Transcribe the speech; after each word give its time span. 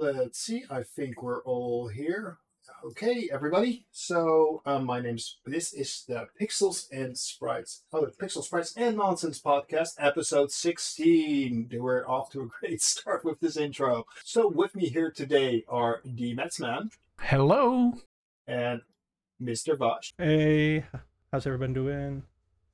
Let's 0.00 0.38
see. 0.38 0.64
I 0.70 0.82
think 0.82 1.22
we're 1.22 1.42
all 1.42 1.88
here. 1.88 2.38
Okay, 2.86 3.28
everybody. 3.30 3.84
So, 3.90 4.62
um, 4.64 4.86
my 4.86 4.98
name's 4.98 5.40
this 5.44 5.74
is 5.74 6.04
the 6.08 6.26
Pixels 6.40 6.86
and 6.90 7.18
Sprites, 7.18 7.82
oh, 7.92 8.06
the 8.06 8.12
Pixel 8.12 8.42
Sprites 8.42 8.74
and 8.78 8.96
Nonsense 8.96 9.42
podcast, 9.42 9.96
episode 9.98 10.52
sixteen. 10.52 11.68
We're 11.70 12.08
off 12.08 12.30
to 12.30 12.40
a 12.40 12.46
great 12.60 12.80
start 12.80 13.26
with 13.26 13.40
this 13.40 13.58
intro. 13.58 14.06
So, 14.24 14.48
with 14.48 14.74
me 14.74 14.86
here 14.88 15.10
today 15.10 15.64
are 15.68 16.00
the 16.02 16.34
Metsman 16.34 16.92
Hello. 17.18 17.92
and 18.46 18.80
Mr. 19.42 19.76
Vosh. 19.76 20.14
Hey, 20.16 20.86
how's 21.30 21.46
everyone 21.46 21.74
doing? 21.74 22.22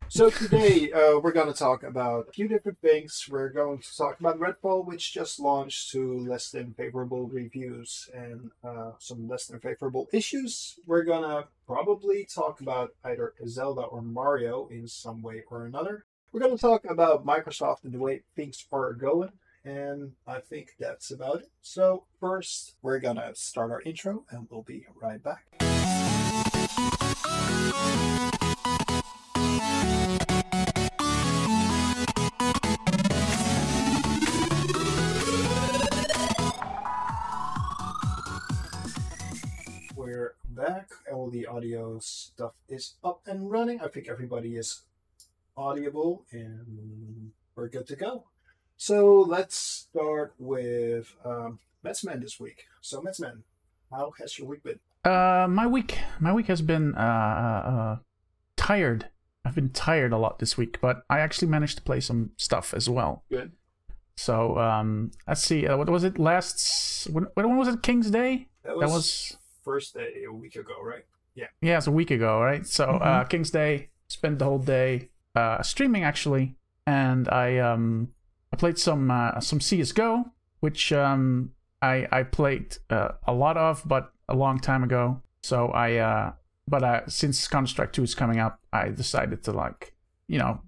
So 0.09 0.30
today 0.30 0.93
uh, 0.93 1.18
we're 1.18 1.32
going 1.32 1.52
to 1.52 1.59
talk 1.59 1.82
about 1.82 2.29
a 2.29 2.32
few 2.32 2.46
different 2.46 2.80
things. 2.80 3.27
We're 3.29 3.48
going 3.48 3.79
to 3.79 3.96
talk 3.96 4.21
about 4.21 4.39
Redfall, 4.39 4.86
which 4.86 5.12
just 5.12 5.40
launched 5.40 5.90
to 5.90 6.18
less 6.18 6.50
than 6.50 6.75
favorable 6.75 7.27
reviews 7.27 8.08
and 8.14 8.53
uh, 8.62 8.93
some 8.99 9.29
less 9.29 9.46
than 9.46 9.58
favorable 9.58 10.07
issues. 10.13 10.79
We're 10.86 11.03
going 11.03 11.22
to 11.22 11.49
probably 11.66 12.25
talk 12.25 12.61
about 12.61 12.94
either 13.04 13.35
Zelda 13.49 13.82
or 13.82 14.00
Mario 14.00 14.68
in 14.71 14.86
some 14.86 15.22
way 15.22 15.43
or 15.50 15.66
another. 15.66 16.04
We're 16.32 16.41
going 16.41 16.57
to 16.57 16.61
talk 16.61 16.85
about 16.88 17.27
Microsoft 17.27 17.85
and 17.85 17.93
the 17.93 17.99
way 17.99 18.22
things 18.36 18.64
are 18.71 18.93
going. 18.93 19.32
And 19.64 20.13
I 20.27 20.38
think 20.38 20.77
that's 20.79 21.11
about 21.11 21.41
it. 21.41 21.50
So, 21.61 22.04
first, 22.21 22.77
we're 22.80 23.00
going 23.00 23.16
to 23.16 23.35
start 23.35 23.72
our 23.72 23.82
intro 23.82 24.25
and 24.30 24.46
we'll 24.49 24.63
be 24.63 24.86
right 25.02 25.21
back. 25.22 25.46
Back. 40.56 40.88
All 41.12 41.30
the 41.30 41.46
audio 41.46 41.98
stuff 42.00 42.54
is 42.68 42.94
up 43.04 43.20
and 43.26 43.50
running. 43.50 43.80
I 43.80 43.88
think 43.88 44.08
everybody 44.08 44.56
is 44.56 44.82
audible 45.56 46.24
and 46.32 47.30
we're 47.54 47.68
good 47.68 47.86
to 47.88 47.96
go. 47.96 48.24
So 48.78 49.20
let's 49.20 49.56
start 49.56 50.34
with 50.38 51.14
um, 51.24 51.58
Metsman 51.84 52.22
this 52.22 52.40
week. 52.40 52.64
So, 52.80 53.00
Metsman, 53.00 53.42
how 53.90 54.12
has 54.18 54.38
your 54.38 54.48
week 54.48 54.62
been? 54.62 54.80
Uh, 55.04 55.46
my 55.48 55.66
week, 55.66 55.98
my 56.20 56.32
week 56.32 56.46
has 56.46 56.62
been 56.62 56.94
uh, 56.94 57.00
uh, 57.00 57.70
uh, 57.70 57.96
tired. 58.56 59.08
I've 59.44 59.54
been 59.54 59.70
tired 59.70 60.12
a 60.12 60.18
lot 60.18 60.38
this 60.38 60.56
week, 60.56 60.78
but 60.80 61.02
I 61.08 61.20
actually 61.20 61.48
managed 61.48 61.76
to 61.76 61.82
play 61.82 62.00
some 62.00 62.30
stuff 62.36 62.74
as 62.74 62.88
well. 62.91 63.24
Good. 63.30 63.52
So 64.16 64.58
um, 64.58 65.12
let's 65.28 65.42
see. 65.42 65.66
Uh, 65.66 65.76
what 65.76 65.88
was 65.88 66.02
it 66.02 66.18
last? 66.18 67.08
When, 67.10 67.26
when 67.34 67.56
was 67.56 67.68
it? 67.68 67.82
King's 67.82 68.10
Day. 68.10 68.48
That 68.64 68.76
was, 68.76 68.80
That 68.80 68.94
was 68.94 69.36
first 69.67 69.95
day 69.95 70.25
a 70.31 70.33
week 70.33 70.55
ago, 70.55 70.77
right? 70.83 71.05
yeah, 71.34 71.50
Yeah, 71.61 71.77
it's 71.78 71.89
a 71.89 71.97
week 72.00 72.11
ago, 72.11 72.41
right? 72.41 72.64
So 72.67 72.84
uh, 72.84 73.25
King's 73.25 73.50
Day. 73.50 73.91
Spent 74.09 74.39
the 74.39 74.45
whole 74.45 74.61
day 74.61 75.11
uh, 75.34 75.61
streaming 75.62 76.05
actually, 76.05 76.55
and 76.86 77.28
I 77.28 77.59
um 77.59 78.12
I 78.53 78.56
played 78.56 78.78
some 78.78 79.11
uh, 79.11 79.41
some 79.41 79.61
CS:GO, 79.61 80.31
which 80.61 80.92
um 80.92 81.50
I 81.83 82.06
I 82.12 82.22
played 82.22 82.77
uh, 82.89 83.09
a 83.27 83.34
lot 83.34 83.56
of, 83.56 83.83
but 83.84 84.12
a 84.28 84.37
long 84.37 84.61
time 84.61 84.84
ago. 84.84 85.22
So 85.42 85.59
I 85.87 85.97
uh 85.97 86.33
but 86.69 86.83
uh, 86.84 87.00
since 87.09 87.48
Counter 87.48 87.67
Strike 87.67 87.92
2 87.92 88.03
is 88.05 88.14
coming 88.14 88.39
up, 88.39 88.61
I 88.72 88.91
decided 88.91 89.42
to 89.44 89.53
like 89.53 89.92
you 90.28 90.39
know 90.39 90.61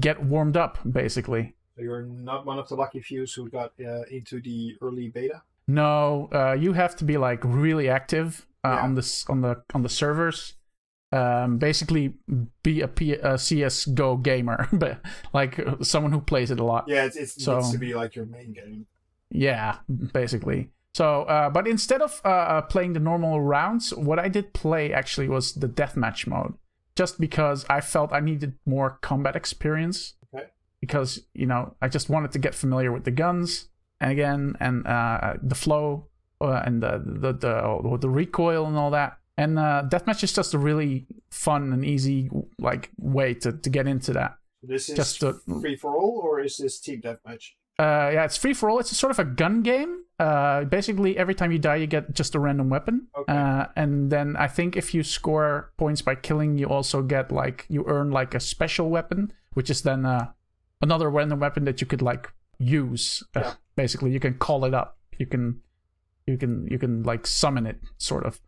get 0.00 0.24
warmed 0.24 0.56
up 0.56 0.78
basically. 0.90 1.54
So 1.76 1.82
you're 1.82 2.06
not 2.06 2.46
one 2.46 2.58
of 2.58 2.66
the 2.70 2.76
lucky 2.76 3.00
few 3.02 3.26
who 3.26 3.50
got 3.50 3.72
uh, 3.78 4.04
into 4.10 4.40
the 4.40 4.76
early 4.80 5.08
beta. 5.08 5.42
No, 5.68 6.28
uh, 6.32 6.52
you 6.52 6.72
have 6.74 6.94
to 6.96 7.04
be 7.04 7.16
like 7.16 7.40
really 7.44 7.88
active 7.88 8.46
uh, 8.64 8.68
Yeah. 8.70 8.82
on 8.84 8.94
this 8.94 9.28
on 9.28 9.40
the 9.40 9.62
on 9.74 9.82
the 9.82 9.88
servers. 9.88 10.54
Um, 11.12 11.58
basically, 11.58 12.14
be 12.62 12.80
a, 12.82 12.88
P- 12.88 13.12
a 13.14 13.38
CS:GO 13.38 14.16
gamer, 14.18 14.68
but 14.72 15.00
like 15.32 15.58
someone 15.82 16.12
who 16.12 16.20
plays 16.20 16.50
it 16.50 16.58
a 16.60 16.64
lot. 16.64 16.84
Yeah, 16.88 17.04
it's, 17.04 17.16
it 17.16 17.28
So- 17.30 17.56
needs 17.58 17.72
to 17.72 17.78
be 17.78 17.94
like 17.94 18.14
your 18.16 18.26
main 18.26 18.52
game. 18.52 18.86
Yeah, 19.30 19.78
basically. 20.12 20.70
So, 20.94 21.22
uh, 21.24 21.50
but 21.50 21.66
instead 21.68 22.00
of 22.00 22.20
uh, 22.24 22.28
uh, 22.28 22.62
playing 22.62 22.94
the 22.94 23.00
normal 23.00 23.40
rounds, 23.40 23.92
what 23.94 24.18
I 24.18 24.28
did 24.28 24.52
play 24.54 24.92
actually 24.92 25.28
was 25.28 25.52
the 25.54 25.68
deathmatch 25.68 26.26
mode, 26.26 26.54
just 26.96 27.20
because 27.20 27.66
I 27.68 27.80
felt 27.82 28.12
I 28.12 28.20
needed 28.20 28.54
more 28.66 28.98
combat 29.02 29.36
experience. 29.36 30.14
Okay. 30.34 30.46
Because 30.80 31.26
you 31.34 31.46
know, 31.46 31.74
I 31.82 31.88
just 31.88 32.08
wanted 32.08 32.32
to 32.32 32.38
get 32.38 32.54
familiar 32.54 32.92
with 32.92 33.04
the 33.04 33.10
guns 33.10 33.68
again, 34.00 34.56
and 34.60 34.86
uh, 34.86 35.34
the 35.42 35.54
flow 35.54 36.06
uh, 36.40 36.62
and 36.64 36.82
the 36.82 37.02
the 37.04 37.32
the, 37.32 37.98
the 38.00 38.08
recoil 38.08 38.66
and 38.66 38.76
all 38.76 38.90
that. 38.90 39.18
And 39.38 39.58
uh, 39.58 39.82
deathmatch 39.88 40.22
is 40.22 40.32
just 40.32 40.54
a 40.54 40.58
really 40.58 41.06
fun 41.30 41.72
and 41.72 41.84
easy 41.84 42.30
like 42.58 42.90
way 42.98 43.34
to 43.34 43.52
to 43.52 43.70
get 43.70 43.86
into 43.86 44.12
that. 44.14 44.38
This 44.62 44.88
is 44.88 44.96
Just 44.96 45.20
to- 45.20 45.40
free 45.60 45.76
for 45.76 45.96
all, 45.96 46.20
or 46.24 46.40
is 46.40 46.56
this 46.56 46.80
team 46.80 47.00
deathmatch? 47.02 47.52
Uh, 47.78 48.10
yeah, 48.14 48.24
it's 48.24 48.38
free 48.38 48.54
for 48.54 48.70
all. 48.70 48.78
It's 48.78 48.90
a 48.90 48.94
sort 48.94 49.10
of 49.10 49.18
a 49.18 49.24
gun 49.24 49.62
game. 49.62 50.04
Uh, 50.18 50.64
basically, 50.64 51.18
every 51.18 51.34
time 51.34 51.52
you 51.52 51.58
die, 51.58 51.76
you 51.76 51.86
get 51.86 52.14
just 52.14 52.34
a 52.34 52.40
random 52.40 52.70
weapon. 52.70 53.08
Okay. 53.16 53.30
Uh, 53.30 53.66
and 53.76 54.10
then 54.10 54.34
I 54.36 54.48
think 54.48 54.76
if 54.76 54.94
you 54.94 55.02
score 55.02 55.72
points 55.76 56.00
by 56.00 56.14
killing, 56.14 56.56
you 56.56 56.66
also 56.66 57.02
get 57.02 57.30
like 57.30 57.66
you 57.68 57.84
earn 57.86 58.10
like 58.10 58.34
a 58.34 58.40
special 58.40 58.88
weapon, 58.88 59.30
which 59.52 59.68
is 59.68 59.82
then 59.82 60.06
uh, 60.06 60.28
another 60.80 61.10
random 61.10 61.38
weapon 61.40 61.64
that 61.66 61.82
you 61.82 61.86
could 61.86 62.00
like 62.00 62.32
use. 62.58 63.22
Uh, 63.34 63.40
Yeah. 63.40 63.54
basically, 63.76 64.10
you 64.12 64.20
can 64.20 64.34
call 64.34 64.64
it 64.64 64.74
up. 64.74 64.98
You 65.18 65.26
can, 65.26 65.60
you 66.26 66.36
can, 66.36 66.66
you 66.70 66.78
can 66.78 67.02
like 67.02 67.26
summon 67.26 67.66
it, 67.66 67.80
sort 67.98 68.24
of. 68.26 68.40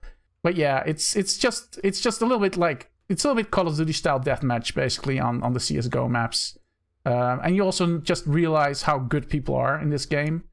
But 0.42 0.56
yeah, 0.56 0.82
it's 0.86 1.16
it's 1.16 1.36
just 1.36 1.78
it's 1.82 2.00
just 2.00 2.22
a 2.22 2.24
little 2.24 2.40
bit 2.40 2.56
like 2.56 2.90
it's 3.08 3.24
a 3.24 3.28
little 3.28 3.42
bit 3.42 3.50
Call 3.50 3.66
of 3.68 3.76
Duty 3.76 3.92
style 3.92 4.20
deathmatch, 4.20 4.74
basically 4.74 5.18
on 5.18 5.42
on 5.42 5.52
the 5.52 5.60
CS:GO 5.60 6.08
maps. 6.08 6.56
Um, 7.04 7.40
and 7.42 7.56
you 7.56 7.64
also 7.64 7.98
just 7.98 8.26
realize 8.26 8.82
how 8.82 8.98
good 8.98 9.28
people 9.30 9.54
are 9.56 9.80
in 9.80 9.88
this 9.90 10.04
game, 10.06 10.44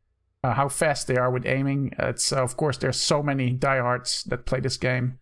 uh, 0.43 0.53
how 0.53 0.69
fast 0.69 1.07
they 1.07 1.17
are 1.17 1.29
with 1.29 1.45
aiming. 1.45 1.91
It's 1.99 2.31
uh, 2.31 2.41
of 2.43 2.55
course 2.55 2.77
there's 2.77 2.99
so 2.99 3.21
many 3.21 3.51
diehards 3.51 4.23
that 4.25 4.45
play 4.45 4.59
this 4.61 4.77
game. 4.77 5.19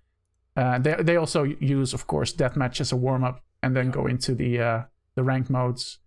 Uh, 0.55 0.77
they 0.79 0.95
they 1.01 1.15
also 1.17 1.43
use 1.43 1.93
of 1.93 2.05
course 2.07 2.33
deathmatch 2.33 2.79
as 2.81 2.91
a 2.91 2.95
warm 2.95 3.23
up, 3.23 3.41
and 3.63 3.75
then 3.75 3.89
go 3.91 4.05
into 4.07 4.35
the 4.35 4.59
uh, 4.59 4.81
the 5.15 5.23
rank 5.23 5.49
modes. 5.49 5.99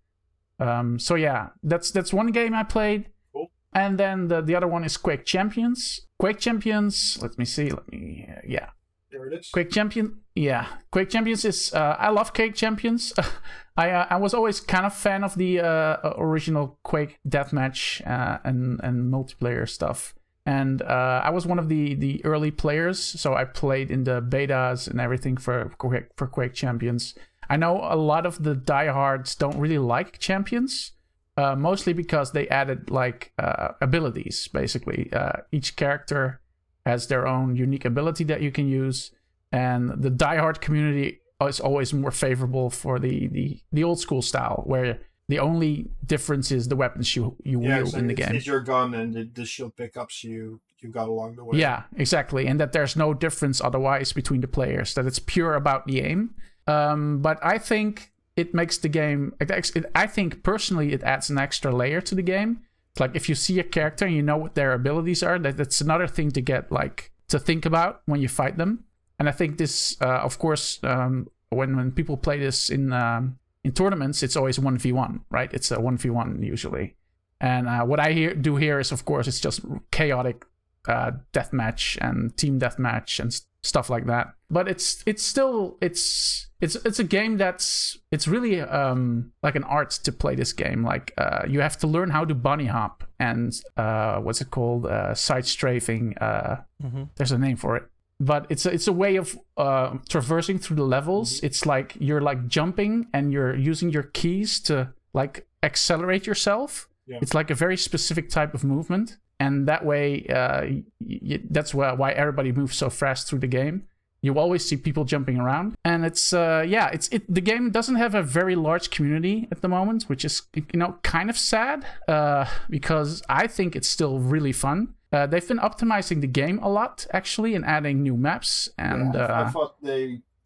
Um, 0.59 0.99
so 0.99 1.15
yeah, 1.15 1.49
that's 1.63 1.91
that's 1.91 2.11
one 2.13 2.27
game 2.31 2.53
I 2.53 2.63
played, 2.63 3.09
Cool. 3.33 3.51
and 3.73 3.97
then 3.97 4.27
the 4.27 4.41
the 4.41 4.55
other 4.55 4.67
one 4.67 4.83
is 4.83 4.97
Quake 4.97 5.25
Champions. 5.25 6.01
Quake 6.19 6.39
Champions. 6.39 7.19
Let 7.21 7.37
me 7.37 7.45
see. 7.45 7.69
Let 7.69 7.87
me 7.91 8.27
yeah. 8.47 8.69
There 9.11 9.25
it 9.27 9.39
is. 9.39 9.49
Quake 9.53 9.69
Champion, 9.71 10.19
yeah. 10.35 10.65
Quake 10.91 11.09
Champions 11.09 11.45
is 11.45 11.73
uh, 11.73 11.95
I 11.97 12.09
love 12.09 12.33
Quake 12.33 12.55
Champions. 12.55 13.13
I 13.77 13.91
uh, 13.91 14.07
I 14.09 14.17
was 14.17 14.33
always 14.33 14.59
kind 14.59 14.85
of 14.85 14.93
fan 14.93 15.23
of 15.23 15.35
the 15.35 15.59
uh, 15.61 16.13
original 16.17 16.77
Quake 16.83 17.17
deathmatch 17.27 18.05
uh, 18.05 18.39
and 18.43 18.81
and 18.83 19.11
multiplayer 19.13 19.67
stuff. 19.69 20.13
And 20.45 20.81
uh, 20.81 21.21
I 21.23 21.29
was 21.29 21.45
one 21.45 21.59
of 21.59 21.69
the 21.69 21.93
the 21.93 22.23
early 22.25 22.51
players, 22.51 22.99
so 22.99 23.33
I 23.35 23.45
played 23.45 23.91
in 23.91 24.03
the 24.05 24.21
betas 24.21 24.87
and 24.89 24.99
everything 24.99 25.37
for 25.37 25.69
Quake, 25.77 26.07
for 26.17 26.27
Quake 26.27 26.53
Champions. 26.53 27.15
I 27.49 27.57
know 27.57 27.79
a 27.83 27.95
lot 27.95 28.25
of 28.25 28.43
the 28.43 28.55
diehards 28.55 29.35
don't 29.35 29.57
really 29.57 29.77
like 29.77 30.19
Champions, 30.19 30.91
uh, 31.37 31.55
mostly 31.55 31.93
because 31.93 32.31
they 32.31 32.47
added 32.49 32.89
like 32.89 33.31
uh, 33.37 33.69
abilities. 33.81 34.47
Basically, 34.47 35.09
uh, 35.13 35.41
each 35.51 35.75
character 35.75 36.41
has 36.85 37.07
their 37.07 37.27
own 37.27 37.55
unique 37.55 37.85
ability 37.85 38.23
that 38.25 38.41
you 38.41 38.51
can 38.51 38.67
use, 38.67 39.11
and 39.51 39.89
the 40.01 40.09
diehard 40.11 40.61
community 40.61 41.19
is 41.41 41.59
always 41.59 41.93
more 41.93 42.11
favorable 42.11 42.69
for 42.69 42.99
the 42.99 43.27
the, 43.27 43.59
the 43.71 43.83
old 43.83 43.99
school 43.99 44.21
style, 44.21 44.63
where 44.65 44.99
the 45.29 45.39
only 45.39 45.89
difference 46.05 46.51
is 46.51 46.67
the 46.69 46.75
weapons 46.75 47.15
you 47.15 47.35
you 47.43 47.61
Yeah, 47.61 47.77
wield 47.77 47.89
so 47.91 47.97
in 47.99 48.07
the 48.07 48.13
game. 48.13 48.35
it's 48.35 48.47
your 48.47 48.61
gun 48.61 48.93
and 48.93 49.13
the, 49.13 49.23
the 49.23 49.45
shield 49.45 49.75
pickups 49.75 50.23
you 50.23 50.59
you 50.79 50.89
got 50.89 51.07
along 51.09 51.35
the 51.35 51.43
way. 51.43 51.57
Yeah, 51.57 51.83
exactly. 51.95 52.47
And 52.47 52.59
that 52.59 52.71
there's 52.71 52.95
no 52.95 53.13
difference 53.13 53.59
otherwise 53.61 54.13
between 54.13 54.41
the 54.41 54.47
players, 54.47 54.93
that 54.93 55.05
it's 55.05 55.19
pure 55.19 55.55
about 55.55 55.85
the 55.87 56.01
aim. 56.01 56.35
Um, 56.67 57.21
but 57.21 57.43
I 57.43 57.57
think 57.57 58.11
it 58.35 58.53
makes 58.53 58.77
the 58.77 58.89
game, 58.89 59.33
it, 59.39 59.85
I 59.95 60.07
think 60.07 60.43
personally, 60.43 60.93
it 60.93 61.03
adds 61.03 61.29
an 61.29 61.37
extra 61.37 61.73
layer 61.73 62.01
to 62.01 62.15
the 62.15 62.21
game. 62.21 62.61
It's 62.91 62.99
like 62.99 63.15
if 63.15 63.29
you 63.29 63.35
see 63.35 63.59
a 63.59 63.63
character 63.63 64.05
and 64.05 64.15
you 64.15 64.21
know 64.21 64.37
what 64.37 64.55
their 64.55 64.73
abilities 64.73 65.23
are, 65.23 65.39
that, 65.39 65.57
that's 65.57 65.81
another 65.81 66.07
thing 66.07 66.31
to 66.31 66.41
get, 66.41 66.71
like, 66.71 67.11
to 67.29 67.39
think 67.39 67.65
about 67.65 68.01
when 68.05 68.21
you 68.21 68.27
fight 68.27 68.57
them. 68.57 68.83
And 69.19 69.27
I 69.27 69.31
think 69.31 69.57
this, 69.57 69.97
uh, 70.01 70.19
of 70.19 70.37
course, 70.39 70.79
um, 70.83 71.27
when, 71.49 71.75
when 71.75 71.91
people 71.91 72.17
play 72.17 72.39
this 72.39 72.69
in, 72.69 72.93
um, 72.93 73.39
in 73.63 73.71
tournaments, 73.71 74.21
it's 74.23 74.35
always 74.35 74.59
1v1, 74.59 75.21
right? 75.31 75.51
It's 75.53 75.71
a 75.71 75.77
1v1 75.77 76.43
usually. 76.43 76.95
And 77.39 77.67
uh, 77.67 77.83
what 77.83 77.99
I 77.99 78.13
hear, 78.13 78.33
do 78.33 78.55
here 78.55 78.79
is, 78.79 78.91
of 78.91 79.05
course, 79.05 79.27
it's 79.27 79.39
just 79.39 79.61
chaotic 79.91 80.45
uh, 80.87 81.11
deathmatch 81.33 81.97
and 82.01 82.35
team 82.37 82.59
deathmatch 82.59 83.19
and 83.19 83.27
s- 83.27 83.45
stuff 83.63 83.89
like 83.89 84.05
that. 84.05 84.33
But 84.49 84.67
it's 84.69 85.03
it's 85.05 85.23
still 85.23 85.77
it's 85.81 86.47
it's 86.61 86.75
it's 86.85 86.99
a 86.99 87.03
game 87.03 87.37
that's 87.37 87.97
it's 88.11 88.27
really 88.27 88.61
um 88.61 89.31
like 89.43 89.55
an 89.55 89.63
art 89.65 89.91
to 90.03 90.11
play 90.11 90.35
this 90.35 90.53
game. 90.53 90.83
Like 90.83 91.13
uh, 91.17 91.43
you 91.47 91.59
have 91.61 91.77
to 91.79 91.87
learn 91.87 92.09
how 92.11 92.23
to 92.25 92.33
bunny 92.33 92.65
hop 92.67 93.03
and 93.19 93.51
uh, 93.75 94.17
what's 94.19 94.39
it 94.41 94.49
called? 94.49 94.85
Uh, 94.85 95.13
side 95.13 95.45
strafing. 95.45 96.17
Uh, 96.17 96.61
hmm 96.81 97.03
there's 97.15 97.31
a 97.31 97.37
name 97.37 97.57
for 97.57 97.75
it 97.75 97.83
but 98.19 98.45
it's 98.49 98.65
a, 98.65 98.71
it's 98.73 98.87
a 98.87 98.93
way 98.93 99.15
of 99.17 99.37
uh, 99.57 99.95
traversing 100.09 100.57
through 100.57 100.75
the 100.75 100.83
levels 100.83 101.39
it's 101.43 101.65
like 101.67 101.95
you're 101.99 102.21
like 102.21 102.47
jumping 102.47 103.05
and 103.13 103.31
you're 103.31 103.55
using 103.55 103.89
your 103.91 104.03
keys 104.03 104.59
to 104.59 104.91
like 105.13 105.45
accelerate 105.61 106.25
yourself 106.25 106.87
Yeah. 107.05 107.19
it's 107.21 107.33
like 107.35 107.51
a 107.51 107.55
very 107.55 107.77
specific 107.77 108.29
type 108.29 108.53
of 108.55 108.63
movement 108.63 109.17
and 109.39 109.67
that 109.67 109.85
way 109.85 110.25
uh, 110.27 110.61
y- 110.61 110.83
y- 111.29 111.39
that's 111.51 111.73
why, 111.75 111.91
why 111.93 112.11
everybody 112.11 112.51
moves 112.51 112.75
so 112.75 112.89
fast 112.89 113.27
through 113.27 113.39
the 113.39 113.47
game 113.59 113.83
you 114.27 114.33
always 114.43 114.63
see 114.67 114.77
people 114.87 115.03
jumping 115.13 115.37
around 115.43 115.67
and 115.89 115.99
it's 116.09 116.25
uh 116.43 116.63
yeah 116.75 116.87
it's 116.95 117.07
it 117.15 117.23
the 117.39 117.45
game 117.51 117.65
doesn't 117.77 117.99
have 118.03 118.13
a 118.23 118.23
very 118.39 118.55
large 118.67 118.87
community 118.95 119.47
at 119.53 119.59
the 119.63 119.71
moment 119.77 119.99
which 120.11 120.23
is 120.29 120.35
you 120.55 120.79
know 120.81 120.91
kind 121.15 121.29
of 121.33 121.37
sad 121.53 121.79
uh 122.15 122.45
because 122.77 123.09
i 123.41 123.47
think 123.55 123.69
it's 123.77 123.89
still 123.97 124.15
really 124.33 124.51
fun 124.65 124.79
uh, 125.13 125.25
they've 125.25 125.47
been 125.47 125.63
optimizing 125.69 126.19
the 126.19 126.27
game 126.41 126.57
a 126.59 126.69
lot 126.79 127.07
actually 127.19 127.55
and 127.55 127.63
adding 127.65 128.03
new 128.03 128.17
maps 128.27 128.69
and 128.77 129.13
Yeah, 129.13 129.25
I, 129.25 129.25
I 129.25 129.41
uh, 129.43 129.51
thought 129.51 129.73
they 129.81 130.03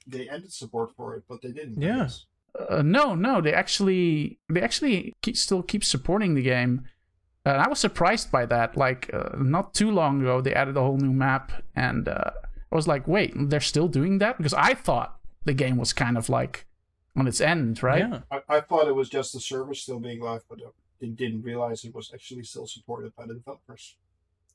they 0.08 0.24
ended 0.30 0.52
support 0.52 0.90
for 0.98 1.16
it, 1.16 1.24
but 1.30 1.42
they 1.42 1.52
didn't. 1.52 1.80
Yes. 1.82 2.26
Yeah. 2.60 2.78
uh, 2.78 2.82
no 2.98 3.16
no 3.16 3.34
they 3.42 3.54
actually 3.64 4.40
they 4.54 4.62
actually 4.62 5.14
keep, 5.24 5.36
still 5.38 5.64
keep 5.72 5.84
supporting 5.84 6.36
the 6.36 6.42
game 6.42 6.74
and 7.46 7.58
i 7.66 7.68
was 7.68 7.80
surprised 7.80 8.28
by 8.38 8.46
that 8.46 8.70
like 8.86 9.10
uh, 9.14 9.30
not 9.40 9.74
too 9.74 9.90
long 9.90 10.22
ago 10.22 10.42
they 10.42 10.54
added 10.54 10.76
a 10.78 10.82
whole 10.82 10.98
new 10.98 11.14
map 11.14 11.46
and 11.76 12.08
uh, 12.08 12.30
i 12.72 12.76
was 12.76 12.88
like 12.88 13.08
wait 13.08 13.34
they're 13.50 13.60
still 13.60 13.88
doing 13.88 14.18
that 14.20 14.38
because 14.38 14.54
i 14.54 14.74
thought 14.74 15.18
the 15.46 15.54
game 15.54 15.78
was 15.78 15.94
kind 15.94 16.18
of 16.18 16.30
like 16.30 16.66
on 17.16 17.28
its 17.28 17.42
end 17.42 17.82
right 17.84 18.08
Yeah. 18.08 18.20
I, 18.32 18.58
I 18.58 18.62
thought 18.62 18.88
it 18.88 18.96
was 18.96 19.10
just 19.10 19.34
the 19.34 19.40
server 19.40 19.74
still 19.74 20.00
being 20.00 20.22
live, 20.22 20.44
but 20.50 20.60
uh, 20.62 20.70
they 21.00 21.08
didn't 21.08 21.42
realize 21.42 21.84
it 21.84 21.94
was 21.96 22.12
actually 22.14 22.44
still 22.44 22.68
supported 22.68 23.14
by 23.16 23.26
the 23.26 23.34
developers. 23.34 23.96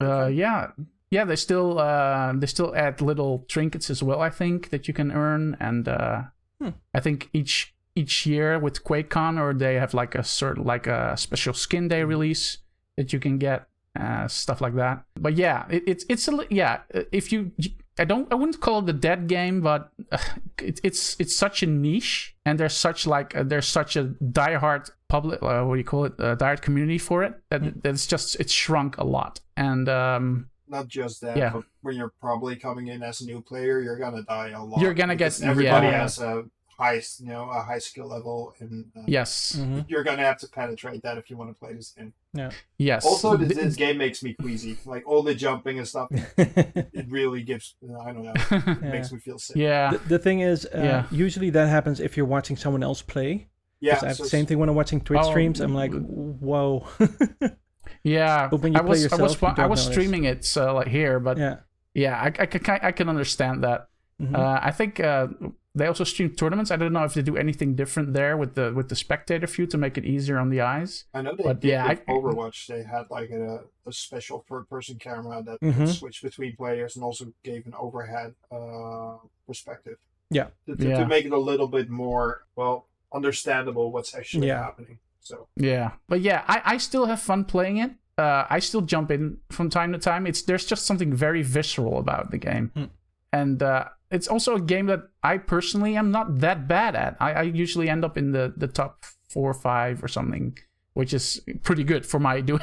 uh, 0.01 0.27
yeah 0.27 0.71
yeah 1.11 1.25
they 1.25 1.37
still 1.37 1.79
uh, 1.79 2.33
they 2.35 2.47
still 2.47 2.75
add 2.75 3.01
little 3.01 3.45
trinkets 3.49 3.91
as 3.91 4.03
well 4.03 4.21
i 4.21 4.31
think 4.31 4.71
that 4.71 4.87
you 4.89 4.95
can 4.95 5.11
earn 5.13 5.57
and 5.61 5.89
uh, 5.89 6.23
Hmm. 6.61 6.71
i 6.95 7.01
think 7.01 7.29
each 7.35 7.75
each 7.95 8.25
year 8.25 8.59
with 8.59 8.83
quakecon 8.85 9.39
or 9.39 9.53
they 9.53 9.75
have 9.75 9.93
like 9.93 10.15
a 10.15 10.25
certain 10.25 10.65
like 10.65 10.87
a 10.87 11.15
special 11.17 11.53
skin 11.53 11.89
day 11.89 12.03
release 12.05 12.59
that 12.97 13.13
you 13.13 13.21
can 13.21 13.37
get 13.39 13.69
uh, 14.01 14.27
stuff 14.29 14.61
like 14.63 14.75
that 14.77 15.05
but 15.21 15.35
yeah 15.37 15.67
it, 15.69 15.83
it's 15.87 16.05
it's 16.09 16.27
a 16.29 16.33
li- 16.33 16.47
yeah 16.51 16.81
uh, 16.95 17.03
if 17.13 17.31
you 17.33 17.53
i 17.99 18.05
don't 18.05 18.31
i 18.33 18.35
wouldn't 18.35 18.61
call 18.61 18.79
it 18.83 18.89
a 18.89 18.93
dead 18.93 19.27
game 19.27 19.61
but 19.61 19.91
uh, 20.13 20.19
it, 20.59 20.81
it's 20.83 21.17
it's 21.19 21.35
such 21.35 21.63
a 21.63 21.67
niche 21.67 22.35
and 22.45 22.59
there's 22.61 22.75
such 22.77 23.07
like 23.07 23.37
uh, 23.37 23.43
there's 23.43 23.67
such 23.67 23.97
a 23.97 24.05
diehard 24.23 24.91
public 25.09 25.43
uh, 25.43 25.63
what 25.65 25.75
do 25.75 25.79
you 25.79 25.85
call 25.85 26.05
it 26.05 26.13
uh, 26.19 26.35
diehard 26.37 26.61
community 26.63 26.99
for 26.99 27.23
it 27.23 27.35
that, 27.51 27.63
that 27.83 27.91
it's 27.91 28.07
just 28.07 28.37
it's 28.41 28.53
shrunk 28.53 28.97
a 28.99 29.05
lot 29.05 29.41
and 29.57 29.89
um 29.89 30.49
Not 30.69 30.89
just 30.89 31.21
that, 31.21 31.37
Yeah. 31.37 31.51
but 31.55 31.65
when 31.83 31.95
you're 31.95 32.13
probably 32.21 32.57
coming 32.57 32.89
in 32.89 33.01
as 33.03 33.21
a 33.21 33.25
new 33.25 33.41
player, 33.41 33.81
you're 33.81 34.01
gonna 34.05 34.25
die 34.25 34.51
a 34.51 34.61
lot. 34.65 34.81
You're 34.83 34.95
gonna 35.01 35.15
get- 35.15 35.41
everybody 35.41 35.87
yeah. 35.87 36.01
has 36.03 36.19
a 36.19 36.45
high, 36.79 37.01
you 37.19 37.27
know, 37.27 37.49
a 37.51 37.63
high 37.63 37.79
skill 37.79 38.07
level, 38.09 38.55
and 38.61 38.87
uh, 38.97 39.03
yes 39.07 39.57
hmm 39.59 39.81
you're 39.89 40.05
gonna 40.05 40.23
have 40.23 40.39
to 40.39 40.49
penetrate 40.49 41.03
that 41.03 41.17
if 41.19 41.31
you 41.31 41.37
want 41.37 41.51
to 41.51 41.55
play 41.55 41.73
this 41.75 41.91
game. 41.97 42.13
Yeah. 42.35 42.51
Yes 42.77 43.05
Also, 43.07 43.37
this, 43.37 43.57
this 43.57 43.77
game 43.77 43.97
makes 43.97 44.23
me 44.23 44.35
queasy. 44.35 44.77
Like 44.85 45.07
all 45.07 45.23
the 45.23 45.35
jumping 45.35 45.79
and 45.79 45.89
stuff, 45.89 46.09
it 46.37 47.07
really 47.09 47.43
gives. 47.43 47.75
I 48.07 48.13
don't 48.13 48.25
know. 48.25 48.35
It 48.51 48.83
Yeah. 48.83 48.91
makes 48.91 49.11
me 49.13 49.19
feel 49.19 49.39
sick. 49.39 49.57
yeah 49.57 49.93
the, 49.93 49.99
the 50.09 50.19
thing 50.19 50.41
is, 50.41 50.67
uh, 50.67 50.81
Yeah. 50.83 51.07
usually 51.11 51.51
that 51.51 51.69
happens 51.69 51.99
if 52.01 52.17
you're 52.17 52.27
watching 52.37 52.57
someone 52.57 52.83
else 52.83 53.01
play. 53.03 53.49
Yeah, 53.81 53.95
'Cause 53.95 54.05
I 54.05 54.09
have 54.09 54.17
so 54.17 54.23
the 54.25 54.31
same 54.31 54.47
thing 54.47 54.59
when 54.59 54.69
I'm 54.69 54.75
watching 54.75 55.01
Twitch 55.01 55.21
Oh, 55.21 55.31
streams. 55.31 55.61
I'm 55.61 55.75
like, 55.75 55.93
whoa. 55.93 56.87
yeah 58.03 58.49
But 58.49 58.61
when 58.63 58.73
you 58.73 58.79
i 58.79 58.83
play 58.83 58.91
was 58.91 59.01
i 59.01 59.05
yourself, 59.05 59.43
was 59.43 59.43
you 59.43 59.49
I 59.65 59.67
was 59.67 59.81
notice. 59.81 59.93
streaming 59.93 60.25
it 60.25 60.45
so 60.45 60.75
like 60.75 60.89
here 60.89 61.21
but 61.21 61.39
yeah, 61.39 61.57
yeah. 61.95 62.17
I, 62.21 62.27
I 62.27 62.47
can 62.47 62.61
I 62.83 62.93
can 62.93 63.09
understand 63.09 63.65
that 63.65 63.89
Mhm. 64.21 64.35
Uh, 64.35 64.59
I 64.63 64.71
think 64.73 64.99
uh, 64.99 65.29
they 65.77 65.87
also 65.87 66.05
stream 66.05 66.31
tournaments. 66.31 66.71
I 66.71 66.77
don't 66.77 66.93
know 66.93 67.05
if 67.05 67.15
they 67.15 67.23
do 67.23 67.37
anything 67.37 67.77
different 67.77 68.13
there 68.15 68.37
with 68.37 68.55
the 68.55 68.73
with 68.75 68.89
the 68.89 68.97
spectator 68.97 69.47
view 69.47 69.67
to 69.67 69.79
make 69.79 69.97
it 70.01 70.05
easier 70.05 70.39
on 70.39 70.49
the 70.51 70.61
eyes. 70.63 71.05
I 71.15 71.23
know 71.23 71.35
they 71.37 71.45
But 71.45 71.61
did 71.61 71.69
yeah, 71.69 71.89
with 71.89 72.01
I- 72.09 72.13
Overwatch. 72.13 72.67
They 72.67 72.83
had 72.83 73.05
like 73.11 73.31
a, 73.31 73.61
a 73.87 73.93
special 73.93 74.45
third-person 74.49 74.99
camera 74.99 75.43
that 75.49 75.61
Mhm. 75.61 75.77
could 75.77 75.89
switch 75.95 76.23
between 76.23 76.57
players 76.57 76.97
and 76.97 77.05
also 77.05 77.25
gave 77.45 77.67
an 77.67 77.75
overhead 77.79 78.35
uh, 78.51 79.17
perspective. 79.47 79.99
Yeah. 80.31 80.49
To, 80.67 80.75
to, 80.77 80.89
Yeah. 80.89 80.99
to 81.01 81.07
make 81.07 81.25
it 81.27 81.33
a 81.33 81.39
little 81.51 81.69
bit 81.69 81.89
more 81.89 82.47
well 82.57 82.89
understandable 83.15 83.93
what's 83.93 84.15
actually 84.15 84.49
Yeah. 84.49 84.63
happening. 84.65 84.99
So 85.21 85.49
Yeah, 85.57 85.91
but 86.09 86.21
yeah, 86.21 86.45
I, 86.49 86.63
I 86.75 86.77
still 86.79 87.07
have 87.07 87.21
fun 87.21 87.45
playing 87.45 87.79
it. 87.79 87.91
Uh, 88.19 88.47
I 88.49 88.61
still 88.61 88.81
jump 88.83 89.11
in 89.11 89.39
from 89.51 89.69
time 89.71 89.93
to 89.93 89.99
time. 89.99 90.27
It's 90.27 90.43
there's 90.43 90.65
just 90.65 90.87
something 90.87 91.13
very 91.13 91.43
visceral 91.43 91.99
about 91.99 92.31
the 92.31 92.39
game, 92.39 92.71
Hmm. 92.75 92.85
and 93.33 93.63
uh, 93.63 93.85
it's 94.11 94.29
also 94.29 94.55
a 94.55 94.61
game 94.61 94.87
that 94.87 95.01
I 95.23 95.39
personally 95.39 95.97
am 95.97 96.11
not 96.11 96.41
that 96.41 96.69
bad 96.69 96.95
at. 96.95 97.17
I, 97.21 97.33
I 97.33 97.43
usually 97.43 97.89
end 97.89 98.05
up 98.05 98.17
in 98.17 98.33
the 98.33 98.53
the 98.57 98.69
top 98.69 99.05
four 99.29 99.51
or 99.51 99.55
five 99.55 100.03
or 100.03 100.09
something, 100.09 100.57
which 100.95 101.13
is 101.13 101.41
pretty 101.63 101.85
good 101.85 102.07
for 102.07 102.21
my 102.21 102.41
doing 102.53 102.61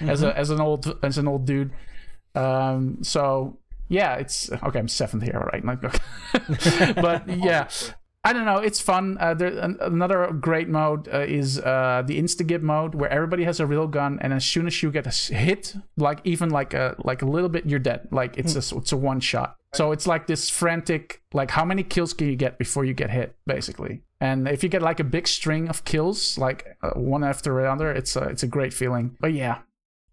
as 0.00 0.22
a 0.22 0.36
as 0.36 0.50
an 0.50 0.60
old 0.60 0.98
as 1.02 1.18
an 1.18 1.28
old 1.28 1.46
dude. 1.46 1.72
Um, 2.34 2.98
so 3.02 3.58
yeah, 3.88 4.14
it's 4.16 4.50
okay. 4.50 4.78
I'm 4.78 4.88
seventh 4.88 5.22
here, 5.22 5.36
all 5.36 5.44
right? 5.52 5.64
But 6.96 7.28
yeah, 7.28 7.68
I 8.24 8.32
don't 8.32 8.44
know. 8.44 8.58
It's 8.58 8.80
fun. 8.80 9.16
Uh, 9.18 9.34
there, 9.34 9.48
an, 9.58 9.78
another 9.80 10.28
great 10.32 10.68
mode 10.68 11.08
uh, 11.12 11.20
is 11.20 11.58
uh, 11.58 12.04
the 12.06 12.20
Instagib 12.22 12.62
mode, 12.62 12.94
where 12.94 13.10
everybody 13.10 13.42
has 13.44 13.58
a 13.58 13.66
real 13.66 13.88
gun, 13.88 14.18
and 14.22 14.32
as 14.32 14.44
soon 14.44 14.68
as 14.68 14.80
you 14.80 14.92
get 14.92 15.12
hit, 15.12 15.74
like 15.96 16.20
even 16.22 16.50
like 16.50 16.72
a 16.72 16.94
like 17.02 17.22
a 17.22 17.26
little 17.26 17.48
bit, 17.48 17.66
you're 17.66 17.80
dead. 17.80 18.06
Like 18.12 18.38
it's 18.38 18.54
a 18.54 18.76
it's 18.76 18.92
a 18.92 18.96
one 18.96 19.18
shot. 19.18 19.56
So 19.74 19.90
it's 19.90 20.06
like 20.06 20.28
this 20.28 20.48
frantic, 20.50 21.22
like 21.32 21.50
how 21.50 21.64
many 21.64 21.82
kills 21.82 22.12
can 22.12 22.28
you 22.28 22.36
get 22.36 22.58
before 22.58 22.84
you 22.84 22.94
get 22.94 23.10
hit, 23.10 23.34
basically. 23.46 24.02
And 24.20 24.46
if 24.46 24.62
you 24.62 24.68
get 24.68 24.82
like 24.82 25.00
a 25.00 25.04
big 25.04 25.26
string 25.26 25.68
of 25.68 25.84
kills, 25.84 26.38
like 26.38 26.76
uh, 26.82 26.90
one 26.90 27.24
after 27.24 27.58
another, 27.58 27.90
it's 27.90 28.14
a 28.14 28.22
it's 28.28 28.44
a 28.44 28.46
great 28.46 28.72
feeling. 28.72 29.16
But 29.18 29.32
yeah, 29.32 29.58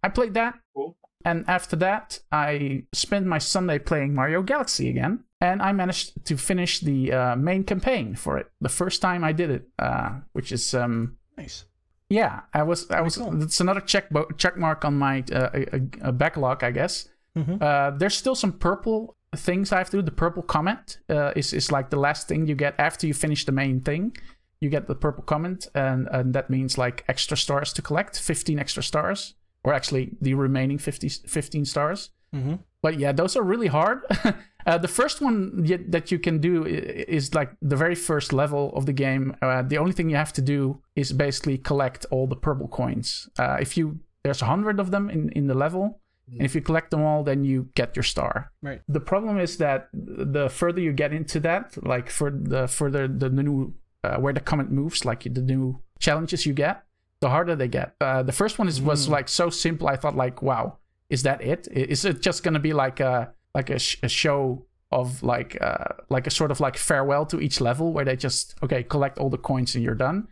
I 0.01 0.09
played 0.09 0.33
that. 0.33 0.57
Cool. 0.75 0.97
And 1.25 1.45
after 1.47 1.75
that, 1.75 2.21
I 2.31 2.85
spent 2.93 3.27
my 3.27 3.37
Sunday 3.37 3.77
playing 3.77 4.15
Mario 4.15 4.41
Galaxy 4.41 4.89
again, 4.89 5.25
and 5.41 5.61
I 5.61 5.71
managed 5.71 6.25
to 6.25 6.37
finish 6.37 6.79
the 6.79 7.11
uh, 7.13 7.35
main 7.35 7.63
campaign 7.63 8.15
for 8.15 8.37
it. 8.37 8.47
The 8.61 8.69
first 8.69 9.01
time 9.01 9.23
I 9.23 9.31
did 9.33 9.49
it, 9.49 9.63
uh, 9.79 10.09
which 10.33 10.51
is 10.51 10.73
um, 10.73 11.17
Nice. 11.37 11.65
yeah, 12.09 12.41
I 12.53 12.63
was 12.63 12.89
I 12.91 13.01
was. 13.01 13.17
cool. 13.17 13.41
It's 13.43 13.61
another 13.61 13.81
check 13.81 14.09
bo- 14.09 14.29
check 14.37 14.57
mark 14.57 14.83
on 14.85 14.97
my 14.97 15.23
uh, 15.33 16.11
backlog, 16.11 16.63
I 16.63 16.71
guess. 16.71 17.07
Mhm. 17.37 17.61
Uh, 17.61 17.91
there's 17.97 18.15
still 18.17 18.35
some 18.35 18.53
purple 18.53 19.15
things 19.35 19.71
I 19.71 19.77
have 19.77 19.89
to 19.91 19.97
do. 19.97 20.01
The 20.03 20.11
purple 20.11 20.43
comet 20.43 20.97
uh, 21.09 21.31
is 21.35 21.53
is 21.53 21.71
like 21.71 21.89
the 21.89 21.99
last 21.99 22.27
thing 22.27 22.47
you 22.47 22.55
get 22.55 22.73
after 22.77 23.07
you 23.07 23.13
finish 23.13 23.45
the 23.45 23.51
main 23.53 23.81
thing. 23.81 24.17
You 24.61 24.69
get 24.69 24.87
the 24.87 24.95
purple 24.95 25.23
comet, 25.23 25.67
and 25.73 26.07
and 26.11 26.33
that 26.33 26.49
means 26.49 26.77
like 26.77 27.03
extra 27.07 27.37
stars 27.37 27.71
to 27.73 27.81
collect, 27.81 28.19
15 28.19 28.59
extra 28.59 28.83
stars, 28.83 29.35
or 29.63 29.73
actually 29.73 30.17
the 30.21 30.33
remaining 30.33 30.77
50, 30.79 31.07
15 31.09 31.65
stars. 31.65 32.09
hmm 32.33 32.55
But 32.81 32.99
yeah, 32.99 33.13
those 33.15 33.37
are 33.39 33.43
really 33.43 33.67
hard. 33.67 33.99
uh, 34.65 34.77
the 34.77 34.87
first 34.87 35.21
one 35.21 35.63
that 35.89 36.11
you 36.11 36.19
can 36.19 36.39
do 36.39 36.65
is 36.65 37.33
like 37.33 37.51
the 37.61 37.75
very 37.75 37.95
first 37.95 38.33
level 38.33 38.71
of 38.75 38.85
the 38.85 38.93
game. 38.93 39.35
Uh, 39.41 39.61
the 39.61 39.77
only 39.77 39.91
thing 39.93 40.09
you 40.09 40.15
have 40.17 40.33
to 40.33 40.41
do 40.41 40.81
is 40.95 41.11
basically 41.13 41.57
collect 41.57 42.05
all 42.11 42.27
the 42.27 42.35
purple 42.35 42.67
coins. 42.67 43.29
Uh, 43.39 43.57
if 43.59 43.77
you 43.77 43.99
there's 44.23 44.41
a 44.41 44.45
hundred 44.45 44.79
of 44.79 44.91
them 44.91 45.09
in 45.09 45.29
in 45.29 45.47
the 45.47 45.53
level, 45.55 46.01
and 46.31 46.41
if 46.45 46.53
you 46.55 46.61
collect 46.61 46.91
them 46.91 47.01
all, 47.01 47.23
then 47.23 47.43
you 47.45 47.69
get 47.75 47.95
your 47.95 48.03
star. 48.03 48.51
Right. 48.61 48.81
The 48.87 48.99
problem 48.99 49.39
is 49.39 49.57
that 49.57 49.89
the 49.93 50.49
further 50.49 50.81
you 50.81 50.93
get 50.93 51.11
into 51.13 51.39
that, 51.39 51.77
like 51.83 52.09
for 52.11 52.29
the 52.31 52.67
further 52.67 53.07
the 53.07 53.29
new 53.29 53.73
uh, 54.03 54.17
where 54.17 54.33
the 54.33 54.41
comet 54.41 54.69
moves, 54.71 55.05
like 55.05 55.23
the 55.23 55.41
new 55.41 55.79
challenges 55.99 56.45
you 56.45 56.53
get, 56.53 56.83
the 57.21 57.29
harder 57.29 57.55
they 57.55 57.67
get. 57.69 57.95
Uh, 58.01 58.21
the 58.23 58.31
first 58.33 58.59
one 58.59 58.67
is 58.67 58.81
was 58.81 59.07
Mm. 59.07 59.11
like 59.11 59.27
so 59.29 59.49
simple. 59.49 59.87
I 59.87 59.95
thought 59.95 60.15
like, 60.15 60.41
wow, 60.41 60.77
is 61.09 61.23
that 61.23 61.41
it? 61.41 61.67
Is 61.71 62.05
it 62.05 62.21
just 62.21 62.43
gonna 62.43 62.59
be 62.59 62.73
like 62.73 62.99
a 62.99 63.33
like 63.53 63.69
a, 63.69 63.79
sh- 63.79 63.97
a 64.03 64.09
show 64.09 64.65
of 64.91 65.21
like 65.21 65.57
uh, 65.61 65.93
like 66.09 66.25
a 66.25 66.31
sort 66.31 66.51
of 66.51 66.59
like 66.59 66.75
farewell 66.75 67.25
to 67.27 67.39
each 67.39 67.61
level 67.61 67.93
where 67.93 68.05
they 68.05 68.15
just 68.15 68.55
okay 68.63 68.83
collect 68.83 69.19
all 69.19 69.29
the 69.29 69.37
coins 69.37 69.75
and 69.75 69.83
you're 69.83 69.95
done? 69.95 70.27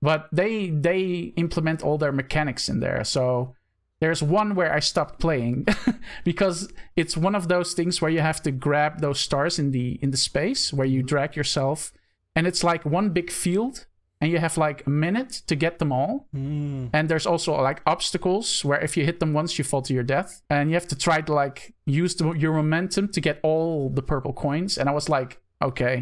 But 0.00 0.28
they 0.32 0.70
they 0.70 1.32
implement 1.36 1.82
all 1.82 1.98
their 1.98 2.12
mechanics 2.12 2.68
in 2.68 2.80
there, 2.80 3.04
so 3.04 3.54
there's 4.02 4.20
one 4.20 4.56
where 4.56 4.74
I 4.74 4.80
stopped 4.80 5.20
playing 5.20 5.64
because 6.24 6.72
it's 6.96 7.16
one 7.16 7.36
of 7.36 7.46
those 7.46 7.72
things 7.72 8.02
where 8.02 8.10
you 8.10 8.18
have 8.18 8.42
to 8.42 8.50
grab 8.50 9.00
those 9.00 9.20
stars 9.20 9.60
in 9.60 9.70
the 9.70 9.96
in 10.02 10.10
the 10.10 10.16
space 10.16 10.72
where 10.72 10.88
you 10.88 11.04
drag 11.04 11.36
yourself. 11.36 11.92
And 12.34 12.46
it's 12.46 12.64
like 12.64 12.84
one 12.84 13.10
big 13.10 13.30
field 13.30 13.86
and 14.22 14.30
you 14.32 14.38
have 14.38 14.56
like 14.56 14.86
a 14.86 14.90
minute 14.90 15.32
to 15.48 15.54
get 15.56 15.78
them 15.78 15.90
all 15.92 16.28
Mm. 16.34 16.88
and 16.96 17.08
there's 17.10 17.26
also 17.26 17.52
like 17.68 17.80
obstacles 17.86 18.64
where 18.64 18.80
if 18.80 18.96
you 18.96 19.04
hit 19.04 19.18
them 19.20 19.32
once 19.34 19.58
you 19.58 19.64
fall 19.64 19.82
to 19.82 19.92
your 19.92 20.04
death 20.04 20.40
and 20.48 20.70
you 20.70 20.74
have 20.80 20.88
to 20.88 20.96
try 20.96 21.20
to 21.20 21.32
like 21.34 21.74
use 21.86 22.14
the, 22.14 22.32
your 22.44 22.52
momentum 22.54 23.08
to 23.08 23.20
get 23.20 23.36
all 23.42 23.90
the 23.90 24.02
purple 24.02 24.32
coins 24.32 24.78
and 24.78 24.88
i 24.88 24.92
was 24.92 25.08
like 25.08 25.40
okay 25.60 25.96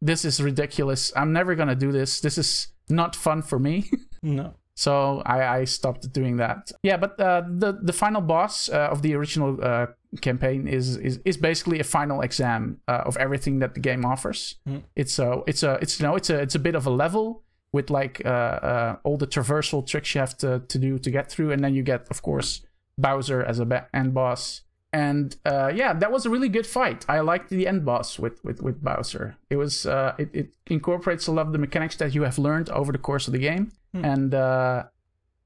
this 0.00 0.24
is 0.24 0.40
ridiculous 0.42 1.12
i'm 1.16 1.32
never 1.32 1.54
gonna 1.54 1.76
do 1.86 1.92
this 1.92 2.20
this 2.20 2.36
is 2.38 2.50
not 2.88 3.14
fun 3.16 3.42
for 3.42 3.58
me 3.58 3.76
No. 4.22 4.54
So 4.74 5.20
I, 5.26 5.38
I 5.60 5.64
stopped 5.66 6.12
doing 6.12 6.38
that. 6.38 6.72
Yeah, 6.82 6.96
but 6.96 7.12
uh, 7.20 7.42
the 7.62 7.70
the 7.88 7.92
final 7.92 8.22
boss 8.22 8.68
uh, 8.70 8.88
of 8.92 9.02
the 9.02 9.14
original 9.14 9.58
uh, 9.62 9.86
campaign 10.20 10.66
is, 10.68 10.96
is 10.96 11.20
is 11.24 11.36
basically 11.36 11.78
a 11.80 11.84
final 11.84 12.22
exam 12.22 12.80
uh, 12.88 13.02
of 13.08 13.16
everything 13.16 13.58
that 13.60 13.74
the 13.74 13.80
game 13.80 14.04
offers. 14.12 14.56
Mm. 14.66 14.82
It's 14.96 15.18
a 15.18 15.42
it's 15.46 15.62
a 15.62 15.72
it's 15.82 16.00
you 16.00 16.06
know 16.06 16.16
it's 16.16 16.30
a 16.30 16.38
it's 16.40 16.54
a 16.54 16.58
bit 16.58 16.74
of 16.74 16.86
a 16.86 16.90
level 17.04 17.42
with 17.72 17.90
like 17.90 18.22
uh, 18.24 18.28
uh, 18.28 18.96
all 19.04 19.16
the 19.16 19.26
traversal 19.26 19.86
tricks 19.86 20.14
you 20.14 20.20
have 20.20 20.36
to 20.38 20.60
to 20.60 20.78
do 20.78 20.98
to 20.98 21.10
get 21.10 21.30
through, 21.30 21.52
and 21.52 21.62
then 21.64 21.74
you 21.74 21.82
get 21.82 22.06
of 22.10 22.22
course 22.22 22.60
Bowser 22.98 23.42
as 23.42 23.58
a 23.60 23.86
end 23.94 24.14
boss. 24.14 24.62
And 24.94 25.34
uh, 25.46 25.72
yeah, 25.74 25.94
that 25.94 26.12
was 26.12 26.26
a 26.26 26.30
really 26.30 26.50
good 26.50 26.66
fight. 26.66 27.06
I 27.08 27.20
liked 27.20 27.48
the 27.48 27.66
end 27.66 27.84
boss 27.84 28.18
with 28.18 28.44
with, 28.44 28.60
with 28.62 28.82
Bowser. 28.82 29.36
It 29.48 29.56
was 29.56 29.86
uh, 29.86 30.14
it, 30.18 30.28
it 30.34 30.54
incorporates 30.66 31.26
a 31.26 31.32
lot 31.32 31.46
of 31.46 31.52
the 31.52 31.58
mechanics 31.58 31.96
that 31.96 32.14
you 32.14 32.22
have 32.24 32.38
learned 32.38 32.68
over 32.68 32.92
the 32.92 32.98
course 32.98 33.26
of 33.26 33.32
the 33.32 33.38
game, 33.38 33.72
Hmm. 33.94 34.04
and 34.04 34.34
uh, 34.34 34.84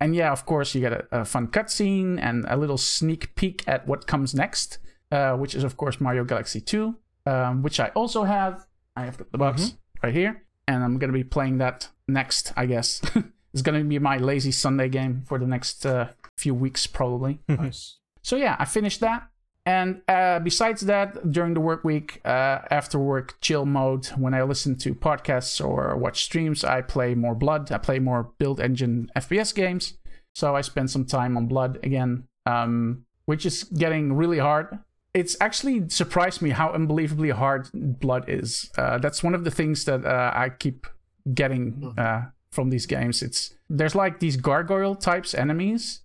and 0.00 0.14
yeah, 0.16 0.32
of 0.32 0.46
course, 0.46 0.74
you 0.74 0.80
get 0.80 0.92
a, 0.92 1.06
a 1.20 1.24
fun 1.24 1.46
cutscene 1.48 2.18
and 2.20 2.44
a 2.48 2.56
little 2.56 2.76
sneak 2.78 3.34
peek 3.36 3.62
at 3.68 3.86
what 3.86 4.06
comes 4.08 4.34
next, 4.34 4.78
uh, 5.12 5.34
which 5.36 5.54
is 5.54 5.64
of 5.64 5.76
course 5.76 6.00
Mario 6.00 6.24
Galaxy 6.24 6.60
2, 6.60 6.94
um, 7.26 7.62
which 7.62 7.78
I 7.80 7.88
also 7.94 8.24
have. 8.24 8.66
I 8.96 9.04
have 9.04 9.18
the 9.18 9.38
box 9.38 9.74
right 10.02 10.12
here, 10.14 10.42
and 10.68 10.82
I'm 10.82 10.98
gonna 10.98 11.12
be 11.12 11.24
playing 11.24 11.58
that 11.58 11.88
next. 12.08 12.52
I 12.56 12.66
guess 12.66 13.00
it's 13.52 13.62
gonna 13.62 13.84
be 13.84 13.98
my 13.98 14.18
lazy 14.18 14.52
Sunday 14.52 14.88
game 14.88 15.22
for 15.26 15.38
the 15.38 15.46
next 15.46 15.84
uh, 15.86 16.08
few 16.36 16.54
weeks 16.54 16.86
probably. 16.86 17.40
Nice. 17.48 17.98
So 18.22 18.36
yeah, 18.36 18.56
I 18.58 18.64
finished 18.64 19.00
that. 19.00 19.28
And 19.66 20.02
uh, 20.06 20.38
besides 20.38 20.82
that, 20.82 21.32
during 21.32 21.54
the 21.54 21.60
work 21.60 21.82
week, 21.82 22.20
uh, 22.24 22.60
after 22.70 23.00
work 23.00 23.36
chill 23.40 23.66
mode, 23.66 24.06
when 24.16 24.32
I 24.32 24.42
listen 24.44 24.76
to 24.78 24.94
podcasts 24.94 25.64
or 25.64 25.96
watch 25.96 26.22
streams, 26.24 26.62
I 26.62 26.82
play 26.82 27.16
more 27.16 27.34
Blood. 27.34 27.72
I 27.72 27.78
play 27.78 27.98
more 27.98 28.30
build 28.38 28.60
engine 28.60 29.10
FPS 29.16 29.52
games. 29.52 29.94
So 30.36 30.54
I 30.54 30.60
spend 30.60 30.90
some 30.90 31.04
time 31.04 31.36
on 31.36 31.46
Blood 31.46 31.80
again, 31.82 32.28
um, 32.46 33.06
which 33.24 33.44
is 33.44 33.64
getting 33.64 34.12
really 34.12 34.38
hard. 34.38 34.78
It's 35.20 35.34
actually 35.40 35.88
surprised 35.88 36.42
me 36.42 36.50
how 36.50 36.68
unbelievably 36.78 37.30
hard 37.30 37.68
Blood 38.04 38.24
is. 38.28 38.70
Uh, 38.76 38.98
that's 38.98 39.22
one 39.22 39.34
of 39.34 39.44
the 39.44 39.50
things 39.50 39.84
that 39.86 40.04
uh, 40.04 40.30
I 40.34 40.50
keep 40.50 40.86
getting 41.32 41.94
uh, 41.96 42.22
from 42.50 42.70
these 42.70 42.86
games. 42.86 43.22
It's 43.22 43.54
there's 43.78 43.94
like 43.94 44.20
these 44.20 44.36
gargoyle 44.36 44.94
types 44.94 45.34
enemies 45.34 46.00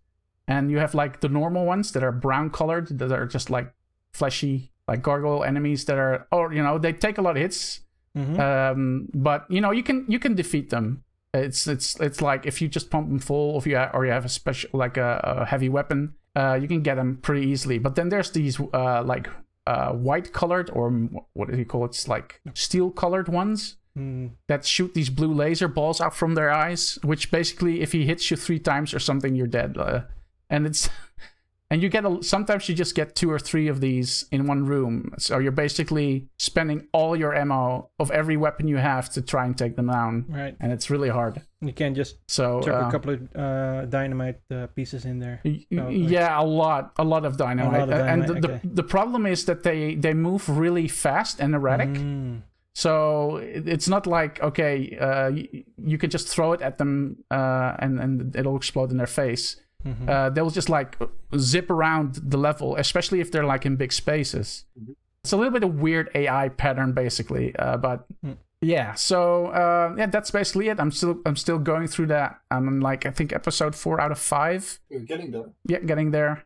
and 0.47 0.71
you 0.71 0.79
have 0.79 0.93
like 0.95 1.19
the 1.21 1.29
normal 1.29 1.65
ones 1.65 1.91
that 1.91 2.03
are 2.03 2.11
brown 2.11 2.49
colored 2.49 2.87
that 2.99 3.11
are 3.11 3.27
just 3.27 3.49
like 3.49 3.67
fleshy 4.13 4.71
like 4.87 5.01
gargoyle 5.03 5.43
enemies 5.43 5.85
that 5.85 5.97
are 5.97 6.27
or 6.31 6.51
you 6.53 6.63
know 6.63 6.77
they 6.79 6.91
take 6.93 7.17
a 7.17 7.21
lot 7.21 7.37
of 7.37 7.41
hits 7.41 7.81
Mhm. 8.17 8.39
um 8.39 9.07
but 9.13 9.45
you 9.49 9.61
know 9.61 9.71
you 9.71 9.83
can 9.83 10.05
you 10.09 10.19
can 10.19 10.35
defeat 10.35 10.69
them 10.69 11.03
it's 11.33 11.65
it's 11.67 11.97
it's 12.01 12.19
like 12.21 12.45
if 12.45 12.61
you 12.61 12.67
just 12.67 12.89
pump 12.89 13.07
them 13.07 13.19
full 13.19 13.57
if 13.59 13.65
you 13.65 13.77
or 13.93 14.05
you 14.05 14.11
have 14.11 14.25
a 14.25 14.29
special 14.29 14.69
like 14.73 14.97
a, 14.97 15.21
a 15.23 15.45
heavy 15.45 15.69
weapon 15.69 16.15
uh 16.35 16.57
you 16.61 16.67
can 16.67 16.81
get 16.81 16.95
them 16.95 17.17
pretty 17.21 17.45
easily 17.47 17.77
but 17.79 17.95
then 17.95 18.09
there's 18.09 18.31
these 18.31 18.59
uh 18.73 19.03
like 19.03 19.27
uh 19.67 19.91
white 19.91 20.31
colored 20.33 20.69
or 20.73 20.89
what 21.33 21.51
do 21.51 21.57
you 21.57 21.65
call 21.65 21.83
it 21.85 21.89
it's 21.89 22.07
like 22.07 22.41
steel 22.53 22.89
colored 22.91 23.27
ones 23.29 23.77
Mm. 23.97 24.31
that 24.47 24.63
shoot 24.65 24.93
these 24.93 25.09
blue 25.09 25.33
laser 25.33 25.67
balls 25.67 25.99
out 25.99 26.15
from 26.15 26.33
their 26.35 26.49
eyes, 26.49 26.97
which 27.03 27.29
basically, 27.29 27.81
if 27.81 27.91
he 27.91 28.05
hits 28.05 28.31
you 28.31 28.37
three 28.37 28.57
times 28.57 28.93
or 28.93 28.99
something, 28.99 29.35
you're 29.35 29.47
dead. 29.47 29.77
Uh, 29.77 30.03
and 30.49 30.65
it's 30.65 30.87
and 31.71 31.81
you 31.81 31.87
get 31.89 32.03
a, 32.05 32.21
sometimes 32.21 32.67
you 32.67 32.75
just 32.75 32.93
get 32.95 33.15
two 33.15 33.31
or 33.31 33.39
three 33.39 33.69
of 33.69 33.79
these 33.79 34.25
in 34.31 34.45
one 34.45 34.65
room, 34.65 35.13
so 35.17 35.39
you're 35.39 35.53
basically 35.65 36.27
spending 36.37 36.87
all 36.91 37.15
your 37.15 37.33
ammo 37.33 37.89
of 37.97 38.11
every 38.11 38.35
weapon 38.35 38.67
you 38.67 38.77
have 38.77 39.09
to 39.11 39.21
try 39.21 39.45
and 39.45 39.57
take 39.57 39.77
them 39.77 39.87
down, 39.87 40.25
Right. 40.27 40.55
and 40.59 40.73
it's 40.73 40.89
really 40.89 41.09
hard. 41.09 41.41
You 41.61 41.73
can 41.73 41.95
just 41.95 42.17
So 42.27 42.61
chuck 42.61 42.83
uh, 42.83 42.87
a 42.87 42.91
couple 42.91 43.13
of 43.13 43.35
uh, 43.35 43.85
dynamite 43.85 44.41
uh, 44.51 44.67
pieces 44.75 45.05
in 45.05 45.19
there. 45.19 45.39
Yeah, 45.69 46.39
a 46.39 46.43
lot, 46.43 46.91
a 46.97 47.03
lot 47.03 47.23
of 47.23 47.37
dynamite, 47.37 47.79
lot 47.79 47.89
of 47.89 47.99
and 48.05 48.23
the, 48.23 48.33
dynamite, 48.33 48.61
the, 48.63 48.69
the 48.81 48.83
problem 48.83 49.25
is 49.25 49.45
that 49.45 49.63
they 49.63 49.95
they 49.95 50.13
move 50.13 50.49
really 50.49 50.87
fast 50.89 51.39
and 51.39 51.55
erratic. 51.55 51.89
Mm. 51.89 52.41
So 52.73 53.37
it's 53.43 53.87
not 53.87 54.07
like 54.07 54.41
okay, 54.41 54.97
uh, 54.97 55.27
you, 55.29 55.63
you 55.77 55.97
can 55.97 56.09
just 56.09 56.27
throw 56.27 56.53
it 56.53 56.61
at 56.61 56.77
them 56.77 57.23
uh, 57.29 57.75
and 57.79 57.99
and 57.99 58.35
it'll 58.35 58.55
explode 58.55 58.91
in 58.91 58.97
their 58.97 59.07
face. 59.23 59.60
Mhm. 59.85 60.09
Uh, 60.09 60.29
they'll 60.29 60.49
just 60.49 60.69
like 60.69 60.97
zip 61.37 61.69
around 61.69 62.15
the 62.23 62.37
level, 62.37 62.75
especially 62.75 63.19
if 63.21 63.31
they're 63.31 63.45
like 63.45 63.65
in 63.65 63.75
big 63.75 63.91
spaces. 63.93 64.65
Mhm. 64.79 64.95
It's 65.23 65.31
a 65.33 65.37
little 65.37 65.51
bit 65.53 65.63
of 65.63 65.79
weird 65.79 66.09
AI 66.15 66.49
pattern, 66.49 66.93
basically. 66.93 67.55
Uh, 67.55 67.77
but 67.77 68.05
Hmm. 68.23 68.33
yeah, 68.61 68.93
so 68.95 69.47
uh, 69.47 69.93
yeah, 69.97 70.07
that's 70.07 70.31
basically 70.31 70.69
it. 70.69 70.79
I'm 70.79 70.91
still 70.91 71.19
I'm 71.25 71.35
still 71.35 71.59
going 71.59 71.87
through 71.87 72.07
that. 72.07 72.39
I'm 72.49 72.79
like 72.79 73.05
I 73.05 73.11
think 73.11 73.31
episode 73.33 73.75
four 73.75 74.01
out 74.01 74.11
of 74.11 74.19
five. 74.19 74.79
You're 74.89 75.01
getting 75.01 75.31
there. 75.31 75.49
Yeah, 75.65 75.79
getting 75.79 76.11
there. 76.11 76.43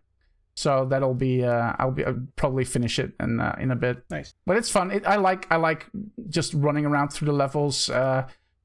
So 0.58 0.86
that'll 0.86 1.14
be 1.16 1.44
uh, 1.44 1.74
I'll 1.80 1.92
be 1.92 2.06
I'll 2.06 2.20
probably 2.38 2.64
finish 2.64 2.98
it 3.00 3.12
in 3.20 3.40
uh, 3.42 3.56
in 3.60 3.72
a 3.72 3.76
bit 3.76 4.04
Nice. 4.10 4.36
but 4.46 4.56
it's 4.56 4.70
fun. 4.70 4.92
It, 4.92 5.06
I 5.06 5.18
like 5.18 5.48
I 5.52 5.58
like 5.58 5.88
just 6.30 6.54
running 6.54 6.86
around 6.86 7.10
through 7.10 7.26
the 7.28 7.34
levels. 7.34 7.90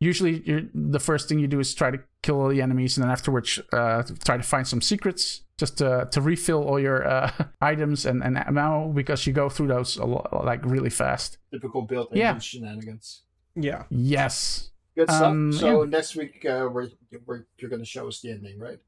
Usually, 0.00 0.42
you're, 0.46 0.62
the 0.74 0.98
first 0.98 1.28
thing 1.28 1.38
you 1.38 1.46
do 1.46 1.60
is 1.60 1.74
try 1.74 1.90
to 1.90 1.98
kill 2.22 2.40
all 2.40 2.48
the 2.48 2.62
enemies, 2.62 2.96
and 2.96 3.04
then 3.04 3.10
afterwards, 3.10 3.60
uh, 3.72 4.02
try 4.24 4.36
to 4.38 4.42
find 4.42 4.66
some 4.66 4.80
secrets 4.80 5.42
just 5.58 5.76
to, 5.78 6.08
to 6.10 6.20
refill 6.22 6.64
all 6.64 6.80
your 6.80 7.06
uh, 7.06 7.30
items 7.60 8.06
and, 8.06 8.22
and 8.24 8.38
ammo 8.38 8.88
because 8.88 9.26
you 9.26 9.32
go 9.34 9.50
through 9.50 9.66
those 9.68 9.98
a 9.98 10.04
lot, 10.06 10.44
like 10.44 10.64
really 10.64 10.88
fast. 10.88 11.36
Typical 11.52 11.82
build 11.82 12.08
Yeah. 12.12 12.38
shenanigans. 12.38 13.24
Yeah. 13.54 13.84
Yes. 13.90 14.70
Good 14.96 15.08
stuff. 15.10 15.22
Um, 15.22 15.52
so 15.52 15.84
next 15.84 16.16
week, 16.16 16.46
uh, 16.46 16.68
we're, 16.72 16.88
we're, 17.26 17.44
you're 17.58 17.68
going 17.68 17.82
to 17.82 17.86
show 17.86 18.08
us 18.08 18.20
the 18.22 18.30
ending, 18.30 18.58
right? 18.58 18.78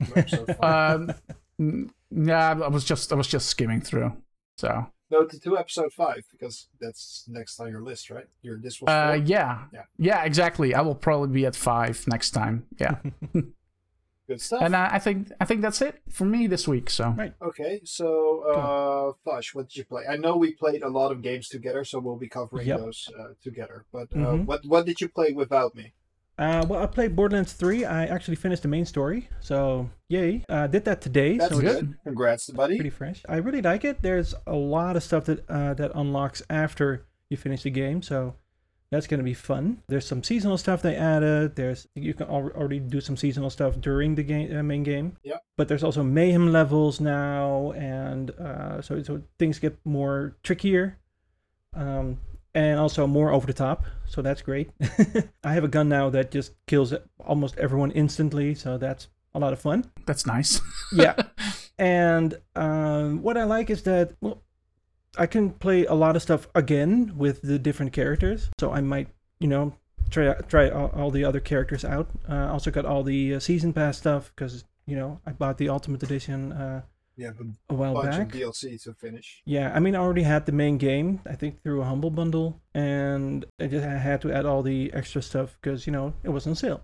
Of 0.00 0.16
episode 0.16 0.56
five. 0.60 1.10
Um, 1.58 1.90
yeah, 2.10 2.50
I 2.50 2.68
was 2.68 2.84
just 2.84 3.12
I 3.12 3.16
was 3.16 3.28
just 3.28 3.48
skimming 3.48 3.80
through. 3.80 4.12
So 4.58 4.86
no, 5.10 5.24
to, 5.24 5.38
to 5.40 5.56
episode 5.58 5.92
five 5.92 6.24
because 6.32 6.68
that's 6.80 7.24
next 7.28 7.60
on 7.60 7.68
your 7.70 7.82
list, 7.82 8.10
right? 8.10 8.26
Your 8.42 8.58
this 8.58 8.80
was 8.80 8.88
uh, 8.88 9.20
yeah, 9.24 9.64
Yeah. 9.72 9.82
yeah, 9.98 10.24
exactly. 10.24 10.74
I 10.74 10.80
will 10.80 10.94
probably 10.94 11.28
be 11.28 11.46
at 11.46 11.54
five 11.56 12.04
next 12.08 12.30
time. 12.30 12.66
Yeah, 12.78 12.96
good 14.28 14.40
stuff. 14.40 14.62
and 14.62 14.74
uh, 14.74 14.88
I 14.90 14.98
think 14.98 15.30
I 15.40 15.44
think 15.44 15.62
that's 15.62 15.80
it 15.80 16.02
for 16.10 16.24
me 16.24 16.46
this 16.46 16.66
week. 16.66 16.90
So. 16.90 17.10
Right. 17.10 17.32
Okay, 17.40 17.80
so 17.84 18.08
uh, 18.52 19.12
Flush, 19.24 19.54
what 19.54 19.68
did 19.68 19.76
you 19.76 19.84
play? 19.84 20.04
I 20.08 20.16
know 20.16 20.36
we 20.36 20.52
played 20.54 20.82
a 20.82 20.88
lot 20.88 21.12
of 21.12 21.22
games 21.22 21.48
together, 21.48 21.84
so 21.84 21.98
we'll 22.00 22.16
be 22.16 22.28
covering 22.28 22.66
Yep. 22.66 22.78
those 22.78 23.08
uh, 23.18 23.28
together. 23.42 23.84
But 23.92 24.08
uh, 24.12 24.16
Mhm. 24.16 24.46
what 24.46 24.64
what 24.66 24.86
did 24.86 25.00
you 25.00 25.08
play 25.08 25.32
without 25.32 25.74
me? 25.74 25.92
Uh, 26.38 26.66
well, 26.68 26.82
I 26.82 26.86
played 26.86 27.16
Borderlands 27.16 27.54
3. 27.54 27.84
I 27.86 28.04
actually 28.06 28.36
finished 28.36 28.62
the 28.62 28.68
main 28.68 28.84
story, 28.84 29.28
so 29.40 29.88
yay! 30.08 30.44
Uh, 30.50 30.66
did 30.66 30.84
that 30.84 31.00
today, 31.00 31.38
That's 31.38 31.54
so 31.54 31.60
good. 31.60 31.96
Congrats, 32.04 32.50
buddy. 32.50 32.76
pretty 32.76 32.90
fresh. 32.90 33.22
I 33.28 33.36
really 33.36 33.62
like 33.62 33.84
it. 33.84 34.02
There's 34.02 34.34
a 34.46 34.54
lot 34.54 34.96
of 34.96 35.02
stuff 35.02 35.24
that 35.26 35.48
uh, 35.48 35.72
that 35.74 35.92
unlocks 35.94 36.42
after 36.50 37.06
you 37.30 37.38
finish 37.38 37.62
the 37.62 37.70
game, 37.70 38.02
so 38.02 38.34
that's 38.90 39.06
gonna 39.06 39.22
be 39.22 39.32
fun. 39.32 39.82
There's 39.88 40.06
some 40.06 40.22
seasonal 40.22 40.58
stuff 40.58 40.82
they 40.82 40.94
added. 40.94 41.56
There's 41.56 41.88
you 41.94 42.12
can 42.12 42.26
al- 42.28 42.52
already 42.54 42.80
do 42.80 43.00
some 43.00 43.16
seasonal 43.16 43.48
stuff 43.48 43.80
during 43.80 44.14
the 44.14 44.22
game 44.22 44.54
uh, 44.54 44.62
main 44.62 44.82
game. 44.82 45.16
Yep. 45.24 45.42
But 45.56 45.68
there's 45.68 45.82
also 45.82 46.02
mayhem 46.02 46.52
levels 46.52 47.00
now, 47.00 47.72
and 47.72 48.30
uh, 48.32 48.82
so 48.82 49.02
so 49.02 49.22
things 49.38 49.58
get 49.58 49.78
more 49.86 50.36
trickier. 50.42 50.98
Um, 51.74 52.18
and 52.56 52.80
also 52.80 53.06
more 53.06 53.30
over 53.30 53.46
the 53.46 53.52
top, 53.52 53.84
so 54.06 54.22
that's 54.22 54.42
great. 54.42 54.70
I 55.44 55.52
have 55.52 55.62
a 55.62 55.68
gun 55.68 55.88
now 55.88 56.10
that 56.10 56.32
just 56.32 56.54
kills 56.66 56.92
almost 57.24 57.56
everyone 57.58 57.92
instantly, 57.92 58.54
so 58.54 58.78
that's 58.78 59.08
a 59.34 59.38
lot 59.38 59.52
of 59.52 59.60
fun 59.60 59.84
That's 60.06 60.24
nice. 60.26 60.60
yeah 60.92 61.14
and 61.78 62.38
um, 62.54 63.22
what 63.22 63.36
i 63.36 63.44
like 63.44 63.68
is 63.68 63.82
that 63.82 64.12
well 64.22 64.42
i 65.18 65.26
can 65.26 65.50
play 65.50 65.84
a 65.84 65.92
lot 65.94 66.16
of 66.16 66.22
stuff 66.22 66.48
again 66.54 67.12
with 67.16 67.42
the 67.42 67.58
different 67.58 67.92
characters 67.92 68.48
so 68.58 68.72
i 68.72 68.80
might 68.80 69.08
you 69.38 69.46
know 69.46 69.74
try 70.08 70.32
try 70.48 70.70
all, 70.70 70.90
all 70.96 71.10
the 71.10 71.24
other 71.24 71.40
characters 71.40 71.84
out 71.84 72.08
uh, 72.30 72.50
also 72.50 72.70
got 72.70 72.86
all 72.86 73.02
the 73.02 73.34
uh, 73.34 73.38
season 73.38 73.72
pass 73.72 73.98
stuff 73.98 74.32
because 74.34 74.64
you 74.86 74.96
know 74.96 75.20
i 75.26 75.32
bought 75.32 75.58
the 75.58 75.68
ultimate 75.68 76.02
edition 76.02 76.52
uh, 76.52 76.80
Yeah, 77.16 77.30
a 77.70 77.74
while 77.74 77.94
bunch 77.94 78.10
back 78.10 78.34
of 78.34 78.40
DLC 78.40 78.82
to 78.84 78.92
finish. 78.92 79.42
yeah, 79.46 79.72
I 79.74 79.80
mean, 79.80 79.94
I 79.94 80.00
already 80.00 80.22
had 80.22 80.44
the 80.44 80.52
main 80.52 80.76
game, 80.76 81.20
I 81.26 81.34
think, 81.34 81.62
through 81.62 81.80
a 81.80 81.84
Humble 81.84 82.10
Bundle, 82.10 82.60
and 82.74 83.44
I 83.58 83.68
just 83.68 83.86
I 83.86 83.96
had 83.96 84.20
to 84.22 84.32
add 84.32 84.44
all 84.44 84.62
the 84.62 84.92
extra 84.92 85.22
stuff 85.22 85.56
because, 85.60 85.86
you 85.86 85.92
know, 85.92 86.12
it 86.22 86.28
was 86.28 86.46
on 86.46 86.54
sale. 86.54 86.82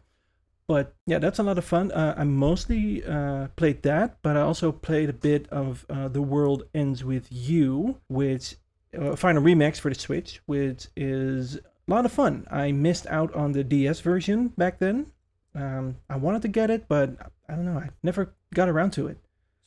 But 0.66 0.94
yeah, 1.06 1.18
that's 1.18 1.38
a 1.38 1.42
lot 1.42 1.58
of 1.58 1.64
fun. 1.64 1.92
Uh, 1.92 2.14
I 2.16 2.24
mostly 2.24 3.04
uh, 3.04 3.48
played 3.56 3.82
that, 3.82 4.18
but 4.22 4.36
I 4.38 4.40
also 4.40 4.72
played 4.72 5.10
a 5.10 5.12
bit 5.12 5.48
of 5.50 5.84
uh, 5.90 6.08
The 6.08 6.22
World 6.22 6.64
Ends 6.74 7.04
With 7.04 7.26
You, 7.30 7.98
which, 8.08 8.56
uh, 8.98 9.16
final 9.16 9.42
remix 9.42 9.78
for 9.78 9.90
the 9.90 9.98
Switch, 9.98 10.40
which 10.46 10.86
is 10.96 11.56
a 11.56 11.60
lot 11.88 12.06
of 12.06 12.12
fun. 12.12 12.46
I 12.50 12.72
missed 12.72 13.06
out 13.08 13.34
on 13.34 13.52
the 13.52 13.64
DS 13.64 14.00
version 14.00 14.48
back 14.56 14.78
then. 14.78 15.12
Um, 15.54 15.96
I 16.08 16.16
wanted 16.16 16.40
to 16.42 16.48
get 16.48 16.70
it, 16.70 16.86
but 16.88 17.10
I 17.48 17.54
don't 17.54 17.66
know, 17.66 17.78
I 17.78 17.90
never 18.02 18.32
got 18.54 18.70
around 18.70 18.92
to 18.94 19.08
it. 19.08 19.18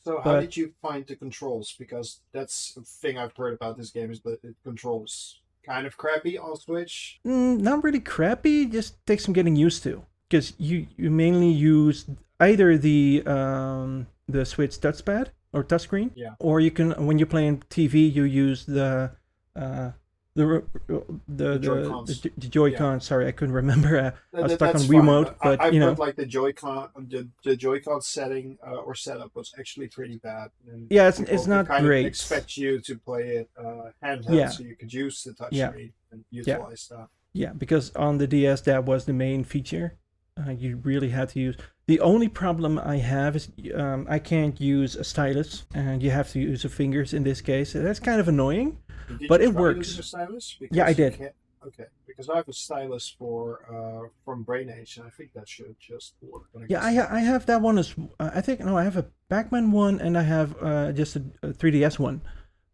So, 0.06 0.20
how 0.20 0.34
But- 0.34 0.40
did 0.42 0.56
you 0.56 0.72
find 0.80 1.04
the 1.04 1.16
controls? 1.16 1.74
Because 1.76 2.20
that's 2.30 2.76
a 2.76 2.82
thing 2.82 3.18
I've 3.18 3.36
heard 3.36 3.54
about 3.54 3.76
this 3.76 3.90
game 3.90 4.12
is 4.12 4.20
that 4.20 4.38
it 4.44 4.54
controls 4.62 5.40
kind 5.64 5.84
of 5.84 5.96
crappy 5.96 6.38
on 6.38 6.54
Switch. 6.54 7.18
Mm, 7.26 7.58
not 7.58 7.82
really 7.82 7.98
crappy, 7.98 8.66
just 8.70 9.04
takes 9.04 9.24
some 9.24 9.34
getting 9.34 9.56
used 9.56 9.82
to. 9.82 10.04
because 10.28 10.52
you 10.58 10.86
you 10.96 11.08
mainly 11.10 11.50
use 11.50 11.98
either 12.40 12.76
the 12.78 13.22
um, 13.26 14.06
the 14.28 14.44
Switch 14.44 14.74
touchpad 14.84 15.26
or 15.52 15.62
touchscreen, 15.64 16.10
Yeah. 16.14 16.34
or 16.38 16.60
you 16.60 16.70
can 16.70 16.88
when 17.06 17.18
you're 17.18 17.32
playing 17.36 17.62
TV, 17.76 17.94
you 18.16 18.22
use 18.46 18.64
the 18.66 19.10
uh, 19.56 19.90
the 20.36 20.62
the 20.88 21.02
the, 21.28 21.58
the, 21.58 22.30
the, 22.36 22.48
Joy-Con. 22.48 23.00
Sorry, 23.00 23.26
I 23.26 23.32
couldn't 23.32 23.54
remember. 23.54 23.98
Uh, 23.98 24.10
I 24.38 24.42
was 24.42 24.50
That- 24.52 24.56
stuck 24.58 24.74
on 24.76 24.80
Wiimote, 24.82 25.26
fine. 25.26 25.36
but 25.42 25.60
I, 25.60 25.66
I 25.66 25.70
you 25.70 25.80
know, 25.80 25.92
like 25.92 26.16
the 26.16 26.26
Joy-Con, 26.26 26.90
the, 27.08 27.28
the 27.42 27.56
Joy-Con 27.56 28.00
setting 28.02 28.58
uh, 28.66 28.76
or 28.76 28.94
setup 28.94 29.34
was 29.34 29.52
actually 29.58 29.88
pretty 29.88 30.18
bad. 30.18 30.50
And 30.70 30.86
Yeah, 30.90 31.08
it's- 31.08 31.20
it's 31.28 31.46
not 31.46 31.66
kind 31.66 31.84
great. 31.84 32.00
Of 32.02 32.06
expect 32.06 32.56
you 32.56 32.78
to 32.80 32.98
play 32.98 33.36
it 33.38 33.50
uh, 33.58 33.90
handheld, 34.04 34.36
Yeah. 34.36 34.48
so 34.50 34.62
you 34.62 34.76
could 34.76 34.92
use 34.92 35.22
the 35.24 35.32
touch 35.32 35.52
Yeah. 35.52 35.70
screen 35.70 35.92
and 36.12 36.24
utilize 36.30 36.86
that. 36.90 37.08
Yeah, 37.32 37.52
because 37.52 37.94
on 37.96 38.18
the 38.18 38.26
DS 38.26 38.60
that 38.62 38.84
was 38.84 39.04
the 39.06 39.12
main 39.12 39.42
feature. 39.44 39.96
Uh, 40.38 40.50
you 40.50 40.76
really 40.76 41.08
had 41.08 41.30
to 41.30 41.40
use. 41.40 41.56
The 41.86 42.00
only 42.00 42.28
problem 42.28 42.78
I 42.78 42.96
have 42.96 43.36
is 43.36 43.48
um, 43.74 44.06
I 44.10 44.18
can't 44.18 44.60
use 44.60 44.96
a 44.96 45.04
stylus, 45.04 45.66
and 45.72 46.02
you 46.02 46.10
have 46.10 46.30
to 46.32 46.40
use 46.40 46.64
your 46.64 46.70
fingers 46.70 47.14
in 47.14 47.22
this 47.22 47.40
case. 47.40 47.72
That's 47.74 48.00
kind 48.00 48.20
of 48.20 48.26
annoying. 48.28 48.78
Did 49.20 49.28
But 49.28 49.40
it 49.40 49.54
works. 49.54 49.88
using 49.88 50.00
a 50.00 50.02
stylus? 50.02 50.56
Yeah, 50.72 50.86
I 50.86 50.92
did. 50.92 51.32
Okay, 51.64 51.86
because 52.06 52.28
I 52.28 52.36
have 52.36 52.48
a 52.48 52.52
stylus 52.52 53.08
for 53.18 53.60
uh, 53.70 54.08
from 54.24 54.42
Brain 54.42 54.68
Age, 54.70 54.96
and 54.98 55.06
I 55.06 55.10
think 55.10 55.32
that 55.34 55.48
should 55.48 55.74
just 55.80 56.14
work. 56.22 56.44
but 56.52 56.68
Yeah, 56.70 56.82
I 56.84 56.94
ha- 56.94 57.08
I 57.10 57.20
have 57.20 57.46
that 57.46 57.60
one 57.60 57.78
as 57.78 57.94
uh, 58.20 58.30
I 58.34 58.40
think 58.40 58.60
no, 58.60 58.76
I 58.76 58.84
have 58.84 58.96
a 58.96 59.06
Pac-Man 59.28 59.72
one 59.72 60.00
and 60.00 60.16
I 60.16 60.22
have 60.22 60.56
uh, 60.62 60.92
just 60.92 61.16
a, 61.16 61.22
a 61.42 61.48
3DS 61.48 61.98
one, 61.98 62.20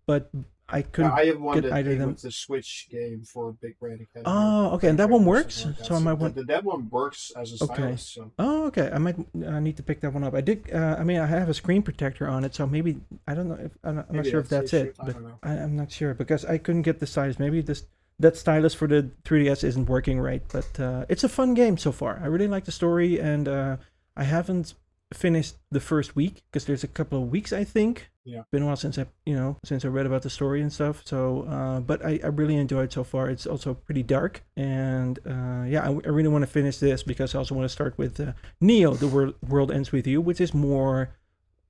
but 0.06 0.30
I 0.72 0.82
couldn't. 0.82 1.12
I 1.12 1.26
have 1.26 1.40
one 1.40 1.60
get 1.60 1.64
that 1.70 1.72
either 1.74 1.90
came 1.90 1.98
them. 2.00 2.08
with 2.10 2.22
the 2.22 2.30
Switch 2.32 2.88
game 2.90 3.22
for 3.24 3.52
Big 3.52 3.78
Brain 3.78 3.94
Academy. 4.06 4.24
Oh, 4.26 4.70
okay, 4.74 4.88
and 4.88 4.98
that 4.98 5.10
one 5.10 5.24
works? 5.24 5.66
like 5.66 5.76
So 5.84 5.94
I 5.94 5.98
might 5.98 6.14
want- 6.14 6.34
that, 6.34 6.46
that 6.46 6.64
one 6.64 6.88
works 6.90 7.30
as 7.36 7.60
a 7.60 7.64
Okay. 7.64 7.74
stylus. 7.74 8.06
So. 8.06 8.32
Oh, 8.38 8.66
okay. 8.66 8.90
I 8.92 8.98
might 8.98 9.16
uh, 9.46 9.60
need 9.60 9.76
to 9.76 9.82
pick 9.82 10.00
that 10.00 10.12
one 10.12 10.24
up. 10.24 10.34
I 10.34 10.40
did. 10.40 10.72
Uh, 10.72 10.96
I 10.98 11.04
mean, 11.04 11.20
I 11.20 11.26
have 11.26 11.48
a 11.48 11.54
screen 11.54 11.82
protector 11.82 12.26
on 12.26 12.44
it, 12.44 12.54
so 12.54 12.66
maybe 12.66 13.00
I 13.28 13.34
don't 13.34 13.48
know. 13.48 13.58
If, 13.60 13.72
I'm 13.84 13.96
not, 13.96 14.06
I'm 14.08 14.16
not 14.16 14.26
sure 14.26 14.40
if 14.40 14.48
that's 14.48 14.72
it, 14.72 14.96
but 14.98 15.12
don't 15.14 15.22
know. 15.24 15.38
I, 15.42 15.52
I'm 15.52 15.76
not 15.76 15.92
sure 15.92 16.14
because 16.14 16.44
I 16.44 16.58
couldn't 16.58 16.82
get 16.82 16.98
the 17.00 17.06
stylus. 17.06 17.38
Maybe 17.38 17.60
this 17.60 17.84
that 18.18 18.36
stylus 18.36 18.72
for 18.74 18.86
the 18.86 19.10
3DS 19.24 19.64
isn't 19.64 19.88
working 19.88 20.20
right, 20.20 20.42
but 20.52 20.78
uh, 20.78 21.04
it's 21.08 21.24
a 21.24 21.28
fun 21.28 21.54
game 21.54 21.76
so 21.76 21.90
far. 21.92 22.20
I 22.22 22.26
really 22.26 22.46
like 22.48 22.64
the 22.64 22.72
story, 22.72 23.18
and 23.20 23.48
uh, 23.48 23.76
I 24.16 24.24
haven't 24.24 24.74
finished 25.12 25.56
the 25.70 25.80
first 25.80 26.14
week 26.16 26.42
because 26.50 26.64
there's 26.64 26.84
a 26.84 26.88
couple 26.88 27.22
of 27.22 27.28
weeks 27.30 27.52
I 27.52 27.64
think. 27.64 28.10
Yeah. 28.24 28.42
Been 28.52 28.62
a 28.62 28.66
while 28.66 28.76
since 28.76 28.98
I 28.98 29.06
you 29.26 29.34
know 29.34 29.56
since 29.64 29.84
I 29.84 29.88
read 29.88 30.06
about 30.06 30.22
the 30.22 30.30
story 30.30 30.60
and 30.60 30.72
stuff. 30.72 31.02
So, 31.04 31.42
uh, 31.42 31.80
but 31.80 32.04
I, 32.04 32.20
I 32.22 32.28
really 32.28 32.56
enjoyed 32.56 32.84
it 32.84 32.92
so 32.92 33.04
far. 33.04 33.28
It's 33.28 33.46
also 33.46 33.74
pretty 33.74 34.02
dark, 34.02 34.42
and 34.56 35.18
uh, 35.26 35.64
yeah, 35.66 35.82
I, 35.82 35.88
I 35.88 36.08
really 36.08 36.28
want 36.28 36.42
to 36.42 36.50
finish 36.50 36.78
this 36.78 37.02
because 37.02 37.34
I 37.34 37.38
also 37.38 37.54
want 37.54 37.64
to 37.64 37.68
start 37.72 37.98
with 37.98 38.20
uh, 38.20 38.32
Neo: 38.60 38.94
The 38.94 39.08
World 39.08 39.34
World 39.48 39.72
Ends 39.72 39.90
with 39.90 40.06
You, 40.06 40.20
which 40.20 40.40
is 40.40 40.54
more 40.54 41.16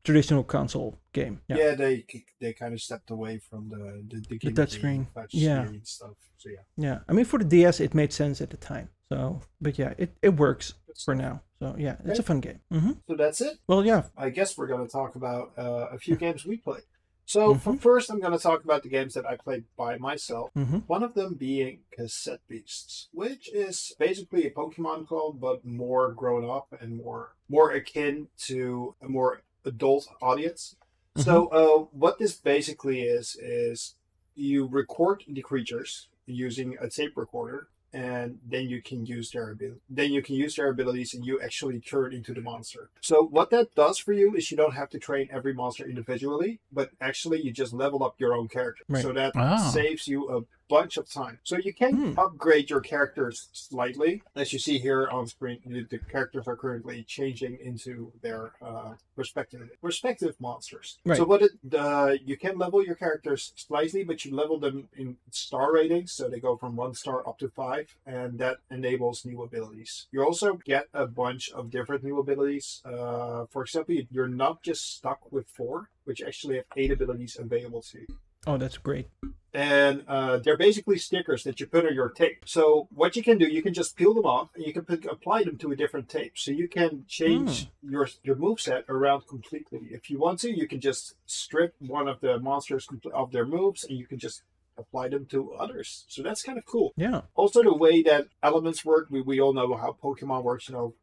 traditional 0.05 0.43
console 0.43 0.99
game. 1.13 1.41
Yeah, 1.49 1.75
they 1.75 2.05
they 2.41 2.53
kind 2.53 2.75
of 2.75 2.81
stepped 2.81 3.11
away 3.11 3.39
from 3.39 3.69
the 3.69 4.05
the, 4.09 4.21
the, 4.29 4.39
gimmicky 4.39 4.55
touchscreen. 4.55 5.07
touch 5.15 5.33
Yeah. 5.33 5.65
screen 5.65 5.85
stuff. 5.85 6.17
So 6.39 6.49
yeah, 6.51 6.65
Yeah, 6.77 6.99
I 7.09 7.13
mean 7.13 7.25
for 7.25 7.39
the 7.39 7.45
DS 7.45 7.81
it 7.81 7.95
made 7.95 8.13
sense 8.13 8.41
at 8.41 8.51
the 8.51 8.57
time. 8.57 8.89
So, 9.13 9.43
but 9.61 9.79
yeah, 9.79 9.93
it, 9.99 10.17
it 10.23 10.37
works 10.37 10.75
for 11.05 11.15
now. 11.15 11.43
So 11.59 11.75
yeah, 11.79 11.97
it's 12.05 12.19
a 12.19 12.23
fun 12.23 12.41
game. 12.41 12.61
hmm 12.71 12.93
So 13.09 13.15
that's 13.17 13.41
it. 13.41 13.59
Well, 13.67 13.85
yeah. 13.85 14.05
I 14.17 14.31
guess 14.31 14.57
we're 14.57 14.67
going 14.67 14.85
to 14.87 14.93
talk 14.93 15.15
about 15.15 15.53
uh, 15.57 15.87
a 15.93 15.99
few 15.99 16.17
games 16.25 16.45
we 16.45 16.57
played. 16.57 16.83
So 17.25 17.55
for 17.55 17.77
first, 17.77 18.11
I'm 18.11 18.21
going 18.21 18.33
to 18.37 18.39
talk 18.39 18.65
about 18.65 18.83
the 18.83 18.89
games 18.89 19.15
that 19.15 19.25
I 19.25 19.37
played 19.37 19.65
by 19.77 19.97
myself. 19.97 20.51
hmm 20.55 20.79
One 20.89 21.03
of 21.05 21.15
them 21.15 21.35
being 21.35 21.81
Cassette 21.93 22.41
Beasts, 22.49 23.09
which 23.13 23.49
is 23.55 23.95
basically 23.99 24.45
a 24.47 24.51
Pokemon 24.51 25.07
clone, 25.07 25.39
but 25.39 25.65
more 25.65 26.13
grown 26.13 26.45
up 26.49 26.67
and 26.81 26.97
more 26.97 27.35
more 27.49 27.71
akin 27.71 28.29
to 28.49 28.97
a 29.01 29.09
more 29.09 29.43
adult 29.65 30.09
audience. 30.21 30.77
So 31.17 31.47
uh, 31.49 31.85
what 31.93 32.19
this 32.19 32.35
basically 32.35 33.03
is 33.03 33.37
is 33.37 33.95
you 34.35 34.67
record 34.67 35.23
the 35.29 35.43
creatures 35.43 36.09
using 36.27 36.77
a 36.81 36.89
tape 36.89 37.13
recorder, 37.17 37.69
and 37.93 38.39
then 38.49 38.69
you 38.69 38.81
can 38.83 39.05
use 39.05 39.31
their 39.31 39.51
ability. 39.51 39.81
Then 39.91 40.13
you 40.13 40.23
can 40.23 40.35
use 40.35 40.57
their 40.57 40.69
abilities, 40.69 41.15
and 41.15 41.25
you 41.25 41.41
actually 41.41 41.81
turn 41.81 42.13
into 42.13 42.33
the 42.35 42.41
monster. 42.41 42.91
So 43.01 43.23
what 43.25 43.51
that 43.51 43.75
does 43.75 43.99
for 43.99 44.13
you 44.13 44.35
is 44.35 44.51
you 44.51 44.57
don't 44.57 44.75
have 44.75 44.89
to 44.91 44.99
train 44.99 45.29
every 45.33 45.53
monster 45.53 45.85
individually, 45.87 46.61
but 46.73 46.91
actually 47.01 47.41
you 47.43 47.53
just 47.53 47.73
level 47.73 48.03
up 48.03 48.15
your 48.19 48.35
own 48.35 48.49
character. 48.49 48.85
Right. 48.89 49.03
So 49.03 49.13
that 49.13 49.33
Ah. 49.35 49.57
saves 49.57 50.09
you 50.09 50.29
a 50.29 50.43
bunch 50.73 50.97
of 50.97 51.07
time. 51.23 51.37
So 51.51 51.55
you 51.69 51.75
can 51.83 51.93
Hmm. 51.93 52.19
upgrade 52.25 52.69
your 52.73 52.81
characters 52.81 53.37
slightly, 53.53 54.13
as 54.43 54.53
you 54.55 54.59
see 54.67 54.79
here 54.79 55.03
on 55.17 55.27
screen. 55.27 55.59
The, 55.75 55.83
the 55.93 55.99
characters 56.15 56.45
are 56.51 56.57
currently 56.65 56.99
changing 57.17 57.55
into 57.69 57.93
their 58.25 58.43
uh, 58.69 58.93
respective 59.23 59.61
respective 59.83 60.35
monsters. 60.41 60.89
Right. 61.05 61.19
So 61.19 61.25
what 61.31 61.43
it 61.47 61.53
uh, 61.87 62.13
you 62.31 62.37
can 62.45 62.55
level 62.65 62.81
your 62.89 62.99
characters 63.05 63.43
slightly, 63.67 64.03
but 64.11 64.25
you 64.25 64.31
level 64.43 64.59
them 64.67 64.77
in 65.03 65.09
star 65.31 65.69
ratings, 65.81 66.11
so 66.17 66.23
they 66.29 66.41
go 66.49 66.57
from 66.63 66.73
one 66.85 66.95
star 67.03 67.19
up 67.29 67.37
to 67.43 67.49
five, 67.63 67.87
and 68.07 68.31
that 68.43 68.57
enables 68.71 69.17
new 69.31 69.41
abilities. 69.49 69.93
You 70.15 70.21
also 70.29 70.49
get 70.73 70.85
a 71.05 71.07
bunch 71.07 71.45
of 71.59 71.71
different 71.77 72.03
new 72.09 72.19
abilities. 72.25 72.67
Uh, 72.85 73.45
for 73.53 73.61
example, 73.67 73.95
you're 74.15 74.37
not 74.45 74.57
just 74.69 74.83
stuck 74.97 75.21
with 75.35 75.47
four, 75.59 75.77
which 76.07 76.21
actually 76.29 76.57
have 76.57 76.69
eight 76.81 76.93
abilities 76.99 77.37
available 77.47 77.83
to 77.93 77.99
you 78.05 78.13
Oh, 78.47 78.57
that's 78.59 78.79
great. 78.79 79.09
and 79.55 80.03
uh, 80.09 80.39
they're 80.39 80.57
basically 80.57 80.97
stickers 80.99 81.45
that 81.45 81.61
you 81.61 81.67
put 81.67 81.85
on 81.87 81.95
your 81.95 82.09
tape. 82.09 82.39
So 82.47 82.89
what 82.91 83.17
you 83.17 83.23
can 83.23 83.37
do, 83.39 83.47
you 83.47 83.63
can 83.63 83.75
just 83.75 83.97
peel 83.97 84.15
them 84.15 84.25
off, 84.25 84.49
and 84.55 84.65
you 84.65 84.73
can 84.73 84.85
put, 84.85 85.05
apply 85.05 85.45
them 85.45 85.59
to 85.59 85.73
a 85.73 85.77
different 85.77 86.09
tape. 86.09 86.39
So 86.39 86.51
you 86.51 86.69
can 86.69 87.05
change 87.07 87.69
your 87.83 88.09
your 88.23 88.37
move 88.37 88.61
set 88.61 88.85
around 88.89 89.27
completely. 89.29 89.81
If 89.91 90.09
you 90.11 90.19
want 90.19 90.41
to, 90.41 90.51
you 90.51 90.67
can 90.67 90.81
just 90.81 91.15
strip 91.27 91.75
one 91.81 92.09
of 92.09 92.21
the 92.21 92.39
monsters 92.41 92.87
compl- 92.87 93.13
of 93.13 93.31
their 93.33 93.45
moves, 93.47 93.85
and 93.85 93.97
you 93.99 94.07
can 94.07 94.19
just 94.19 94.43
apply 94.79 95.09
them 95.09 95.27
to 95.27 95.53
others. 95.53 96.05
So 96.09 96.23
that's 96.23 96.43
kind 96.43 96.57
of 96.57 96.65
cool. 96.65 96.95
Yeah. 96.97 97.21
Also, 97.35 97.63
the 97.63 97.75
way 97.77 98.03
that 98.05 98.29
elements 98.43 98.85
work, 98.87 99.07
we, 99.11 99.21
we 99.21 99.39
all 99.39 99.53
know 99.53 99.77
how 99.77 99.97
Pokemon 100.03 100.43
works. 100.45 100.69
You 100.69 100.75
know, 100.77 100.95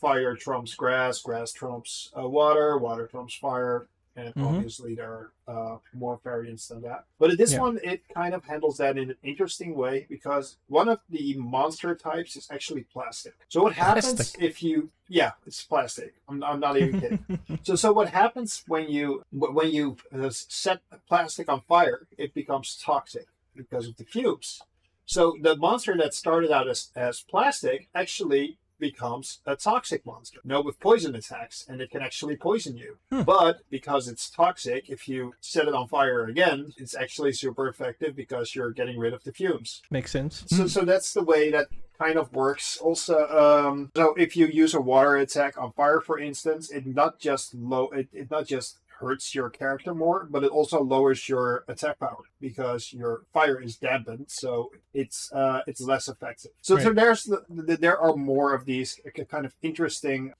fire 0.00 0.36
trumps 0.36 0.74
grass, 0.74 1.20
grass 1.20 1.52
trumps 1.52 2.10
uh, 2.16 2.28
water, 2.28 2.78
water 2.78 3.06
trumps 3.08 3.34
fire, 3.34 3.88
and 4.20 4.34
Mhm. 4.34 4.46
obviously 4.48 4.94
there 4.94 5.12
are 5.18 5.32
uh, 5.54 5.78
more 5.92 6.16
variants 6.22 6.68
than 6.68 6.80
that. 6.82 7.04
But 7.18 7.36
this 7.38 7.52
Yeah. 7.52 7.60
one, 7.66 7.80
it 7.82 8.00
kind 8.20 8.34
of 8.34 8.44
handles 8.44 8.76
that 8.78 8.96
in 8.96 9.10
an 9.10 9.16
interesting 9.22 9.74
way 9.74 10.06
because 10.08 10.46
one 10.68 10.88
of 10.88 11.00
the 11.08 11.34
monster 11.56 11.94
types 11.94 12.36
is 12.36 12.46
actually 12.50 12.84
plastic. 12.84 13.34
So 13.48 13.62
what 13.64 13.72
happens 13.74 14.14
Plastic. 14.14 14.42
if 14.48 14.62
you? 14.62 14.90
Yeah, 15.08 15.32
it's 15.46 15.64
plastic. 15.64 16.14
I'm, 16.28 16.42
I'm 16.44 16.60
not 16.60 16.76
even 16.76 17.00
kidding. 17.00 17.24
So, 17.62 17.74
so 17.74 17.92
what 17.92 18.08
happens 18.10 18.62
when 18.72 18.88
you 18.88 19.22
when 19.32 19.70
you 19.78 19.96
uh, 20.14 20.30
set 20.30 20.78
plastic 21.08 21.46
on 21.48 21.60
fire? 21.62 22.00
It 22.16 22.32
becomes 22.32 22.68
toxic 22.90 23.26
because 23.54 23.86
of 23.88 23.96
the 23.96 24.04
cubes. 24.04 24.62
So 25.04 25.22
the 25.46 25.56
monster 25.56 25.94
that 25.96 26.14
started 26.14 26.50
out 26.52 26.68
as, 26.68 26.90
as 26.94 27.20
plastic 27.32 27.88
actually 27.94 28.56
becomes 28.80 29.40
a 29.46 29.56
toxic 29.56 30.04
monster. 30.04 30.40
No, 30.44 30.60
with 30.60 30.80
poison 30.80 31.14
attacks, 31.14 31.64
and 31.68 31.80
it 31.80 31.90
can 31.90 32.02
actually 32.02 32.36
poison 32.36 32.76
you. 32.76 32.96
Hmm. 33.10 33.22
But 33.22 33.60
because 33.70 34.08
it's 34.08 34.30
toxic, 34.30 34.88
if 34.88 35.08
you 35.08 35.34
set 35.40 35.68
it 35.68 35.74
on 35.74 35.88
fire 35.88 36.24
again, 36.24 36.72
it's 36.76 36.96
actually 36.96 37.32
super 37.32 37.68
effective 37.68 38.16
because 38.16 38.54
you're 38.54 38.72
getting 38.72 38.98
rid 38.98 39.12
of 39.12 39.24
the 39.24 39.32
fumes. 39.32 39.82
Makes 39.90 40.10
sense. 40.10 40.44
So, 40.48 40.66
so 40.66 40.84
that's 40.84 41.12
the 41.12 41.22
way 41.22 41.50
that 41.50 41.68
kind 41.98 42.18
of 42.18 42.32
works. 42.32 42.78
Also, 42.78 43.28
um, 43.28 43.90
so 43.94 44.14
if 44.14 44.36
you 44.36 44.46
use 44.46 44.74
a 44.74 44.80
water 44.80 45.16
attack 45.16 45.58
on 45.58 45.72
fire, 45.72 46.00
for 46.00 46.18
instance, 46.18 46.70
it 46.70 46.86
not 46.86 47.18
just 47.18 47.54
low, 47.54 47.88
it, 47.90 48.08
it 48.12 48.30
not 48.30 48.46
just 48.46 48.78
hurts 49.00 49.34
your 49.34 49.50
character 49.50 49.94
more, 49.94 50.26
but 50.30 50.44
it 50.44 50.50
also 50.50 50.82
lowers 50.82 51.28
your 51.28 51.64
attack 51.68 51.98
power 51.98 52.22
because 52.40 52.92
your 52.92 53.22
fire 53.32 53.60
is 53.60 53.76
dampened, 53.76 54.26
so 54.28 54.70
it's 54.94 55.32
uh, 55.32 55.60
it's 55.66 55.80
less 55.80 56.08
effective. 56.08 56.52
So, 56.62 56.78
so 56.78 56.86
Right. 56.86 56.96
there's 56.96 57.24
the, 57.24 57.42
the, 57.48 57.76
there 57.76 57.98
are 57.98 58.14
more 58.16 58.54
of 58.54 58.64
these 58.64 59.00
kind 59.28 59.44
of 59.46 59.54
interesting 59.62 60.32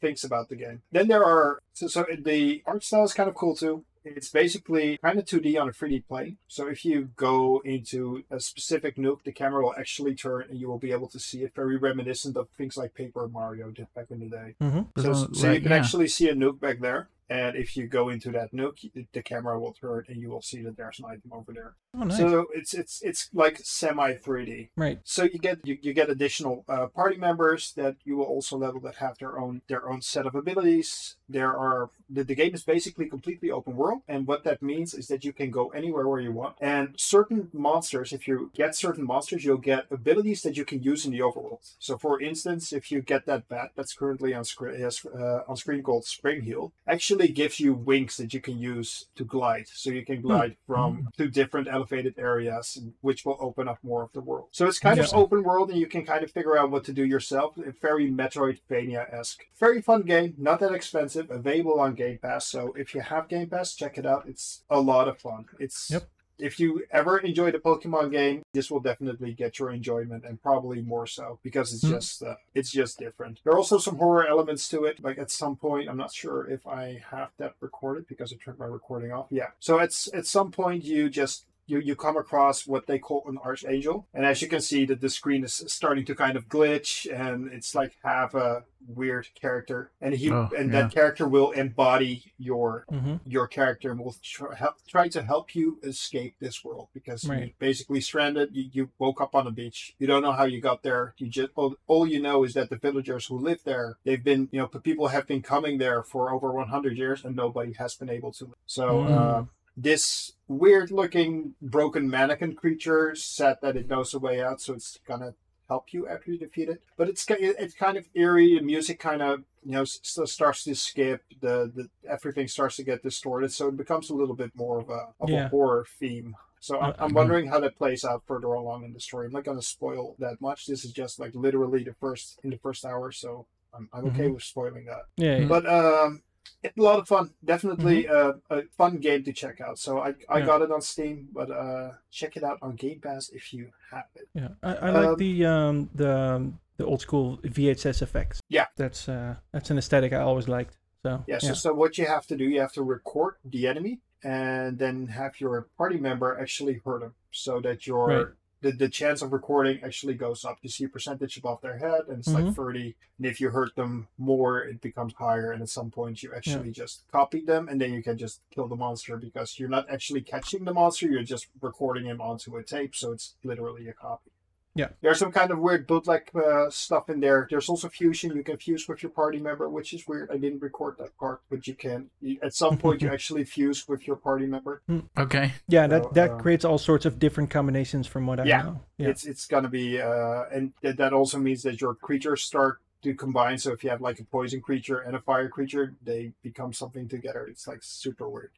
things 0.00 0.24
about 0.24 0.48
the 0.48 0.56
game. 0.56 0.82
Then 0.92 1.08
there 1.08 1.24
are 1.24 1.58
so, 1.72 1.86
so 1.86 2.04
the 2.30 2.62
art 2.66 2.84
style 2.84 3.04
is 3.04 3.14
kind 3.14 3.28
of 3.28 3.34
cool 3.34 3.54
too. 3.56 3.84
It's 4.04 4.30
basically 4.30 4.96
kind 5.04 5.18
of 5.18 5.26
2D 5.26 5.60
on 5.60 5.68
a 5.68 5.72
3D 5.72 6.06
plane. 6.08 6.38
So 6.46 6.66
if 6.68 6.82
you 6.84 7.10
go 7.16 7.60
into 7.64 8.22
a 8.30 8.40
specific 8.40 8.96
nuke, 8.96 9.22
the 9.24 9.32
camera 9.32 9.62
will 9.62 9.74
actually 9.76 10.14
turn 10.14 10.44
and 10.48 10.58
you 10.58 10.66
will 10.68 10.78
be 10.78 10.92
able 10.92 11.08
to 11.08 11.18
see 11.18 11.42
it. 11.42 11.52
Very 11.54 11.76
reminiscent 11.76 12.36
of 12.36 12.48
things 12.56 12.76
like 12.78 12.94
Paper 12.94 13.28
Mario 13.28 13.70
did 13.70 13.88
back 13.94 14.06
in 14.10 14.20
the 14.20 14.26
day. 14.26 14.54
hmm 14.60 14.82
So, 14.96 15.12
So, 15.12 15.28
so 15.32 15.52
you 15.52 15.60
can 15.60 15.72
yeah. 15.72 15.76
actually 15.76 16.08
see 16.08 16.28
a 16.30 16.34
nuke 16.34 16.58
back 16.60 16.80
there. 16.80 17.08
And 17.30 17.56
if 17.56 17.76
you 17.76 17.86
go 17.86 18.08
into 18.08 18.30
that 18.32 18.52
nook, 18.52 18.78
the 19.12 19.22
camera 19.22 19.60
will 19.60 19.74
turn, 19.74 20.04
and 20.08 20.20
you 20.20 20.30
will 20.30 20.42
see 20.42 20.62
that 20.62 20.76
there's 20.76 20.98
an 20.98 21.04
item 21.06 21.32
over 21.32 21.52
there. 21.52 21.74
Oh, 21.94 22.04
nice. 22.04 22.16
So 22.16 22.46
it's 22.54 22.72
it's 22.74 23.02
it's 23.02 23.28
like 23.34 23.58
semi 23.62 24.14
3D. 24.14 24.70
right. 24.76 25.00
So 25.04 25.24
you 25.24 25.38
get 25.38 25.58
you, 25.64 25.76
you 25.80 25.92
get 25.92 26.08
additional 26.08 26.64
uh, 26.68 26.86
party 26.86 27.16
members 27.16 27.72
that 27.74 27.96
you 28.04 28.16
will 28.16 28.26
also 28.26 28.56
level 28.56 28.80
that 28.80 28.96
have 28.96 29.18
their 29.18 29.38
own 29.38 29.62
their 29.68 29.88
own 29.88 30.00
set 30.00 30.26
of 30.26 30.34
abilities. 30.34 31.16
There 31.28 31.54
are 31.54 31.90
the, 32.08 32.24
the 32.24 32.34
game 32.34 32.54
is 32.54 32.64
basically 32.64 33.06
completely 33.06 33.50
open 33.50 33.76
world, 33.76 34.02
and 34.08 34.26
what 34.26 34.44
that 34.44 34.62
means 34.62 34.94
is 34.94 35.08
that 35.08 35.24
you 35.24 35.32
can 35.32 35.50
go 35.50 35.68
anywhere 35.68 36.08
where 36.08 36.20
you 36.20 36.32
want. 36.32 36.56
And 36.60 36.94
certain 36.96 37.48
monsters, 37.52 38.12
if 38.12 38.26
you 38.26 38.50
get 38.54 38.74
certain 38.74 39.04
monsters, 39.04 39.44
you'll 39.44 39.58
get 39.58 39.86
abilities 39.90 40.42
that 40.42 40.56
you 40.56 40.64
can 40.64 40.82
use 40.82 41.04
in 41.04 41.12
the 41.12 41.20
overworld. 41.20 41.74
So, 41.78 41.98
for 41.98 42.20
instance, 42.20 42.72
if 42.72 42.90
you 42.90 43.02
get 43.02 43.26
that 43.26 43.48
bat 43.48 43.72
that's 43.76 43.92
currently 43.92 44.32
on 44.34 44.44
screen 44.44 44.82
uh, 44.82 45.40
on 45.48 45.56
screen 45.56 45.82
called 45.82 46.04
Springheel, 46.04 46.72
actually 46.86 47.17
gives 47.26 47.58
you 47.58 47.74
wings 47.74 48.16
that 48.18 48.32
you 48.32 48.40
can 48.40 48.58
use 48.58 49.06
to 49.16 49.24
glide. 49.24 49.66
So 49.66 49.90
you 49.90 50.04
can 50.04 50.16
hmm. 50.16 50.28
glide 50.28 50.56
from 50.66 50.98
hmm. 50.98 51.06
two 51.16 51.28
different 51.28 51.66
elevated 51.68 52.14
areas, 52.16 52.80
which 53.00 53.24
will 53.24 53.36
open 53.40 53.66
up 53.66 53.78
more 53.82 54.04
of 54.04 54.12
the 54.12 54.20
world. 54.20 54.48
So 54.52 54.66
it's 54.66 54.78
kind 54.78 55.00
of 55.00 55.12
open 55.12 55.42
world, 55.42 55.70
and 55.70 55.80
you 55.80 55.88
can 55.88 56.06
kind 56.06 56.22
of 56.22 56.30
figure 56.30 56.56
out 56.56 56.70
what 56.70 56.84
to 56.84 56.92
do 56.92 57.04
yourself. 57.04 57.54
Very 57.82 58.10
Metroidvania 58.10 59.12
esque. 59.12 59.44
Very 59.58 59.82
fun 59.82 60.02
game, 60.02 60.34
not 60.38 60.60
that 60.60 60.72
expensive, 60.72 61.30
available 61.30 61.80
on 61.80 61.94
Game 61.94 62.18
Pass. 62.18 62.46
So 62.46 62.72
if 62.74 62.94
you 62.94 63.00
have 63.00 63.28
Game 63.28 63.48
Pass, 63.48 63.74
check 63.74 63.98
it 63.98 64.06
out. 64.06 64.24
It's 64.28 64.62
a 64.70 64.80
lot 64.80 65.08
of 65.08 65.18
fun. 65.18 65.46
It's 65.58 65.90
Yep. 65.90 66.08
If 66.38 66.58
you 66.60 66.84
ever 66.90 67.18
enjoyed 67.18 67.54
a 67.54 67.58
Pokemon 67.58 68.10
game, 68.12 68.42
this 68.54 68.70
will 68.70 68.80
definitely 68.80 69.32
get 69.32 69.58
your 69.58 69.70
enjoyment, 69.70 70.24
and 70.24 70.40
probably 70.42 70.80
more 70.82 71.06
so 71.06 71.38
because 71.42 71.72
it's 71.72 71.82
Hmm. 71.82 71.90
just 71.90 72.22
uh, 72.22 72.36
it's 72.54 72.70
just 72.70 72.98
different. 72.98 73.40
There 73.44 73.52
are 73.52 73.58
also 73.58 73.78
some 73.78 73.96
horror 73.96 74.26
elements 74.26 74.68
to 74.70 74.84
it. 74.84 75.02
Like 75.02 75.18
at 75.18 75.30
some 75.30 75.56
point, 75.56 75.88
I'm 75.88 75.96
not 75.96 76.12
sure 76.12 76.48
if 76.50 76.66
I 76.66 77.02
have 77.10 77.30
that 77.38 77.54
recorded 77.60 78.06
because 78.08 78.32
I 78.32 78.36
turned 78.36 78.58
my 78.58 78.66
recording 78.66 79.12
off. 79.12 79.26
Yeah. 79.30 79.48
So 79.58 79.78
it's 79.78 80.08
at 80.14 80.26
some 80.26 80.50
point 80.50 80.84
you 80.84 81.08
just 81.10 81.44
you, 81.68 81.78
you 81.78 81.94
come 81.94 82.16
across 82.16 82.66
what 82.66 82.86
they 82.86 82.98
call 82.98 83.22
an 83.28 83.38
archangel 83.44 84.06
and 84.14 84.24
as 84.26 84.42
you 84.42 84.48
can 84.48 84.60
see 84.60 84.84
that 84.86 85.00
the 85.00 85.08
screen 85.10 85.44
is 85.44 85.62
starting 85.68 86.04
to 86.04 86.14
kind 86.14 86.36
of 86.36 86.48
glitch 86.48 87.06
and 87.12 87.52
it's 87.52 87.74
like 87.74 87.96
have 88.02 88.34
a 88.34 88.64
weird 88.86 89.28
character 89.34 89.90
and 90.00 90.14
he 90.14 90.30
Oh, 90.30 90.48
and 90.56 90.72
yeah. 90.72 90.82
that 90.82 90.92
character 90.92 91.26
will 91.28 91.50
embody 91.50 92.32
your 92.38 92.84
mm-hmm. 92.90 93.16
your 93.26 93.46
character 93.46 93.90
and 93.90 94.00
will 94.00 94.16
try, 94.22 94.54
help, 94.54 94.74
try 94.88 95.08
to 95.08 95.22
help 95.22 95.54
you 95.54 95.78
escape 95.82 96.34
this 96.40 96.64
world 96.64 96.88
because 96.94 97.24
you're 97.24 97.34
Right. 97.36 97.54
basically 97.58 98.00
stranded. 98.00 98.50
You, 98.52 98.64
you 98.72 98.90
woke 98.98 99.20
up 99.20 99.34
on 99.34 99.46
a 99.46 99.50
beach. 99.50 99.94
You 99.98 100.06
don't 100.06 100.22
know 100.22 100.32
how 100.32 100.44
you 100.44 100.60
got 100.60 100.82
there. 100.82 101.14
You 101.18 101.28
just 101.28 101.50
all, 101.56 101.74
all 101.86 102.06
you 102.06 102.20
know 102.22 102.44
is 102.44 102.54
that 102.54 102.70
the 102.70 102.76
villagers 102.76 103.26
who 103.26 103.38
live 103.38 103.60
there, 103.64 103.96
they've 104.04 104.22
been 104.24 104.48
you 104.52 104.60
know 104.60 104.66
people 104.68 105.08
have 105.08 105.26
been 105.26 105.42
coming 105.42 105.78
there 105.78 106.02
for 106.02 106.30
over 106.32 106.52
100 106.52 106.96
years 106.96 107.24
and 107.24 107.34
nobody 107.36 107.72
has 107.74 107.94
been 107.94 108.08
able 108.10 108.32
to. 108.32 108.54
So 108.66 108.84
Mm. 108.88 109.10
uh, 109.10 109.42
this 109.80 110.32
weird 110.48 110.90
looking 110.90 111.54
broken 111.62 112.08
mannequin 112.10 112.54
creature 112.54 113.14
said 113.14 113.56
that 113.62 113.76
it 113.76 113.88
knows 113.88 114.12
a 114.14 114.18
way 114.18 114.42
out, 114.42 114.60
so 114.60 114.74
it's 114.74 114.98
gonna 115.06 115.34
help 115.68 115.92
you 115.92 116.08
after 116.08 116.32
you 116.32 116.38
defeat 116.38 116.68
it. 116.68 116.82
But 116.96 117.08
it's 117.08 117.24
it's 117.28 117.74
kind 117.74 117.96
of 117.96 118.06
eerie. 118.14 118.54
The 118.58 118.64
music 118.64 118.98
kind 118.98 119.22
of 119.22 119.44
you 119.64 119.72
know 119.72 119.84
starts 119.84 120.64
to 120.64 120.74
skip. 120.74 121.22
The 121.40 121.70
the 121.74 121.88
everything 122.08 122.48
starts 122.48 122.76
to 122.76 122.82
get 122.84 123.02
distorted, 123.02 123.52
so 123.52 123.68
it 123.68 123.76
becomes 123.76 124.10
a 124.10 124.14
little 124.14 124.34
bit 124.34 124.50
more 124.56 124.80
of 124.80 124.88
a 124.90 125.08
of 125.20 125.28
Yeah. 125.30 125.46
a 125.46 125.48
horror 125.48 125.86
theme. 126.00 126.34
So 126.60 126.80
I'm, 126.80 126.90
Uh, 126.90 126.94
I'm 126.98 127.10
mhm. 127.10 127.14
wondering 127.14 127.46
how 127.48 127.60
that 127.60 127.78
plays 127.78 128.04
out 128.04 128.24
further 128.26 128.48
along 128.48 128.84
in 128.84 128.92
the 128.92 129.00
story. 129.00 129.26
I'm 129.26 129.32
not 129.32 129.44
gonna 129.44 129.62
spoil 129.62 130.16
that 130.18 130.40
much. 130.40 130.66
This 130.66 130.84
is 130.84 130.90
just 130.92 131.20
like 131.20 131.32
literally 131.34 131.84
the 131.84 131.94
first 132.00 132.40
in 132.42 132.50
the 132.50 132.58
first 132.58 132.84
hour, 132.84 133.12
so 133.12 133.46
I'm, 133.72 133.88
I'm 133.92 134.06
okay 134.06 134.26
with 134.28 134.42
spoiling 134.42 134.86
that. 134.86 135.02
Yeah. 135.16 135.36
yeah. 135.38 135.46
But 135.46 135.66
um, 135.66 136.22
a 136.64 136.70
lot 136.76 136.98
of 136.98 137.06
fun. 137.08 137.30
Definitely 137.44 138.08
uh, 138.08 138.32
a 138.50 138.62
fun 138.76 138.96
game 138.98 139.22
to 139.24 139.32
check 139.32 139.60
out. 139.60 139.78
So 139.78 139.98
I, 139.98 140.08
I 140.08 140.12
Mm-hmm. 140.12 140.38
Yeah. 140.38 140.46
got 140.46 140.62
it 140.62 140.70
on 140.72 140.80
Steam, 140.80 141.28
but 141.32 141.50
uh, 141.50 141.92
check 142.10 142.36
it 142.36 142.42
out 142.44 142.58
on 142.62 142.74
Game 142.76 143.00
Pass 143.00 143.30
if 143.30 143.52
you 143.54 143.70
have 143.92 144.06
it. 144.14 144.28
Yeah, 144.34 144.48
I, 144.62 144.74
I 144.74 144.90
like 144.90 145.08
Um, 145.10 145.16
the 145.16 145.46
um 145.46 145.90
the 145.94 146.12
um, 146.18 146.58
the 146.76 146.84
old 146.86 147.00
school 147.00 147.38
VHS 147.42 148.02
effects. 148.02 148.40
Yeah. 148.48 148.66
that's 148.76 149.08
uh 149.08 149.34
that's 149.52 149.70
an 149.70 149.78
aesthetic 149.78 150.12
I 150.12 150.20
always 150.20 150.48
liked. 150.48 150.76
So 151.02 151.24
Yeah. 151.26 151.38
So, 151.38 151.52
so 151.54 151.74
what 151.74 151.96
you 151.98 152.06
have 152.06 152.26
to 152.26 152.36
do, 152.36 152.44
you 152.44 152.60
have 152.60 152.72
to 152.72 152.82
record 152.82 153.34
the 153.44 153.66
enemy 153.68 154.00
and 154.24 154.78
then 154.78 155.06
have 155.08 155.40
your 155.40 155.68
party 155.76 155.98
member 155.98 156.36
actually 156.40 156.80
hurt 156.84 157.02
him, 157.02 157.14
so 157.30 157.60
that 157.60 157.86
your 157.86 158.06
Right. 158.08 158.26
The, 158.60 158.72
the 158.72 158.88
chance 158.88 159.22
of 159.22 159.32
recording 159.32 159.80
actually 159.84 160.14
goes 160.14 160.44
up. 160.44 160.58
You 160.62 160.68
see 160.68 160.84
a 160.84 160.88
percentage 160.88 161.36
above 161.36 161.60
their 161.60 161.78
head, 161.78 162.02
and 162.08 162.18
it's 162.18 162.34
like 162.34 162.44
Mhm. 162.46 162.54
30. 162.56 162.96
And 163.18 163.26
if 163.26 163.40
you 163.40 163.50
hurt 163.50 163.76
them 163.76 164.08
more, 164.18 164.62
it 164.62 164.80
becomes 164.80 165.14
higher. 165.14 165.52
And 165.52 165.62
at 165.62 165.68
some 165.68 165.90
point, 165.90 166.22
you 166.22 166.32
actually 166.34 166.70
just 166.72 167.04
copy 167.12 167.40
them, 167.40 167.68
and 167.68 167.80
then 167.80 167.92
you 167.92 168.02
can 168.02 168.18
just 168.18 168.40
kill 168.50 168.66
the 168.66 168.76
monster 168.76 169.16
because 169.16 169.58
you're 169.58 169.68
not 169.68 169.88
actually 169.88 170.22
catching 170.22 170.64
the 170.64 170.74
monster, 170.74 171.06
you're 171.06 171.22
just 171.22 171.46
recording 171.60 172.04
him 172.06 172.20
onto 172.20 172.56
a 172.56 172.62
tape. 172.64 172.96
So 172.96 173.12
it's 173.12 173.34
literally 173.44 173.88
a 173.88 173.92
copy. 173.92 174.30
Yeah. 174.78 174.90
There's 175.00 175.18
some 175.18 175.32
kind 175.32 175.50
of 175.50 175.58
weird 175.58 175.88
bootleg 175.88 176.30
uh, 176.36 176.70
stuff 176.70 177.10
in 177.10 177.18
there. 177.18 177.48
There's 177.50 177.68
also 177.68 177.88
fusion. 177.88 178.36
You 178.36 178.44
can 178.44 178.58
fuse 178.58 178.86
with 178.88 179.02
your 179.02 179.10
party 179.10 179.40
member, 179.40 179.68
which 179.68 179.92
is 179.92 180.06
weird. 180.06 180.30
I 180.30 180.36
didn't 180.36 180.62
record 180.62 180.94
that 180.98 181.16
part, 181.18 181.40
but 181.50 181.66
you 181.66 181.74
can. 181.74 182.10
At 182.42 182.54
some 182.54 182.78
point, 182.84 183.02
you 183.02 183.08
actually 183.10 183.42
fuse 183.44 183.88
with 183.88 184.06
your 184.06 184.14
party 184.14 184.46
member. 184.46 184.82
Okay. 185.18 185.52
yeah, 185.66 185.88
that 185.88 186.04
So, 186.04 186.10
that 186.14 186.30
uh, 186.30 186.36
creates 186.36 186.64
all 186.64 186.78
sorts 186.78 187.04
of 187.06 187.18
different 187.18 187.50
combinations 187.50 188.06
from 188.06 188.24
what 188.28 188.38
I 188.38 188.44
Yeah. 188.44 188.62
know. 188.62 188.80
Yeah, 188.98 189.08
It's 189.08 189.26
it's 189.26 189.46
gonna 189.46 189.68
be, 189.68 190.00
uh, 190.00 190.44
and 190.52 190.72
th- 190.80 190.96
that 190.96 191.12
also 191.12 191.38
means 191.38 191.62
that 191.64 191.80
your 191.80 191.94
creatures 191.96 192.44
start 192.44 192.78
to 193.02 193.14
combine. 193.14 193.58
So 193.58 193.72
if 193.72 193.82
you 193.82 193.90
have 193.90 194.00
like 194.00 194.20
a 194.20 194.24
poison 194.24 194.60
creature 194.60 194.98
and 195.00 195.16
a 195.16 195.20
fire 195.20 195.48
creature, 195.48 195.94
they 196.04 196.32
become 196.42 196.72
something 196.72 197.08
together. 197.08 197.46
It's 197.50 197.66
like 197.66 197.80
super 197.82 198.28
weird. 198.28 198.52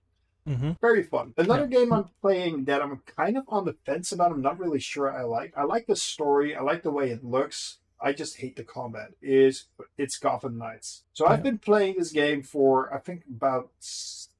Hmm 0.47 0.73
Very 0.81 1.03
fun. 1.03 1.35
Another 1.37 1.67
game 1.67 1.93
I'm 1.93 2.09
playing 2.21 2.65
that 2.65 2.83
I'm 2.83 3.03
kind 3.17 3.37
of 3.37 3.45
on 3.49 3.65
the 3.65 3.77
fence 3.87 4.13
about. 4.13 4.33
I'm 4.33 4.43
not 4.43 4.59
really 4.59 4.81
sure 4.81 5.13
I 5.13 5.23
like. 5.23 5.53
I 5.57 5.65
like 5.65 5.87
the 5.87 5.97
story. 5.97 6.55
I 6.57 6.63
like 6.63 6.83
the 6.83 6.91
way 6.91 7.11
it 7.11 7.25
looks. 7.25 7.79
I 8.03 8.13
just 8.15 8.39
hate 8.39 8.57
the 8.57 8.65
combat. 8.65 9.11
Is 9.21 9.67
it's 9.99 10.19
Gotham 10.19 10.57
Knights. 10.57 11.03
So 11.13 11.27
I've 11.27 11.43
been 11.43 11.59
playing 11.59 11.97
this 11.99 12.13
game 12.13 12.43
for 12.43 12.93
I 12.95 12.99
think 12.99 13.25
about 13.29 13.71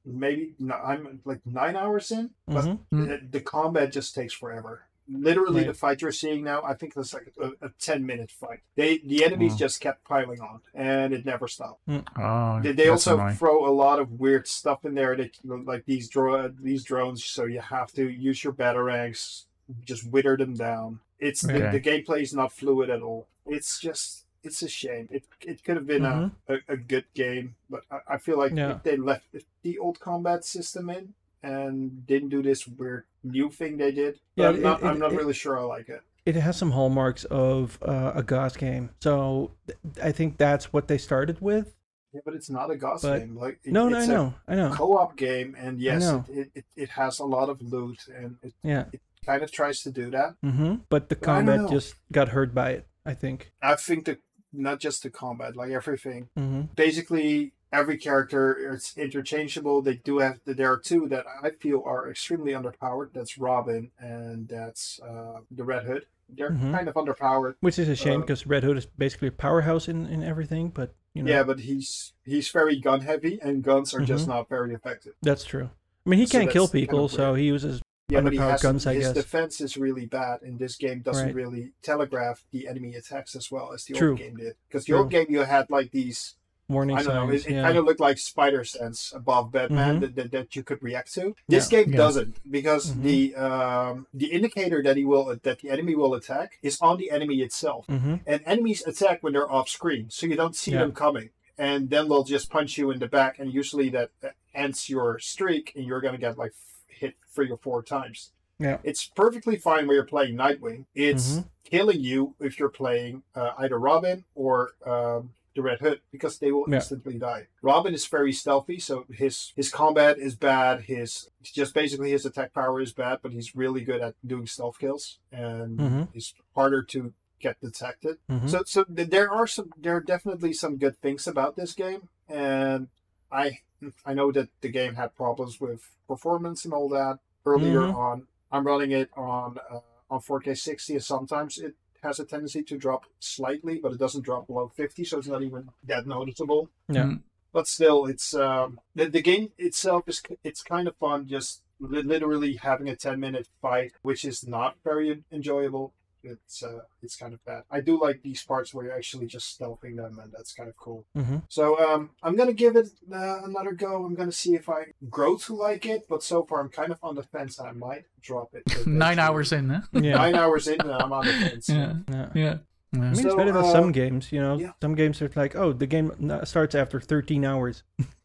maybe 0.05 0.53
I'm 0.59 1.19
like 1.25 1.41
nine 1.45 1.75
hours 1.75 2.11
in, 2.11 2.31
but 2.47 2.63
hmm 2.65 2.71
Mm. 2.91 3.07
the, 3.07 3.27
the 3.37 3.41
combat 3.41 3.91
just 3.93 4.13
takes 4.15 4.33
forever. 4.33 4.83
Literally, 5.09 5.61
Right. 5.61 5.67
the 5.67 5.73
fight 5.73 6.01
you're 6.01 6.11
seeing 6.11 6.43
now, 6.43 6.61
I 6.63 6.73
think 6.73 6.93
it's 6.95 7.13
like 7.13 7.33
a, 7.41 7.51
a 7.65 7.69
ten 7.79 8.05
minute 8.05 8.31
fight. 8.31 8.59
They 8.75 8.99
the 8.99 9.25
enemies 9.25 9.53
Wow. 9.53 9.57
just 9.57 9.81
kept 9.81 10.03
piling 10.05 10.39
on, 10.39 10.61
and 10.73 11.13
it 11.13 11.25
never 11.25 11.47
stopped. 11.47 11.81
Oh, 12.17 12.59
They, 12.61 12.71
they 12.71 12.87
also 12.87 13.15
annoying. 13.15 13.35
throw 13.35 13.67
a 13.67 13.73
lot 13.73 13.99
of 13.99 14.19
weird 14.19 14.47
stuff 14.47 14.85
in 14.85 14.93
there. 14.95 15.15
That 15.17 15.31
like 15.43 15.85
these 15.85 16.07
draw 16.07 16.47
these 16.47 16.83
drones, 16.83 17.25
so 17.25 17.45
you 17.45 17.59
have 17.61 17.91
to 17.93 18.07
use 18.09 18.43
your 18.43 18.53
batarangs, 18.53 19.45
just 19.83 20.07
wither 20.09 20.37
them 20.37 20.53
down. 20.53 20.99
It's 21.19 21.41
the, 21.41 21.53
Okay. 21.67 21.77
the 21.77 21.81
gameplay 21.81 22.21
is 22.21 22.33
not 22.33 22.51
fluid 22.53 22.89
at 22.89 23.01
all. 23.01 23.27
It's 23.45 23.79
just 23.79 24.25
it's 24.43 24.61
a 24.61 24.67
shame. 24.69 25.07
It 25.11 25.25
it 25.41 25.63
could 25.63 25.75
have 25.75 25.87
been 25.87 26.05
a, 26.05 26.31
a, 26.47 26.57
a 26.69 26.77
good 26.77 27.05
game, 27.13 27.55
but 27.69 27.81
I, 27.91 28.15
I 28.15 28.17
feel 28.17 28.37
like 28.37 28.51
Mm-hmm. 28.53 28.57
Yeah. 28.57 28.75
if 28.77 28.83
they 28.83 28.97
left 28.97 29.25
the 29.63 29.77
old 29.77 29.99
combat 29.99 30.45
system 30.45 30.89
in 30.89 31.13
and 31.43 32.05
didn't 32.05 32.29
do 32.29 32.41
this 32.41 32.67
weird 32.67 33.05
new 33.23 33.49
thing 33.49 33.77
they 33.77 33.91
did, 33.91 34.19
Yeah, 34.35 34.49
I'm 34.49 34.55
it- 34.55 34.61
not, 34.61 34.81
it- 34.81 34.85
I'm 34.85 34.99
not 34.99 35.13
it- 35.13 35.17
really 35.17 35.33
sure 35.33 35.57
I 35.59 35.63
like 35.63 35.89
it. 35.89 36.01
It 36.25 36.35
has 36.35 36.55
some 36.55 36.69
hallmarks 36.71 37.23
of 37.25 37.79
uh, 37.81 38.11
a 38.13 38.21
GOS 38.21 38.55
game, 38.55 38.91
so 39.01 39.51
th- 39.65 39.79
I 40.03 40.11
think 40.11 40.37
that's 40.37 40.71
what 40.71 40.87
they 40.87 40.99
started 40.99 41.41
with. 41.41 41.73
Yeah, 42.13 42.21
but 42.25 42.35
it's 42.35 42.49
not 42.49 42.69
a 42.69 42.75
GOS 42.75 43.01
But- 43.01 43.19
game. 43.19 43.35
Like 43.35 43.59
it- 43.63 43.73
No, 43.73 43.89
no, 43.89 43.97
I 43.97 44.05
know, 44.05 44.33
I 44.47 44.55
know. 44.55 44.71
co-op 44.71 45.15
game, 45.17 45.55
and 45.57 45.79
yes, 45.79 46.03
it, 46.29 46.29
it, 46.29 46.51
it, 46.55 46.65
it 46.75 46.89
has 46.89 47.17
a 47.19 47.25
lot 47.25 47.49
of 47.49 47.59
loot, 47.61 47.99
and 48.15 48.37
it 48.43 48.53
Yeah. 48.63 48.85
kind 49.25 49.41
of 49.41 49.51
tries 49.51 49.81
to 49.83 49.91
do 49.91 50.11
that. 50.11 50.35
hmm 50.43 50.75
But 50.89 51.09
the 51.09 51.15
But 51.15 51.25
combat 51.25 51.69
just 51.71 51.95
got 52.11 52.29
hurt 52.29 52.53
by 52.53 52.71
it. 52.71 52.87
I 53.03 53.15
think. 53.15 53.51
I 53.63 53.75
think 53.75 54.05
the 54.05 54.19
not 54.53 54.79
just 54.79 55.01
the 55.01 55.09
combat, 55.09 55.55
like 55.55 55.71
everything. 55.71 56.29
hmm 56.37 56.61
Basically, 56.75 57.53
every 57.71 57.97
character 57.97 58.73
is 58.73 58.93
interchangeable. 58.97 59.81
They 59.81 59.95
do 59.95 60.19
have 60.19 60.39
there 60.45 60.71
are 60.71 60.77
two 60.77 61.07
that 61.09 61.25
I 61.43 61.51
feel 61.51 61.83
are 61.85 62.09
extremely 62.09 62.51
underpowered. 62.51 63.13
That's 63.13 63.37
Robin 63.37 63.91
and 63.99 64.47
that's 64.47 64.99
uh, 65.01 65.41
the 65.49 65.63
Red 65.63 65.83
Hood. 65.85 66.05
They're 66.33 66.51
Mhm. 66.51 66.71
kind 66.71 66.87
of 66.87 66.95
underpowered. 66.95 67.55
Which 67.59 67.77
is 67.77 67.89
a 67.89 67.95
shame 67.95 68.19
Uh, 68.19 68.21
because 68.21 68.47
Red 68.47 68.63
Hood 68.63 68.77
is 68.77 68.85
basically 68.85 69.27
a 69.29 69.31
powerhouse 69.33 69.87
in, 69.89 70.05
in 70.07 70.23
everything. 70.23 70.69
But 70.69 70.93
you 71.13 71.23
know, 71.23 71.31
Yeah, 71.31 71.43
but 71.43 71.59
he's 71.59 72.13
he's 72.23 72.49
very 72.49 72.79
gun 72.79 73.01
heavy, 73.01 73.39
and 73.41 73.61
guns 73.63 73.93
are 73.93 73.99
just 74.01 74.25
Mhm. 74.25 74.29
not 74.29 74.49
very 74.49 74.73
effective. 74.73 75.13
that's 75.21 75.43
true. 75.43 75.69
I 76.05 76.09
mean, 76.09 76.19
he 76.19 76.25
So 76.25 76.39
can't 76.39 76.49
kill 76.51 76.63
that's 76.63 76.71
kind 76.73 76.83
of 76.83 76.89
people, 76.89 77.09
so 77.09 77.33
he 77.35 77.43
uses. 77.45 77.81
Yeah, 78.09 78.21
but 78.21 78.33
he 78.33 78.39
Underpowered 78.39 78.51
has 78.51 78.61
guns, 78.61 78.87
I 78.87 78.93
his 78.95 79.07
guess. 79.07 79.13
defense 79.15 79.61
is 79.61 79.77
really 79.77 80.05
bad, 80.05 80.41
and 80.41 80.57
this 80.59 80.75
game 80.75 80.99
doesn't 81.01 81.27
Right. 81.27 81.35
really 81.35 81.73
telegraph 81.81 82.43
the 82.51 82.67
enemy 82.67 82.95
attacks 82.95 83.35
as 83.35 83.49
well 83.51 83.71
as 83.71 83.85
the 83.85 83.93
True. 83.93 84.09
old 84.11 84.19
game 84.19 84.35
did. 84.35 84.55
Because 84.67 84.85
the 84.85 84.93
old 84.93 85.09
game 85.11 85.27
you 85.29 85.39
had 85.41 85.69
like 85.69 85.91
these 85.91 86.35
Warning 86.71 86.97
I 86.97 87.03
don't 87.03 87.13
know. 87.13 87.27
signs. 87.29 87.45
It, 87.45 87.51
it 87.51 87.55
yeah. 87.55 87.63
kind 87.63 87.77
of 87.77 87.85
looked 87.85 87.99
like 87.99 88.17
spider 88.17 88.63
sense 88.63 89.11
above 89.15 89.51
Batman 89.51 89.97
Mhm. 89.97 90.01
that, 90.01 90.15
that, 90.15 90.31
that 90.31 90.55
you 90.55 90.63
could 90.63 90.81
react 90.81 91.13
to. 91.15 91.35
This 91.47 91.71
Yeah. 91.71 91.83
game 91.83 91.91
Yeah. 91.91 91.97
doesn't 91.97 92.51
because 92.51 92.91
Mhm. 92.93 93.03
the 93.03 93.35
um, 93.35 94.07
the 94.13 94.31
indicator 94.31 94.81
that 94.83 94.95
he 94.97 95.05
will 95.05 95.35
that 95.43 95.59
the 95.59 95.69
enemy 95.69 95.95
will 95.95 96.13
attack 96.13 96.57
is 96.61 96.79
on 96.81 96.97
the 96.97 97.11
enemy 97.11 97.41
itself, 97.41 97.87
mm-hmm. 97.87 98.15
and 98.25 98.41
enemies 98.45 98.81
attack 98.87 99.21
when 99.23 99.33
they're 99.33 99.51
off 99.51 99.67
screen, 99.69 100.09
so 100.09 100.25
you 100.25 100.35
don't 100.35 100.55
see 100.55 100.71
them 100.71 100.91
coming. 100.93 101.29
and 101.57 101.91
then 101.91 102.07
they'll 102.09 102.23
just 102.23 102.49
punch 102.49 102.77
you 102.79 102.89
in 102.89 102.97
the 102.99 103.07
back, 103.07 103.37
and 103.37 103.53
usually 103.53 103.87
that 103.89 104.09
ends 104.55 104.89
your 104.89 105.19
streak, 105.19 105.71
and 105.75 105.85
you're 105.85 106.01
gonna 106.01 106.17
get 106.17 106.35
like 106.37 106.53
hit 106.87 107.13
three 107.35 107.51
or 107.51 107.57
four 107.57 107.83
times. 107.83 108.31
Yeah. 108.57 108.77
It's 108.83 109.05
perfectly 109.05 109.57
fine 109.57 109.85
when 109.85 109.95
you're 109.95 110.05
playing 110.05 110.35
Nightwing. 110.35 110.85
It's 110.95 111.35
Mhm. 111.35 111.45
killing 111.63 111.99
you 111.99 112.33
if 112.39 112.57
you're 112.57 112.69
playing 112.69 113.23
uh, 113.35 113.51
either 113.59 113.77
Robin 113.77 114.23
or 114.33 114.71
um, 114.85 115.33
the 115.55 115.61
Red 115.61 115.79
Hood 115.79 116.01
because 116.11 116.39
they 116.39 116.51
will 116.51 116.65
Yeah. 116.67 116.75
instantly 116.75 117.17
die. 117.17 117.47
Robin 117.61 117.93
is 117.93 118.05
very 118.07 118.31
stealthy, 118.31 118.79
so 118.79 119.05
his 119.11 119.51
his 119.55 119.69
combat 119.69 120.17
is 120.17 120.35
bad. 120.35 120.81
His 120.83 121.29
just 121.43 121.73
basically 121.73 122.11
his 122.11 122.25
attack 122.25 122.53
power 122.53 122.79
is 122.81 122.93
bad, 122.93 123.19
but 123.21 123.31
he's 123.33 123.55
really 123.55 123.83
good 123.83 124.01
at 124.01 124.15
doing 124.25 124.47
stealth 124.47 124.79
kills, 124.79 125.19
and 125.31 125.77
mm-hmm. 125.79 126.03
he's 126.13 126.33
harder 126.55 126.81
to 126.83 127.13
get 127.39 127.59
detected. 127.59 128.17
Mhm. 128.29 128.49
So 128.49 128.63
so 128.65 128.85
there 128.87 129.31
are 129.31 129.47
some 129.47 129.71
there 129.77 129.95
are 129.95 130.01
definitely 130.01 130.53
some 130.53 130.77
good 130.77 130.97
things 130.97 131.27
about 131.27 131.55
this 131.55 131.73
game, 131.73 132.09
and 132.29 132.87
I 133.31 133.59
I 134.05 134.13
know 134.13 134.31
that 134.31 134.49
the 134.61 134.69
game 134.69 134.95
had 134.95 135.15
problems 135.15 135.59
with 135.59 135.81
performance 136.07 136.65
and 136.65 136.73
all 136.73 136.87
that 136.89 137.19
earlier 137.45 137.81
Mhm. 137.81 137.95
on. 137.95 138.27
I'm 138.51 138.65
running 138.67 138.91
it 138.91 139.09
on 139.15 139.57
uh, 139.69 139.79
on 140.09 140.19
4K 140.21 140.53
60, 140.55 140.93
and 140.95 141.03
sometimes 141.03 141.57
it 141.57 141.75
has 142.03 142.19
a 142.19 142.25
tendency 142.25 142.63
to 142.63 142.77
drop 142.77 143.05
slightly, 143.19 143.79
but 143.79 143.91
it 143.91 143.99
doesn't 143.99 144.23
drop 144.23 144.47
below 144.47 144.71
50, 144.75 145.03
so 145.03 145.19
it's 145.19 145.27
not 145.27 145.43
even 145.43 145.69
that 145.83 146.07
noticeable. 146.07 146.69
Yeah. 146.89 147.03
Mm. 147.03 147.21
But 147.53 147.67
still, 147.67 148.05
it's 148.05 148.33
um, 148.33 148.79
the, 148.95 149.09
the 149.09 149.21
game 149.21 149.51
itself 149.57 150.07
is 150.07 150.21
it's 150.43 150.63
kind 150.63 150.87
of 150.87 150.95
fun. 150.95 151.27
Just 151.27 151.61
li- 151.79 152.01
literally 152.01 152.55
having 152.55 152.87
a 152.87 152.95
10 152.95 153.19
minute 153.19 153.47
fight, 153.61 153.93
which 154.01 154.23
is 154.23 154.47
not 154.47 154.77
very 154.83 155.23
enjoyable. 155.31 155.93
It's 156.23 156.63
uh, 156.63 156.79
it's 157.01 157.15
kind 157.15 157.33
of 157.33 157.43
bad. 157.45 157.63
I 157.71 157.81
do 157.81 157.99
like 158.01 158.21
these 158.21 158.43
parts 158.43 158.73
where 158.73 158.85
you're 158.85 158.95
actually 158.95 159.27
just 159.27 159.59
stealthing 159.59 159.95
them, 159.97 160.19
and 160.21 160.31
that's 160.35 160.53
kind 160.53 160.69
of 160.69 160.75
cool. 160.77 161.05
Mhm. 161.17 161.43
So 161.49 161.79
um, 161.79 162.11
I'm 162.23 162.35
gonna 162.35 162.53
give 162.53 162.75
it 162.75 162.89
uh, 163.13 163.39
another 163.43 163.71
go. 163.73 164.03
I'm 164.05 164.15
gonna 164.15 164.31
see 164.31 164.55
if 164.55 164.69
I 164.69 164.93
grow 165.09 165.37
to 165.37 165.55
like 165.55 165.85
it. 165.85 166.03
But 166.09 166.23
so 166.23 166.43
far, 166.43 166.59
I'm 166.61 166.69
kind 166.69 166.91
of 166.91 166.99
on 167.03 167.15
the 167.15 167.23
fence. 167.23 167.59
and 167.59 167.67
I 167.67 167.71
might 167.73 168.03
drop 168.21 168.49
it. 168.53 168.85
Nine 168.87 169.19
hours 169.19 169.51
in, 169.51 169.69
huh? 169.69 169.81
Yeah. 169.93 170.15
Nine 170.23 170.35
hours 170.35 170.67
in, 170.67 170.79
and 170.81 170.91
I'm 170.91 171.11
on 171.13 171.25
the 171.25 171.33
fence. 171.33 171.69
Yeah. 171.69 171.93
Yeah. 172.09 172.29
Yeah. 172.33 172.57
I 172.93 172.97
mean, 172.97 173.15
So, 173.15 173.27
it's 173.27 173.35
better 173.35 173.53
than 173.53 173.63
uh, 173.63 173.71
some 173.71 173.91
games, 173.93 174.33
you 174.33 174.41
know. 174.41 174.57
yeah. 174.59 174.71
Some 174.81 174.95
games 174.95 175.21
are 175.21 175.31
like, 175.35 175.55
oh, 175.55 175.71
the 175.71 175.87
game 175.87 176.11
starts 176.43 176.75
after 176.75 176.99
13 176.99 177.45
hours. 177.45 177.83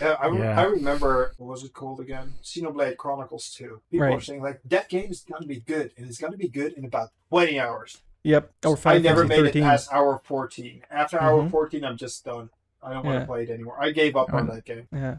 Yeah, 0.00 0.16
I, 0.20 0.26
re- 0.26 0.38
Yeah. 0.38 0.60
I 0.60 0.64
remember 0.64 1.32
what 1.36 1.48
was 1.48 1.64
it 1.64 1.72
called 1.74 2.00
again? 2.00 2.32
Xenoblade 2.42 2.96
Chronicles 2.96 3.50
2. 3.54 3.80
People 3.90 4.06
Right. 4.06 4.16
are 4.16 4.20
saying 4.20 4.42
like 4.42 4.60
that 4.64 4.88
game 4.88 5.10
is 5.10 5.20
gonna 5.20 5.46
be 5.46 5.60
good, 5.60 5.92
and 5.96 6.06
it's 6.08 6.18
gonna 6.18 6.36
be 6.36 6.48
good 6.48 6.72
in 6.72 6.84
about 6.84 7.10
20 7.30 7.60
hours. 7.60 8.00
Yep. 8.24 8.50
Or 8.64 8.72
I 8.72 8.76
Final 8.80 9.02
never 9.02 9.20
Fantasy 9.22 9.42
made 9.42 9.46
13. 9.48 9.62
it 9.62 9.66
past 9.66 9.92
hour 9.92 10.20
14. 10.24 10.82
After 10.90 11.20
hour 11.20 11.42
Mhm. 11.42 11.50
14, 11.50 11.84
I'm 11.84 11.96
just 11.96 12.24
done. 12.24 12.50
I 12.82 12.92
don't 12.94 13.04
want 13.04 13.16
to 13.16 13.20
Yeah. 13.20 13.26
play 13.26 13.42
it 13.44 13.50
anymore. 13.50 13.76
I 13.80 13.90
gave 13.92 14.16
up 14.16 14.32
on 14.32 14.40
Um, 14.40 14.46
that 14.48 14.64
game. 14.64 14.88
Yeah. 14.92 15.18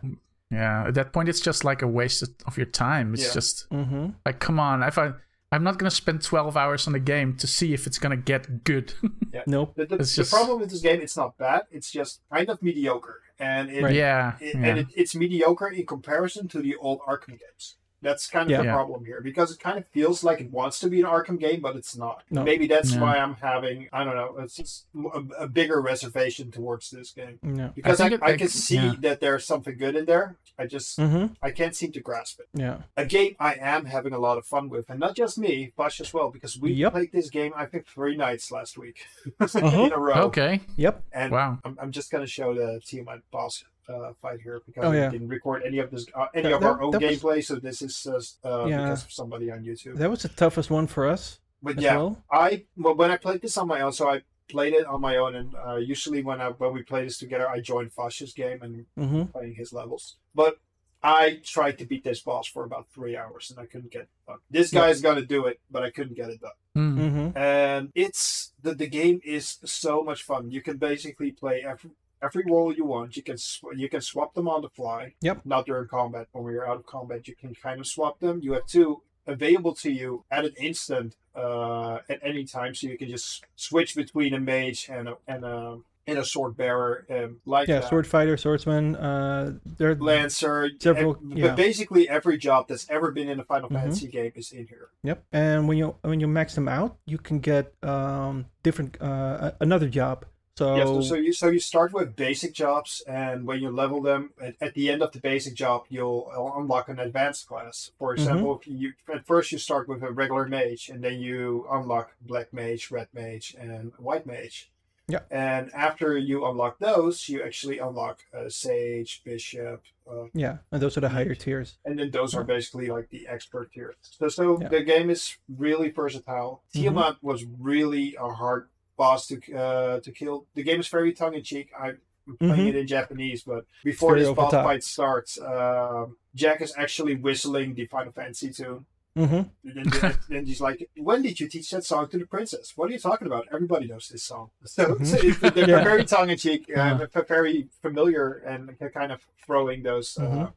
Yeah. 0.51 0.87
At 0.87 0.93
that 0.95 1.13
point, 1.13 1.29
it's 1.29 1.39
just 1.39 1.63
like 1.63 1.81
a 1.81 1.87
waste 1.87 2.23
of 2.45 2.57
your 2.57 2.65
time. 2.65 3.13
It's 3.13 3.27
Yeah. 3.27 3.33
just 3.33 3.69
Mm-hmm. 3.69 4.07
like, 4.25 4.39
come 4.39 4.59
on. 4.59 4.83
If 4.83 4.97
I, 4.97 5.13
I'm 5.51 5.63
not 5.63 5.77
gonna 5.77 5.91
spend 5.91 6.21
12 6.23 6.57
hours 6.57 6.87
on 6.87 6.95
a 6.95 6.99
game 6.99 7.37
to 7.37 7.47
see 7.47 7.73
if 7.73 7.87
it's 7.87 7.99
gonna 7.99 8.17
get 8.17 8.63
good. 8.65 8.93
yeah. 9.33 9.43
Nope. 9.47 9.75
The, 9.75 9.85
the, 9.85 9.95
It's 9.95 10.15
the 10.15 10.21
just- 10.23 10.33
problem 10.33 10.59
with 10.59 10.71
this 10.71 10.81
game, 10.81 10.99
it's 11.01 11.15
not 11.15 11.37
bad. 11.37 11.63
It's 11.71 11.89
just 11.91 12.21
kind 12.31 12.49
of 12.49 12.61
mediocre, 12.61 13.21
and 13.43 13.69
it, 13.69 13.83
Right. 13.83 13.95
yeah. 13.95 14.33
it- 14.39 14.55
yeah. 14.55 14.65
and 14.67 14.79
it, 14.79 14.87
it's 14.95 15.13
mediocre 15.15 15.67
in 15.67 15.85
comparison 15.85 16.47
to 16.49 16.61
the 16.61 16.75
old 16.75 16.99
Arkham 17.01 17.37
games. 17.43 17.75
That's 18.03 18.27
kind 18.27 18.45
of 18.47 18.51
Yeah. 18.51 18.57
the 18.63 18.71
problem 18.77 19.05
here 19.05 19.21
because 19.21 19.51
it 19.51 19.59
kind 19.59 19.77
of 19.79 19.87
feels 19.87 20.23
like 20.23 20.39
it 20.41 20.51
wants 20.51 20.79
to 20.81 20.89
be 20.89 20.99
an 20.99 21.07
Arkham 21.07 21.39
game, 21.39 21.61
but 21.61 21.75
it's 21.75 21.95
not. 21.97 22.23
No. 22.29 22.43
Maybe 22.43 22.67
that's 22.67 22.93
Yeah. 22.93 23.01
why 23.01 23.17
I'm 23.17 23.35
having 23.35 23.87
I 23.91 24.03
don't 24.03 24.15
know. 24.15 24.35
It's 24.39 24.55
just 24.55 24.85
a, 24.95 25.43
a 25.45 25.47
bigger 25.47 25.81
reservation 25.81 26.51
towards 26.51 26.91
this 26.91 27.11
game 27.11 27.39
Yeah. 27.41 27.69
because 27.73 27.99
I, 27.99 28.09
think 28.09 28.21
I, 28.23 28.31
it- 28.31 28.37
can 28.37 28.47
like, 28.47 28.51
see 28.51 28.75
yeah. 28.75 28.93
that 28.99 29.19
there's 29.21 29.45
something 29.45 29.77
good 29.77 29.95
in 29.95 30.05
there. 30.05 30.35
I 30.59 30.67
just 30.67 30.99
Mm-hmm. 30.99 31.33
I 31.41 31.49
can't 31.51 31.75
seem 31.75 31.91
to 31.93 31.99
grasp 31.99 32.39
it. 32.39 32.47
Yeah. 32.53 32.77
A 32.95 33.05
game 33.05 33.35
I 33.39 33.55
am 33.55 33.85
having 33.85 34.13
a 34.13 34.19
lot 34.19 34.37
of 34.37 34.45
fun 34.45 34.69
with, 34.69 34.89
and 34.89 34.99
not 34.99 35.15
just 35.15 35.37
me, 35.37 35.71
Bush 35.75 35.99
as 35.99 36.13
well, 36.13 36.29
because 36.29 36.59
we 36.59 36.73
Yep. 36.73 36.91
played 36.91 37.11
this 37.11 37.29
game 37.31 37.53
I 37.55 37.65
think 37.65 37.87
three 37.87 38.15
nights 38.15 38.51
last 38.51 38.77
week 38.77 39.05
Uh-huh. 39.39 39.59
in 39.85 39.91
a 39.93 39.97
row. 39.97 40.13
Okay. 40.29 40.61
Yep. 40.75 41.03
And 41.11 41.31
Wow. 41.31 41.59
I'm, 41.65 41.77
I'm 41.81 41.91
just 41.91 42.11
gonna 42.11 42.27
show 42.27 42.53
the 42.53 42.79
team 42.85 43.05
my 43.05 43.17
boss 43.31 43.63
uh, 43.89 44.13
fight 44.21 44.39
here 44.41 44.61
because 44.65 44.85
Oh, 44.85 44.91
we 44.91 44.97
yeah. 44.97 45.09
didn't 45.09 45.27
record 45.29 45.63
any 45.63 45.79
of 45.79 45.91
this 45.91 46.05
uh, 46.15 46.27
any 46.33 46.43
That- 46.43 46.53
of 46.53 46.63
our 46.63 46.75
that- 46.77 46.83
own 46.83 46.91
that 46.91 47.01
was- 47.01 47.21
gameplay, 47.21 47.43
so 47.43 47.55
this 47.55 47.81
is 47.81 48.07
uh, 48.43 48.65
Yeah. 48.65 48.83
because 48.83 49.03
of 49.05 49.11
somebody 49.11 49.51
on 49.51 49.63
YouTube. 49.63 49.95
That 49.97 50.09
was 50.09 50.21
the 50.23 50.29
toughest 50.29 50.69
one 50.69 50.87
for 50.87 51.07
us 51.07 51.39
But 51.61 51.79
yeah, 51.79 51.95
well. 51.97 52.23
I 52.31 52.65
well 52.77 52.95
when 52.95 53.11
I 53.11 53.17
played 53.17 53.41
this 53.41 53.57
on 53.57 53.67
my 53.67 53.81
own, 53.81 53.93
so 53.93 54.09
I 54.09 54.21
played 54.49 54.73
it 54.73 54.85
on 54.85 54.99
my 55.01 55.15
own, 55.17 55.35
and 55.35 55.55
uh, 55.67 55.75
usually 55.75 56.21
when 56.23 56.39
I 56.41 56.49
when 56.49 56.73
we 56.73 56.83
play 56.83 57.03
this 57.05 57.17
together, 57.17 57.47
I 57.49 57.59
join 57.61 57.89
Fosh's 57.89 58.33
game 58.33 58.59
and 58.61 58.85
Mm-hmm. 58.97 59.23
playing 59.31 59.55
his 59.55 59.71
levels. 59.73 60.17
But 60.35 60.57
I 61.05 61.41
tried 61.43 61.77
to 61.79 61.85
beat 61.85 62.03
this 62.05 62.21
boss 62.21 62.47
for 62.47 62.63
about 62.63 62.87
three 62.95 63.17
hours, 63.17 63.51
and 63.51 63.59
I 63.59 63.65
couldn't 63.65 63.91
get 63.91 64.03
it 64.03 64.09
done. 64.27 64.39
This 64.49 64.71
Yeah. 64.71 64.81
guy's 64.81 65.01
gonna 65.01 65.25
do 65.25 65.45
it, 65.47 65.59
but 65.69 65.83
I 65.83 65.89
couldn't 65.91 66.15
get 66.15 66.29
it 66.29 66.39
done. 66.41 66.57
Hmm. 66.75 66.99
Mm-hmm. 66.99 67.37
and 67.37 67.91
it's 67.93 68.51
the 68.63 68.73
the 68.73 68.87
game 68.87 69.19
is 69.23 69.59
so 69.63 70.03
much 70.03 70.23
fun. 70.23 70.49
You 70.49 70.61
can 70.61 70.77
basically 70.77 71.31
play 71.31 71.63
every 71.63 71.91
every 72.23 72.43
role 72.49 72.73
you 72.73 72.85
want. 72.85 73.15
You 73.17 73.23
can 73.23 73.37
sw- 73.37 73.75
you 73.75 73.89
can 73.89 74.01
swap 74.01 74.33
them 74.33 74.47
on 74.47 74.61
the 74.61 74.69
fly. 74.69 75.13
Yep. 75.21 75.41
Not 75.45 75.65
during 75.65 75.87
combat. 75.87 76.27
When 76.31 76.43
we're 76.43 76.65
out 76.65 76.77
of 76.77 76.85
combat, 76.85 77.27
you 77.27 77.35
can 77.35 77.53
kind 77.53 77.79
of 77.79 77.87
swap 77.87 78.19
them. 78.19 78.39
You 78.41 78.53
have 78.53 78.65
two 78.65 79.01
available 79.27 79.73
to 79.75 79.91
you 79.91 80.23
at 80.31 80.43
an 80.45 80.53
instant 80.59 81.15
uh, 81.35 81.99
at 82.09 82.19
any 82.23 82.43
time, 82.45 82.75
so 82.75 82.87
you 82.87 82.97
can 82.97 83.09
just 83.09 83.43
switch 83.55 83.95
between 83.95 84.33
a 84.33 84.39
mage 84.39 84.89
and 84.89 85.07
a 85.09 85.15
and 85.27 85.43
a 85.45 85.77
and 86.05 86.17
a 86.17 86.25
sword 86.25 86.57
bearer 86.57 87.05
um, 87.09 87.37
like 87.45 87.69
Yeah. 87.69 87.79
that. 87.79 87.89
Sword 87.89 88.05
fighter, 88.05 88.35
swordsman. 88.35 88.97
Uh, 88.97 89.53
they're 89.77 89.95
Lancer, 89.95 90.69
Several- 90.77 91.15
ev- 91.15 91.37
yeah. 91.37 91.47
but 91.47 91.55
basically 91.55 92.09
every 92.09 92.37
job 92.37 92.67
that's 92.67 92.85
ever 92.89 93.09
been 93.11 93.29
in 93.29 93.39
a 93.39 93.45
Final 93.45 93.69
Mhm. 93.69 93.75
Fantasy 93.79 94.07
game 94.09 94.33
is 94.35 94.51
in 94.51 94.67
here. 94.67 94.89
Yep. 95.03 95.23
And 95.31 95.67
when 95.69 95.77
you 95.77 95.95
when 96.01 96.19
you 96.19 96.27
max 96.27 96.55
them 96.55 96.67
out, 96.67 96.97
you 97.05 97.17
can 97.17 97.39
get 97.39 97.73
um 97.83 98.47
different 98.63 98.97
uh 99.01 99.53
another 99.61 99.87
job. 99.87 100.25
So, 100.55 100.75
Yeah, 100.75 100.85
so, 100.85 101.01
so 101.01 101.15
you 101.15 101.33
so 101.33 101.47
you 101.49 101.59
start 101.59 101.93
with 101.93 102.15
basic 102.15 102.53
jobs, 102.53 103.01
and 103.07 103.47
when 103.47 103.59
you 103.59 103.71
level 103.71 104.01
them, 104.03 104.31
at, 104.39 104.55
at 104.61 104.73
the 104.75 104.91
end 104.91 105.01
of 105.01 105.11
the 105.11 105.19
basic 105.19 105.55
job, 105.55 105.85
you'll 105.89 106.31
unlock 106.55 106.89
an 106.89 106.99
advanced 106.99 107.47
class. 107.47 107.91
For 107.97 108.13
example, 108.13 108.59
if 108.59 108.67
you 108.67 108.93
at 109.11 109.25
first 109.25 109.51
you 109.51 109.57
start 109.57 109.87
with 109.87 110.03
a 110.03 110.11
regular 110.11 110.47
mage, 110.47 110.89
and 110.89 111.03
then 111.03 111.19
you 111.19 111.65
unlock 111.71 112.11
black 112.21 112.53
mage, 112.53 112.91
red 112.91 113.07
mage, 113.13 113.55
and 113.59 113.93
white 113.97 114.27
mage. 114.27 114.69
Yeah. 115.09 115.19
And 115.31 115.73
after 115.73 116.17
you 116.17 116.45
unlock 116.45 116.79
those, 116.79 117.27
you 117.27 117.43
actually 117.43 117.79
unlock 117.79 118.19
a 118.31 118.49
sage, 118.49 119.21
bishop, 119.25 119.81
uh, 120.09 120.25
yeah, 120.33 120.59
and 120.71 120.81
those 120.81 120.95
are 120.97 121.01
the 121.01 121.09
higher 121.09 121.35
tiers. 121.35 121.77
and 121.83 121.99
then 121.99 122.09
those 122.11 122.33
are 122.33 122.43
basically 122.45 122.87
like 122.87 123.09
the 123.09 123.27
expert 123.27 123.73
tiers. 123.73 123.95
So, 124.01 124.29
so 124.29 124.61
Yeah. 124.61 124.69
the 124.69 124.81
game 124.81 125.09
is 125.09 125.35
really 125.49 125.89
versatile. 125.89 126.61
Mhm. 126.73 126.81
Tiamat 126.81 127.17
was 127.21 127.43
really 127.59 128.15
a 128.17 128.29
hard 128.29 128.69
boss 128.97 129.27
to 129.27 129.35
uh, 129.55 129.99
to 130.01 130.11
kill. 130.11 130.45
The 130.55 130.63
game 130.63 130.79
is 130.79 130.87
very 130.87 131.13
tongue 131.13 131.33
in 131.35 131.43
cheek. 131.43 131.69
I'm 131.79 131.99
playing 132.39 132.55
Mhm. 132.67 132.69
it 132.69 132.75
in 132.75 132.87
Japanese, 132.87 133.43
but 133.43 133.65
before 133.83 134.17
this 134.17 134.31
boss 134.31 134.51
fight 134.53 134.83
starts, 134.83 135.39
um, 135.41 136.17
Jack 136.35 136.61
is 136.61 136.73
actually 136.77 137.15
whistling 137.15 137.73
the 137.73 137.85
Final 137.87 138.11
Fantasy 138.13 138.51
tune. 138.51 138.85
Mm-hmm. 139.15 139.69
And 139.69 139.93
then, 139.93 140.17
then 140.29 140.45
he's 140.45 140.59
like, 140.61 140.89
"When 140.97 141.21
did 141.21 141.39
you 141.39 141.47
teach 141.47 141.69
that 141.71 141.83
song 141.85 142.07
to 142.09 142.17
the 142.17 142.25
princess? 142.25 142.73
What 142.75 142.89
are 142.89 142.93
you 142.93 142.99
talking 142.99 143.27
about? 143.27 143.47
Everybody 143.53 143.87
knows 143.87 144.07
this 144.09 144.23
song." 144.23 144.49
So, 144.65 144.97
so 145.03 145.17
it's, 145.21 145.39
they're 145.39 145.51
Mm-hmm. 145.51 145.69
Yeah. 145.69 145.83
very 145.83 146.05
tongue 146.05 146.29
in 146.31 146.37
cheek, 146.37 146.63
uh, 146.69 146.73
Yeah. 146.75 146.97
v- 147.13 147.21
very 147.27 147.67
familiar, 147.81 148.27
and 148.45 148.75
kind 148.93 149.11
of 149.11 149.19
throwing 149.45 149.83
those 149.83 150.17
uh, 150.17 150.23
Mhm. 150.23 150.53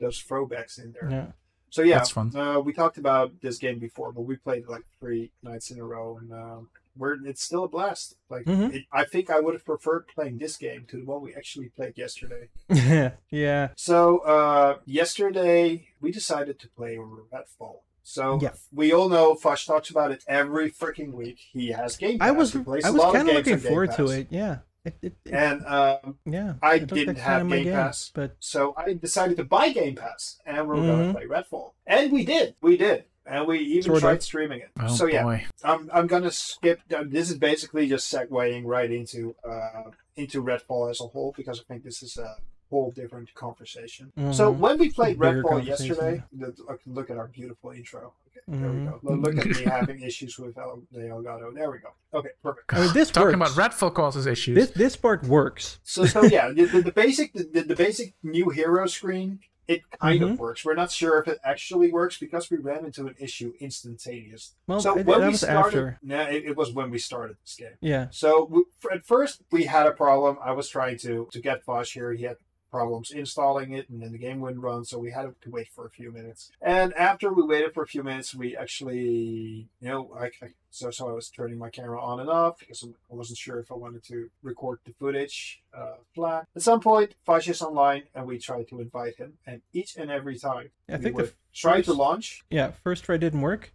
those 0.00 0.18
throwbacks 0.22 0.82
in 0.82 0.92
there. 0.92 1.08
Yeah. 1.10 1.26
So 1.70 1.82
yeah. 1.82 2.02
Uh, 2.16 2.58
we 2.60 2.72
talked 2.72 2.98
about 2.98 3.40
this 3.42 3.58
game 3.58 3.78
before, 3.78 4.10
but 4.10 4.22
we 4.22 4.34
played 4.36 4.66
like 4.66 4.84
three 4.98 5.30
nights 5.42 5.70
in 5.70 5.78
a 5.78 5.84
row, 5.84 6.16
and 6.20 6.32
um, 6.32 6.68
we're 6.96 7.16
it's 7.26 7.42
still 7.42 7.64
a 7.64 7.68
blast. 7.68 8.16
Like 8.28 8.44
Mhm. 8.46 8.74
it, 8.74 8.84
I 8.92 9.04
think 9.04 9.30
I 9.30 9.40
would 9.40 9.54
have 9.54 9.64
preferred 9.64 10.06
playing 10.08 10.38
this 10.38 10.56
game 10.56 10.86
to 10.90 10.96
the 10.98 11.04
one 11.04 11.22
we 11.22 11.34
actually 11.34 11.68
played 11.68 11.96
yesterday. 11.96 12.48
yeah. 12.68 13.12
Yeah. 13.30 13.68
So 13.76 14.18
uh, 14.18 14.78
yesterday 14.86 15.88
we 16.00 16.10
decided 16.12 16.58
to 16.60 16.68
play 16.68 16.96
Redfall. 16.96 17.80
So 18.02 18.38
Yeah. 18.42 18.52
we 18.72 18.92
all 18.92 19.08
know 19.08 19.34
Fush 19.34 19.66
talks 19.66 19.90
about 19.90 20.10
it 20.10 20.24
every 20.26 20.70
freaking 20.70 21.12
week. 21.12 21.38
He 21.52 21.68
has 21.72 21.96
Game 21.96 22.18
Pass. 22.18 22.28
I 22.28 22.30
was 22.32 22.56
I 22.56 22.60
was 22.90 23.12
kind 23.12 23.28
of 23.28 23.34
looking 23.34 23.58
forward 23.58 23.92
to 23.92 24.06
it. 24.08 24.28
Yeah. 24.30 24.58
It, 24.84 24.94
it, 25.02 25.12
it- 25.26 25.32
And 25.34 25.64
um, 25.66 26.18
yeah. 26.24 26.54
I 26.62 26.76
it 26.76 26.86
didn't 26.86 27.16
have 27.18 27.42
kinda 27.42 27.64
Game 27.64 27.72
Pass. 27.74 28.10
but 28.14 28.36
So 28.40 28.72
I 28.76 28.94
decided 28.94 29.36
to 29.36 29.44
buy 29.44 29.68
Game 29.70 29.94
Pass, 29.94 30.38
and 30.46 30.66
we 30.68 30.76
are 30.76 30.80
Mhm. 30.80 30.86
going 30.86 31.06
to 31.08 31.14
play 31.18 31.26
Redfall, 31.26 31.72
and 31.86 32.10
we 32.10 32.24
did, 32.24 32.54
we 32.62 32.76
did, 32.78 33.04
and 33.30 33.46
we 33.46 33.58
even 33.60 33.82
Sort 33.82 33.96
of. 33.98 34.02
tried 34.02 34.22
streaming 34.22 34.60
it. 34.60 34.70
Oh 34.80 34.88
so 34.94 35.06
yeah, 35.06 35.22
boy. 35.22 35.46
I'm 35.64 35.88
I'm 35.92 36.06
gonna 36.06 36.30
skip. 36.30 36.80
This 36.88 37.30
is 37.30 37.38
basically 37.38 37.88
just 37.88 38.12
segueing 38.12 38.64
right 38.66 38.90
into 38.90 39.34
uh 39.48 39.90
into 40.16 40.42
Redfall 40.42 40.90
as 40.90 41.00
a 41.00 41.04
whole 41.04 41.32
because 41.36 41.60
I 41.60 41.62
think 41.72 41.84
this 41.84 42.02
is 42.02 42.16
a 42.18 42.36
whole 42.68 42.90
different 42.92 43.32
conversation. 43.34 44.12
So 44.32 44.52
Mhm. 44.52 44.58
when 44.58 44.78
we 44.78 44.90
played 44.90 45.18
Redfall 45.18 45.64
yesterday, 45.64 46.22
the, 46.32 46.54
look, 46.68 46.80
look 46.86 47.10
at 47.10 47.16
our 47.16 47.26
beautiful 47.26 47.70
intro. 47.70 48.12
Okay, 48.28 48.40
there 48.60 48.70
we 48.70 48.84
go. 48.84 49.00
Look, 49.02 49.20
look 49.34 49.38
at 49.38 49.46
me 49.58 49.62
having 49.64 50.00
issues 50.02 50.38
with 50.38 50.56
El, 50.56 50.82
the 50.92 51.00
Elgato. 51.00 51.52
There 51.52 51.68
we 51.70 51.78
go. 51.78 51.88
Okay, 52.14 52.28
perfect. 52.44 52.72
I 52.72 52.84
mean, 52.84 52.92
this 52.94 53.10
Talking 53.10 53.40
works. 53.40 53.54
about 53.54 53.72
Redfall 53.72 53.92
causes 53.92 54.26
issues. 54.26 54.54
This 54.54 54.70
this 54.70 54.94
part 54.96 55.24
works. 55.24 55.80
So, 55.82 56.04
so 56.06 56.22
yeah, 56.22 56.50
the, 56.52 56.64
the, 56.66 56.82
the 56.82 56.92
basic 56.92 57.32
the, 57.32 57.42
the, 57.54 57.62
the 57.62 57.76
basic 57.76 58.14
new 58.22 58.50
hero 58.50 58.86
screen 58.86 59.40
it 59.70 59.82
kind 60.00 60.20
Mhm. 60.20 60.32
of 60.32 60.38
works. 60.40 60.64
We're 60.64 60.74
not 60.74 60.90
sure 60.90 61.20
if 61.20 61.28
it 61.28 61.38
actually 61.44 61.92
works 61.92 62.18
because 62.18 62.50
we 62.50 62.56
ran 62.56 62.84
into 62.84 63.06
an 63.06 63.14
issue 63.20 63.52
instantaneous. 63.60 64.54
Well, 64.66 64.80
so 64.80 64.98
it- 64.98 65.06
when 65.06 65.20
we 65.20 65.26
was 65.28 65.40
started, 65.40 65.66
after. 65.66 65.98
Nah, 66.02 66.24
it, 66.28 66.44
it 66.44 66.56
was 66.56 66.72
when 66.72 66.90
we 66.90 66.98
started 66.98 67.36
this 67.44 67.54
game. 67.54 67.76
Yeah. 67.80 68.08
So 68.10 68.46
we, 68.50 68.64
at 68.92 69.04
first 69.06 69.42
we 69.52 69.64
had 69.64 69.86
a 69.86 69.92
problem. 69.92 70.38
I 70.42 70.52
was 70.52 70.68
trying 70.68 70.98
to 70.98 71.28
to 71.32 71.40
get 71.40 71.64
Vosh 71.64 71.92
here. 71.94 72.12
He 72.12 72.24
had 72.24 72.36
problems 72.70 73.10
installing 73.10 73.72
it, 73.72 73.88
and 73.88 74.02
then 74.02 74.12
the 74.12 74.18
game 74.18 74.40
wouldn't 74.40 74.62
run. 74.62 74.84
So 74.84 74.98
we 74.98 75.10
had 75.10 75.34
to 75.40 75.50
wait 75.50 75.68
for 75.74 75.86
a 75.86 75.90
few 75.90 76.12
minutes. 76.12 76.50
And 76.60 76.94
after 76.94 77.32
we 77.32 77.42
waited 77.42 77.74
for 77.74 77.82
a 77.82 77.86
few 77.86 78.02
minutes, 78.02 78.34
we 78.34 78.56
actually, 78.56 79.68
you 79.80 79.88
know, 79.88 80.16
I, 80.18 80.26
I 80.26 80.48
so 80.70 80.90
so 80.90 81.08
I 81.08 81.12
was 81.12 81.28
turning 81.28 81.58
my 81.58 81.70
camera 81.70 82.00
on 82.00 82.20
and 82.20 82.30
off 82.30 82.58
because 82.58 82.84
I 82.84 83.14
wasn't 83.14 83.38
sure 83.38 83.58
if 83.58 83.72
I 83.72 83.74
wanted 83.74 84.04
to 84.04 84.30
record 84.42 84.78
the 84.84 84.92
footage 84.92 85.62
uh, 85.76 85.96
flat. 86.14 86.46
At 86.54 86.62
some 86.62 86.80
point, 86.80 87.14
Vosh 87.26 87.48
is 87.48 87.60
online, 87.62 88.04
and 88.14 88.26
we 88.26 88.38
tried 88.38 88.68
to 88.68 88.80
invite 88.80 89.16
him. 89.16 89.34
And 89.46 89.62
each 89.72 89.96
and 89.96 90.10
every 90.10 90.38
time, 90.38 90.70
I 90.88 90.96
we 90.96 91.02
think 91.02 91.16
the 91.16 91.22
would 91.24 91.32
try 91.52 91.80
to 91.82 91.92
launch. 91.92 92.44
yeah 92.50 92.70
first 92.82 93.04
try 93.04 93.16
didn't 93.16 93.40
work. 93.40 93.72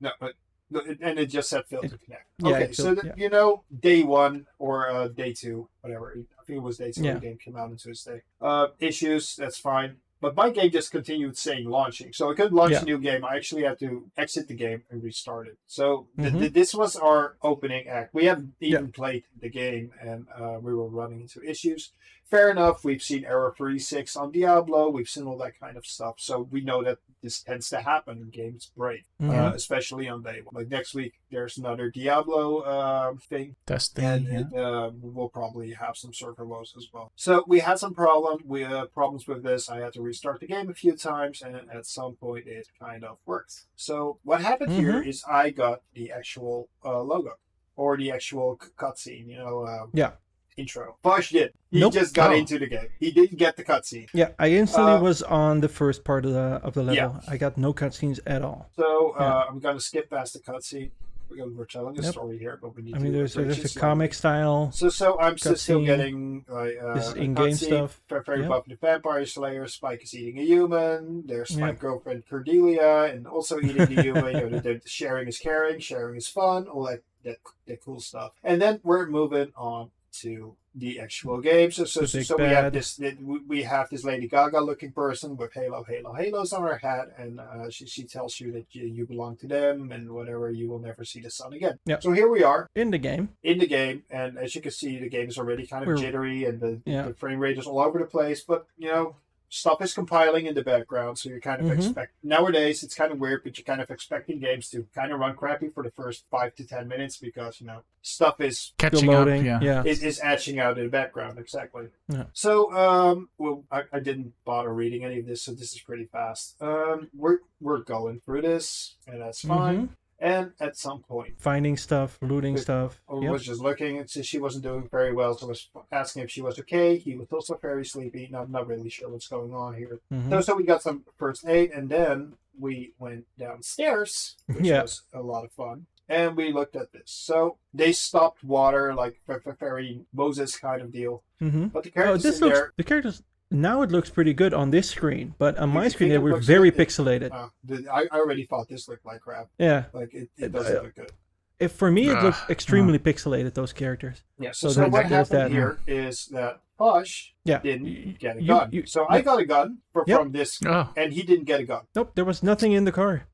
No, 0.00 0.10
but 0.18 0.34
and 0.72 1.18
it 1.18 1.26
just 1.26 1.48
said 1.48 1.66
failed 1.66 1.88
to 1.88 1.98
connect. 1.98 2.26
yeah, 2.38 2.48
okay, 2.48 2.72
so 2.72 2.94
that, 2.94 3.04
yeah. 3.04 3.12
you 3.16 3.28
know, 3.28 3.64
day 3.80 4.02
one 4.02 4.46
or 4.58 4.88
uh, 4.88 5.08
day 5.08 5.32
two, 5.32 5.68
whatever. 5.80 6.14
I 6.16 6.44
think 6.44 6.58
it 6.58 6.62
was 6.62 6.78
day 6.78 6.92
two. 6.92 7.02
Yeah. 7.02 7.14
The 7.14 7.20
game 7.20 7.38
came 7.38 7.56
out 7.56 7.70
on 7.70 7.76
Tuesday. 7.76 8.22
Uh, 8.40 8.68
issues. 8.78 9.36
That's 9.36 9.58
fine. 9.58 9.96
But 10.20 10.36
my 10.36 10.50
game 10.50 10.70
just 10.70 10.90
continued 10.92 11.36
saying 11.38 11.68
launching, 11.68 12.12
so 12.12 12.30
I 12.30 12.34
couldn't 12.34 12.52
launch 12.54 12.72
Yeah. 12.72 12.82
a 12.82 12.84
new 12.84 12.98
game. 12.98 13.24
I 13.24 13.36
actually 13.36 13.62
had 13.62 13.78
to 13.80 14.10
exit 14.16 14.48
the 14.48 14.54
game 14.54 14.82
and 14.90 15.02
restart 15.02 15.48
it. 15.48 15.58
So 15.66 16.08
Mhm. 16.18 16.38
th- 16.40 16.52
this 16.52 16.74
was 16.74 16.94
our 16.96 17.36
opening 17.42 17.88
act. 17.88 18.12
We 18.14 18.26
haven't 18.26 18.54
even 18.60 18.86
Yeah. 18.86 18.90
played 18.92 19.24
the 19.40 19.48
game, 19.48 19.92
and 20.00 20.26
uh, 20.36 20.58
we 20.60 20.74
were 20.74 20.88
running 20.88 21.22
into 21.22 21.42
issues. 21.42 21.92
Fair 22.26 22.48
enough. 22.50 22.84
We've 22.84 23.02
seen 23.02 23.24
error 23.24 23.52
36 23.58 24.14
on 24.14 24.30
Diablo. 24.30 24.88
We've 24.88 25.08
seen 25.08 25.24
all 25.24 25.36
that 25.38 25.58
kind 25.58 25.76
of 25.76 25.84
stuff. 25.84 26.14
So 26.20 26.42
we 26.42 26.60
know 26.60 26.84
that 26.84 26.98
this 27.22 27.42
tends 27.42 27.68
to 27.70 27.80
happen 27.80 28.18
in 28.18 28.30
games 28.30 28.70
break 28.76 29.04
Mhm. 29.20 29.34
uh, 29.36 29.52
especially 29.54 30.08
on 30.08 30.22
day 30.22 30.40
one. 30.44 30.54
Like 30.54 30.68
next 30.70 30.94
week, 30.94 31.14
there's 31.30 31.58
another 31.58 31.90
Diablo 31.90 32.62
um 32.64 33.18
thing, 33.18 33.56
Testing. 33.66 34.04
and 34.04 34.28
yeah. 34.28 34.40
it, 34.40 34.54
uh, 34.54 34.90
we'll 35.02 35.28
probably 35.28 35.72
have 35.72 35.96
some 35.96 36.14
server 36.14 36.46
woes 36.46 36.72
as 36.76 36.86
well. 36.92 37.10
So 37.16 37.44
we 37.48 37.58
had 37.60 37.78
some 37.80 37.94
problem, 37.94 38.42
we 38.46 38.62
uh, 38.64 38.86
problems 38.86 39.26
with 39.26 39.42
this. 39.42 39.68
I 39.68 39.78
had 39.80 39.92
to 39.94 40.02
restart 40.10 40.38
the 40.40 40.46
game 40.54 40.68
a 40.70 40.74
few 40.84 40.94
times, 41.10 41.36
and 41.46 41.54
at 41.78 41.84
some 41.86 42.12
point, 42.24 42.44
it 42.58 42.66
kind 42.86 43.02
of 43.08 43.14
works. 43.32 43.52
So 43.86 43.94
what 44.28 44.38
happened 44.50 44.72
here 44.82 45.00
is 45.10 45.16
I 45.44 45.44
got 45.62 45.76
the 45.98 46.06
actual 46.20 46.56
uh, 46.84 47.02
logo 47.12 47.34
or 47.82 47.90
the 48.02 48.08
actual 48.18 48.48
c- 48.62 48.68
cutscene. 48.82 49.26
You 49.32 49.38
know. 49.42 49.56
Um, 49.72 49.86
Yeah. 50.02 50.12
Intro. 50.56 50.86
Bosch 51.06 51.28
did. 51.38 51.50
He 51.70 51.80
Nope. 51.80 51.92
just 52.00 52.12
got 52.20 52.30
Oh. 52.32 52.40
into 52.40 52.56
the 52.62 52.66
game. 52.76 52.90
He 53.04 53.10
didn't 53.18 53.38
get 53.44 53.52
the 53.56 53.64
cutscene. 53.70 54.08
Yeah, 54.12 54.30
I 54.46 54.48
instantly 54.62 54.92
Uh, 55.00 55.00
was 55.10 55.18
on 55.22 55.60
the 55.66 55.68
first 55.80 56.00
part 56.08 56.22
of 56.28 56.32
the 56.38 56.48
of 56.66 56.72
the 56.76 56.82
level. 56.82 56.94
Yeah. 57.14 57.32
I 57.32 57.36
got 57.44 57.52
no 57.66 57.70
cutscenes 57.80 58.18
at 58.34 58.40
all. 58.48 58.60
So 58.80 58.88
uh, 59.12 59.22
Yeah. 59.24 59.44
I'm 59.48 59.58
gonna 59.64 59.80
skip 59.90 60.06
past 60.14 60.30
the 60.34 60.40
cutscene. 60.48 60.90
We're, 61.30 61.64
telling 61.64 61.98
a 61.98 62.02
Yep. 62.02 62.12
story 62.12 62.38
here, 62.38 62.58
but 62.60 62.74
we 62.74 62.82
need 62.82 62.92
to 62.92 62.96
I 62.98 63.02
mean, 63.02 63.12
there's 63.12 63.34
there's 63.34 63.58
a 63.58 63.68
slowly. 63.68 63.80
comic 63.80 64.14
style. 64.14 64.72
So, 64.72 64.88
so 64.88 65.18
I'm 65.20 65.38
still, 65.38 65.56
still 65.56 65.84
getting 65.84 66.44
like 66.48 66.76
uh, 66.82 66.94
This 66.94 67.12
in-game 67.14 67.54
stuff. 67.54 68.00
Fairy 68.08 68.42
Yep. 68.42 68.64
The 68.66 68.76
Vampire 68.76 69.24
Slayer. 69.26 69.66
Spike 69.66 70.02
is 70.02 70.14
eating 70.14 70.38
a 70.40 70.44
human. 70.44 71.26
There's 71.26 71.56
my 71.56 71.68
Yep. 71.68 71.78
girlfriend 71.78 72.24
Cordelia, 72.28 73.04
and 73.12 73.26
also 73.26 73.60
eating 73.60 73.86
the 73.94 74.02
human. 74.02 74.36
You 74.36 74.50
know, 74.60 74.80
sharing 74.84 75.28
is 75.28 75.38
caring, 75.38 75.78
sharing 75.80 76.16
is 76.16 76.28
fun, 76.28 76.66
all 76.66 76.84
that 76.86 77.02
that 77.24 77.36
that 77.66 77.80
cool 77.84 78.00
stuff. 78.00 78.32
And 78.42 78.60
then 78.60 78.80
we're 78.82 79.06
moving 79.06 79.52
on 79.56 79.90
to 80.12 80.56
the 80.74 81.00
actual 81.00 81.40
game. 81.40 81.70
So, 81.70 81.84
so, 81.84 82.04
so, 82.06 82.22
so 82.22 82.36
we 82.36 82.44
have 82.44 82.72
this. 82.72 82.98
We 82.98 83.38
we 83.46 83.62
have 83.62 83.88
this 83.90 84.04
Lady 84.04 84.28
Gaga 84.28 84.60
looking 84.60 84.92
person 84.92 85.36
with 85.36 85.52
Halo, 85.54 85.84
Halo, 85.88 86.12
Halos 86.12 86.52
on 86.52 86.62
her 86.62 86.78
hat, 86.78 87.08
and 87.18 87.40
uh, 87.40 87.70
she 87.70 87.86
she 87.86 88.04
tells 88.04 88.38
you 88.40 88.52
that 88.52 88.66
you, 88.72 88.84
you 88.86 89.06
belong 89.06 89.36
to 89.38 89.46
them, 89.46 89.90
and 89.92 90.10
whatever 90.12 90.50
you 90.50 90.68
will 90.68 90.78
never 90.78 91.04
see 91.04 91.20
the 91.20 91.30
sun 91.30 91.52
again. 91.52 91.78
Yep. 91.86 92.02
So 92.02 92.12
here 92.12 92.28
we 92.28 92.42
are 92.42 92.68
In 92.74 92.90
the 92.90 92.98
game, 92.98 93.30
in 93.42 93.58
the 93.58 93.66
game, 93.66 94.04
and 94.10 94.38
as 94.38 94.54
you 94.54 94.60
can 94.60 94.70
see, 94.72 94.98
the 94.98 95.08
game 95.08 95.28
is 95.28 95.38
already 95.38 95.66
kind 95.66 95.82
of 95.82 95.88
We're- 95.88 96.00
jittery, 96.00 96.44
and 96.44 96.60
the, 96.60 96.80
Yeah. 96.84 97.02
the 97.08 97.14
frame 97.14 97.38
rate 97.40 97.58
is 97.58 97.66
all 97.66 97.80
over 97.80 97.98
the 97.98 98.04
place. 98.06 98.42
But 98.42 98.66
you 98.78 98.88
know, 98.88 99.16
stuff 99.52 99.82
is 99.82 99.92
compiling 99.92 100.46
in 100.46 100.54
the 100.54 100.62
background, 100.62 101.18
so 101.18 101.28
you're 101.28 101.40
kind 101.40 101.60
of 101.60 101.66
Mhm. 101.66 101.76
expect. 101.76 102.12
Nowadays, 102.22 102.82
it's 102.84 102.94
kind 102.94 103.10
of 103.12 103.18
weird, 103.18 103.42
but 103.44 103.58
you're 103.58 103.64
kind 103.64 103.80
of 103.82 103.90
expecting 103.90 104.38
games 104.38 104.70
to 104.70 104.86
kind 104.94 105.12
of 105.12 105.18
run 105.18 105.34
crappy 105.36 105.68
for 105.68 105.82
the 105.82 105.90
first 105.90 106.24
five 106.30 106.54
to 106.54 106.64
ten 106.66 106.86
minutes 106.88 107.16
because 107.18 107.60
you 107.60 107.66
know 107.66 107.82
stuff 108.00 108.40
is 108.40 108.58
still 108.58 108.74
Catching 108.90 109.08
up. 109.10 109.14
loading. 109.26 109.44
Yeah. 109.44 109.58
yeah. 109.60 109.82
is, 109.84 110.02
is 110.02 110.20
etching 110.22 110.58
out 110.60 110.78
in 110.78 110.84
the 110.84 110.90
background 110.90 111.38
exactly. 111.38 111.88
Yeah. 112.08 112.24
So, 112.32 112.72
um, 112.72 113.28
well, 113.38 113.64
I, 113.70 113.82
I 113.92 113.98
didn't 114.00 114.32
bother 114.44 114.72
reading 114.72 115.04
any 115.04 115.18
of 115.18 115.26
this, 115.26 115.42
so 115.42 115.52
this 115.52 115.72
is 115.74 115.80
pretty 115.80 116.04
fast. 116.06 116.56
Um, 116.62 117.08
we're 117.14 117.40
we're 117.60 117.78
going 117.80 118.20
through 118.24 118.42
this, 118.42 118.94
and 119.06 119.20
that's 119.20 119.42
fine. 119.42 119.88
Mhm. 119.88 119.90
And 120.22 120.52
at 120.60 120.76
some 120.76 121.00
point. 121.00 121.34
Finding 121.40 121.78
stuff, 121.78 122.18
looting 122.20 122.54
Good. 122.56 122.62
stuff. 122.62 123.00
I 123.08 123.20
Yep. 123.20 123.30
was 123.32 123.44
just 123.44 123.60
looking 123.62 123.96
and 123.98 124.08
she 124.10 124.38
wasn't 124.38 124.64
doing 124.64 124.86
very 124.90 125.14
well, 125.14 125.32
so 125.34 125.46
I 125.46 125.48
was 125.48 125.70
asking 125.90 126.24
if 126.24 126.30
she 126.30 126.42
was 126.42 126.58
okay. 126.60 126.98
He 126.98 127.16
was 127.16 127.28
also 127.32 127.56
very 127.56 127.86
sleepy. 127.86 128.28
Not 128.30 128.50
not 128.50 128.66
really 128.66 128.90
sure 128.90 129.08
what's 129.08 129.28
going 129.28 129.54
on 129.54 129.74
here. 129.76 130.00
Mhm. 130.12 130.28
So 130.30 130.40
so 130.42 130.56
we 130.56 130.64
got 130.64 130.82
some 130.82 131.04
first 131.16 131.46
aid, 131.46 131.70
and 131.70 131.88
then 131.88 132.34
we 132.58 132.92
went 132.98 133.24
downstairs, 133.38 134.36
which 134.46 134.66
Yeah. 134.66 134.82
was 134.82 135.02
a 135.14 135.22
lot 135.22 135.44
of 135.44 135.52
fun. 135.52 135.86
And 136.08 136.36
we 136.36 136.52
looked 136.52 136.74
at 136.74 136.92
this. 136.92 137.10
So 137.10 137.56
they 137.72 137.92
stopped 137.92 138.42
water, 138.42 138.92
like 138.94 139.20
very 139.58 140.04
Moses 140.12 140.58
kind 140.58 140.82
of 140.82 140.90
deal. 140.92 141.22
Mhm. 141.40 141.72
But 141.72 141.84
the 141.84 141.90
Oh, 141.90 141.92
characters 141.92 142.22
this 142.24 142.40
in 142.40 142.46
looks 142.48 142.58
there, 142.58 142.72
the 142.76 142.84
characters 142.84 143.22
now 143.50 143.82
it 143.82 143.90
looks 143.90 144.10
pretty 144.10 144.32
good 144.34 144.54
on 144.54 144.70
this 144.70 144.88
screen, 144.90 145.34
but 145.38 145.58
on 145.58 145.70
my 145.70 145.88
screen 145.88 146.10
it 146.10 146.14
they 146.14 146.18
were 146.18 146.32
looks 146.32 146.46
very 146.46 146.70
good? 146.70 146.80
It- 146.80 146.88
pixelated. 146.88 147.32
uh, 147.32 147.90
I, 147.92 148.06
I 148.12 148.18
already 148.20 148.46
thought 148.46 148.68
this 148.68 148.88
looked 148.88 149.04
like 149.04 149.20
crap. 149.20 149.48
yeah, 149.58 149.84
Like 149.92 150.14
it, 150.14 150.28
It- 150.36 150.44
it 150.46 150.52
doesn't 150.52 150.76
uh, 150.76 150.82
look 150.82 150.94
good. 150.94 151.12
if 151.58 151.72
for 151.72 151.90
me 151.90 152.08
it 152.08 152.16
Ugh, 152.16 152.24
looked 152.24 152.50
extremely 152.50 152.98
pixelated. 152.98 153.54
Those 153.54 153.72
characters. 153.72 154.22
Yeah. 154.38 154.52
So, 154.52 154.68
so 154.68 154.74
so 154.74 154.80
there- 154.82 154.90
what 154.90 155.06
happened 155.06 155.40
that. 155.40 155.50
here 155.50 155.78
is 155.86 156.26
that 156.32 156.60
Hush 156.78 157.34
Yeah. 157.44 157.58
didn't 157.60 158.18
get 158.18 158.36
a 158.36 158.40
you- 158.40 158.46
gun. 158.48 158.68
you- 158.72 158.86
so 158.86 159.06
I 159.10 159.20
got 159.20 159.38
a 159.40 159.44
gun 159.44 159.78
for, 159.92 160.04
Yep. 160.06 160.18
from 160.18 160.32
this, 160.32 160.58
Oh, 160.64 160.90
and 160.96 161.12
he 161.12 161.22
didn't 161.22 161.44
get 161.44 161.60
a 161.60 161.64
gun. 161.64 161.82
Nope, 161.94 162.12
there 162.14 162.24
was 162.24 162.42
nothing 162.42 162.72
in 162.72 162.84
the 162.84 162.92
car. 162.92 163.26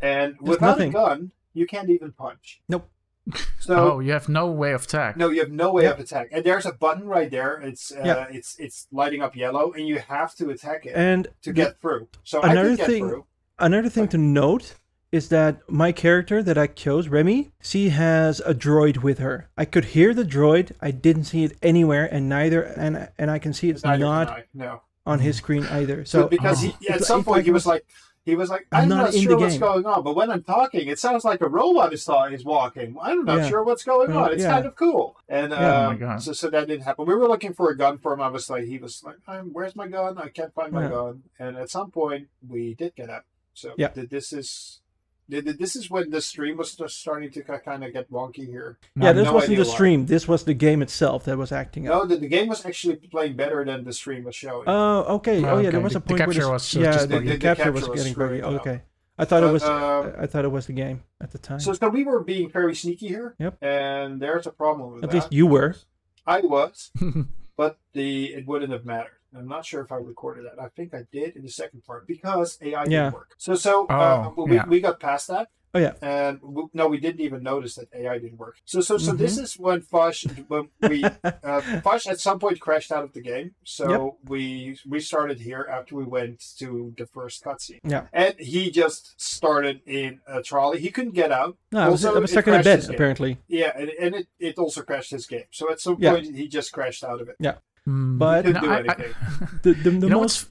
And 0.00 0.34
There's 0.34 0.40
without 0.56 0.66
nothing. 0.78 0.90
a 0.90 0.92
gun, 0.92 1.32
you 1.54 1.66
can't 1.66 1.90
even 1.90 2.12
punch. 2.12 2.60
Nope. 2.68 2.88
So 3.60 3.92
oh, 3.94 4.00
you 4.00 4.12
have 4.12 4.28
no 4.28 4.48
way 4.48 4.72
of 4.72 4.82
attack. 4.84 5.16
no, 5.16 5.30
you 5.30 5.40
have 5.40 5.52
no 5.52 5.72
way 5.72 5.84
Yep. 5.84 5.94
of 5.94 6.00
attack. 6.04 6.28
And 6.32 6.44
there's 6.44 6.66
a 6.66 6.72
button 6.72 7.06
right 7.06 7.30
there. 7.30 7.60
It's 7.62 7.92
uh, 7.92 8.02
Yeah. 8.04 8.26
it's 8.30 8.56
it's 8.58 8.88
lighting 8.90 9.22
up 9.22 9.36
yellow, 9.36 9.72
and 9.72 9.86
you 9.86 9.98
have 10.00 10.34
to 10.36 10.50
attack 10.50 10.86
it 10.86 10.92
And 10.96 11.28
to 11.42 11.50
the- 11.50 11.52
get 11.52 11.80
through. 11.80 12.08
So 12.24 12.42
Another 12.42 12.70
could 12.70 12.78
get 12.78 12.86
thing- 12.88 13.08
through. 13.08 13.26
Another 13.58 13.88
thing 13.88 14.08
to 14.08 14.18
note 14.18 14.74
is 15.12 15.28
that 15.28 15.60
my 15.70 15.92
character 15.92 16.42
that 16.42 16.58
I 16.58 16.66
chose, 16.66 17.06
Remy, 17.08 17.52
she 17.60 17.90
has 17.90 18.40
a 18.40 18.54
droid 18.54 18.98
with 19.02 19.18
her. 19.18 19.48
I 19.56 19.66
could 19.66 19.84
hear 19.86 20.14
the 20.14 20.24
droid. 20.24 20.72
I 20.80 20.90
didn't 20.90 21.24
see 21.24 21.44
it 21.44 21.56
anywhere, 21.62 22.06
and 22.10 22.28
neither, 22.28 22.62
and 22.62 23.08
and 23.18 23.30
I 23.30 23.38
can 23.38 23.52
see 23.52 23.70
it's 23.70 23.84
Neither 23.84 24.04
not 24.04 24.28
I. 24.30 24.44
no. 24.52 24.82
on 25.06 25.20
his 25.20 25.36
screen 25.36 25.64
either. 25.66 26.04
So 26.04 26.22
So 26.22 26.28
because 26.28 26.64
oh. 26.64 26.74
he, 26.80 26.88
at 26.88 27.04
some 27.04 27.22
point 27.22 27.38
like 27.38 27.44
he 27.44 27.50
was 27.52 27.64
was- 27.66 27.66
like. 27.74 27.84
He 28.24 28.36
was 28.36 28.50
like, 28.50 28.66
I'm 28.70 28.82
I'm, 28.84 28.88
not 28.88 28.96
not, 29.06 29.14
sure 29.14 29.36
what's 29.36 29.58
going 29.58 29.84
on, 29.84 30.04
but 30.04 30.14
when 30.14 30.30
I'm 30.30 30.44
talking, 30.44 30.86
it 30.86 30.98
sounds 31.00 31.24
like 31.24 31.40
a 31.40 31.48
robot 31.48 31.92
is, 31.92 32.04
ta- 32.04 32.24
is 32.26 32.44
walking. 32.44 32.96
I'm 33.02 33.24
not 33.24 33.38
Yeah. 33.38 33.48
sure 33.48 33.64
what's 33.64 33.82
going 33.82 34.12
on. 34.12 34.32
It's 34.32 34.42
yeah. 34.44 34.50
kind 34.52 34.66
of 34.66 34.76
cool. 34.76 35.16
And 35.28 35.50
Yeah. 35.50 35.58
Oh 35.58 35.86
my 35.88 35.94
um, 35.94 35.98
God. 35.98 36.22
so, 36.22 36.32
so 36.32 36.48
that 36.50 36.68
didn't 36.68 36.84
happen. 36.84 37.04
We 37.06 37.16
were 37.16 37.26
looking 37.26 37.52
for 37.52 37.70
a 37.70 37.76
gun 37.76 37.98
for 37.98 38.12
him. 38.12 38.20
I 38.20 38.28
was 38.28 38.48
like, 38.48 38.64
he 38.64 38.78
was 38.78 39.02
like, 39.02 39.16
I'm, 39.26 39.52
"Where's 39.52 39.74
my 39.74 39.88
gun? 39.88 40.18
I 40.18 40.28
can't 40.28 40.54
find 40.54 40.72
my 40.72 40.86
gun." 40.88 41.24
And 41.40 41.56
at 41.56 41.70
some 41.70 41.90
point, 41.90 42.28
we 42.48 42.74
did 42.74 42.94
get 42.94 43.10
up. 43.10 43.24
So 43.54 43.74
Yeah. 43.76 43.88
th- 43.88 44.08
this 44.08 44.32
is 44.32 44.81
this 45.28 45.76
is 45.76 45.90
when 45.90 46.10
the 46.10 46.20
stream 46.20 46.56
was 46.56 46.74
just 46.74 47.00
starting 47.00 47.30
to 47.30 47.42
kind 47.42 47.84
of 47.84 47.92
get 47.92 48.10
wonky 48.10 48.46
here. 48.46 48.78
Yeah, 48.96 49.12
this 49.12 49.24
no 49.26 49.32
wasn't 49.34 49.52
idea 49.52 49.64
the 49.64 49.68
why. 49.70 49.74
stream. 49.74 50.06
This 50.06 50.28
was 50.28 50.44
the 50.44 50.54
game 50.54 50.82
itself 50.82 51.24
that 51.24 51.38
was 51.38 51.52
acting 51.52 51.88
up. 51.88 51.94
No, 52.02 52.06
the, 52.06 52.16
the 52.16 52.28
game 52.28 52.48
was 52.48 52.64
actually 52.66 52.96
playing 52.96 53.36
better 53.36 53.64
than 53.64 53.84
the 53.84 53.92
stream 53.92 54.24
was 54.24 54.34
showing. 54.34 54.64
Oh, 54.66 55.04
okay. 55.16 55.44
Oh, 55.44 55.58
yeah. 55.58 55.70
There 55.70 55.80
was 55.80 55.92
the- 55.94 55.98
a 55.98 56.02
the 56.02 56.06
point 56.06 56.18
where 56.20 56.26
capture 56.26 56.42
the, 56.44 56.50
was 56.50 56.74
yeah, 56.74 56.90
the, 56.92 57.06
the 57.06 57.06
The- 57.06 57.24
the 57.24 57.38
capture 57.38 57.44
capture 57.64 57.72
was 57.72 57.88
was 57.88 57.98
getting 58.00 58.12
screwing 58.12 58.40
buggy. 58.42 58.54
it 58.54 58.56
up. 58.56 58.60
Okay, 58.66 58.82
I 59.18 59.24
thought 59.24 59.42
it 59.42 59.52
was 59.52 59.62
um, 59.64 60.12
I 60.18 60.26
thought 60.26 60.44
it 60.44 60.50
was 60.52 60.66
the 60.66 60.72
game 60.72 61.02
at 61.20 61.30
the 61.30 61.38
time. 61.38 61.60
So, 61.60 61.72
so 61.72 61.88
we 61.88 62.04
were 62.04 62.22
being 62.22 62.50
very 62.50 62.74
sneaky 62.74 63.08
here. 63.08 63.34
Yep. 63.38 63.62
And 63.62 64.20
there's 64.20 64.46
a 64.46 64.50
problem 64.50 64.94
with 64.94 65.04
At 65.04 65.10
that. 65.10 65.16
At 65.16 65.22
least 65.22 65.32
you 65.32 65.46
were. 65.46 65.76
I 66.26 66.40
was, 66.40 66.90
but 67.56 67.78
the 67.94 68.26
it 68.34 68.46
wouldn't 68.46 68.72
have 68.72 68.84
mattered. 68.84 69.16
I'm 69.36 69.48
not 69.48 69.64
sure 69.64 69.80
if 69.82 69.90
I 69.92 69.96
recorded 69.96 70.44
that. 70.46 70.60
I 70.62 70.68
think 70.68 70.94
I 70.94 71.02
did 71.12 71.36
in 71.36 71.42
the 71.42 71.50
second 71.50 71.84
part 71.84 72.06
because 72.06 72.58
AI 72.62 72.84
Yeah. 72.84 72.84
didn't 72.84 73.14
work. 73.14 73.30
So 73.38 73.54
so 73.54 73.86
uh, 73.86 74.30
Oh, 74.36 74.44
we, 74.46 74.56
yeah. 74.56 74.66
we 74.66 74.80
got 74.80 75.00
past 75.00 75.28
that. 75.28 75.48
Oh 75.74 75.78
yeah. 75.78 75.94
and 76.02 76.38
w- 76.42 76.68
no, 76.74 76.86
we 76.86 76.98
didn't 77.00 77.22
even 77.22 77.42
notice 77.42 77.76
that 77.76 77.88
AI 77.94 78.18
didn't 78.18 78.36
work. 78.36 78.56
So, 78.66 78.82
so, 78.82 78.98
so 78.98 79.12
this 79.12 79.38
is 79.38 79.54
when 79.54 79.80
Fosh, 79.80 80.26
when 80.48 80.68
we, 80.86 81.02
uh, 81.24 81.62
Fosh 81.80 82.06
at 82.06 82.20
some 82.20 82.38
point 82.38 82.60
crashed 82.60 82.92
out 82.92 83.04
of 83.04 83.14
the 83.14 83.22
game. 83.22 83.54
So 83.64 84.18
we 84.26 84.76
we 84.86 85.00
started 85.00 85.40
here 85.40 85.66
after 85.70 85.96
we 85.96 86.04
went 86.04 86.44
to 86.58 86.92
the 86.98 87.06
first 87.06 87.42
cutscene. 87.42 87.80
Yeah. 87.84 88.04
and 88.12 88.34
he 88.38 88.70
just 88.70 89.18
started 89.18 89.80
in 89.86 90.20
a 90.26 90.42
trolley. 90.42 90.78
He 90.78 90.90
couldn't 90.90 91.14
get 91.14 91.32
out. 91.32 91.56
No, 91.72 91.80
I 91.80 91.88
was, 91.88 92.04
Also, 92.04 92.18
I 92.18 92.20
was 92.20 92.30
stuck 92.32 92.46
in 92.48 92.52
a 92.52 92.62
crashed 92.62 92.86
bed 92.88 92.94
apparently. 92.94 93.38
Yeah, 93.48 93.72
and, 93.74 93.88
and 93.98 94.14
it, 94.14 94.26
it 94.38 94.58
also 94.58 94.82
crashed 94.82 95.10
his 95.12 95.26
game. 95.26 95.44
So 95.52 95.70
at 95.72 95.80
some 95.80 95.96
Yeah. 95.98 96.12
point 96.12 96.36
he 96.36 96.48
just 96.48 96.70
crashed 96.72 97.02
out 97.02 97.22
of 97.22 97.30
it. 97.30 97.36
Hmm. 97.84 98.18
But 98.18 98.42
Didn't 98.46 98.62
No, 98.62 98.68
do 98.82 98.88
I- 98.88 98.92
I- 98.92 98.96
the 99.62 99.72
the, 99.74 99.90
the 99.90 100.06
you 100.08 100.12
most 100.14 100.48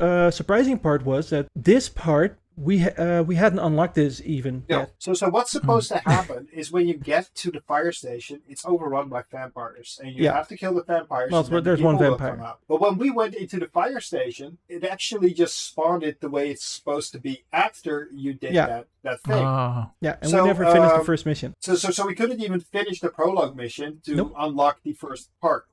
uh, 0.00 0.30
surprising 0.30 0.78
part 0.78 1.04
was 1.04 1.30
that 1.30 1.46
this 1.54 1.88
part 1.88 2.38
we 2.56 2.84
uh, 2.88 3.22
we 3.24 3.34
hadn't 3.34 3.58
unlocked 3.58 3.96
this 3.96 4.22
even. 4.24 4.62
No. 4.68 4.78
yet. 4.78 4.94
So, 4.98 5.12
so 5.12 5.28
what's 5.28 5.50
supposed 5.50 5.88
to 5.88 5.98
happen 5.98 6.46
is 6.52 6.70
when 6.70 6.86
you 6.86 6.94
get 6.94 7.30
to 7.42 7.50
the 7.50 7.60
fire 7.60 7.90
station, 7.90 8.42
it's 8.48 8.64
overrun 8.64 9.08
by 9.08 9.22
vampires, 9.28 9.98
and 10.02 10.14
you 10.14 10.22
Yeah. 10.24 10.34
have 10.34 10.46
to 10.48 10.56
kill 10.56 10.72
the 10.74 10.84
vampires. 10.84 11.32
Well, 11.32 11.44
and 11.44 11.66
there's 11.66 11.82
one 11.82 11.98
vampire. 11.98 12.54
But 12.68 12.80
when 12.80 12.96
we 12.96 13.10
went 13.10 13.34
into 13.34 13.58
the 13.58 13.66
fire 13.66 13.98
station, 14.00 14.58
it 14.68 14.84
actually 14.84 15.34
just 15.34 15.66
spawned 15.66 16.04
it 16.04 16.20
the 16.20 16.28
way 16.30 16.50
it's 16.50 16.64
supposed 16.64 17.10
to 17.12 17.18
be 17.18 17.42
after 17.52 18.08
you 18.14 18.34
did 18.34 18.54
Yeah. 18.54 18.66
that 18.66 18.86
that 19.02 19.20
thing. 19.22 19.44
Oh, 19.44 19.90
Yeah, 20.00 20.16
and 20.22 20.30
So, 20.30 20.42
we 20.42 20.46
never 20.48 20.64
finished 20.64 20.94
the 20.94 21.00
um, 21.00 21.04
first 21.04 21.26
mission. 21.26 21.54
so, 21.60 21.74
so, 21.74 21.90
so 21.90 22.06
we 22.06 22.14
couldn't 22.14 22.40
even 22.40 22.60
finish 22.60 23.00
the 23.00 23.10
prologue 23.10 23.54
mission 23.56 24.00
to 24.04 24.14
Nope. 24.14 24.32
unlock 24.38 24.78
the 24.84 24.92
first 24.94 25.28
part. 25.42 25.66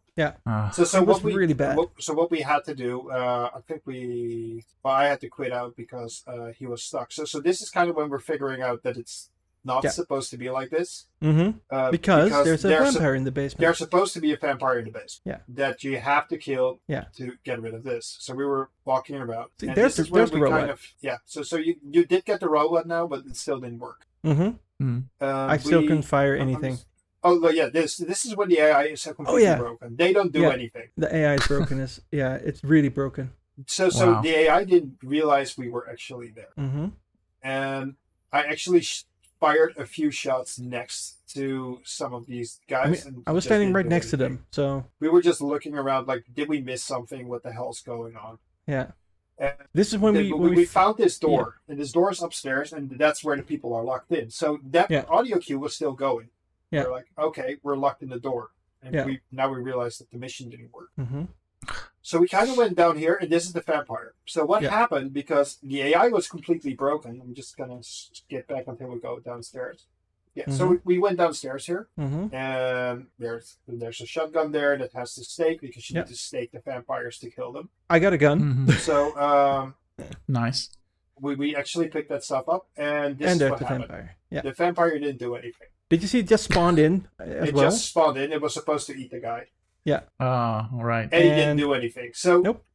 Ah. 0.45 0.69
So, 0.71 0.83
so 0.83 0.99
It 1.01 1.07
was 1.07 1.17
what 1.17 1.23
we 1.23 1.33
really 1.35 1.53
bad. 1.53 1.77
What, 1.77 1.89
so 1.99 2.13
what 2.13 2.31
we 2.31 2.41
had 2.41 2.63
to 2.65 2.75
do, 2.75 3.09
uh, 3.11 3.49
I 3.55 3.59
think 3.67 3.81
we, 3.85 4.63
well, 4.83 4.93
I 4.93 5.05
had 5.07 5.21
to 5.21 5.29
quit 5.29 5.51
out 5.51 5.75
because 5.75 6.23
uh, 6.27 6.47
he 6.47 6.65
was 6.67 6.83
stuck. 6.83 7.11
So, 7.11 7.25
so 7.25 7.39
this 7.39 7.61
is 7.61 7.69
kind 7.69 7.89
of 7.89 7.95
when 7.95 8.09
we're 8.09 8.19
figuring 8.19 8.61
out 8.61 8.83
that 8.83 8.97
it's 8.97 9.29
not 9.63 9.83
Yeah. 9.83 9.91
supposed 9.91 10.31
to 10.31 10.37
be 10.37 10.49
like 10.49 10.71
this. 10.71 11.05
Mm-hmm. 11.21 11.57
Uh, 11.69 11.91
Because, 11.91 12.31
there's 12.43 12.65
a 12.65 12.67
there's 12.67 12.89
a- 12.95 12.99
vampire 12.99 13.13
in 13.15 13.23
the 13.25 13.31
basement. 13.31 13.59
there's 13.61 13.77
supposed 13.77 14.13
to 14.15 14.19
be 14.19 14.31
a 14.33 14.37
vampire 14.37 14.79
in 14.79 14.85
the 14.85 14.91
base. 14.91 15.21
Yeah. 15.23 15.37
That 15.49 15.83
you 15.83 15.97
have 15.99 16.27
to 16.29 16.37
kill. 16.37 16.79
Yeah. 16.87 17.05
To 17.17 17.33
get 17.43 17.61
rid 17.61 17.73
of 17.75 17.83
this. 17.83 18.17
So 18.19 18.33
we 18.33 18.43
were 18.43 18.69
walking 18.85 19.21
about. 19.21 19.51
See, 19.59 19.67
and 19.67 19.75
there's 19.77 19.95
this 19.95 19.97
the- 19.97 20.01
is 20.03 20.11
when 20.11 20.19
there's 20.19 20.31
the 20.31 20.37
we 20.37 20.41
robot. 20.43 20.59
Kind 20.61 20.71
of, 20.71 20.81
yeah. 21.01 21.17
So 21.25 21.43
so 21.43 21.57
you 21.57 21.75
you 21.89 22.05
did 22.05 22.25
get 22.25 22.39
the 22.39 22.49
robot 22.49 22.87
now, 22.87 23.05
but 23.07 23.19
it 23.27 23.35
still 23.37 23.59
didn't 23.59 23.79
work. 23.79 24.07
Mm-hmm. 24.25 24.49
Um, 24.81 25.09
I 25.21 25.57
still 25.57 25.81
we- 25.81 25.87
couldn't 25.87 26.03
fire 26.03 26.33
I'm- 26.33 26.41
I'm 26.41 26.47
anything. 26.49 26.73
s- 26.73 26.85
Oh 27.23 27.39
well, 27.39 27.53
yeah. 27.53 27.69
This 27.69 27.97
this 27.97 28.25
is 28.25 28.35
when 28.35 28.49
the 28.49 28.59
AI 28.59 28.83
is 28.85 29.03
completely 29.03 29.43
yeah. 29.43 29.57
broken. 29.57 29.95
They 29.95 30.11
don't 30.13 30.31
do 30.31 30.41
Yeah. 30.41 30.53
anything. 30.53 30.89
The 30.97 31.13
AI 31.15 31.35
is 31.35 31.47
broken. 31.47 31.79
is 31.79 32.01
yeah, 32.11 32.35
it's 32.35 32.63
really 32.63 32.89
broken. 32.89 33.31
So 33.67 33.89
so 33.89 34.13
Wow. 34.13 34.21
the 34.21 34.29
AI 34.47 34.63
didn't 34.63 34.97
realize 35.03 35.57
we 35.57 35.69
were 35.69 35.87
actually 35.89 36.31
there, 36.31 36.53
Mm-hmm. 36.57 36.87
and 37.43 37.95
I 38.31 38.43
actually 38.43 38.81
sh- 38.81 39.03
fired 39.39 39.73
a 39.77 39.85
few 39.85 40.09
shots 40.11 40.57
next 40.59 41.17
to 41.33 41.79
some 41.83 42.13
of 42.13 42.25
these 42.25 42.59
guys. 42.67 42.85
I 42.87 42.89
mean, 43.09 43.15
and 43.15 43.23
I 43.27 43.31
was 43.31 43.43
standing 43.43 43.73
right 43.73 43.83
do 43.83 43.89
next 43.89 44.09
to 44.11 44.17
them, 44.17 44.45
so 44.51 44.85
We 44.99 45.09
were 45.09 45.21
just 45.21 45.41
looking 45.41 45.75
around, 45.75 46.07
like, 46.07 46.25
did 46.33 46.47
we 46.47 46.61
miss 46.61 46.81
something? 46.83 47.27
What 47.27 47.43
the 47.43 47.51
hell's 47.51 47.81
going 47.81 48.15
on? 48.15 48.39
yeah. 48.67 48.91
And 49.37 49.53
This 49.73 49.91
is 49.93 49.97
when 49.99 50.13
then 50.13 50.23
we 50.25 50.33
we, 50.33 50.39
when 50.39 50.49
we, 50.51 50.55
we 50.57 50.65
found 50.65 50.97
this 50.97 51.17
door, 51.17 51.55
and 51.67 51.79
this 51.79 51.91
door 51.91 52.11
is 52.11 52.21
upstairs, 52.21 52.71
and 52.73 52.89
that's 52.91 53.23
where 53.23 53.35
the 53.35 53.43
people 53.43 53.73
are 53.73 53.83
locked 53.83 54.11
in. 54.11 54.29
So 54.29 54.59
that 54.71 54.89
Yeah. 54.91 55.05
audio 55.09 55.37
cue 55.39 55.59
was 55.59 55.75
still 55.75 55.93
going. 55.93 56.29
Yeah. 56.71 56.83
We're 56.85 56.91
like, 56.91 57.07
okay, 57.17 57.57
we're 57.63 57.75
locked 57.75 58.01
in 58.01 58.09
the 58.09 58.19
door, 58.19 58.49
and 58.81 58.93
Yeah. 58.95 59.05
we 59.05 59.19
now 59.31 59.49
we 59.53 59.59
realize 59.61 59.97
that 59.99 60.09
the 60.11 60.17
mission 60.17 60.49
didn't 60.49 60.71
work. 60.73 60.89
hmm 60.97 61.23
So 62.01 62.17
we 62.19 62.27
kind 62.27 62.49
of 62.49 62.57
went 62.57 62.75
down 62.75 62.97
here, 62.97 63.15
and 63.21 63.29
this 63.29 63.45
is 63.45 63.53
the 63.53 63.61
vampire. 63.61 64.13
So 64.25 64.43
what 64.45 64.63
Yeah. 64.63 64.71
happened 64.71 65.13
because 65.13 65.59
the 65.61 65.81
AI 65.89 66.07
was 66.07 66.27
completely 66.27 66.73
broken? 66.73 67.21
I'm 67.21 67.35
just 67.35 67.55
gonna 67.57 67.75
get 67.77 67.85
skip 67.85 68.47
back 68.47 68.65
until 68.67 68.87
we 68.87 68.99
go 68.99 69.19
downstairs. 69.19 69.85
Yeah. 70.33 70.49
So 70.49 70.63
Mm-hmm. 70.63 70.69
we, 70.89 70.95
we 70.95 70.97
went 71.05 71.17
downstairs 71.17 71.65
here, 71.71 71.89
hmm 71.97 72.33
and 72.33 73.07
there's 73.19 73.57
there's 73.67 73.99
a 74.01 74.05
shotgun 74.07 74.51
there 74.53 74.77
that 74.77 74.93
has 74.93 75.13
to 75.15 75.23
stake 75.25 75.59
because 75.61 75.83
you 75.89 75.95
Yeah. 75.95 76.01
need 76.01 76.07
to 76.09 76.15
stake 76.15 76.51
the 76.53 76.61
vampires 76.61 77.19
to 77.19 77.29
kill 77.29 77.51
them. 77.51 77.69
I 77.89 77.99
got 77.99 78.13
a 78.13 78.17
gun, 78.17 78.39
Mhm. 78.41 78.71
So 78.89 78.95
um, 79.27 79.75
nice. 80.27 80.69
we, 81.19 81.35
we 81.35 81.55
actually 81.61 81.89
picked 81.89 82.09
that 82.13 82.23
stuff 82.23 82.45
up, 82.55 82.63
and 82.77 83.17
this 83.19 83.29
and 83.31 83.41
is 83.41 83.49
what 83.49 83.59
the 83.59 83.65
happened. 83.65 83.87
vampire. 83.89 84.15
Yeah. 84.35 84.41
The 84.47 84.53
vampire 84.53 84.97
didn't 84.97 85.19
do 85.27 85.35
anything. 85.35 85.67
Did 85.91 86.01
you 86.01 86.07
see 86.07 86.19
it 86.19 86.27
just 86.27 86.45
spawned 86.45 86.79
in 86.79 87.07
uh, 87.19 87.23
as 87.23 87.49
it 87.49 87.53
well? 87.55 87.65
just 87.65 87.85
spawned 87.89 88.17
in. 88.17 88.31
It 88.31 88.41
was 88.41 88.53
supposed 88.53 88.87
to 88.87 88.93
eat 88.97 89.11
the 89.11 89.19
guy, 89.19 89.47
Yeah. 89.83 90.01
Oh, 90.19 90.67
right. 90.71 91.07
and, 91.11 91.23
he 91.23 91.29
didn't 91.29 91.57
do 91.57 91.73
anything. 91.73 92.11
So 92.15 92.39
Nope. 92.41 92.65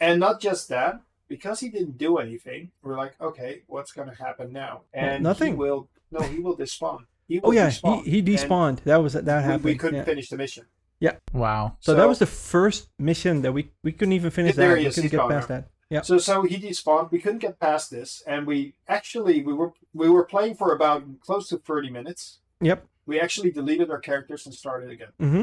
And 0.00 0.20
not 0.20 0.40
just 0.40 0.68
that, 0.68 1.00
because 1.28 1.60
he 1.60 1.68
didn't 1.68 1.96
do 1.96 2.18
anything, 2.18 2.70
we're 2.82 2.96
like, 2.96 3.14
okay, 3.20 3.62
what's 3.68 3.92
going 3.92 4.08
to 4.10 4.14
happen 4.16 4.52
now? 4.52 4.82
And 4.92 5.22
nothing. 5.22 5.52
He 5.52 5.58
will 5.58 5.88
no, 6.10 6.20
he 6.20 6.38
will 6.40 6.56
despawn. 6.56 7.00
He 7.28 7.38
will 7.38 7.48
Oh 7.48 7.52
yeah, 7.52 7.68
despawn. 7.70 8.04
he, 8.04 8.10
he 8.10 8.18
And 8.18 8.28
despawned. 8.28 8.78
That 8.84 8.96
was 8.96 9.12
that 9.14 9.26
happened. 9.44 9.64
We, 9.64 9.76
couldn't 9.76 9.98
yeah. 10.00 10.04
finish 10.04 10.28
the 10.28 10.36
mission. 10.36 10.66
Yeah. 11.00 11.16
Wow. 11.32 11.76
So, 11.80 11.94
that 11.94 12.08
was 12.08 12.18
the 12.18 12.26
first 12.26 12.88
mission 12.98 13.42
that 13.42 13.52
we 13.52 13.70
we 13.84 13.92
couldn't 13.92 14.12
even 14.14 14.30
finish 14.30 14.54
There 14.56 14.70
that. 14.74 14.78
he 14.80 14.86
We 14.86 14.90
couldn't 14.90 15.02
he's 15.04 15.10
get 15.12 15.28
past 15.28 15.48
now. 15.50 15.54
that. 15.56 15.68
Yeah. 15.88 16.02
So 16.02 16.18
so 16.18 16.42
he 16.42 16.56
despawned. 16.56 17.10
We 17.12 17.20
couldn't 17.20 17.38
get 17.38 17.60
past 17.60 17.90
this, 17.90 18.22
and 18.26 18.46
we 18.46 18.74
actually 18.88 19.42
we 19.42 19.52
were 19.52 19.72
we 19.94 20.08
were 20.08 20.24
playing 20.24 20.54
for 20.56 20.74
about 20.74 21.04
close 21.20 21.48
to 21.50 21.58
thirty 21.58 21.90
minutes. 21.90 22.40
Yep. 22.60 22.86
We 23.06 23.20
actually 23.20 23.50
deleted 23.50 23.90
our 23.90 24.00
characters 24.00 24.46
and 24.46 24.54
started 24.54 24.90
again 24.90 25.12
hmm 25.18 25.42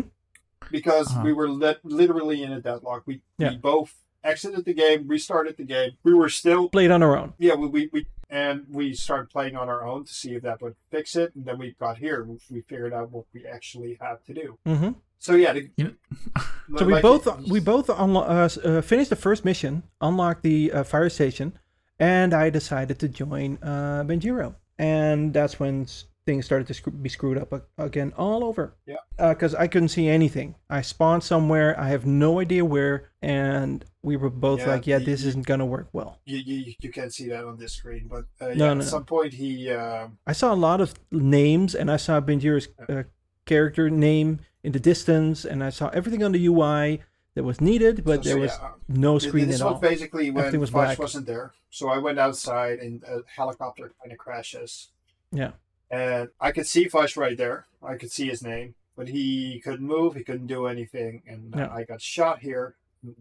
because 0.72 1.08
Uh-huh. 1.12 1.22
we 1.26 1.34
were 1.34 1.50
li- 1.50 1.76
literally 1.84 2.42
in 2.44 2.52
a 2.52 2.62
deadlock. 2.62 3.04
We 3.06 3.22
Yeah. 3.38 3.50
we 3.52 3.58
both 3.58 3.96
exited 4.24 4.64
the 4.66 4.74
game, 4.74 5.08
restarted 5.08 5.58
the 5.58 5.66
game. 5.66 5.92
We 6.04 6.14
were 6.14 6.30
still 6.30 6.70
Played 6.70 6.92
on 6.92 7.04
our 7.04 7.18
own. 7.18 7.34
yeah, 7.38 7.56
we, 7.56 7.68
we, 7.68 7.90
we 7.92 8.08
and 8.30 8.66
we 8.70 8.94
started 8.94 9.30
playing 9.30 9.56
on 9.56 9.68
our 9.70 9.86
own 9.86 10.06
to 10.06 10.14
see 10.14 10.34
if 10.36 10.42
that 10.44 10.62
would 10.62 10.76
fix 10.90 11.16
it. 11.16 11.36
And 11.36 11.46
then 11.46 11.58
we 11.60 11.76
got 11.80 11.98
here, 11.98 12.24
we- 12.24 12.40
we 12.50 12.62
figured 12.62 12.94
out 12.94 13.12
what 13.12 13.26
we 13.34 13.46
actually 13.46 13.98
had 14.02 14.24
to 14.26 14.34
do. 14.34 14.58
hmm 14.66 14.92
So 15.20 15.36
yeah, 15.36 15.54
the, 15.54 15.70
You 15.78 15.96
So 16.78 16.86
we 16.86 16.94
like 16.94 17.02
both 17.04 17.28
it- 17.28 17.50
we 17.50 17.60
both 17.60 17.88
unlo- 17.88 18.28
uh, 18.28 18.70
uh, 18.78 18.82
finished 18.82 19.10
the 19.10 19.16
first 19.18 19.44
mission, 19.46 19.84
unlocked 20.02 20.44
the 20.44 20.72
uh, 20.72 20.84
fire 20.84 21.10
station, 21.10 21.54
and 22.00 22.34
I 22.34 22.50
decided 22.50 22.98
to 23.00 23.08
join 23.10 23.60
uh, 23.62 24.04
Benjiro, 24.08 24.56
and 24.80 25.34
that's 25.34 25.60
when 25.60 25.84
s- 25.84 26.06
things 26.26 26.46
started 26.46 26.68
to 26.74 26.92
be 26.92 27.10
screwed 27.10 27.38
up 27.38 27.68
again 27.78 28.14
all 28.18 28.44
over. 28.44 28.76
Yeah. 28.86 28.96
Because 29.18 29.54
I 29.56 29.68
couldn't 29.68 29.90
see 29.90 30.08
anything. 30.08 30.56
I 30.70 30.82
spawned 30.82 31.24
somewhere. 31.24 31.80
I 31.80 31.90
have 31.90 32.06
no 32.06 32.40
idea 32.40 32.64
where, 32.66 33.10
and 33.22 33.84
we 34.02 34.16
were 34.18 34.30
both 34.30 34.60
Yeah, 34.62 34.68
like, 34.70 34.88
"Yeah, 34.88 35.00
the- 35.00 35.06
this 35.06 35.24
isn't 35.26 35.46
gonna 35.46 35.66
work 35.66 35.90
well." 35.94 36.20
you, 36.26 36.38
you 36.38 36.74
you 36.80 36.92
can't 36.92 37.14
see 37.14 37.28
that 37.30 37.44
on 37.46 37.58
this 37.58 37.74
screen, 37.74 38.08
but 38.10 38.26
uh, 38.42 38.50
yeah, 38.50 38.54
no, 38.56 38.72
at 38.72 38.78
no. 38.78 38.84
some 38.84 39.06
point 39.06 39.34
he 39.34 39.70
um, 39.72 40.18
I 40.26 40.34
saw 40.34 40.54
a 40.54 40.56
lot 40.56 40.80
of 40.82 40.94
names, 41.12 41.76
and 41.76 41.92
I 41.92 41.98
saw 41.98 42.20
Benjiro's 42.22 42.70
uh, 42.90 43.04
character 43.46 43.90
name 43.90 44.40
in 44.64 44.72
the 44.72 44.80
distance, 44.80 45.44
and 45.46 45.64
I 45.64 45.70
saw 45.70 45.90
everything 45.90 46.24
on 46.24 46.32
the 46.32 46.46
UI 46.48 47.02
that 47.36 47.44
was 47.44 47.60
needed, 47.60 48.04
but 48.06 48.24
so- 48.24 48.30
there 48.30 48.38
so, 48.38 48.42
was 48.42 48.52
yeah, 48.62 48.68
uh, 48.68 48.72
no 48.88 49.20
screen 49.20 49.48
this 49.48 49.62
at 49.62 49.66
was 49.66 49.74
all. 49.76 49.80
basically 49.82 50.32
when 50.32 50.40
Everything 50.46 50.62
was 50.62 50.72
black. 50.72 50.98
wasn't 51.00 51.26
there. 51.26 51.52
So 51.70 51.90
I 51.90 51.98
went 51.98 52.20
outside 52.20 52.80
and 52.80 53.04
a 53.04 53.22
helicopter 53.36 53.92
kind 54.02 54.12
of 54.12 54.18
crashes. 54.20 54.90
Yeah. 55.32 55.52
And 55.94 56.30
I 56.40 56.52
could 56.52 56.66
see 56.68 56.86
Fosh 56.88 57.16
right 57.18 57.38
there. 57.38 57.66
I 57.84 57.96
could 57.96 58.12
see 58.12 58.28
his 58.28 58.42
name, 58.44 58.76
but 58.98 59.08
he 59.10 59.62
couldn't 59.64 59.86
move. 59.86 60.16
He 60.16 60.24
couldn't 60.24 60.48
do 60.48 60.66
anything. 60.68 61.22
And 61.28 61.54
uh, 61.56 61.60
Yeah. 61.60 61.74
I 61.74 61.84
got 61.84 62.02
shot 62.02 62.40
here, 62.40 62.76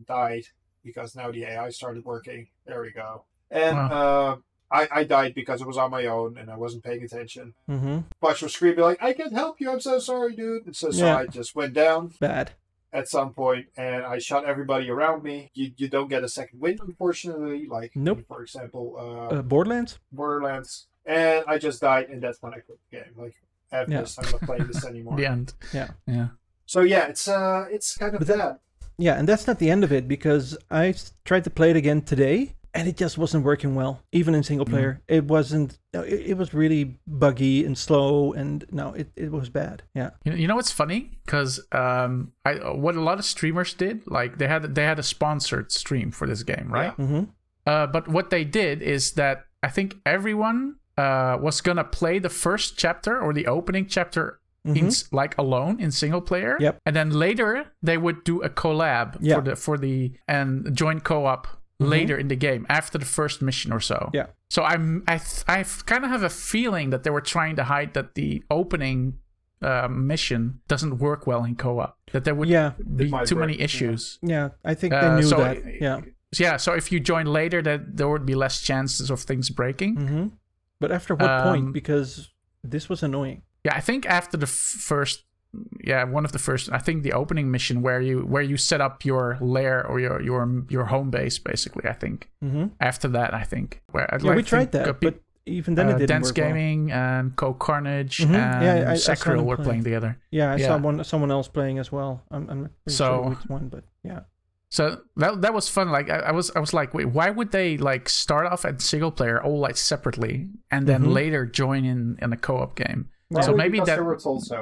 died 0.07 0.45
because 0.85 1.14
now 1.14 1.31
the 1.31 1.45
AI 1.45 1.70
started 1.70 2.05
working. 2.05 2.49
There 2.66 2.81
we 2.81 2.91
go. 2.91 3.25
And 3.51 3.77
uh, 3.77 4.37
I, 4.70 4.89
I 4.91 5.05
died 5.05 5.35
because 5.35 5.61
it 5.61 5.66
was 5.66 5.77
on 5.77 5.91
my 5.91 6.07
own 6.07 6.39
and 6.39 6.51
I 6.51 6.57
wasn't 6.57 6.83
paying 6.85 7.03
attention. 7.03 7.53
Mm-hmm. 7.68 7.99
Fosh 8.23 8.43
was 8.43 8.55
screaming 8.55 8.81
like, 8.81 9.03
"I 9.03 9.12
can't 9.12 9.33
help 9.35 9.61
you. 9.61 9.70
I'm 9.70 9.81
so 9.81 9.99
sorry, 9.99 10.35
dude." 10.35 10.64
And 10.66 10.75
so, 10.75 10.91
so 10.91 11.05
Yeah. 11.05 11.18
I 11.18 11.27
just 11.27 11.55
went 11.55 11.75
down 11.75 12.12
Bad. 12.20 12.53
at 12.93 13.07
some 13.09 13.35
point 13.35 13.66
and 13.77 14.05
I 14.07 14.18
shot 14.18 14.47
everybody 14.47 14.89
around 14.89 15.23
me. 15.23 15.51
You, 15.53 15.73
you 15.77 15.89
don't 15.89 16.09
get 16.09 16.25
a 16.25 16.29
second 16.29 16.61
win, 16.61 16.79
unfortunately. 16.81 17.66
Like, 17.66 17.93
Nope. 17.95 18.20
for 18.27 18.43
example, 18.43 18.97
uh, 18.99 19.35
Uh, 19.37 19.43
Borderlands. 19.43 19.99
Borderlands. 20.11 20.87
And 21.07 21.44
I 21.48 21.59
just 21.59 21.80
died, 21.80 22.09
and 22.11 22.22
that's 22.22 22.40
when 22.42 22.53
I 22.55 22.59
quit 22.59 22.78
the 22.90 22.96
game. 22.98 23.12
Like, 23.16 23.34
after 23.72 23.92
Yeah. 23.92 24.00
this, 24.03 24.18
I'm 24.18 24.30
not 24.30 24.40
playing 24.42 24.66
this 24.66 24.84
anymore. 24.92 25.16
The 25.16 25.26
end. 25.26 25.53
Yeah. 25.72 25.90
Yeah. 26.07 26.28
So 26.66 26.80
yeah, 26.82 27.07
it's 27.07 27.26
uh, 27.28 27.66
it's 27.70 27.96
kind 27.96 28.14
of 28.14 28.20
But 28.20 28.28
that- 28.28 28.38
that. 28.38 28.61
Yeah, 28.98 29.18
and 29.18 29.26
that's 29.26 29.46
not 29.46 29.59
the 29.59 29.70
end 29.70 29.84
of 29.84 29.90
it 29.92 30.07
because 30.07 30.57
I 30.70 30.94
tried 31.24 31.44
to 31.44 31.50
play 31.50 31.70
it 31.70 31.76
again 31.76 32.03
today, 32.03 32.55
and 32.74 32.86
it 32.86 32.96
just 32.98 33.16
wasn't 33.18 33.42
working 33.44 33.74
well, 33.74 34.03
even 34.12 34.34
in 34.34 34.42
single 34.42 34.66
player. 34.66 35.00
It 35.09 35.24
wasn't. 35.24 35.78
no, 35.94 36.03
It, 36.03 36.20
it 36.32 36.36
was 36.36 36.53
really 36.55 36.98
buggy 37.07 37.64
and 37.64 37.76
slow, 37.76 38.32
and 38.34 38.64
no, 38.70 38.92
it, 38.92 39.11
it 39.16 39.32
was 39.32 39.48
bad. 39.48 39.82
Yeah. 39.94 40.11
You, 40.24 40.34
you 40.34 40.46
know 40.46 40.55
what's 40.57 40.70
funny? 40.70 41.11
Because 41.24 41.59
um, 41.72 42.32
I 42.44 42.53
what 42.72 42.94
a 42.94 43.00
lot 43.00 43.18
of 43.18 43.24
streamers 43.24 43.72
did, 43.74 44.03
like 44.07 44.38
they 44.38 44.46
had 44.46 44.74
they 44.74 44.84
had 44.84 44.98
a 44.98 45.03
sponsored 45.03 45.72
stream 45.72 46.11
for 46.12 46.26
this 46.28 46.42
game, 46.42 46.68
right? 46.70 46.96
Mm-hmm. 46.96 47.24
Uh, 47.66 47.86
but 47.86 48.09
what 48.09 48.28
they 48.30 48.44
did 48.44 48.82
is 48.82 49.12
that 49.12 49.46
I 49.62 49.68
think 49.68 49.96
everyone 50.05 50.76
uh, 50.99 51.38
was 51.40 51.61
gonna 51.61 51.84
play 51.84 52.18
the 52.18 52.28
first 52.28 52.78
chapter 52.78 53.20
or 53.20 53.32
the 53.32 53.47
opening 53.47 53.86
chapter 53.86 54.38
in 54.64 54.90
like 55.11 55.36
alone 55.38 55.80
in 55.80 55.90
single 55.90 56.20
player. 56.20 56.55
Mm-hmm. 56.55 56.62
Yep. 56.62 56.78
And 56.86 56.95
then 56.97 57.11
later 57.11 57.66
they 57.82 57.99
would 57.99 58.22
do 58.24 58.43
a 58.43 58.49
collab 58.49 59.16
Yeah. 59.20 59.34
Mm-hmm. 59.34 59.34
for 59.34 59.43
the 59.51 59.57
for 59.57 59.78
the 59.78 60.12
and 60.28 60.76
joint 60.76 61.03
co-op 61.03 61.47
later 61.80 62.16
in 62.16 62.28
the 62.28 62.36
game 62.36 62.64
after 62.68 62.97
the 62.99 63.05
first 63.05 63.43
mission 63.43 63.72
or 63.72 63.80
so. 63.80 64.11
Yeah. 64.14 64.26
So 64.51 64.62
I'm 64.62 65.03
I 65.09 65.18
th- 65.18 65.43
I 65.49 65.64
kind 65.86 66.05
of 66.05 66.11
have 66.11 66.22
a 66.22 66.30
feeling 66.30 66.90
that 66.90 67.03
they 67.03 67.11
were 67.11 67.20
trying 67.22 67.57
to 67.57 67.64
hide 67.64 67.95
that 67.95 68.14
the 68.14 68.45
opening 68.51 69.18
uh, 69.62 69.88
mission 69.88 70.61
doesn't 70.68 70.99
work 70.99 71.26
well 71.26 71.43
in 71.45 71.57
co-op. 71.57 71.97
That 72.12 72.24
there 72.24 72.34
would 72.34 72.49
Yeah, 72.49 72.72
be 72.97 73.07
too 73.26 73.34
break, 73.34 73.38
many 73.49 73.61
issues. 73.61 74.18
yeah. 74.22 74.51
I 74.64 74.74
think 74.74 74.93
Uh, 74.95 75.01
they 75.01 75.16
knew 75.16 75.28
so, 75.28 75.38
that. 75.38 75.57
uh, 75.57 75.70
Yeah. 75.80 76.01
Yeah, 76.38 76.57
so 76.57 76.72
if 76.74 76.90
you 76.93 76.99
join 77.01 77.26
later, 77.26 77.62
that 77.62 77.97
there 77.97 78.09
would 78.09 78.24
be 78.26 78.34
less 78.34 78.61
chances 78.62 79.11
of 79.11 79.20
things 79.20 79.51
breaking. 79.51 79.97
hmm 79.97 80.26
But 80.83 80.91
after 80.93 81.14
what 81.14 81.30
Um, 81.30 81.43
point? 81.49 81.66
Because 81.72 82.30
this 82.72 82.89
was 82.91 83.03
annoying. 83.03 83.43
Yeah, 83.64 83.74
I 83.76 83.80
think 83.80 84.07
after 84.07 84.37
the 84.37 84.47
f- 84.47 84.76
first, 84.91 85.24
yeah, 85.91 86.03
one 86.16 86.24
of 86.24 86.33
the 86.33 86.39
first, 86.49 86.64
I 86.72 86.78
think 86.87 87.03
the 87.03 87.12
opening 87.12 87.51
mission 87.57 87.76
where 87.87 88.01
you 88.09 88.16
where 88.35 88.43
you 88.51 88.57
set 88.57 88.80
up 88.87 89.05
your 89.05 89.24
lair 89.41 89.87
or 89.91 89.97
your 90.01 90.16
your 90.28 90.43
your 90.74 90.85
home 90.95 91.11
base, 91.11 91.39
basically. 91.53 91.85
I 91.89 91.97
think 92.03 92.16
hmm 92.41 92.66
after 92.80 93.09
that, 93.16 93.30
I 93.43 93.45
think 93.53 93.83
where 93.95 94.07
Yeah, 94.22 94.35
we 94.35 94.43
tried 94.43 94.72
that, 94.72 94.87
pe- 95.01 95.11
but 95.11 95.14
even 95.47 95.74
then 95.74 95.87
uh, 95.87 95.91
it 95.91 95.99
didn't 95.99 96.09
Dance 96.09 96.28
work 96.28 96.39
well. 96.39 96.47
Gaming 96.49 96.80
and 96.93 97.37
Co 97.37 97.53
Carnage 97.55 98.18
Mhm. 98.18 98.35
and 98.35 98.62
Yeah, 98.64 98.74
I- 98.91 98.93
I 98.93 98.97
saw 98.97 99.43
were 99.43 99.57
play. 99.57 99.64
playing 99.66 99.85
together. 99.85 100.16
Yeah, 100.30 100.55
I 100.55 100.57
Yeah. 100.57 100.66
saw 100.68 100.76
one 100.89 101.05
someone 101.05 101.30
else 101.37 101.49
playing 101.49 101.78
as 101.78 101.91
well. 101.93 102.22
I'm, 102.30 102.49
I'm 102.51 102.61
not 102.62 102.70
So- 102.89 103.05
sure 103.22 103.30
which 103.30 103.47
one, 103.49 103.68
but 103.68 103.85
yeah. 104.03 104.20
So 104.77 104.83
that 105.20 105.43
that 105.43 105.53
was 105.53 105.68
fun. 105.68 105.91
Like 105.93 106.09
I, 106.09 106.31
I 106.31 106.33
was 106.33 106.51
I 106.57 106.61
was 106.61 106.73
like, 106.73 106.95
wait, 106.97 107.09
why 107.12 107.29
would 107.29 107.51
they 107.53 107.77
like 107.77 108.09
start 108.09 108.47
off 108.47 108.64
at 108.64 108.81
single 108.81 109.11
player 109.12 109.37
all 109.45 109.61
like 109.61 109.77
separately 109.77 110.49
and 110.70 110.87
then 110.87 111.03
Mhm. 111.03 111.12
later 111.12 111.45
join 111.45 111.85
in 111.85 112.16
in 112.23 112.33
a 112.33 112.37
co 112.39 112.57
op 112.57 112.75
game? 112.77 113.11
So 113.43 113.53
maybe 113.55 113.73
because 113.73 113.87
that- 113.89 113.97
they 113.97 114.03
were 114.12 114.16
told 114.18 114.43
so. 114.45 114.59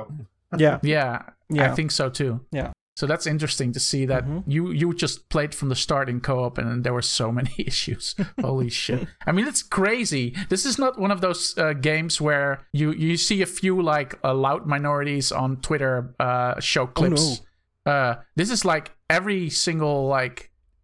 Yeah, 0.59 0.79
Yeah, 0.97 1.23
yeah. 1.49 1.71
I 1.71 1.75
think 1.77 1.91
so 1.93 2.11
too. 2.11 2.41
Yeah. 2.51 2.73
So 2.97 3.07
that's 3.07 3.27
interesting 3.27 3.73
to 3.73 3.81
see 3.81 4.05
that 4.07 4.25
Mhm. 4.27 4.43
you 4.47 4.73
you 4.73 4.93
just 4.95 5.29
played 5.29 5.55
from 5.55 5.69
the 5.69 5.77
start 5.77 6.09
in 6.09 6.21
co-op 6.21 6.59
and 6.59 6.83
there 6.85 6.93
were 6.93 7.07
so 7.21 7.31
many 7.39 7.55
issues. 7.59 8.17
Holy 8.41 8.69
shit! 8.71 9.07
I 9.29 9.33
mean, 9.33 9.47
it's 9.47 9.63
crazy. 9.63 10.35
This 10.49 10.67
is 10.67 10.77
not 10.79 10.99
one 10.99 11.13
of 11.15 11.21
those 11.21 11.55
uh, 11.57 11.73
games 11.81 12.21
where 12.21 12.67
you 12.73 12.91
you 12.93 13.17
see 13.17 13.43
a 13.43 13.47
few 13.61 13.81
like 13.95 14.19
uh, 14.25 14.35
loud 14.35 14.67
minorities 14.67 15.31
on 15.33 15.57
Twitter 15.61 16.15
uh, 16.19 16.59
show 16.61 16.87
clips. 16.89 17.43
Uh, 17.91 18.13
this 18.37 18.51
is 18.51 18.65
like 18.65 18.87
every 19.09 19.51
single 19.51 20.07
like 20.19 20.37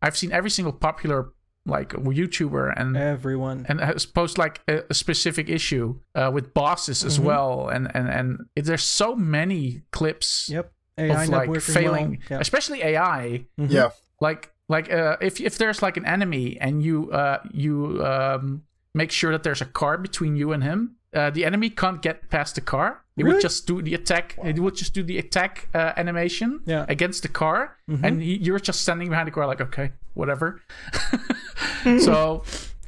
I've 0.05 0.17
seen 0.21 0.33
every 0.33 0.51
single 0.51 0.73
popular 0.89 1.21
like 1.69 1.91
YouTuber 2.21 2.65
and 2.81 2.97
Everyone. 2.97 3.67
and 3.69 3.81
has 3.81 4.07
post 4.07 4.39
like 4.39 4.57
a, 4.69 4.75
a 4.91 4.95
specific 4.95 5.47
issue 5.59 5.87
uh, 6.15 6.31
with 6.37 6.47
bosses 6.55 7.05
as 7.05 7.19
Mhm. 7.19 7.25
well 7.29 7.53
and 7.75 7.85
and 7.97 8.07
and 8.19 8.29
it, 8.57 8.65
there's 8.69 8.85
so 9.03 9.09
many 9.17 9.83
clips 9.97 10.49
Yep. 10.57 10.67
AI 10.99 11.25
of 11.25 11.29
like 11.31 11.61
failing 11.61 12.09
well. 12.11 12.19
Yeah. 12.31 12.41
especially 12.47 12.81
ai 12.91 13.47
Mhm. 13.59 13.71
Yeah. 13.71 13.91
like 14.21 14.43
like 14.69 14.87
uh, 14.93 15.17
if 15.21 15.35
if 15.41 15.55
there's 15.59 15.81
like 15.87 15.97
an 16.01 16.07
enemy 16.17 16.47
and 16.61 16.83
you 16.87 17.11
uh 17.11 17.39
you 17.65 18.01
um 18.13 18.63
make 18.95 19.11
sure 19.13 19.33
that 19.35 19.43
there's 19.43 19.61
a 19.63 19.71
car 19.81 19.99
between 19.99 20.37
you 20.41 20.53
and 20.55 20.63
him 20.63 20.79
uh, 21.19 21.31
the 21.37 21.45
enemy 21.45 21.69
can't 21.71 22.01
get 22.03 22.17
past 22.31 22.55
the 22.55 22.61
car 22.75 23.03
it 23.19 23.23
Really? 23.25 23.35
would 23.37 23.43
just 23.43 23.67
do 23.67 23.81
the 23.83 23.95
attack 23.95 24.37
it 24.45 24.59
would 24.59 24.77
just 24.77 24.93
do 24.95 25.03
the 25.03 25.19
attack 25.19 25.69
uh, 25.75 25.93
animation 25.97 26.61
Yeah. 26.67 26.85
against 26.89 27.23
the 27.23 27.29
car 27.29 27.77
Mhm. 27.89 28.05
and 28.07 28.19
y- 28.19 28.39
you're 28.41 28.59
just 28.61 28.81
standing 28.83 29.09
behind 29.09 29.27
the 29.29 29.33
car 29.33 29.47
like 29.47 29.61
okay 29.61 29.93
whatever 30.15 30.61
so 32.01 32.43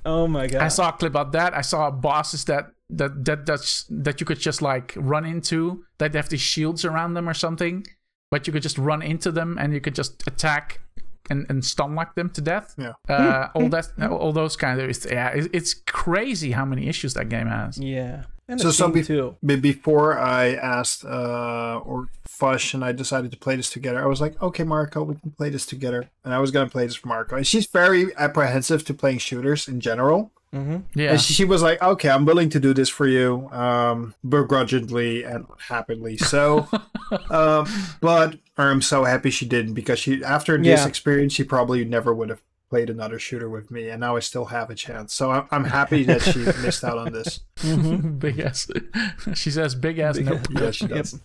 Oh 0.05 0.26
my 0.26 0.47
god. 0.47 0.62
I 0.62 0.68
saw 0.68 0.89
a 0.89 0.93
clip 0.93 1.14
of 1.16 1.33
that. 1.33 1.53
I 1.55 1.61
saw 1.61 1.91
bosses 1.91 2.45
that 2.47 2.70
that 2.91 3.24
that 3.26 3.45
that's 3.45 3.85
that 3.91 4.20
you 4.20 4.26
could 4.26 4.39
just 4.39 4.62
like 4.62 4.95
run 4.97 5.26
into 5.26 5.85
that 5.99 6.12
they 6.12 6.18
have 6.18 6.29
these 6.31 6.41
shields 6.41 6.85
around 6.85 7.12
them 7.14 7.29
or 7.29 7.35
something, 7.35 7.85
but 8.31 8.47
you 8.47 8.53
could 8.53 8.62
just 8.62 8.79
run 8.79 9.03
into 9.03 9.31
them 9.31 9.59
and 9.61 9.74
you 9.74 9.81
could 9.81 9.95
just 9.95 10.26
attack 10.26 10.81
and 11.29 11.45
and 11.51 11.62
stun 11.64 11.95
lock 11.95 12.14
them 12.14 12.31
to 12.31 12.41
death. 12.41 12.74
Yeah. 12.79 12.93
Uh, 13.09 13.49
all 13.55 13.68
that, 13.68 13.89
all 14.01 14.33
those 14.33 14.57
kind 14.57 14.81
of 14.81 15.05
yeah. 15.11 15.33
It's 15.53 15.74
crazy 15.74 16.53
how 16.53 16.64
many 16.64 16.89
issues 16.89 17.12
that 17.14 17.29
game 17.29 17.49
has. 17.49 17.76
Yeah. 17.76 18.22
And 18.49 18.61
So 18.61 18.68
the 18.68 18.72
some 18.72 18.92
theme 18.92 19.03
peop- 19.05 19.07
too. 19.07 19.36
Before 19.61 20.18
I 20.18 20.55
asked 20.55 21.05
uh, 21.05 21.80
or 21.84 22.09
Fush 22.26 22.72
and 22.72 22.82
I 22.84 22.92
decided 22.92 23.30
to 23.32 23.36
play 23.36 23.57
this 23.57 23.68
together, 23.68 24.03
I 24.03 24.07
was 24.07 24.20
like, 24.20 24.40
okay, 24.42 24.64
Marco, 24.64 25.03
we 25.03 25.16
can 25.16 25.32
play 25.32 25.51
this 25.51 25.66
together. 25.66 26.09
And 26.24 26.32
I 26.32 26.38
was 26.38 26.51
going 26.51 26.66
to 26.66 26.70
play 26.72 26.86
this 26.86 26.94
for 26.94 27.09
Marco. 27.09 27.36
And 27.36 27.46
she's 27.46 27.66
very 27.66 28.14
apprehensive 28.16 28.84
to 28.86 28.94
playing 28.94 29.18
shooters 29.18 29.68
in 29.68 29.80
general. 29.80 30.30
Mm-hmm. 30.55 30.78
Yeah. 30.99 31.11
And 31.11 31.20
she, 31.20 31.34
she 31.34 31.44
was 31.44 31.61
like, 31.62 31.82
okay, 31.82 32.09
I'm 32.09 32.24
willing 32.24 32.49
to 32.51 32.59
do 32.61 32.72
this 32.72 32.88
for 32.88 33.07
you, 33.07 33.51
um, 33.53 34.14
begrudgingly 34.26 35.24
and 35.24 35.44
happily. 35.59 36.16
So, 36.16 36.66
um, 37.30 37.66
but 38.01 38.36
I'm 38.57 38.80
so 38.80 39.05
happy 39.05 39.28
she 39.30 39.44
didn't 39.46 39.74
because 39.74 39.99
she, 39.99 40.24
after 40.24 40.57
this 40.57 40.80
Yeah. 40.80 40.86
experience, 40.86 41.34
she 41.34 41.44
probably 41.44 41.84
never 41.84 42.14
would 42.14 42.30
have 42.30 42.40
played 42.70 42.90
another 42.90 43.18
shooter 43.18 43.48
with 43.48 43.70
me. 43.70 43.88
And 43.88 44.00
now 44.00 44.16
I 44.16 44.20
still 44.20 44.44
have 44.46 44.70
a 44.70 44.74
chance. 44.74 45.14
So 45.14 45.30
I'm, 45.30 45.46
I'm 45.50 45.64
happy 45.64 46.04
that 46.04 46.20
she 46.22 46.38
missed 46.62 46.84
out 46.84 46.98
on 46.98 47.12
this. 47.12 47.40
Mm-hmm. 47.60 48.18
big 48.18 48.40
ass. 48.40 48.68
she 49.34 49.50
says 49.50 49.74
big 49.74 49.98
ass. 49.98 50.16
Big 50.16 50.26
nope. 50.26 50.40
ass. 50.40 50.60
Yeah, 50.60 50.70
she 50.70 50.86
Yep. 50.88 50.96
does. 50.96 51.20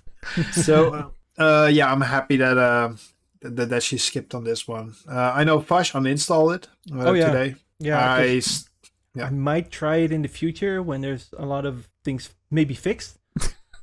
so 0.65 1.11
uh 1.37 1.69
yeah 1.71 1.91
i'm 1.91 1.99
happy 1.99 2.37
that 2.37 2.57
uh 2.57 2.93
that, 3.41 3.67
that 3.69 3.83
she 3.83 3.97
skipped 3.97 4.33
on 4.33 4.45
this 4.45 4.67
one 4.69 4.93
uh 5.09 5.33
i 5.35 5.43
know 5.43 5.59
Fush 5.59 5.91
uninstalled 5.93 6.55
it 6.55 6.67
uh, 6.93 7.09
Oh, 7.09 7.13
yeah. 7.13 7.27
today 7.27 7.55
Yeah. 7.79 8.13
i 8.13 8.19
'cause 8.19 8.47
s- 8.47 8.69
yeah. 9.15 9.25
I 9.25 9.29
might 9.31 9.69
try 9.69 9.97
it 9.97 10.11
in 10.13 10.21
the 10.21 10.27
future 10.29 10.81
when 10.81 11.01
there's 11.01 11.33
a 11.37 11.45
lot 11.45 11.65
of 11.65 11.87
things 12.05 12.29
maybe 12.49 12.73
fixed. 12.73 13.19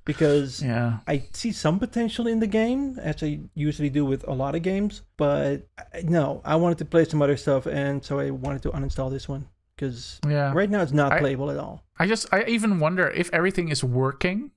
Because 0.05 0.63
Yeah. 0.63 0.99
I 1.07 1.25
see 1.33 1.53
some 1.53 1.79
potential 1.79 2.27
in 2.27 2.41
the 2.41 2.47
game, 2.47 2.99
as 3.01 3.23
I 3.23 3.41
usually 3.55 3.91
do 3.91 4.05
with 4.05 4.27
a 4.27 4.33
lot 4.33 4.55
of 4.55 4.63
games. 4.63 5.03
But 5.17 5.69
I- 5.79 6.03
no, 6.03 6.41
I 6.45 6.57
wanted 6.57 6.79
to 6.79 6.85
play 6.85 7.05
some 7.05 7.23
other 7.23 7.37
stuff, 7.37 7.67
and 7.67 8.05
so 8.05 8.19
I 8.19 8.31
wanted 8.31 8.63
to 8.63 8.71
uninstall 8.71 9.11
this 9.11 9.29
one. 9.29 9.47
Because 9.77 10.21
Yeah. 10.29 10.53
right 10.55 10.69
now 10.71 10.83
it's 10.83 10.93
not 10.93 11.13
I- 11.13 11.19
playable 11.21 11.51
at 11.51 11.57
all. 11.59 11.83
I 11.99 12.07
just 12.07 12.33
I 12.33 12.45
even 12.45 12.81
wonder 12.81 13.09
if 13.09 13.31
everything 13.33 13.69
is 13.69 13.83
working 13.85 14.51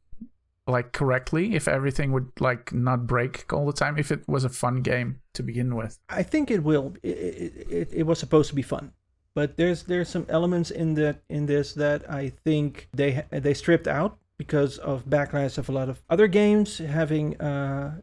like 0.65 0.93
correctly, 0.93 1.55
if 1.55 1.67
everything 1.67 2.13
would 2.13 2.31
like 2.39 2.71
not 2.73 3.05
break 3.05 3.51
all 3.51 3.65
the 3.65 3.73
time, 3.73 3.97
if 3.97 4.11
it 4.11 4.27
was 4.27 4.45
a 4.45 4.49
fun 4.49 4.81
game 4.81 5.19
to 5.33 5.43
begin 5.43 5.75
with. 5.75 5.99
I 6.09 6.23
think 6.23 6.49
it 6.49 6.63
will. 6.63 6.93
It, 7.03 7.17
it, 7.17 7.67
it, 7.69 7.89
it 7.93 8.03
was 8.03 8.17
supposed 8.19 8.49
to 8.49 8.55
be 8.55 8.61
fun, 8.61 8.93
but 9.35 9.57
there's 9.57 9.83
there's 9.83 10.07
some 10.07 10.25
elements 10.29 10.71
in 10.71 10.93
that 10.95 11.21
in 11.29 11.45
this 11.47 11.73
that 11.73 12.09
I 12.09 12.29
think 12.45 12.87
they 12.93 13.23
they 13.29 13.53
stripped 13.53 13.87
out 13.89 14.17
because 14.38 14.77
of 14.79 15.05
backlash 15.05 15.57
of 15.57 15.69
a 15.69 15.71
lot 15.71 15.89
of 15.89 16.01
other 16.09 16.27
games 16.27 16.77
having 16.77 17.39
uh 17.41 17.99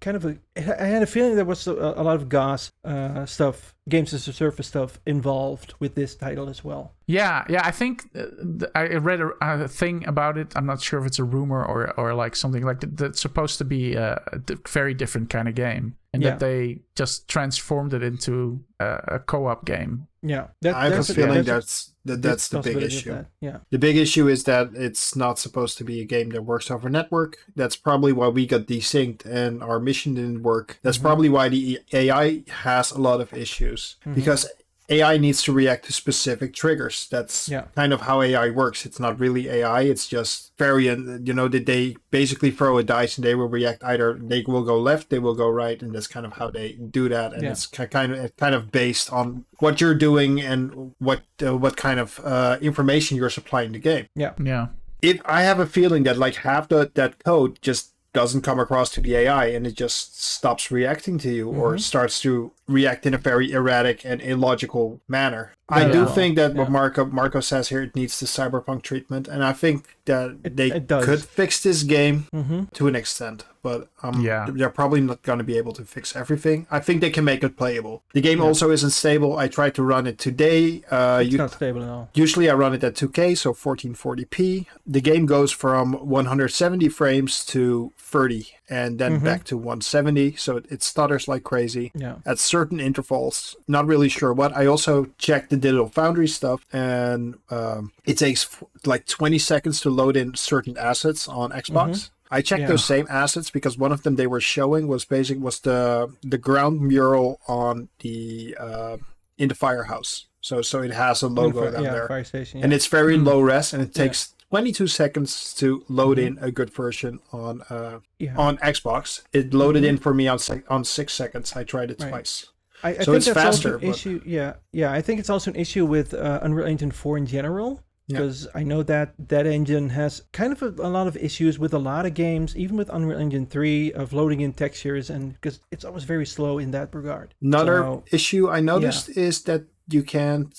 kind 0.00 0.16
of 0.16 0.24
a. 0.24 0.38
I 0.56 0.86
had 0.86 1.02
a 1.02 1.06
feeling 1.06 1.36
there 1.36 1.44
was 1.44 1.66
a, 1.66 1.72
a 1.72 2.02
lot 2.02 2.16
of 2.16 2.28
GaaS 2.30 2.70
uh, 2.84 3.26
stuff, 3.26 3.74
games 3.86 4.14
as 4.14 4.26
a 4.28 4.32
service 4.32 4.66
stuff 4.66 4.98
involved 5.04 5.74
with 5.78 5.94
this 5.94 6.14
title 6.16 6.48
as 6.48 6.64
well. 6.64 6.94
Yeah, 7.06 7.44
yeah. 7.50 7.60
I 7.66 7.70
think 7.70 8.08
uh, 8.16 8.66
I 8.74 8.94
read 8.96 9.20
a, 9.20 9.30
a 9.42 9.68
thing 9.68 10.06
about 10.08 10.38
it. 10.38 10.52
I'm 10.56 10.64
not 10.64 10.80
sure 10.80 11.00
if 11.00 11.06
it's 11.06 11.18
a 11.18 11.24
rumor 11.24 11.62
or 11.62 11.92
or 12.00 12.14
like 12.14 12.34
something 12.34 12.64
like 12.64 12.80
that. 12.80 12.96
That's 12.96 13.20
supposed 13.20 13.58
to 13.58 13.64
be 13.64 13.94
a, 13.94 14.22
a 14.32 14.38
very 14.68 14.94
different 14.94 15.28
kind 15.28 15.48
of 15.48 15.54
game, 15.54 15.96
and 16.14 16.22
Yeah. 16.22 16.30
that 16.30 16.40
they 16.40 16.80
just 16.96 17.28
transformed 17.28 17.92
it 17.92 18.02
into 18.02 18.64
a, 18.78 19.16
a 19.16 19.18
co-op 19.18 19.66
game. 19.66 20.06
Yeah, 20.22 20.48
that, 20.60 20.74
i 20.74 20.90
have 20.90 20.98
a 21.08 21.14
feeling 21.14 21.44
that's 21.44 21.46
a- 21.46 21.54
that's 21.54 21.92
that, 22.04 22.22
that's 22.22 22.48
the 22.48 22.60
big 22.60 22.76
issue 22.82 23.10
that, 23.12 23.26
Yeah. 23.40 23.58
the 23.70 23.78
big 23.78 23.96
issue 23.96 24.28
is 24.28 24.44
that 24.44 24.70
it's 24.74 25.16
not 25.16 25.38
supposed 25.38 25.78
to 25.78 25.84
be 25.84 26.00
a 26.00 26.04
game 26.04 26.28
that 26.30 26.42
works 26.42 26.70
over 26.70 26.88
network 26.90 27.38
that's 27.56 27.76
probably 27.76 28.12
why 28.12 28.28
we 28.28 28.46
got 28.46 28.66
desynced 28.66 29.24
and 29.24 29.62
our 29.62 29.78
mission 29.80 30.14
didn't 30.14 30.42
work 30.42 30.78
that's 30.82 30.98
Mhm. 30.98 31.02
probably 31.02 31.28
why 31.30 31.48
the 31.48 31.78
ai 31.94 32.42
has 32.48 32.90
a 32.90 32.98
lot 33.00 33.20
of 33.20 33.32
issues 33.32 33.96
Mhm. 34.06 34.14
because 34.14 34.46
AI 34.90 35.16
needs 35.18 35.40
to 35.44 35.52
react 35.52 35.84
to 35.86 35.92
specific 35.92 36.52
triggers. 36.52 37.06
That's 37.10 37.48
Yeah. 37.48 37.64
kind 37.76 37.92
of 37.92 38.00
how 38.02 38.22
AI 38.22 38.50
works. 38.50 38.84
It's 38.84 38.98
not 38.98 39.20
really 39.20 39.48
AI. 39.48 39.82
It's 39.82 40.08
just 40.08 40.52
variant. 40.58 41.26
You 41.26 41.32
know, 41.32 41.46
that 41.48 41.66
they 41.66 41.96
basically 42.10 42.50
throw 42.50 42.76
a 42.78 42.82
dice 42.82 43.16
and 43.16 43.24
they 43.24 43.36
will 43.36 43.48
react 43.48 43.84
either 43.84 44.18
they 44.20 44.42
will 44.46 44.64
go 44.64 44.78
left, 44.80 45.08
they 45.10 45.20
will 45.20 45.36
go 45.36 45.48
right, 45.48 45.80
and 45.80 45.94
that's 45.94 46.08
kind 46.08 46.26
of 46.26 46.32
how 46.34 46.50
they 46.50 46.72
do 46.72 47.08
that. 47.08 47.32
And 47.32 47.42
Yeah. 47.44 47.52
it's 47.52 47.66
kind 47.66 48.12
of 48.12 48.36
kind 48.36 48.54
of 48.54 48.72
based 48.72 49.12
on 49.12 49.44
what 49.60 49.80
you're 49.80 49.94
doing 49.94 50.40
and 50.40 50.92
what 50.98 51.20
uh, 51.46 51.56
what 51.56 51.76
kind 51.76 52.00
of 52.00 52.20
uh, 52.24 52.58
information 52.60 53.16
you're 53.16 53.30
supplying 53.30 53.72
the 53.72 53.78
game. 53.78 54.06
Yeah, 54.16 54.32
yeah, 54.42 54.66
It. 55.02 55.20
I 55.24 55.42
have 55.42 55.60
a 55.60 55.66
feeling 55.66 56.02
that 56.04 56.18
like 56.18 56.34
half 56.36 56.68
the, 56.68 56.90
that 56.94 57.22
code 57.24 57.58
just 57.62 57.89
doesn't 58.12 58.42
come 58.42 58.58
across 58.58 58.90
to 58.90 59.00
the 59.00 59.14
AI 59.14 59.46
and 59.46 59.66
it 59.66 59.74
just 59.74 60.20
stops 60.20 60.70
reacting 60.70 61.16
to 61.18 61.30
you 61.30 61.48
or 61.48 61.74
Mhm. 61.74 61.80
starts 61.80 62.20
to 62.22 62.52
react 62.66 63.06
in 63.06 63.14
a 63.14 63.18
very 63.18 63.52
erratic 63.52 64.04
and 64.04 64.20
illogical 64.20 65.00
manner. 65.08 65.52
I 65.68 65.82
Yeah. 65.86 65.92
do 65.92 66.06
think 66.06 66.34
that 66.36 66.54
what 66.54 66.70
Marco 66.70 67.04
Marco 67.04 67.40
says 67.40 67.68
here 67.68 67.82
it 67.82 67.94
needs 67.94 68.18
the 68.18 68.26
cyberpunk 68.26 68.82
treatment 68.82 69.28
and 69.28 69.44
I 69.44 69.52
think 69.52 69.96
that 70.06 70.36
It- 70.42 70.56
they 70.56 70.70
it 70.72 70.88
could 70.88 71.22
fix 71.24 71.62
this 71.62 71.84
game 71.84 72.26
Mm-hmm. 72.34 72.64
to 72.74 72.88
an 72.88 72.96
extent. 72.96 73.44
But 73.62 73.88
um, 74.02 74.20
Yeah. 74.20 74.46
they're 74.50 74.70
probably 74.70 75.00
not 75.00 75.22
going 75.22 75.38
to 75.38 75.44
be 75.44 75.56
able 75.58 75.72
to 75.74 75.84
fix 75.84 76.14
everything. 76.16 76.66
I 76.70 76.80
think 76.80 77.00
they 77.00 77.10
can 77.10 77.24
make 77.24 77.42
it 77.44 77.56
playable. 77.56 78.02
The 78.12 78.20
game 78.20 78.40
also 78.40 78.70
isn't 78.70 78.90
stable. 78.90 79.36
I 79.38 79.48
tried 79.48 79.74
to 79.74 79.82
run 79.82 80.06
it 80.06 80.18
today. 80.18 80.82
Uh, 80.90 81.20
It's 81.22 81.32
you, 81.32 81.38
not 81.38 81.52
stable 81.52 81.82
at 81.82 81.88
all. 81.88 82.08
Usually 82.14 82.48
I 82.50 82.54
run 82.54 82.74
it 82.74 82.82
at 82.84 82.94
2K, 82.94 83.34
so 83.36 83.52
1440p. 83.52 84.66
The 84.86 85.00
game 85.00 85.26
goes 85.26 85.52
from 85.52 85.92
170 85.94 86.88
frames 86.88 87.44
to 87.46 87.92
30 87.98 88.48
and 88.68 88.98
then 88.98 89.20
Mhm. 89.20 89.24
back 89.24 89.44
to 89.44 89.56
170, 89.56 90.36
so 90.36 90.56
it, 90.58 90.66
it 90.70 90.82
stutters 90.82 91.26
like 91.28 91.42
crazy 91.42 91.90
Yeah. 91.94 92.16
at 92.24 92.38
certain 92.38 92.78
intervals. 92.80 93.56
Not 93.66 93.86
really 93.86 94.08
sure 94.08 94.32
what. 94.32 94.56
I 94.56 94.66
also 94.66 95.08
checked 95.18 95.50
the 95.50 95.56
Digital 95.56 95.88
Foundry 95.88 96.28
stuff, 96.28 96.64
and 96.72 97.34
um, 97.50 97.92
it 98.04 98.16
takes 98.18 98.44
f- 98.44 98.62
like 98.86 99.06
20 99.06 99.38
seconds 99.38 99.80
to 99.80 99.90
load 99.90 100.16
in 100.16 100.34
certain 100.36 100.76
assets 100.78 101.26
on 101.28 101.50
Xbox. 101.50 102.10
I 102.30 102.42
checked 102.42 102.60
Yeah. 102.62 102.68
those 102.68 102.84
same 102.84 103.06
assets 103.10 103.50
because 103.50 103.76
one 103.78 103.92
of 103.92 104.02
them 104.02 104.16
they 104.16 104.26
were 104.26 104.40
showing 104.40 104.86
was 104.88 105.04
basic 105.04 105.38
was 105.40 105.60
the 105.60 106.08
the 106.22 106.38
ground 106.38 106.80
mural 106.80 107.40
on 107.48 107.88
the 108.00 108.56
uh, 108.58 108.96
in 109.38 109.48
the 109.48 109.54
firehouse. 109.54 110.26
So 110.40 110.62
so 110.62 110.80
it 110.82 110.92
has 110.92 111.22
a 111.22 111.28
logo 111.28 111.60
Fire- 111.62 111.70
down 111.72 111.84
yeah, 111.84 111.92
there 111.92 112.08
fire 112.08 112.24
station. 112.24 112.62
and 112.62 112.72
it's 112.72 112.86
very 112.86 113.16
Hmm. 113.16 113.24
low 113.26 113.40
res 113.40 113.72
and 113.74 113.82
it 113.82 113.90
Yeah. 113.96 114.04
takes 114.04 114.34
22 114.50 114.86
seconds 114.88 115.54
to 115.54 115.84
load 115.88 116.18
Mhm. 116.18 116.26
in 116.26 116.38
a 116.40 116.50
good 116.50 116.70
version 116.74 117.20
on 117.32 117.62
uh, 117.70 117.98
yeah. 118.18 118.34
on 118.36 118.58
Xbox. 118.58 119.22
It 119.32 119.52
loaded 119.54 119.82
Mhm. 119.84 119.88
in 119.88 119.98
for 119.98 120.12
me 120.14 120.28
on 120.28 120.38
sec- 120.38 120.70
on 120.70 120.84
six 120.84 121.12
seconds. 121.12 121.52
I 121.56 121.64
tried 121.64 121.90
it 121.90 122.00
Right. 122.00 122.10
twice. 122.10 122.46
I, 122.82 122.88
I 122.88 122.92
So 122.92 122.98
think 123.12 123.16
it's 123.16 123.26
that's 123.26 123.38
faster, 123.38 123.74
Also 123.74 123.78
an 123.78 123.80
but- 123.90 123.96
issue, 123.96 124.20
yeah, 124.24 124.52
yeah. 124.72 124.90
I 124.98 125.02
think 125.02 125.20
it's 125.20 125.28
also 125.30 125.50
an 125.50 125.56
issue 125.56 125.84
with 125.84 126.14
uh, 126.14 126.38
Unreal 126.42 126.66
Engine 126.66 126.90
4 126.90 127.18
in 127.18 127.26
general 127.26 127.82
Yeah. 128.10 128.18
because 128.18 128.48
I 128.54 128.62
know 128.64 128.82
that 128.84 129.14
that 129.28 129.46
engine 129.46 129.90
has 129.90 130.22
kind 130.32 130.52
of 130.52 130.60
a, 130.62 130.68
a 130.82 130.90
lot 130.90 131.06
of 131.06 131.16
issues 131.16 131.58
with 131.58 131.72
a 131.72 131.78
lot 131.78 132.06
of 132.06 132.14
games, 132.14 132.56
even 132.56 132.76
with 132.76 132.88
Unreal 132.90 133.18
Engine 133.18 133.46
3 133.46 133.92
of 133.92 134.12
loading 134.12 134.40
in 134.40 134.52
textures, 134.52 135.10
and 135.10 135.34
because 135.34 135.60
it's 135.70 135.84
always 135.84 136.04
very 136.04 136.26
slow 136.26 136.58
in 136.58 136.70
that 136.72 136.94
regard. 136.94 137.34
Another 137.40 137.78
So- 137.82 138.04
issue 138.12 138.48
I 138.50 138.60
noticed 138.60 139.08
is 139.16 139.42
that 139.44 139.62
you 139.88 140.02
can't 140.02 140.52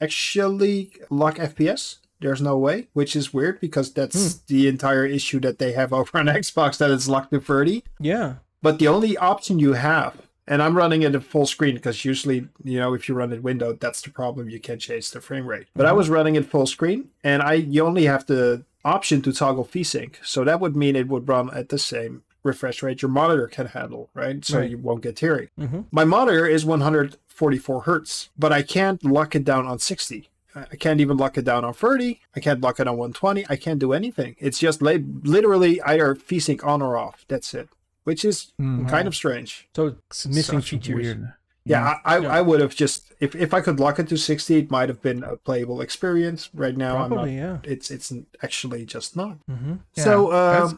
actually 0.00 0.92
lock 1.10 1.36
FPS. 1.38 1.98
There's 2.20 2.40
no 2.42 2.56
way, 2.58 2.88
which 2.94 3.14
is 3.14 3.32
weird 3.34 3.60
because 3.60 3.92
that's 3.92 4.34
Hmm. 4.34 4.38
the 4.48 4.68
entire 4.68 5.06
issue 5.06 5.40
that 5.40 5.58
they 5.58 5.72
have 5.72 5.92
over 5.92 6.18
on 6.18 6.26
Xbox 6.42 6.78
that 6.78 6.90
it's 6.90 7.08
locked 7.08 7.32
to 7.32 7.40
30. 7.40 7.84
Yeah, 8.00 8.34
But 8.60 8.78
the 8.80 8.88
only 8.88 9.16
option 9.16 9.60
you 9.60 9.74
have, 9.74 10.14
and 10.48 10.62
I'm 10.62 10.76
running 10.76 11.02
it 11.02 11.14
at 11.14 11.22
full 11.22 11.46
screen 11.46 11.74
because 11.76 12.04
usually, 12.04 12.48
you 12.64 12.78
know, 12.80 12.94
if 12.94 13.08
you 13.08 13.14
run 13.14 13.32
it 13.32 13.42
windowed, 13.42 13.78
that's 13.80 14.00
the 14.02 14.10
problem. 14.10 14.48
You 14.50 14.58
can't 14.60 14.80
change 14.80 15.10
the 15.12 15.20
frame 15.20 15.46
rate. 15.46 15.66
But 15.76 15.86
I 15.86 15.92
was 15.92 16.08
running 16.08 16.34
it 16.36 16.46
full 16.46 16.66
screen, 16.66 17.10
and 17.22 17.42
I 17.42 17.52
you 17.54 17.84
only 17.86 18.04
have 18.06 18.26
the 18.26 18.64
option 18.84 19.22
to 19.22 19.32
toggle 19.32 19.64
VSync. 19.66 20.14
So 20.24 20.44
that 20.44 20.60
would 20.60 20.74
mean 20.74 20.96
it 20.96 21.08
would 21.08 21.28
run 21.28 21.50
at 21.54 21.68
the 21.68 21.78
same 21.78 22.22
refresh 22.44 22.82
rate 22.82 23.02
your 23.02 23.10
monitor 23.10 23.46
can 23.48 23.66
handle, 23.66 24.08
right? 24.14 24.42
So 24.44 24.58
Right. 24.58 24.70
you 24.70 24.78
won't 24.78 25.02
get 25.02 25.16
tearing. 25.16 25.48
hmm 25.58 25.80
My 25.90 26.04
monitor 26.04 26.46
is 26.46 26.64
144 26.64 27.82
hertz, 27.82 28.30
but 28.38 28.52
I 28.52 28.62
can't 28.62 29.04
lock 29.04 29.34
it 29.34 29.44
down 29.44 29.66
on 29.66 29.78
60. 29.78 30.28
I 30.54 30.64
I 30.72 30.76
can't 30.76 31.00
even 31.00 31.16
lock 31.16 31.36
it 31.36 31.44
down 31.44 31.64
on 31.64 31.74
30. 31.74 32.20
I 32.34 32.40
can't 32.40 32.60
lock 32.60 32.80
it 32.80 32.88
on 32.88 32.96
120. 32.96 33.44
I 33.50 33.56
can't 33.56 33.78
do 33.78 33.92
anything. 33.92 34.34
It's 34.38 34.58
just 34.58 34.80
la- 34.80 34.96
literally 35.22 35.80
either 35.82 36.14
VSync 36.14 36.64
on 36.64 36.80
or 36.82 36.96
off. 36.96 37.24
That's 37.28 37.52
it, 37.54 37.68
which 38.08 38.24
is 38.24 38.52
Mhm. 38.60 38.88
kind 38.88 39.06
of 39.08 39.14
strange. 39.14 39.68
so 39.76 39.82
It's 40.10 40.26
missing 40.26 40.60
such 40.60 40.70
features. 40.70 40.94
Weird. 40.96 41.32
Yeah, 41.64 41.84
I, 41.84 42.14
I, 42.14 42.18
Yeah. 42.20 42.38
I 42.38 42.40
would 42.48 42.60
have 42.64 42.74
just 42.74 43.12
if, 43.20 43.34
if 43.36 43.50
I 43.52 43.60
could 43.60 43.78
lock 43.84 43.98
it 43.98 44.08
to 44.08 44.16
60, 44.16 44.56
it 44.56 44.70
might 44.70 44.88
have 44.88 45.02
been 45.02 45.22
a 45.22 45.36
playable 45.36 45.80
experience. 45.82 46.48
Right 46.54 46.76
now, 46.76 46.94
probably, 46.96 47.36
I'm 47.38 47.46
not. 47.46 47.64
yeah. 47.66 47.72
It's 47.72 47.90
it's 47.90 48.08
actually 48.42 48.82
just 48.86 49.16
not. 49.16 49.36
hmm 49.46 49.74
Yeah. 49.98 50.04
So 50.04 50.32
um, 50.32 50.68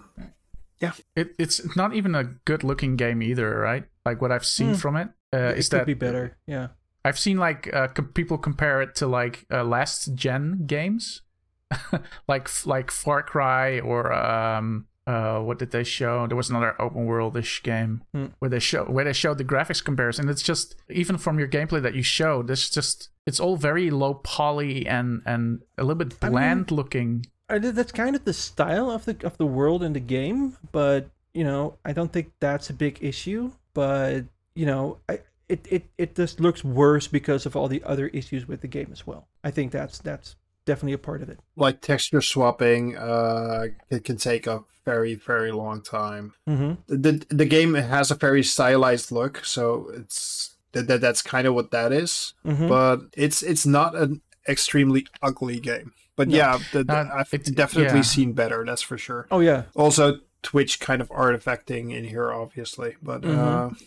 yeah. 0.84 0.92
It, 1.14 1.28
it's 1.38 1.76
not 1.76 1.94
even 1.94 2.14
a 2.14 2.24
good 2.50 2.62
looking 2.64 2.96
game 2.96 3.22
either, 3.22 3.48
right? 3.70 3.84
Like 4.04 4.20
what 4.22 4.32
I've 4.32 4.46
seen 4.58 4.70
Hmm. 4.74 4.80
from 4.82 4.96
it 4.96 5.08
uh, 5.32 5.52
it 5.54 5.58
is 5.58 5.68
could 5.68 5.80
that 5.80 5.86
be 5.86 5.94
better. 5.94 6.36
Yeah. 6.46 6.68
I've 7.04 7.18
seen 7.18 7.38
like 7.38 7.70
uh, 7.72 7.88
com- 7.94 8.12
people 8.12 8.38
compare 8.38 8.82
it 8.82 8.94
to 8.96 9.06
like 9.06 9.46
uh, 9.50 9.62
last 9.64 10.14
gen 10.16 10.66
games, 10.66 11.22
like 12.28 12.48
like 12.66 12.90
Far 12.90 13.22
Cry 13.22 13.78
or 13.80 14.12
um 14.12 14.86
uh 15.10 15.38
what 15.46 15.58
did 15.62 15.70
they 15.76 15.84
show? 15.98 16.14
There 16.28 16.36
was 16.42 16.50
another 16.50 16.72
open 16.84 17.02
world-ish 17.12 17.54
game 17.62 17.92
Hmm. 18.14 18.26
where 18.40 18.50
they 18.54 18.60
show 18.70 18.82
where 18.94 19.04
they 19.08 19.12
showed 19.22 19.38
the 19.38 19.50
graphics 19.52 19.82
comparison. 19.90 20.28
It's 20.28 20.42
just 20.52 20.66
even 21.02 21.16
from 21.24 21.38
your 21.40 21.48
gameplay 21.56 21.80
that 21.86 21.94
you 21.98 22.02
showed, 22.18 22.44
it's 22.50 22.68
just 22.78 23.08
it's 23.28 23.40
all 23.44 23.56
very 23.70 23.90
low 24.02 24.14
poly 24.14 24.86
and 24.96 25.08
and 25.32 25.42
a 25.78 25.82
little 25.86 26.02
bit 26.04 26.12
I 26.22 26.26
mean- 26.26 26.32
bland 26.32 26.70
looking. 26.70 27.10
That's 27.48 27.90
kind 28.04 28.14
of 28.14 28.24
the 28.24 28.32
style 28.32 28.88
of 28.96 29.04
the 29.06 29.16
of 29.28 29.34
the 29.36 29.46
world 29.58 29.82
in 29.82 29.92
the 29.92 30.06
game, 30.18 30.40
but 30.72 31.00
you 31.38 31.44
know, 31.48 31.62
I 31.88 31.92
don't 31.92 32.12
think 32.12 32.26
that's 32.40 32.70
a 32.70 32.74
big 32.74 32.98
issue. 33.00 33.42
But 33.74 34.24
you 34.54 34.66
know, 34.66 34.98
I, 35.08 35.14
it 35.48 35.66
it 35.68 35.84
it 35.98 36.14
just 36.14 36.38
looks 36.40 36.62
worse 36.62 37.08
because 37.08 37.46
of 37.46 37.56
all 37.56 37.68
the 37.68 37.82
other 37.92 38.06
issues 38.08 38.46
with 38.46 38.60
the 38.60 38.68
game 38.68 38.90
as 38.92 39.02
well. 39.06 39.22
I 39.42 39.50
think 39.50 39.72
that's 39.72 39.98
that's 39.98 40.36
definitely 40.70 40.94
a 41.02 41.04
part 41.10 41.20
of 41.24 41.28
it. 41.32 41.38
like 41.66 41.76
texture 41.92 42.22
swapping, 42.32 42.82
uh, 42.96 43.62
it 43.96 44.02
can 44.08 44.16
take 44.30 44.44
a 44.54 44.56
very 44.90 45.14
very 45.30 45.52
long 45.62 45.82
time. 45.82 46.26
Mm-hmm. 46.48 46.72
the 47.02 47.12
the 47.40 47.48
game 47.56 47.72
has 47.94 48.10
a 48.10 48.14
very 48.26 48.42
stylized 48.54 49.08
look, 49.18 49.34
so 49.44 49.62
it's 50.00 50.56
that, 50.72 50.86
that 50.88 51.00
that's 51.04 51.22
kind 51.34 51.46
of 51.48 51.52
what 51.58 51.70
that 51.76 51.90
is. 51.92 52.12
Mm-hmm. 52.44 52.68
But 52.74 52.96
it's 53.24 53.42
it's 53.52 53.66
not 53.78 53.90
an 54.02 54.20
extremely 54.54 55.02
ugly 55.28 55.60
game. 55.72 55.88
But 56.16 56.28
No. 56.28 56.36
yeah, 56.40 56.58
the, 56.72 56.80
the- 56.84 56.92
Uh, 56.96 57.08
I've 57.20 57.32
it's- 57.38 57.50
definitely 57.62 57.98
yeah. 58.04 58.14
seen 58.16 58.32
better. 58.42 58.58
That's 58.68 58.82
for 58.90 58.98
sure. 59.06 59.22
oh 59.30 59.40
yeah, 59.40 59.62
Also, 59.74 60.04
Twitch 60.42 60.74
kind 60.88 61.00
of 61.02 61.08
artifacting 61.24 61.84
in 61.96 62.04
here, 62.12 62.28
obviously. 62.42 62.90
But 63.02 63.20
uh, 63.24 63.28
Mhm. 63.28 63.82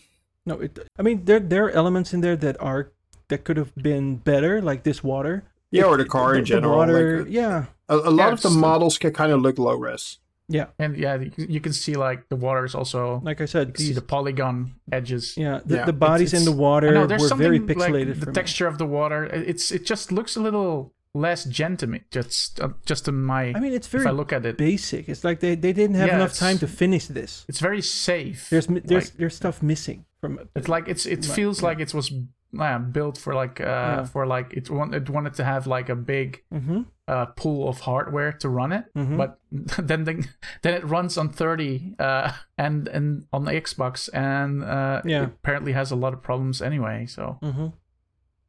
no, 0.46 0.54
it. 0.64 0.72
I 0.98 1.02
mean, 1.06 1.24
there 1.28 1.40
there 1.52 1.64
are 1.66 1.74
elements 1.80 2.12
in 2.14 2.20
there 2.20 2.36
that 2.44 2.56
are 2.60 2.82
that 3.30 3.40
could 3.44 3.56
have 3.62 3.72
been 3.90 4.06
better, 4.32 4.60
like 4.70 4.82
this 4.82 5.00
water. 5.02 5.42
Yeah, 5.74 5.84
or 5.90 5.96
the 5.96 6.04
It- 6.04 6.08
car 6.16 6.34
in 6.34 6.40
the 6.40 6.46
general. 6.46 6.76
water, 6.78 6.98
like, 7.24 7.32
yeah, 7.40 7.64
a, 7.88 7.96
a 7.96 8.12
lot 8.20 8.26
Yeah, 8.28 8.32
of 8.32 8.40
the 8.42 8.50
models 8.50 8.98
can 8.98 9.12
kind 9.12 9.32
of 9.32 9.40
look 9.42 9.58
low 9.58 9.74
res. 9.86 10.18
Yeah, 10.48 10.66
and 10.78 10.96
yeah, 10.96 11.14
you, 11.16 11.32
you 11.56 11.60
can 11.60 11.72
see 11.72 11.94
like 11.94 12.28
the 12.28 12.36
water 12.36 12.64
is 12.66 12.74
also 12.74 13.20
like 13.24 13.40
I 13.40 13.44
you 13.44 13.46
said, 13.48 13.74
can 13.74 13.84
see 13.86 13.94
the 13.94 14.02
polygon 14.14 14.74
edges. 14.92 15.34
yeah, 15.36 15.60
the, 15.64 15.76
Yeah, 15.76 15.84
the 15.86 15.92
bodies 16.08 16.32
in 16.34 16.42
it's- 16.42 16.50
the 16.50 16.56
water 16.68 16.92
know 16.92 17.06
there's 17.06 17.22
were 17.22 17.28
something 17.28 17.46
very 17.48 17.60
like 17.60 17.68
pixelated. 17.76 18.14
the 18.20 18.26
for 18.26 18.30
me. 18.30 18.34
texture 18.34 18.66
of 18.68 18.76
the 18.76 18.84
water. 18.86 19.24
It's 19.52 19.72
it 19.72 19.86
just 19.86 20.12
looks 20.12 20.36
a 20.36 20.40
little 20.40 20.92
less 21.14 21.44
gen 21.58 21.76
to 21.78 21.86
me. 21.86 21.98
Just 22.10 22.60
uh, 22.60 22.68
just 22.84 23.08
in 23.08 23.16
my 23.24 23.52
I 23.56 23.60
mean, 23.60 23.72
it's 23.72 23.88
if 23.94 24.04
I 24.06 24.10
look 24.10 24.32
at 24.34 24.44
it, 24.44 24.58
basic. 24.58 25.08
It's 25.08 25.24
like 25.24 25.40
they, 25.40 25.54
they 25.54 25.72
didn't 25.72 25.96
have 25.96 26.08
Yeah, 26.08 26.16
enough 26.20 26.34
time 26.36 26.58
to 26.58 26.66
finish 26.68 27.06
this. 27.06 27.46
it's 27.48 27.60
very 27.60 27.80
safe. 27.80 28.50
There's 28.50 28.66
there's 28.66 28.90
Like, 29.08 29.16
there's 29.16 29.36
stuff 29.36 29.62
missing 29.62 30.04
from 30.20 30.38
it. 30.40 30.48
it's 30.54 30.68
like 30.68 30.88
it's 30.92 31.06
it 31.06 31.24
Right, 31.24 31.36
feels 31.38 31.60
yeah. 31.62 31.68
like 31.68 31.80
it 31.80 31.94
was 31.94 32.12
uh, 32.60 32.78
built 32.78 33.18
for 33.18 33.34
like 33.34 33.60
uh 33.60 33.64
Yeah. 33.64 34.04
for 34.04 34.26
like 34.26 34.52
it, 34.52 34.70
want, 34.70 34.94
it 34.94 35.08
wanted 35.10 35.34
to 35.34 35.44
have 35.44 35.66
like 35.66 35.88
a 35.88 35.96
big 35.96 36.42
Mm-hmm. 36.52 36.82
uh 37.08 37.26
pool 37.36 37.68
of 37.68 37.80
hardware 37.80 38.32
to 38.32 38.48
run 38.48 38.72
it. 38.72 38.84
Mhm. 38.96 39.16
But 39.16 39.38
then 39.88 40.04
the, 40.04 40.26
then 40.62 40.74
it 40.74 40.84
runs 40.84 41.18
on 41.18 41.28
30 41.28 41.94
uh 41.98 42.32
and 42.58 42.88
and 42.88 43.26
on 43.32 43.44
the 43.44 43.52
Xbox 43.52 44.08
and 44.14 44.62
uh 44.64 45.02
Yeah. 45.04 45.22
it 45.22 45.24
apparently 45.42 45.72
has 45.72 45.90
a 45.92 45.96
lot 45.96 46.12
of 46.14 46.22
problems 46.22 46.62
anyway. 46.62 47.06
So 47.06 47.38
Mm-hmm. 47.42 47.66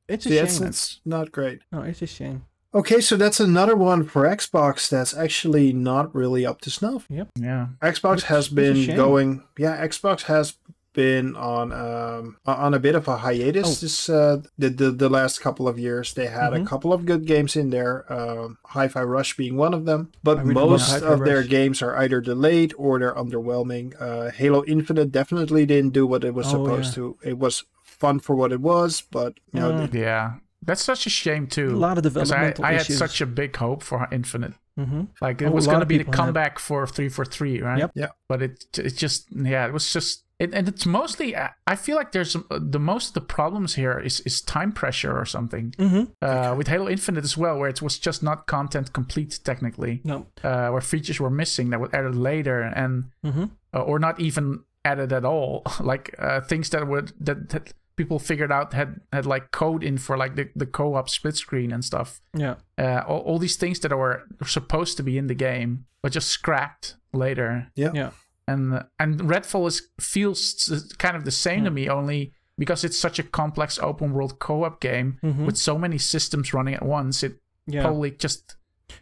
It's 0.07 0.25
a 0.25 0.29
Yeah, 0.29 0.45
shame. 0.45 0.67
it's 0.67 1.01
not 1.05 1.31
great. 1.31 1.59
No, 1.71 1.81
it's 1.81 2.01
a 2.01 2.07
shame. 2.07 2.45
Okay, 2.73 2.99
so 3.01 3.15
that's 3.17 3.39
another 3.39 3.75
one 3.75 4.03
for 4.03 4.23
Xbox 4.27 4.89
that's 4.89 5.15
actually 5.15 5.71
not 5.73 6.13
really 6.13 6.45
up 6.45 6.59
to 6.61 6.69
snuff. 6.69 7.05
Yep. 7.09 7.29
Yeah. 7.39 7.67
Xbox 7.81 8.15
Which 8.15 8.23
has 8.25 8.49
been 8.49 8.95
going. 8.95 9.43
Yeah, 9.57 9.87
Xbox 9.87 10.23
has 10.23 10.57
been 10.95 11.35
on 11.35 11.71
um 11.71 12.37
on 12.45 12.73
a 12.73 12.79
bit 12.79 12.95
of 12.95 13.07
a 13.07 13.17
hiatus 13.17 13.67
Oh. 13.67 13.81
this 13.85 14.09
uh 14.09 14.41
the, 14.57 14.69
the 14.69 14.89
the 14.91 15.09
last 15.09 15.41
couple 15.41 15.67
of 15.67 15.77
years 15.77 16.13
they 16.13 16.27
had 16.27 16.53
Mhm. 16.53 16.63
a 16.63 16.65
couple 16.65 16.91
of 16.93 17.05
good 17.05 17.25
games 17.27 17.55
in 17.55 17.69
there 17.69 18.05
um 18.11 18.57
hi-fi 18.65 19.03
rush 19.03 19.35
being 19.37 19.55
one 19.57 19.73
of 19.73 19.83
them 19.85 20.11
but 20.23 20.37
really 20.39 20.53
most 20.53 20.89
Hi-Fi 20.91 21.05
of 21.13 21.19
their 21.25 21.43
games 21.43 21.81
are 21.81 21.95
either 21.97 22.21
delayed 22.21 22.73
or 22.77 22.97
they're 22.99 23.13
underwhelming 23.13 23.93
uh 23.99 24.31
halo 24.31 24.63
infinite 24.65 25.11
definitely 25.11 25.65
didn't 25.65 25.93
do 25.93 26.07
what 26.07 26.23
it 26.23 26.33
was 26.33 26.47
Oh, 26.47 26.51
supposed 26.63 26.91
yeah. 26.91 27.03
to 27.03 27.17
it 27.31 27.37
was 27.37 27.63
fun 27.83 28.19
for 28.19 28.35
what 28.35 28.51
it 28.51 28.61
was 28.61 29.01
but 29.11 29.31
you 29.53 29.59
know 29.59 29.71
Mm. 29.71 29.83
it- 29.85 29.93
Yeah. 29.93 30.33
That's 30.67 30.81
such 30.83 31.05
a 31.05 31.11
shame 31.11 31.45
too. 31.45 31.75
A 31.75 31.77
lot 31.77 31.97
of 31.99 32.03
Because 32.03 32.31
I, 32.31 32.35
developmental 32.49 32.65
I 32.65 32.71
had 32.71 32.81
issues. 32.81 32.97
such 32.97 33.21
a 33.21 33.27
big 33.27 33.55
hope 33.55 33.83
for 33.83 34.07
Infinite. 34.11 34.53
mm-hmm. 34.79 35.03
Like 35.21 35.43
it 35.43 35.49
Oh, 35.49 35.51
was 35.51 35.67
going 35.67 35.81
to 35.81 35.85
be 35.85 35.99
the 35.99 36.05
people 36.05 36.13
had. 36.13 36.33
three 36.87 37.07
for 37.07 37.23
three, 37.23 37.61
right? 37.61 37.77
Yep. 37.85 37.91
Yeah. 37.93 38.07
But 38.27 38.41
it 38.41 38.65
it 38.79 38.95
just 38.97 39.27
yeah, 39.31 39.67
it 39.67 39.73
was 39.73 39.93
just 39.93 40.23
it, 40.39 40.53
and 40.53 40.67
it's 40.67 40.85
mostly 40.85 41.35
I 41.35 41.51
I 41.65 41.75
feel 41.75 41.95
like 41.95 42.11
there's 42.11 42.35
uh, 42.35 42.41
the 42.59 42.79
most 42.79 43.07
of 43.09 43.13
the 43.13 43.21
problems 43.35 43.75
here 43.75 43.99
is 43.99 44.19
is 44.21 44.41
time 44.41 44.71
pressure 44.71 45.17
or 45.17 45.25
something. 45.25 45.73
Mm-hmm. 45.77 46.03
Uh, 46.21 46.55
with 46.57 46.67
Halo 46.67 46.89
Infinite 46.89 47.23
as 47.23 47.37
well, 47.37 47.57
where 47.59 47.69
it 47.69 47.81
was 47.81 47.97
just 47.99 48.21
not 48.23 48.45
content 48.47 48.91
complete 48.93 49.39
technically, 49.43 50.01
No. 50.03 50.25
uh, 50.43 50.69
where 50.69 50.81
features 50.81 51.19
were 51.19 51.29
missing 51.29 51.69
that 51.71 51.79
were 51.79 51.89
added 51.95 52.15
later 52.15 52.61
and 52.61 53.05
Mm-hmm. 53.23 53.45
uh, 53.73 53.79
or 53.81 53.99
not 53.99 54.19
even 54.19 54.63
added 54.83 55.11
at 55.13 55.25
all 55.25 55.63
like 55.79 56.13
uh, 56.19 56.41
things 56.41 56.69
that 56.69 56.87
would 56.87 57.11
that, 57.19 57.49
that 57.49 57.73
people 57.95 58.19
figured 58.19 58.51
out 58.51 58.73
had 58.73 58.99
had 59.13 59.25
like 59.25 59.49
code 59.51 59.83
in 59.83 59.97
for 59.97 60.17
like 60.17 60.35
the, 60.35 60.49
the 60.55 60.65
co-op 60.65 61.09
split 61.09 61.35
screen 61.37 61.71
and 61.71 61.83
stuff 61.83 62.19
Yeah. 62.37 62.55
uh, 62.77 63.01
all, 63.07 63.19
all 63.21 63.39
these 63.39 63.55
things 63.57 63.79
that 63.79 63.91
were 63.97 64.23
supposed 64.45 64.97
to 64.97 65.03
be 65.03 65.17
in 65.17 65.27
the 65.27 65.33
game 65.35 65.85
but 66.01 66.11
just 66.11 66.27
scrapped 66.27 66.97
later 67.13 67.71
Yeah. 67.75 67.91
Yeah. 67.95 68.09
And 68.47 68.83
and 68.99 69.19
Redfall 69.21 69.67
is 69.67 69.89
feels 69.99 70.93
kind 70.97 71.15
of 71.15 71.23
the 71.25 71.31
same 71.31 71.63
to 71.65 71.71
me, 71.71 71.89
only 71.89 72.33
because 72.57 72.83
it's 72.83 72.97
such 72.97 73.19
a 73.19 73.23
complex 73.23 73.77
open 73.79 74.13
world 74.13 74.39
co-op 74.39 74.79
game 74.79 75.19
Mhm. 75.23 75.45
with 75.45 75.57
so 75.57 75.77
many 75.77 75.97
systems 75.97 76.53
running 76.53 76.73
at 76.75 76.83
once. 76.85 77.23
It 77.23 77.33
Yeah, 77.67 77.81
probably 77.83 78.11
just 78.11 78.55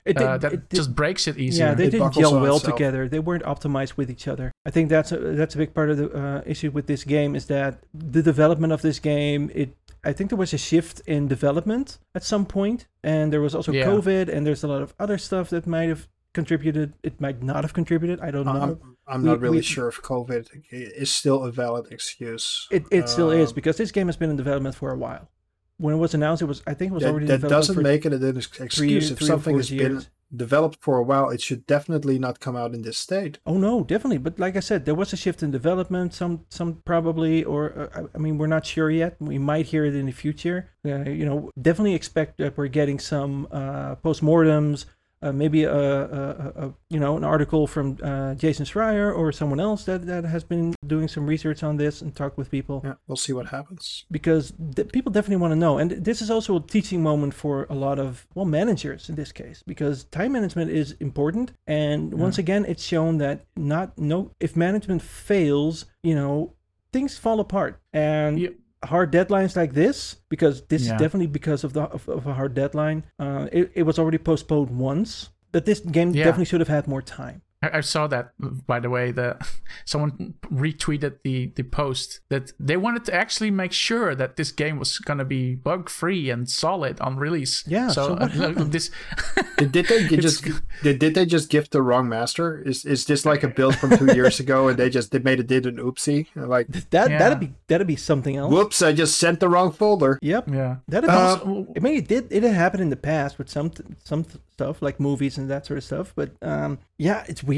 it, 0.06 0.18
uh, 0.18 0.38
that 0.38 0.54
it 0.54 0.70
did- 0.70 0.78
just 0.78 0.96
breaks 0.96 1.28
it 1.28 1.38
easier. 1.38 1.68
Yeah, 1.68 1.74
they 1.76 1.84
It 1.88 1.92
didn't 1.92 2.08
buckles 2.08 2.24
gel 2.32 2.42
well 2.42 2.56
itself. 2.56 2.74
together. 2.76 3.08
They 3.10 3.20
weren't 3.20 3.44
optimized 3.44 3.96
with 3.98 4.10
each 4.10 4.28
other. 4.28 4.52
I 4.66 4.72
think 4.72 4.90
that's 4.90 5.12
a, 5.12 5.18
that's 5.18 5.56
a 5.56 5.58
big 5.58 5.74
part 5.74 5.90
of 5.92 5.98
the 5.98 6.10
uh, 6.10 6.42
issue 6.46 6.72
with 6.72 6.88
this 6.88 7.04
game 7.04 7.36
is 7.36 7.46
that 7.48 7.84
the 7.94 8.24
development 8.24 8.72
of 8.74 8.82
this 8.82 9.00
game. 9.00 9.52
It 9.54 9.76
I 10.06 10.12
think 10.12 10.30
there 10.32 10.38
was 10.46 10.54
a 10.54 10.58
shift 10.58 11.00
in 11.08 11.28
development 11.30 11.98
at 12.14 12.24
some 12.24 12.46
point, 12.46 12.88
and 13.04 13.32
there 13.32 13.40
was 13.40 13.54
also 13.56 13.72
Yeah. 13.72 13.86
COVID, 13.86 14.28
and 14.34 14.46
there's 14.46 14.64
a 14.64 14.68
lot 14.68 14.82
of 14.82 14.94
other 15.00 15.18
stuff 15.18 15.50
that 15.50 15.66
might 15.66 15.88
have 15.90 16.08
contributed. 16.34 16.94
It 17.04 17.20
might 17.22 17.42
not 17.44 17.64
have 17.64 17.74
contributed. 17.74 18.20
I 18.22 18.32
don't 18.32 18.46
know. 18.46 18.52
I'm, 18.52 18.96
I'm 19.08 19.22
We- 19.24 19.30
not 19.30 19.40
really 19.40 19.58
we- 19.58 19.64
sure 19.64 19.88
if 19.88 20.02
COVID 20.02 20.48
is 20.72 21.12
still 21.12 21.44
a 21.44 21.52
valid 21.52 21.92
excuse. 21.92 22.68
It 22.72 22.84
it 22.92 23.10
still 23.10 23.32
is 23.32 23.50
Um, 23.50 23.56
because 23.56 23.78
this 23.78 23.92
game 23.92 24.08
has 24.08 24.18
been 24.18 24.30
in 24.30 24.36
development 24.38 24.76
for 24.76 24.92
a 24.92 24.98
while. 24.98 25.30
When 25.78 25.94
it 25.96 25.98
was 25.98 26.14
announced, 26.14 26.42
it 26.42 26.46
was 26.46 26.62
I 26.68 26.74
think 26.74 26.92
it 26.92 26.94
was 26.96 27.04
that, 27.04 27.10
already 27.12 27.26
that 27.28 27.42
doesn't 27.42 27.82
make 27.82 28.06
it 28.06 28.14
an 28.14 28.38
ex- 28.38 28.48
three, 28.48 28.66
excuse. 28.66 29.12
If 29.12 29.18
three 29.18 29.28
something 29.28 29.56
has 29.58 29.70
been 29.70 30.06
developed 30.36 30.80
for 30.82 30.98
a 30.98 31.04
while, 31.04 31.30
it 31.30 31.42
should 31.42 31.66
definitely 31.68 32.18
not 32.20 32.40
come 32.40 32.56
out 32.56 32.74
in 32.74 32.82
this 32.84 32.98
state. 32.98 33.40
Oh 33.46 33.58
no, 33.58 33.84
definitely. 33.84 34.20
But 34.20 34.40
like 34.40 34.56
I 34.56 34.62
said, 34.62 34.86
there 34.86 34.96
was 34.96 35.14
a 35.14 35.18
shift 35.18 35.44
in 35.44 35.52
development. 35.52 36.14
Some, 36.14 36.46
some 36.50 36.82
probably, 36.86 37.44
or 37.44 37.62
uh, 37.78 38.02
I- 38.02 38.10
I 38.16 38.18
mean, 38.20 38.38
we're 38.38 38.48
not 38.58 38.66
sure 38.66 38.90
yet. 38.90 39.16
We 39.20 39.38
might 39.40 39.66
hear 39.68 39.84
it 39.86 39.96
in 39.96 40.06
the 40.06 40.12
future. 40.12 40.70
Uh, 40.86 41.10
you 41.10 41.26
know, 41.26 41.52
definitely 41.62 41.96
expect 41.96 42.38
that 42.38 42.56
we're 42.58 42.68
getting 42.80 43.00
some 43.00 43.48
uh, 43.52 43.96
postmortems. 43.96 44.86
Uh, 45.24 45.32
maybe 45.32 45.64
a, 45.64 45.72
a, 46.20 46.28
a, 46.64 46.74
you 46.94 47.00
know 47.04 47.14
an 47.20 47.24
article 47.24 47.66
from 47.74 47.98
uh, 48.04 48.34
Jason 48.44 48.66
Schreier 48.66 49.08
or 49.20 49.32
someone 49.32 49.62
else 49.68 49.82
that, 49.86 50.02
that 50.06 50.24
has 50.26 50.44
been 50.44 50.76
doing 50.86 51.08
some 51.08 51.26
research 51.34 51.64
on 51.64 51.78
this 51.78 52.02
and 52.02 52.10
talked 52.22 52.38
with 52.38 52.50
people 52.52 52.82
Yeah, 52.84 52.96
we'll 53.08 53.24
see 53.28 53.34
what 53.34 53.48
happens. 53.58 54.06
because 54.12 54.46
th- 54.76 54.90
people 54.96 55.12
definitely 55.12 55.42
want 55.46 55.52
to 55.54 55.60
know. 55.66 55.78
And 55.82 55.90
this 56.10 56.22
is 56.22 56.30
also 56.30 56.52
a 56.58 56.62
teaching 56.76 57.02
moment 57.02 57.34
for 57.34 57.56
a 57.70 57.78
lot 57.86 57.98
of 58.00 58.28
well 58.36 58.46
managers 58.60 59.10
in 59.10 59.16
this 59.16 59.32
case 59.32 59.64
because 59.66 60.04
time 60.20 60.32
management 60.34 60.70
is 60.82 60.88
important. 61.00 61.48
And 61.68 62.14
once 62.26 62.38
again, 62.44 62.66
it's 62.72 62.84
shown 62.94 63.18
that 63.20 63.38
not 63.56 63.98
no 63.98 64.18
if 64.40 64.52
management 64.58 65.02
fails, 65.02 65.86
you 66.10 66.16
know 66.16 66.54
things 66.92 67.18
fall 67.18 67.40
apart. 67.40 67.74
And 67.94 68.40
Yeah. 68.40 68.50
Hard 68.84 69.12
deadlines 69.12 69.56
like 69.56 69.74
this 69.74 70.18
because 70.30 70.62
this 70.68 70.86
Yeah. 70.86 70.96
is 70.96 71.00
definitely 71.02 71.28
because 71.28 71.64
of 71.64 71.74
the 71.74 71.82
of, 71.84 72.08
of 72.10 72.28
a 72.28 72.34
hard 72.34 72.54
deadline. 72.54 73.04
Uh, 73.20 73.48
it, 73.52 73.72
it 73.76 73.84
was 73.84 73.98
already 74.00 74.18
postponed 74.18 74.70
once. 74.72 75.30
But 75.52 75.66
this 75.66 75.80
game 75.80 76.12
Yeah. 76.12 76.24
definitely 76.26 76.46
should 76.46 76.62
have 76.62 76.68
had 76.68 76.88
more 76.88 77.02
time. 77.02 77.42
I, 77.64 77.78
I 77.78 77.82
saw 77.82 78.08
that 78.08 78.32
by 78.68 78.80
the 78.80 78.90
way. 78.90 79.12
The 79.12 79.38
someone 79.86 80.34
retweeted 80.52 81.18
the 81.24 81.48
the 81.56 81.64
post 81.64 82.20
that 82.30 82.52
they 82.60 82.78
wanted 82.78 83.06
to 83.06 83.14
actually 83.14 83.52
make 83.52 83.72
sure 83.72 84.16
that 84.16 84.36
this 84.36 84.52
game 84.52 84.78
was 84.80 85.00
gonna 85.00 85.26
be 85.26 85.56
bug 85.56 85.90
free 85.90 86.30
and 86.30 86.50
solid 86.50 87.00
on 87.02 87.18
release. 87.18 87.64
Yeah, 87.68 87.90
so 87.90 88.12
what 88.14 88.22
uh, 88.24 88.28
happened? 88.28 88.72
this 88.72 88.90
Did, 89.58 89.72
did 89.72 89.86
they 89.88 90.08
just 90.18 90.44
g- 90.46 90.52
did, 90.84 91.00
did 91.00 91.14
they 91.16 91.26
just 91.26 91.50
gift 91.50 91.72
the 91.72 91.82
wrong 91.82 92.10
master? 92.10 92.62
Is 92.62 92.86
is 92.86 93.06
this 93.06 93.26
like 93.26 93.44
a 93.44 93.48
build 93.48 93.76
from 93.76 93.98
two 93.98 94.14
years 94.14 94.40
ago 94.40 94.68
and 94.68 94.78
they 94.78 94.90
just 94.90 95.12
they 95.12 95.20
made 95.20 95.40
it 95.40 95.48
did 95.48 95.66
an 95.66 95.78
oopsie? 95.78 96.28
Like 96.36 96.68
That 96.90 97.10
Yeah. 97.10 97.20
that'd 97.20 97.40
be 97.40 97.54
that'd 97.68 97.88
be 97.88 97.96
something 97.96 98.36
else. 98.36 98.52
whoops, 98.52 98.82
I 98.82 98.94
just 98.94 99.18
sent 99.18 99.40
the 99.40 99.48
wrong 99.50 99.72
folder. 99.72 100.20
Yep. 100.22 100.50
yeah. 100.50 100.78
That'd 100.88 101.10
Uh, 101.10 101.40
I 101.76 101.80
mean, 101.80 101.96
it 101.98 102.08
did. 102.08 102.32
It 102.32 102.44
happened 102.44 102.82
in 102.82 102.90
the 102.90 102.96
past 102.98 103.38
with 103.38 103.50
some 103.50 103.72
some 104.04 104.26
stuff 104.54 104.82
like 104.82 105.00
movies 105.00 105.38
and 105.38 105.50
that 105.50 105.66
sort 105.66 105.78
of 105.78 105.84
stuff. 105.84 106.14
But 106.16 106.32
um, 106.42 106.80
yeah, 106.98 107.24
it's 107.28 107.44
weird. 107.44 107.53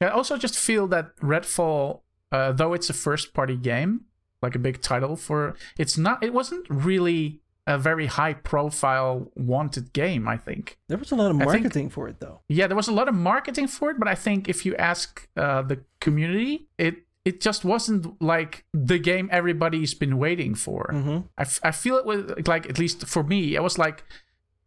I 0.00 0.08
also 0.08 0.36
just 0.36 0.58
feel 0.58 0.86
that 0.88 1.16
Redfall, 1.18 2.00
uh, 2.32 2.52
though 2.52 2.72
it's 2.74 2.90
a 2.90 2.92
first-party 2.92 3.56
game, 3.56 4.02
like 4.42 4.54
a 4.54 4.58
big 4.58 4.80
title 4.82 5.14
for, 5.16 5.54
it's 5.78 5.96
not. 5.96 6.22
It 6.24 6.32
wasn't 6.32 6.66
really 6.68 7.40
a 7.68 7.78
very 7.78 8.06
high-profile 8.06 9.30
wanted 9.36 9.92
game. 9.92 10.26
I 10.26 10.36
think. 10.36 10.78
There 10.88 10.98
was 10.98 11.12
a 11.12 11.16
lot 11.16 11.30
of 11.30 11.36
I 11.36 11.44
think- 11.46 11.62
marketing 11.62 11.90
for 11.90 12.08
it, 12.08 12.18
though. 12.20 12.40
Yeah, 12.48 12.66
there 12.66 12.76
was 12.76 12.88
a 12.88 12.92
lot 12.92 13.08
of 13.08 13.14
marketing 13.14 13.68
for 13.68 13.90
it, 13.90 13.98
but 13.98 14.08
I 14.08 14.14
think 14.16 14.48
if 14.48 14.66
you 14.66 14.74
ask 14.76 15.28
uh, 15.36 15.62
the 15.62 15.84
community, 16.00 16.66
it 16.78 17.06
it 17.24 17.40
just 17.40 17.64
wasn't 17.64 18.20
like 18.20 18.64
the 18.74 18.98
game 18.98 19.28
everybody's 19.30 19.94
been 19.94 20.18
waiting 20.18 20.56
for. 20.56 20.90
hmm 20.92 21.18
I, 21.38 21.42
f- 21.42 21.60
I 21.62 21.70
feel 21.70 21.96
it 21.96 22.04
was 22.04 22.32
like 22.48 22.68
at 22.68 22.80
least 22.80 23.06
for 23.06 23.22
me, 23.22 23.54
it 23.54 23.62
was 23.62 23.78
like 23.78 24.02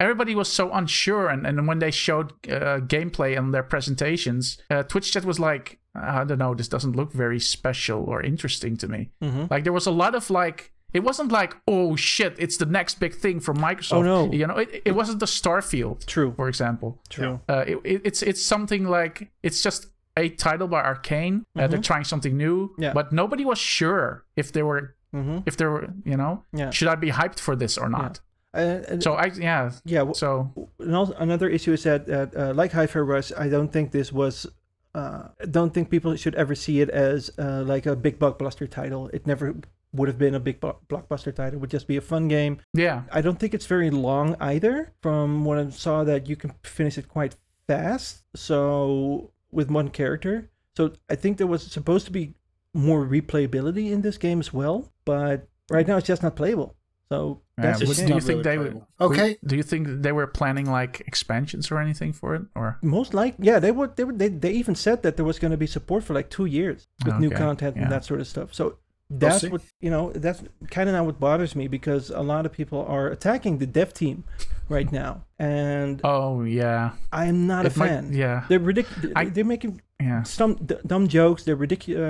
everybody 0.00 0.34
was 0.34 0.50
so 0.52 0.70
unsure, 0.72 1.28
and, 1.28 1.46
and 1.46 1.66
when 1.66 1.78
they 1.78 1.90
showed 1.90 2.32
uh, 2.48 2.80
gameplay 2.80 3.36
and 3.38 3.52
their 3.54 3.62
presentations, 3.62 4.58
uh, 4.70 4.82
Twitch 4.82 5.12
chat 5.12 5.24
was 5.24 5.38
like, 5.40 5.78
I 5.94 6.24
don't 6.24 6.38
know, 6.38 6.54
this 6.54 6.68
doesn't 6.68 6.96
look 6.96 7.12
very 7.12 7.40
special 7.40 8.04
or 8.04 8.22
interesting 8.22 8.76
to 8.78 8.88
me. 8.88 9.10
hmm 9.22 9.44
Like 9.50 9.64
there 9.64 9.72
was 9.72 9.86
a 9.86 9.90
lot 9.92 10.14
of 10.14 10.30
like. 10.30 10.72
It 10.92 11.02
wasn't 11.02 11.30
like, 11.32 11.54
oh 11.68 11.94
shit, 11.96 12.36
it's 12.38 12.56
the 12.56 12.64
next 12.64 13.00
big 13.00 13.14
thing 13.14 13.40
from 13.40 13.58
Microsoft. 13.58 13.92
Oh, 13.98 14.02
no. 14.02 14.32
You 14.32 14.46
know, 14.46 14.56
it, 14.56 14.82
it 14.86 14.92
wasn't 14.92 15.20
the 15.20 15.26
Starfield, 15.26 16.06
True. 16.06 16.32
for 16.36 16.48
example. 16.48 17.02
True. 17.10 17.40
Uh, 17.48 17.64
it, 17.66 17.76
it- 17.84 18.02
it's 18.04 18.22
it's 18.22 18.40
something 18.42 18.84
like 18.86 19.30
it's 19.42 19.62
just 19.62 19.88
a 20.16 20.28
title 20.30 20.68
by 20.68 20.82
Arkane. 20.82 21.44
Uh, 21.58 21.66
they're 21.66 21.82
trying 21.82 22.04
something 22.04 22.34
new, 22.36 22.68
Mm-hmm. 22.68 22.82
Yeah. 22.82 22.92
but 22.94 23.12
nobody 23.12 23.44
was 23.44 23.58
sure 23.58 24.24
if 24.36 24.52
they 24.52 24.62
were 24.62 24.94
hmm 25.12 25.38
if 25.44 25.56
they 25.56 25.66
were 25.66 25.88
you 26.04 26.16
know 26.16 26.44
Yeah. 26.52 26.70
should 26.70 26.88
I 26.88 26.94
be 26.94 27.10
hyped 27.10 27.40
for 27.40 27.56
this 27.56 27.76
or 27.76 27.88
not. 27.90 28.20
Uh, 28.56 29.00
So 29.00 29.14
I 29.14 29.26
yeah 29.36 29.70
yeah. 29.84 30.12
so 30.12 30.50
also 30.80 31.12
another 31.18 31.48
issue 31.48 31.72
is 31.72 31.82
that, 31.82 32.08
uh, 32.08 32.52
like 32.54 32.72
Hi-Fi 32.72 33.00
Rush, 33.00 33.32
I 33.36 33.48
don't 33.48 33.72
think 33.72 33.92
this 33.92 34.12
was. 34.12 34.46
Uh, 34.94 35.28
don't 35.50 35.74
think 35.74 35.90
people 35.90 36.16
should 36.16 36.34
ever 36.36 36.54
see 36.54 36.80
it 36.80 36.88
as 36.88 37.30
uh, 37.38 37.62
like 37.66 37.84
a 37.84 37.94
big 37.94 38.18
blockbuster 38.18 38.66
title. 38.68 39.10
It 39.12 39.26
never 39.26 39.54
would 39.92 40.08
have 40.08 40.18
been 40.18 40.34
a 40.34 40.40
big 40.40 40.58
blockbuster 40.60 41.34
title. 41.34 41.54
It 41.58 41.60
would 41.60 41.70
just 41.70 41.86
be 41.86 41.98
a 41.98 42.00
fun 42.00 42.28
game. 42.28 42.58
yeah 42.72 43.02
I 43.12 43.20
don't 43.20 43.38
think 43.38 43.52
it's 43.52 43.66
very 43.66 43.90
long 43.90 44.36
either. 44.40 44.92
From 45.02 45.44
what 45.44 45.58
I 45.58 45.68
saw, 45.70 46.04
that 46.04 46.28
you 46.30 46.36
can 46.36 46.52
finish 46.62 46.96
it 46.96 47.08
quite 47.08 47.36
fast. 47.66 48.24
So 48.34 49.32
with 49.50 49.70
one 49.70 49.90
character. 49.90 50.50
So 50.76 50.92
I 51.10 51.14
think 51.14 51.36
there 51.38 51.46
was 51.46 51.62
supposed 51.62 52.06
to 52.06 52.12
be 52.12 52.34
more 52.74 53.06
replayability 53.06 53.90
in 53.90 54.02
this 54.02 54.18
game 54.18 54.40
as 54.40 54.52
well, 54.52 54.92
but 55.04 55.48
right 55.70 55.86
now 55.86 55.96
it's 55.96 56.06
just 56.06 56.22
not 56.22 56.36
playable. 56.36 56.74
So 57.08 57.40
that's 57.56 57.80
Yeah, 57.80 57.90
a 58.04 58.06
do 58.08 58.14
you 58.14 58.20
think 58.20 58.42
they 58.42 58.58
would- 58.58 58.82
Okay. 59.00 59.36
do 59.46 59.54
you 59.56 59.62
think 59.62 60.02
they 60.02 60.12
were 60.12 60.26
planning 60.26 60.68
like 60.70 61.02
expansions 61.06 61.70
or 61.70 61.78
anything 61.78 62.12
for 62.12 62.34
it 62.34 62.42
or 62.54 62.78
Most 62.82 63.14
likely? 63.14 63.46
yeah, 63.46 63.58
they 63.60 63.70
would 63.70 63.96
they 63.96 64.04
would 64.04 64.18
they, 64.18 64.28
they 64.28 64.52
even 64.52 64.74
said 64.74 65.02
that 65.04 65.16
there 65.16 65.24
was 65.24 65.38
going 65.38 65.52
to 65.52 65.56
be 65.56 65.66
support 65.68 66.02
for 66.04 66.14
like 66.14 66.28
two 66.30 66.46
years 66.46 66.88
with 67.04 67.18
new 67.18 67.30
content 67.30 67.76
yeah. 67.76 67.82
and 67.84 67.92
that 67.92 68.04
sort 68.04 68.20
of 68.20 68.26
stuff. 68.26 68.52
So 68.52 68.78
that's 69.08 69.42
see. 69.42 69.48
what 69.48 69.62
you 69.80 69.88
know. 69.90 70.10
That's 70.24 70.42
kind 70.70 70.88
of 70.88 70.94
not 70.96 71.06
what 71.06 71.20
bothers 71.20 71.54
me 71.54 71.68
because 71.68 72.10
a 72.10 72.22
lot 72.22 72.44
of 72.44 72.50
people 72.52 72.84
are 72.88 73.06
attacking 73.06 73.58
the 73.58 73.66
dev 73.66 73.94
team 73.94 74.24
right 74.68 74.90
now, 74.90 75.22
and 75.38 76.00
oh 76.02 76.42
yeah 76.42 76.90
I 77.12 77.26
am 77.26 77.46
not 77.46 77.66
It 77.66 77.76
a 77.76 77.78
might- 77.78 77.88
fan. 77.88 78.12
yeah 78.12 78.46
They're 78.48 78.58
ridic- 78.58 79.12
I- 79.14 79.26
They're 79.30 79.44
making 79.44 79.80
yeah 80.02 80.24
some 80.24 80.54
d- 80.56 80.82
dumb 80.84 81.06
jokes. 81.06 81.44
They're 81.44 81.56
ridic- 81.66 81.94
uh, 81.96 82.02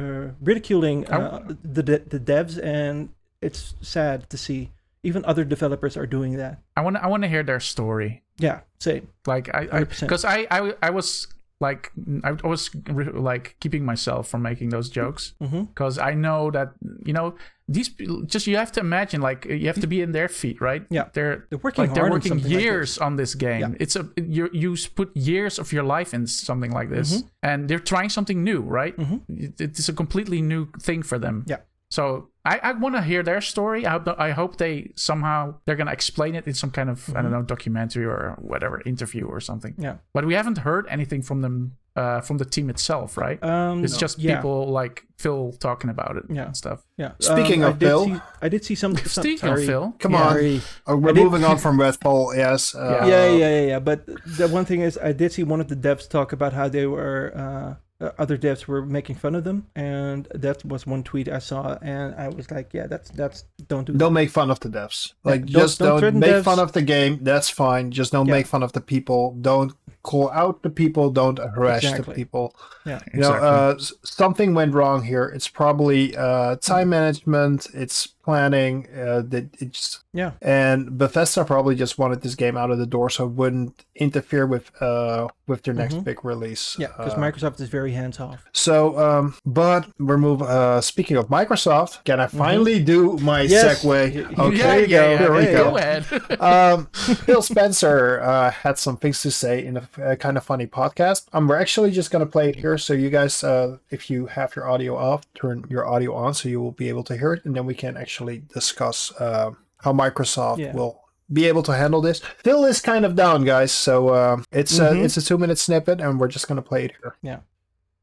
uh, 0.00 0.30
ridiculing 0.40 1.06
uh, 1.06 1.44
the, 1.62 1.82
the 1.82 1.96
the 2.14 2.20
devs, 2.30 2.56
and 2.64 3.10
it's 3.42 3.74
sad 3.80 4.28
to 4.30 4.36
see. 4.38 4.70
Even 5.04 5.24
other 5.24 5.44
developers 5.44 5.96
are 5.96 6.06
doing 6.06 6.36
that. 6.36 6.58
I 6.76 6.80
want 6.82 6.96
I 6.96 7.06
want 7.06 7.22
to 7.22 7.28
hear 7.28 7.42
their 7.44 7.60
story 7.60 8.22
Yeah, 8.38 8.60
same. 8.80 9.08
like 9.26 9.48
I 9.54 9.84
because 9.84 10.24
I, 10.24 10.46
I 10.50 10.74
I 10.82 10.90
was 10.90 11.28
like 11.60 11.92
I 12.24 12.32
was 12.42 12.70
like 13.14 13.56
keeping 13.60 13.84
myself 13.84 14.28
from 14.28 14.42
making 14.42 14.70
those 14.70 14.88
jokes 14.90 15.34
because 15.40 15.98
I 15.98 16.14
know 16.14 16.50
that 16.50 16.72
you 17.06 17.12
know 17.12 17.34
these 17.68 17.90
just 18.26 18.46
you 18.46 18.56
have 18.56 18.70
to 18.72 18.80
imagine 18.80 19.20
like 19.20 19.44
you 19.44 19.66
have 19.66 19.80
to 19.80 19.86
be 19.86 20.00
in 20.02 20.12
their 20.12 20.28
feet 20.28 20.60
right 20.60 20.82
Yeah. 20.90 21.08
they're 21.14 21.46
They're 21.50 21.58
working 21.62 21.84
like 21.86 21.94
they're 21.94 22.10
working 22.10 22.30
something 22.38 22.52
like 22.52 22.62
years 22.62 22.98
on 22.98 23.16
this 23.16 23.34
game 23.34 23.60
Yeah. 23.60 23.74
it's 23.82 23.96
a 23.96 24.08
you 24.16 24.50
you 24.52 24.76
put 24.94 25.14
years 25.16 25.58
of 25.58 25.72
your 25.72 25.84
life 25.84 26.14
in 26.14 26.26
something 26.26 26.70
like 26.72 26.90
this 26.90 27.08
Mm-hmm. 27.12 27.28
and 27.48 27.68
they're 27.68 27.86
trying 27.92 28.08
something 28.10 28.42
new 28.42 28.60
right 28.62 28.96
Mhm. 28.96 29.20
It- 29.28 29.60
it's 29.60 29.88
a 29.88 29.92
completely 29.94 30.40
new 30.42 30.66
thing 30.82 31.02
for 31.04 31.18
them 31.18 31.44
Yeah. 31.46 31.60
So 31.90 32.28
I, 32.44 32.58
I 32.62 32.72
want 32.72 32.94
to 32.94 33.02
hear 33.02 33.22
their 33.22 33.40
story. 33.40 33.84
I 33.86 33.90
hope, 33.90 34.08
I 34.18 34.30
hope 34.30 34.56
they 34.58 34.92
somehow 34.94 35.54
they're 35.64 35.76
gonna 35.76 35.92
explain 35.92 36.34
it 36.34 36.46
in 36.46 36.54
some 36.54 36.70
kind 36.70 36.90
of 36.90 37.08
I 37.16 37.22
don't 37.22 37.30
know 37.32 37.42
documentary 37.42 38.04
or 38.04 38.36
whatever 38.40 38.82
interview 38.86 39.26
or 39.26 39.40
something. 39.40 39.72
Mm-hmm. 39.72 39.82
Yeah. 39.82 39.96
But 40.14 40.24
we 40.26 40.34
haven't 40.34 40.58
heard 40.58 40.86
anything 40.90 41.22
from 41.22 41.40
them 41.42 41.76
uh, 41.96 42.20
from 42.20 42.38
the 42.38 42.44
team 42.44 42.70
itself, 42.70 43.16
right? 43.18 43.42
Um, 43.42 43.82
it's 43.84 43.96
just 43.96 44.18
yeah. 44.20 44.36
people 44.36 44.68
like 44.70 45.04
Phil 45.18 45.52
talking 45.58 45.90
about 45.90 46.16
it 46.16 46.24
Yeah. 46.30 46.44
and 46.46 46.56
stuff. 46.56 46.84
Yeah. 46.96 47.12
Speaking 47.18 47.64
Um, 47.64 47.70
of 47.70 47.74
I 47.76 47.78
did 47.78 47.86
Bill- 47.86 48.04
see, 48.06 48.20
I 48.42 48.48
did 48.48 48.64
see 48.64 48.74
some. 48.76 48.96
some 48.96 49.22
Speaking 49.24 49.38
sorry. 49.38 49.62
of 49.62 49.66
Phil, 49.68 49.94
Come 49.98 50.12
Yeah. 50.12 50.22
on. 50.22 50.28
Sorry. 50.30 50.60
Uh, 50.88 50.96
we're 50.96 51.10
I 51.10 51.12
did- 51.12 51.24
moving 51.24 51.44
on 51.44 51.58
from 51.58 51.76
Redfall. 51.78 52.36
Yes. 52.36 52.74
Uh, 52.74 53.04
yeah, 53.04 53.26
yeah, 53.30 53.36
yeah, 53.48 53.66
yeah. 53.66 53.78
But 53.80 54.06
the 54.26 54.46
one 54.46 54.64
thing 54.64 54.80
is, 54.82 54.96
I 55.02 55.12
did 55.12 55.32
see 55.32 55.42
one 55.42 55.60
of 55.60 55.66
the 55.68 55.74
devs 55.76 56.08
talk 56.08 56.32
about 56.32 56.52
how 56.52 56.68
they 56.68 56.86
were 56.86 57.32
uh, 57.34 57.74
uh, 58.00 58.10
other 58.18 58.38
devs 58.38 58.66
were 58.66 58.84
making 58.86 59.16
fun 59.16 59.34
of 59.34 59.44
them, 59.44 59.66
and 59.74 60.28
that 60.34 60.64
was 60.64 60.86
one 60.86 61.02
tweet 61.02 61.28
I 61.28 61.40
saw, 61.40 61.76
and 61.82 62.14
I 62.14 62.28
was 62.28 62.50
like, 62.50 62.72
yeah, 62.72 62.86
that's 62.86 63.10
that's 63.10 63.44
don't 63.66 63.84
do. 63.86 63.92
Don't 63.92 64.12
make 64.12 64.30
fun 64.30 64.50
of 64.50 64.60
the 64.60 64.68
devs. 64.68 65.14
Like 65.24 65.42
don't- 65.46 65.62
just 65.62 65.78
don't 65.80 66.00
don't, 66.00 66.14
make 66.18 66.30
devs. 66.30 66.44
fun 66.44 66.58
of 66.60 66.72
the 66.72 66.82
game. 66.82 67.18
That's 67.22 67.48
fine. 67.50 67.90
Just 67.90 68.12
don't 68.12 68.26
Yeah. 68.26 68.34
make 68.34 68.46
fun 68.46 68.62
of 68.62 68.72
the 68.72 68.80
people. 68.80 69.36
Don't 69.40 69.72
call 70.04 70.30
out 70.30 70.62
the 70.62 70.70
people. 70.70 71.10
Don't 71.10 71.38
harass 71.38 71.82
Exactly. 71.82 72.04
the 72.04 72.18
people. 72.20 72.54
Yeah. 72.86 73.00
You 73.12 73.20
know, 73.20 73.34
Exactly. 73.34 73.48
uh, 73.48 73.74
something 74.04 74.54
went 74.54 74.74
wrong 74.74 75.02
here. 75.02 75.24
It's 75.34 75.48
probably 75.48 76.16
uh, 76.16 76.56
time 76.56 76.90
management. 76.90 77.66
It's 77.74 78.14
planning. 78.28 78.86
Uh, 78.94 79.22
that 79.32 79.46
it's 79.64 80.04
Yeah. 80.12 80.32
and 80.42 80.98
Bethesda 80.98 81.44
probably 81.44 81.74
just 81.84 81.94
wanted 81.98 82.20
this 82.22 82.34
game 82.34 82.56
out 82.62 82.70
of 82.70 82.78
the 82.78 82.86
door 82.96 83.08
so 83.10 83.24
it 83.24 83.32
wouldn't 83.40 83.74
interfere 84.06 84.44
with 84.54 84.66
uh 84.82 85.28
with 85.46 85.62
their 85.64 85.72
next 85.82 85.94
Mhm. 85.94 86.04
big 86.04 86.18
release. 86.32 86.76
Yeah, 86.78 86.88
because 86.96 87.14
Uh, 87.14 87.24
Microsoft 87.26 87.58
is 87.64 87.70
very 87.78 87.92
hands 88.00 88.20
off. 88.20 88.40
so, 88.52 88.76
um, 89.06 89.24
but 89.46 89.82
we're 89.98 90.18
move. 90.18 90.42
Uh, 90.42 90.80
speaking 90.82 91.16
of 91.16 91.28
Microsoft, 91.28 92.04
can 92.04 92.20
I 92.20 92.26
finally 92.26 92.78
do 92.94 93.00
my 93.32 93.40
Mm-hmm. 93.44 93.52
Yes. 93.52 93.82
segue? 93.84 94.38
Okay, 94.46 94.56
There 94.58 94.80
you 94.80 94.86
go. 94.98 95.16
Here 95.22 95.32
we 95.38 95.44
Yeah, 95.44 95.52
go. 95.60 95.70
Go 95.70 95.76
ahead. 95.78 96.02
um, 96.50 96.88
Phil 97.24 97.40
Spencer 97.40 98.20
uh, 98.20 98.50
had 98.50 98.76
some 98.78 98.96
things 99.02 99.22
to 99.22 99.30
say 99.30 99.64
in 99.64 99.74
a, 99.82 99.84
a 100.12 100.16
kind 100.16 100.36
of 100.36 100.44
funny 100.44 100.66
podcast. 100.66 101.20
Um, 101.32 101.48
we're 101.48 101.60
actually 101.64 101.92
just 101.92 102.10
going 102.12 102.24
to 102.26 102.30
play 102.36 102.46
it 102.50 102.56
here. 102.56 102.76
So 102.76 102.92
you 102.92 103.08
guys, 103.08 103.42
uh, 103.42 103.78
if 103.90 104.10
you 104.10 104.26
have 104.26 104.54
your 104.54 104.68
audio 104.68 104.96
off, 104.96 105.20
turn 105.40 105.64
your 105.70 105.84
audio 105.92 106.10
on 106.14 106.34
so 106.34 106.44
you 106.52 106.60
will 106.60 106.76
be 106.84 106.88
able 106.92 107.04
to 107.04 107.14
hear 107.16 107.32
it, 107.32 107.40
and 107.46 107.54
then 107.56 107.64
we 107.64 107.74
can 107.74 107.96
actually 107.96 108.17
discuss 108.26 109.12
uh, 109.20 109.50
how 109.78 109.92
Microsoft 109.92 110.58
Yeah. 110.58 110.72
will 110.74 111.00
be 111.32 111.46
able 111.46 111.62
to 111.62 111.72
handle 111.76 112.00
this. 112.00 112.20
Phil 112.42 112.64
is 112.64 112.80
kind 112.80 113.04
of 113.04 113.14
down, 113.14 113.44
guys. 113.44 113.70
So 113.72 114.08
uh, 114.08 114.42
it's 114.50 114.78
uh, 114.80 114.92
Mhm. 114.92 115.04
it's 115.04 115.16
a 115.16 115.22
two 115.22 115.38
minute 115.38 115.58
snippet, 115.58 116.00
and 116.00 116.18
we're 116.18 116.28
just 116.28 116.48
going 116.48 116.56
to 116.56 116.62
play 116.62 116.84
it 116.86 116.92
here. 117.00 117.16
Yeah, 117.22 117.40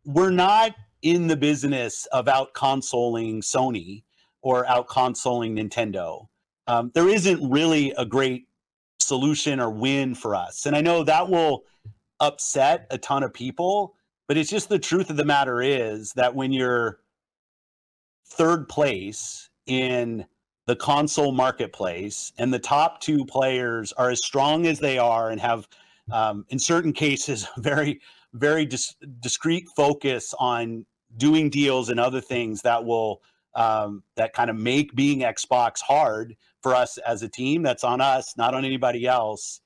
we're 0.05 0.29
not 0.31 0.75
in 1.01 1.27
the 1.27 1.35
business 1.35 2.05
of 2.07 2.27
out 2.27 2.53
consoling 2.53 3.41
Sony 3.41 4.03
or 4.41 4.65
out 4.67 4.87
consoling 4.87 5.55
Nintendo. 5.55 6.27
Um, 6.67 6.91
there 6.95 7.07
isn't 7.09 7.47
really 7.49 7.91
a 7.97 8.05
great 8.05 8.47
solution 8.99 9.59
or 9.59 9.69
win 9.69 10.15
for 10.15 10.33
us. 10.35 10.65
And 10.65 10.75
I 10.75 10.81
know 10.81 11.03
that 11.03 11.29
will 11.29 11.63
upset 12.19 12.87
a 12.89 12.97
ton 12.97 13.21
of 13.23 13.33
people, 13.33 13.95
but 14.27 14.35
it's 14.37 14.49
just 14.49 14.69
the 14.69 14.79
truth 14.79 15.09
of 15.11 15.17
the 15.17 15.25
matter 15.25 15.61
is 15.61 16.13
that 16.13 16.33
when 16.33 16.51
you're 16.51 16.99
third 18.25 18.67
place 18.67 19.49
in 19.67 20.25
the 20.67 20.75
console 20.75 21.31
marketplace 21.31 22.33
and 22.37 22.53
the 22.53 22.59
top 22.59 22.99
two 23.01 23.25
players 23.25 23.93
are 23.93 24.09
as 24.09 24.23
strong 24.23 24.65
as 24.65 24.79
they 24.79 24.97
are 24.97 25.29
and 25.29 25.39
have 25.39 25.67
um, 26.11 26.45
in 26.49 26.59
certain 26.59 26.93
cases 26.93 27.47
very 27.57 28.01
very 28.33 28.65
dis- 28.65 28.95
discrete 29.21 29.67
focus 29.75 30.33
on 30.39 30.85
doing 31.17 31.49
deals 31.49 31.89
and 31.89 31.99
other 31.99 32.21
things 32.21 32.61
that 32.61 32.83
will 32.83 33.21
um, 33.55 34.03
that 34.17 34.33
kind 34.33 34.49
of 34.49 34.57
make 34.57 34.93
being 34.95 35.19
Xbox 35.19 35.79
hard 35.79 36.35
for 36.61 36.75
us 36.75 36.97
as 36.99 37.23
a 37.23 37.29
team. 37.29 37.63
That's 37.63 37.83
on 37.83 38.01
us, 38.01 38.35
not 38.37 38.53
on 38.53 38.65
anybody 38.65 39.07
else. 39.07 39.61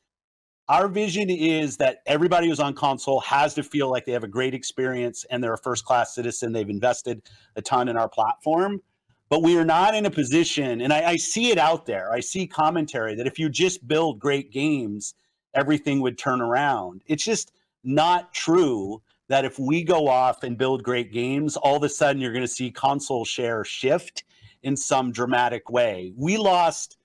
Our 0.68 0.88
vision 0.88 1.32
is 1.32 1.78
that 1.78 1.98
everybody 2.06 2.48
who's 2.48 2.60
on 2.60 2.76
console 2.76 3.20
has 3.22 3.56
to 3.56 3.64
feel 3.64 3.90
like 3.90 4.06
they 4.06 4.12
have 4.12 4.24
a 4.24 4.28
great 4.28 4.54
experience 4.54 5.26
and 5.32 5.44
they're 5.44 5.54
a 5.54 5.58
first 5.58 5.84
class 5.86 6.14
citizen. 6.14 6.54
They've 6.54 6.70
invested 6.70 7.24
a 7.56 7.62
ton 7.64 7.88
in 7.88 7.98
our 7.98 8.08
platform. 8.08 8.80
But 9.30 9.44
we 9.44 9.58
are 9.58 9.66
not 9.66 9.94
in 9.94 10.08
a 10.08 10.12
position, 10.12 10.82
and 10.82 10.92
I, 10.92 11.12
I 11.12 11.16
see 11.18 11.52
it 11.52 11.60
out 11.60 11.86
there. 11.86 12.12
I 12.12 12.20
see 12.20 12.48
commentary 12.48 13.14
that 13.16 13.28
if 13.28 13.38
you 13.38 13.48
just 13.48 13.88
build 13.88 14.20
great 14.20 14.52
games, 14.52 15.14
everything 15.54 16.02
would 16.02 16.18
turn 16.18 16.42
around. 16.42 17.04
It's 17.06 17.24
just 17.24 17.52
not 17.84 18.34
true 18.34 19.02
that 19.28 19.46
if 19.46 19.60
we 19.60 19.84
go 19.84 20.08
off 20.08 20.44
and 20.44 20.58
build 20.58 20.84
great 20.84 21.14
games, 21.14 21.56
all 21.56 21.78
of 21.78 21.84
a 21.84 21.90
sudden 21.90 22.22
you're 22.22 22.34
going 22.34 22.44
to 22.44 22.48
see 22.48 22.72
console 22.72 23.24
share 23.24 23.64
shift 23.64 24.24
in 24.64 24.76
some 24.76 25.12
dramatic 25.12 25.70
way. 25.70 26.12
We 26.18 26.38
lost 26.38 26.98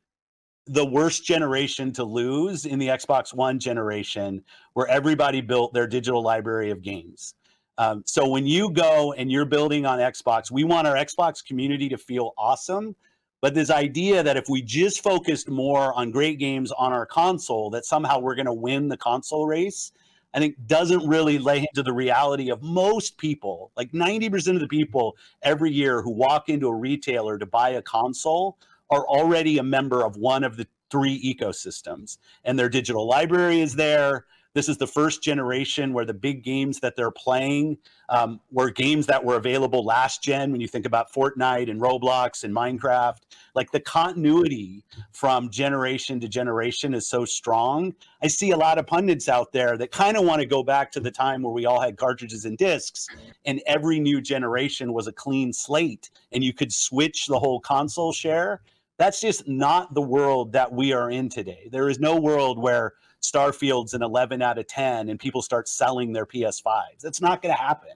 the 0.67 0.85
worst 0.87 1.25
generation 1.25 1.93
to 1.93 2.05
lose 2.05 2.65
in 2.65 2.79
the 2.79 2.89
Xbox 2.89 3.35
One 3.35 3.59
generation, 3.59 4.43
where 4.73 4.87
everybody 4.87 5.43
built 5.43 5.75
their 5.75 5.87
digital 5.87 6.23
library 6.23 6.71
of 6.71 6.81
games. 6.81 7.35
Um, 7.79 8.03
so 8.07 8.29
when 8.29 8.47
you 8.47 8.71
go 8.71 9.13
and 9.15 9.31
you're 9.31 9.45
building 9.45 9.85
on 9.87 9.99
Xbox, 9.99 10.51
we 10.51 10.65
want 10.65 10.87
our 10.87 10.95
Xbox 10.95 11.45
community 11.45 11.89
to 11.89 11.99
feel 11.99 12.33
awesome. 12.39 12.95
But 13.41 13.55
this 13.55 13.71
idea 13.71 14.23
that 14.23 14.37
if 14.37 14.49
we 14.49 14.63
just 14.63 15.03
focused 15.03 15.51
more 15.51 15.93
on 15.93 16.11
great 16.11 16.39
games 16.39 16.73
on 16.73 16.93
our 16.93 17.05
console, 17.05 17.69
that 17.71 17.85
somehow 17.85 18.19
we're 18.19 18.37
going 18.37 18.47
to 18.47 18.55
win 18.55 18.89
the 18.89 18.97
console 18.97 19.47
race, 19.47 19.93
I 20.33 20.39
think 20.39 20.57
doesn't 20.67 21.07
really 21.07 21.39
lay 21.39 21.59
into 21.59 21.83
the 21.83 21.93
reality 21.93 22.51
of 22.51 22.63
most 22.63 23.19
people. 23.19 23.71
Like 23.77 23.93
90% 23.93 24.55
of 24.55 24.61
the 24.61 24.69
people 24.69 25.17
every 25.43 25.71
year 25.71 26.01
who 26.01 26.11
walk 26.11 26.49
into 26.49 26.69
a 26.69 26.75
retailer 26.75 27.39
to 27.39 27.47
buy 27.47 27.71
a 27.71 27.83
console 27.83 28.59
are 28.91 29.07
already 29.07 29.59
a 29.59 29.63
member 29.63 30.05
of 30.05 30.17
one 30.17 30.43
of 30.43 30.57
the 30.57 30.67
three 30.91 31.21
ecosystems, 31.23 32.19
and 32.45 32.59
their 32.59 32.69
digital 32.69 33.07
library 33.07 33.61
is 33.61 33.75
there. 33.75 34.27
This 34.55 34.69
is 34.69 34.79
the 34.79 34.87
first 34.87 35.21
generation 35.21 35.93
where 35.93 36.05
the 36.05 36.15
big 36.15 36.45
games 36.45 36.79
that 36.79 36.95
they're 36.95 37.11
playing 37.11 37.77
um, 38.09 38.41
were 38.53 38.71
games 38.71 39.07
that 39.07 39.25
were 39.25 39.35
available 39.35 39.85
last 39.85 40.23
gen. 40.23 40.53
When 40.53 40.61
you 40.61 40.69
think 40.69 40.87
about 40.87 41.13
Fortnite 41.13 41.69
and 41.69 41.81
Roblox 41.81 42.45
and 42.45 42.55
Minecraft, 42.55 43.19
like 43.57 43.73
the 43.73 43.81
continuity 43.81 44.85
from 45.11 45.51
generation 45.51 46.21
to 46.21 46.29
generation 46.29 46.95
is 46.95 47.09
so 47.09 47.25
strong. 47.25 47.95
I 48.23 48.29
see 48.29 48.53
a 48.53 48.57
lot 48.57 48.79
of 48.79 48.87
pundits 48.87 49.29
out 49.29 49.51
there 49.51 49.77
that 49.77 49.91
kind 49.91 50.17
of 50.17 50.25
want 50.25 50.41
to 50.41 50.47
go 50.47 50.63
back 50.63 50.93
to 50.93 51.01
the 51.01 51.11
time 51.11 51.43
where 51.43 51.53
we 51.53 51.67
all 51.67 51.81
had 51.81 51.97
cartridges 51.97 52.45
and 52.45 52.57
discs, 52.57 53.09
and 53.45 53.61
every 53.67 53.99
new 53.99 54.21
generation 54.21 54.93
was 54.93 55.09
a 55.09 55.13
clean 55.13 55.53
slate, 55.53 56.11
and 56.31 56.45
you 56.45 56.53
could 56.53 56.73
switch 56.73 57.27
the 57.27 57.41
whole 57.41 57.59
console 57.59 58.13
share. 58.13 58.61
That's 58.99 59.21
just 59.21 59.49
not 59.49 59.95
the 59.95 60.03
world 60.03 60.53
that 60.53 60.73
we 60.73 60.93
are 60.93 61.11
in 61.11 61.29
today. 61.29 61.69
There 61.73 61.89
is 61.89 61.99
no 61.99 62.15
world 62.15 62.63
where 62.63 62.93
Starfield's 63.25 63.95
an 63.95 64.03
11 64.03 64.43
out 64.43 64.59
of 64.59 64.67
10 64.67 65.09
and 65.09 65.19
people 65.19 65.43
start 65.43 65.69
selling 65.69 66.13
their 66.13 66.27
PS5s. 66.27 67.01
That's 67.03 67.21
not 67.21 67.43
going 67.43 67.55
to 67.55 67.61
happen. 67.61 67.91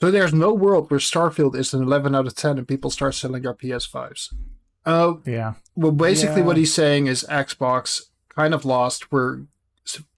So 0.00 0.10
there's 0.10 0.34
no 0.34 0.52
world 0.52 0.90
where 0.90 1.00
Starfield 1.00 1.54
is 1.56 1.72
an 1.74 1.82
11 1.82 2.14
out 2.14 2.26
of 2.26 2.34
10 2.34 2.58
and 2.58 2.68
people 2.68 2.90
start 2.90 3.14
selling 3.14 3.42
their 3.42 3.54
PS5s. 3.54 4.32
Uh, 4.86 5.14
yeah. 5.24 5.54
well, 5.74 5.92
basically, 5.92 6.40
Yeah. 6.40 6.46
what 6.46 6.56
he's 6.56 6.74
saying 6.74 7.06
is 7.06 7.24
Xbox 7.30 8.02
kind 8.28 8.52
of 8.54 8.64
lost. 8.64 9.10
We're 9.12 9.42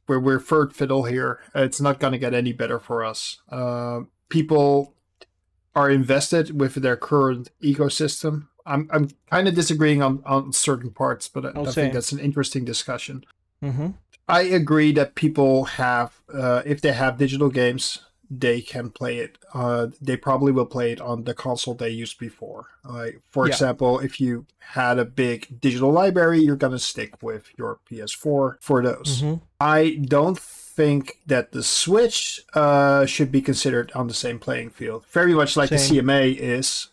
we're, 0.09 0.21
we're 0.21 0.39
third 0.41 0.73
fiddle 0.73 1.05
here. 1.05 1.41
It's 1.55 1.81
not 1.81 1.99
going 1.99 2.13
to 2.13 2.19
get 2.19 2.33
any 2.33 2.53
better 2.53 2.79
for 2.79 3.05
us. 3.05 3.41
Uh, 3.51 4.03
people 4.29 4.95
are 5.75 5.91
invested 5.91 6.59
with 6.61 6.77
their 6.77 6.97
current 6.97 7.51
ecosystem. 7.63 8.47
I'm 8.65 8.89
I'm 8.93 9.11
kind 9.31 9.47
of 9.49 9.55
disagreeing 9.55 10.03
on 10.03 10.23
on 10.25 10.53
certain 10.53 10.91
parts, 10.91 11.29
but 11.29 11.45
I, 11.45 11.61
I 11.61 11.71
think 11.73 11.93
that's 11.93 12.13
an 12.13 12.19
interesting 12.19 12.65
discussion. 12.65 13.25
Mm-hmm. 13.63 13.89
I 14.29 14.43
agree 14.43 14.93
that 14.93 15.15
people 15.15 15.65
have, 15.65 16.21
uh, 16.33 16.63
if 16.67 16.81
they 16.81 16.93
have 16.93 17.17
digital 17.19 17.49
games, 17.49 18.01
they 18.29 18.61
can 18.61 18.91
play 18.91 19.19
it. 19.19 19.39
Uh, 19.55 19.89
they 20.01 20.17
probably 20.17 20.51
will 20.51 20.67
play 20.67 20.91
it 20.91 21.01
on 21.01 21.25
the 21.25 21.35
console 21.35 21.75
they 21.75 21.91
used 21.91 22.19
before. 22.19 22.67
Like, 22.85 23.21
for 23.31 23.47
Yeah. 23.47 23.53
example, 23.53 24.01
if 24.01 24.21
you 24.21 24.47
had 24.59 24.99
a 24.99 25.05
big 25.05 25.61
digital 25.61 25.93
library, 25.93 26.41
you're 26.41 26.57
gonna 26.57 26.81
stick 26.81 27.23
with 27.23 27.45
your 27.57 27.79
PS4 27.89 28.59
for 28.61 28.83
those. 28.83 29.23
Mm-hmm. 29.23 29.35
I 29.61 30.01
don't 30.03 30.39
think 30.39 31.21
that 31.27 31.53
the 31.53 31.63
Switch 31.63 32.41
uh, 32.55 33.07
should 33.07 33.31
be 33.31 33.41
considered 33.41 33.93
on 33.95 34.09
the 34.09 34.15
same 34.15 34.41
playing 34.41 34.71
field. 34.71 35.05
Very 35.11 35.33
much 35.35 35.57
like 35.57 35.71
the 35.71 35.77
CMA 35.79 36.37
is. 36.37 36.89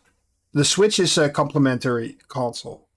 The 0.54 0.64
Switch 0.66 1.00
is 1.00 1.18
a 1.18 1.30
complementary 1.30 2.18
console. 2.28 2.88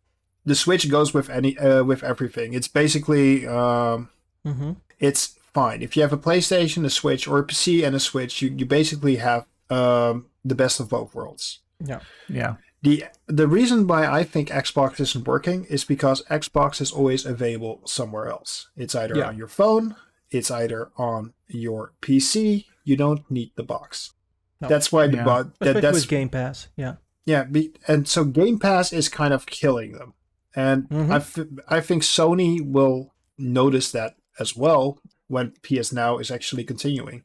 The 0.44 0.54
Switch 0.54 0.90
goes 0.90 1.14
with 1.14 1.30
any 1.30 1.56
uh, 1.58 1.82
with 1.84 2.04
everything. 2.04 2.52
It's 2.52 2.68
basically 2.68 3.46
um, 3.46 4.10
Mm-hmm. 4.46 4.72
it's 5.00 5.38
fine. 5.52 5.82
If 5.82 5.96
you 5.96 6.02
have 6.02 6.12
a 6.12 6.18
PlayStation, 6.18 6.84
a 6.84 6.90
Switch, 6.90 7.26
or 7.26 7.38
a 7.38 7.44
PC 7.44 7.84
and 7.86 7.94
a 7.96 8.00
Switch, 8.00 8.40
you, 8.42 8.54
you 8.56 8.64
basically 8.66 9.16
have 9.16 9.46
um, 9.70 10.26
the 10.44 10.54
best 10.54 10.80
of 10.80 10.88
both 10.88 11.14
worlds. 11.14 11.60
Yeah. 11.84 12.00
Yeah. 12.28 12.54
The 12.82 13.04
the 13.26 13.48
reason 13.48 13.86
why 13.86 14.06
I 14.06 14.22
think 14.22 14.48
Xbox 14.48 15.00
isn't 15.00 15.26
working 15.26 15.64
is 15.64 15.84
because 15.84 16.22
Xbox 16.30 16.80
is 16.80 16.92
always 16.92 17.26
available 17.26 17.80
somewhere 17.86 18.28
else. 18.28 18.68
It's 18.76 18.94
either 18.94 19.16
Yeah. 19.16 19.28
on 19.28 19.36
your 19.36 19.48
phone, 19.48 19.96
it's 20.30 20.50
either 20.50 20.90
on 20.96 21.32
your 21.48 21.92
PC. 22.00 22.66
You 22.84 22.96
don't 22.96 23.28
need 23.30 23.50
the 23.56 23.64
box. 23.64 24.12
No. 24.60 24.68
That's 24.68 24.92
why 24.92 25.08
the 25.08 25.16
Yeah. 25.16 25.24
bo- 25.24 25.50
that, 25.60 25.80
that's 25.82 25.94
with 25.96 26.08
Game 26.08 26.28
Pass. 26.28 26.68
Yeah. 26.76 26.94
yeah, 27.24 27.42
be, 27.44 27.72
and 27.88 28.06
so 28.06 28.24
Game 28.24 28.58
Pass 28.58 28.92
is 28.92 29.08
kind 29.08 29.34
of 29.34 29.46
killing 29.46 29.92
them, 29.92 30.14
and 30.54 30.88
Mhm. 30.88 31.10
I, 31.10 31.16
f- 31.16 31.48
I 31.68 31.80
think 31.80 32.02
Sony 32.04 32.60
will 32.64 33.12
notice 33.36 33.90
that 33.92 34.14
as 34.38 34.56
well 34.56 34.98
when 35.28 35.52
PS 35.62 35.92
Now 35.92 36.18
is 36.18 36.30
actually 36.30 36.64
continuing. 36.64 37.24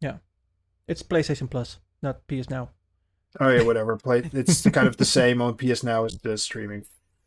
Yeah, 0.00 0.16
it's 0.88 1.02
PlayStation 1.02 1.48
Plus, 1.50 1.78
not 2.02 2.26
PS 2.28 2.50
Now. 2.50 2.70
Oh 3.40 3.48
yeah, 3.48 3.62
whatever. 3.62 3.96
Play 3.96 4.22
it's 4.32 4.62
kind 4.70 4.86
of 4.88 4.96
the 4.96 5.04
same 5.04 5.40
on 5.42 5.56
PS 5.56 5.82
Now 5.82 6.04
as 6.04 6.18
the 6.18 6.36
streaming. 6.38 6.84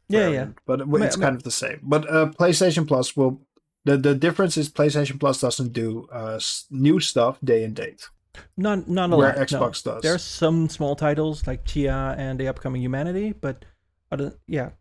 Yeah, 0.08 0.30
yeah. 0.30 0.48
but 0.68 0.82
it's 0.82 1.16
kind 1.16 1.36
of 1.36 1.44
the 1.44 1.52
same. 1.52 1.80
But 1.84 2.10
uh, 2.10 2.28
PlayStation 2.28 2.88
Plus 2.88 3.16
will. 3.18 3.42
The, 3.86 3.98
the 3.98 4.16
difference 4.16 4.58
is 4.58 4.68
PlayStation 4.68 5.20
Plus 5.20 5.42
doesn't 5.42 5.72
do 5.72 6.08
uh, 6.12 6.40
new 6.72 7.00
stuff 7.00 7.38
day 7.44 7.64
and 7.64 7.76
date. 7.76 8.10
Not 8.58 8.88
not 8.90 9.14
a 9.14 9.16
Where 9.16 9.28
lot. 9.28 9.38
no. 9.38 9.44
Xbox 9.60 9.84
does. 9.84 10.02
There 10.02 10.14
are 10.16 10.18
some 10.20 10.70
small 10.70 10.96
titles 10.96 11.46
like 11.48 11.66
Tchia 11.66 12.16
and 12.18 12.40
the 12.40 12.48
upcoming 12.48 12.82
Humanity, 12.82 13.32
but 13.34 13.64
other, 14.12 14.34
yeah, 14.48 14.72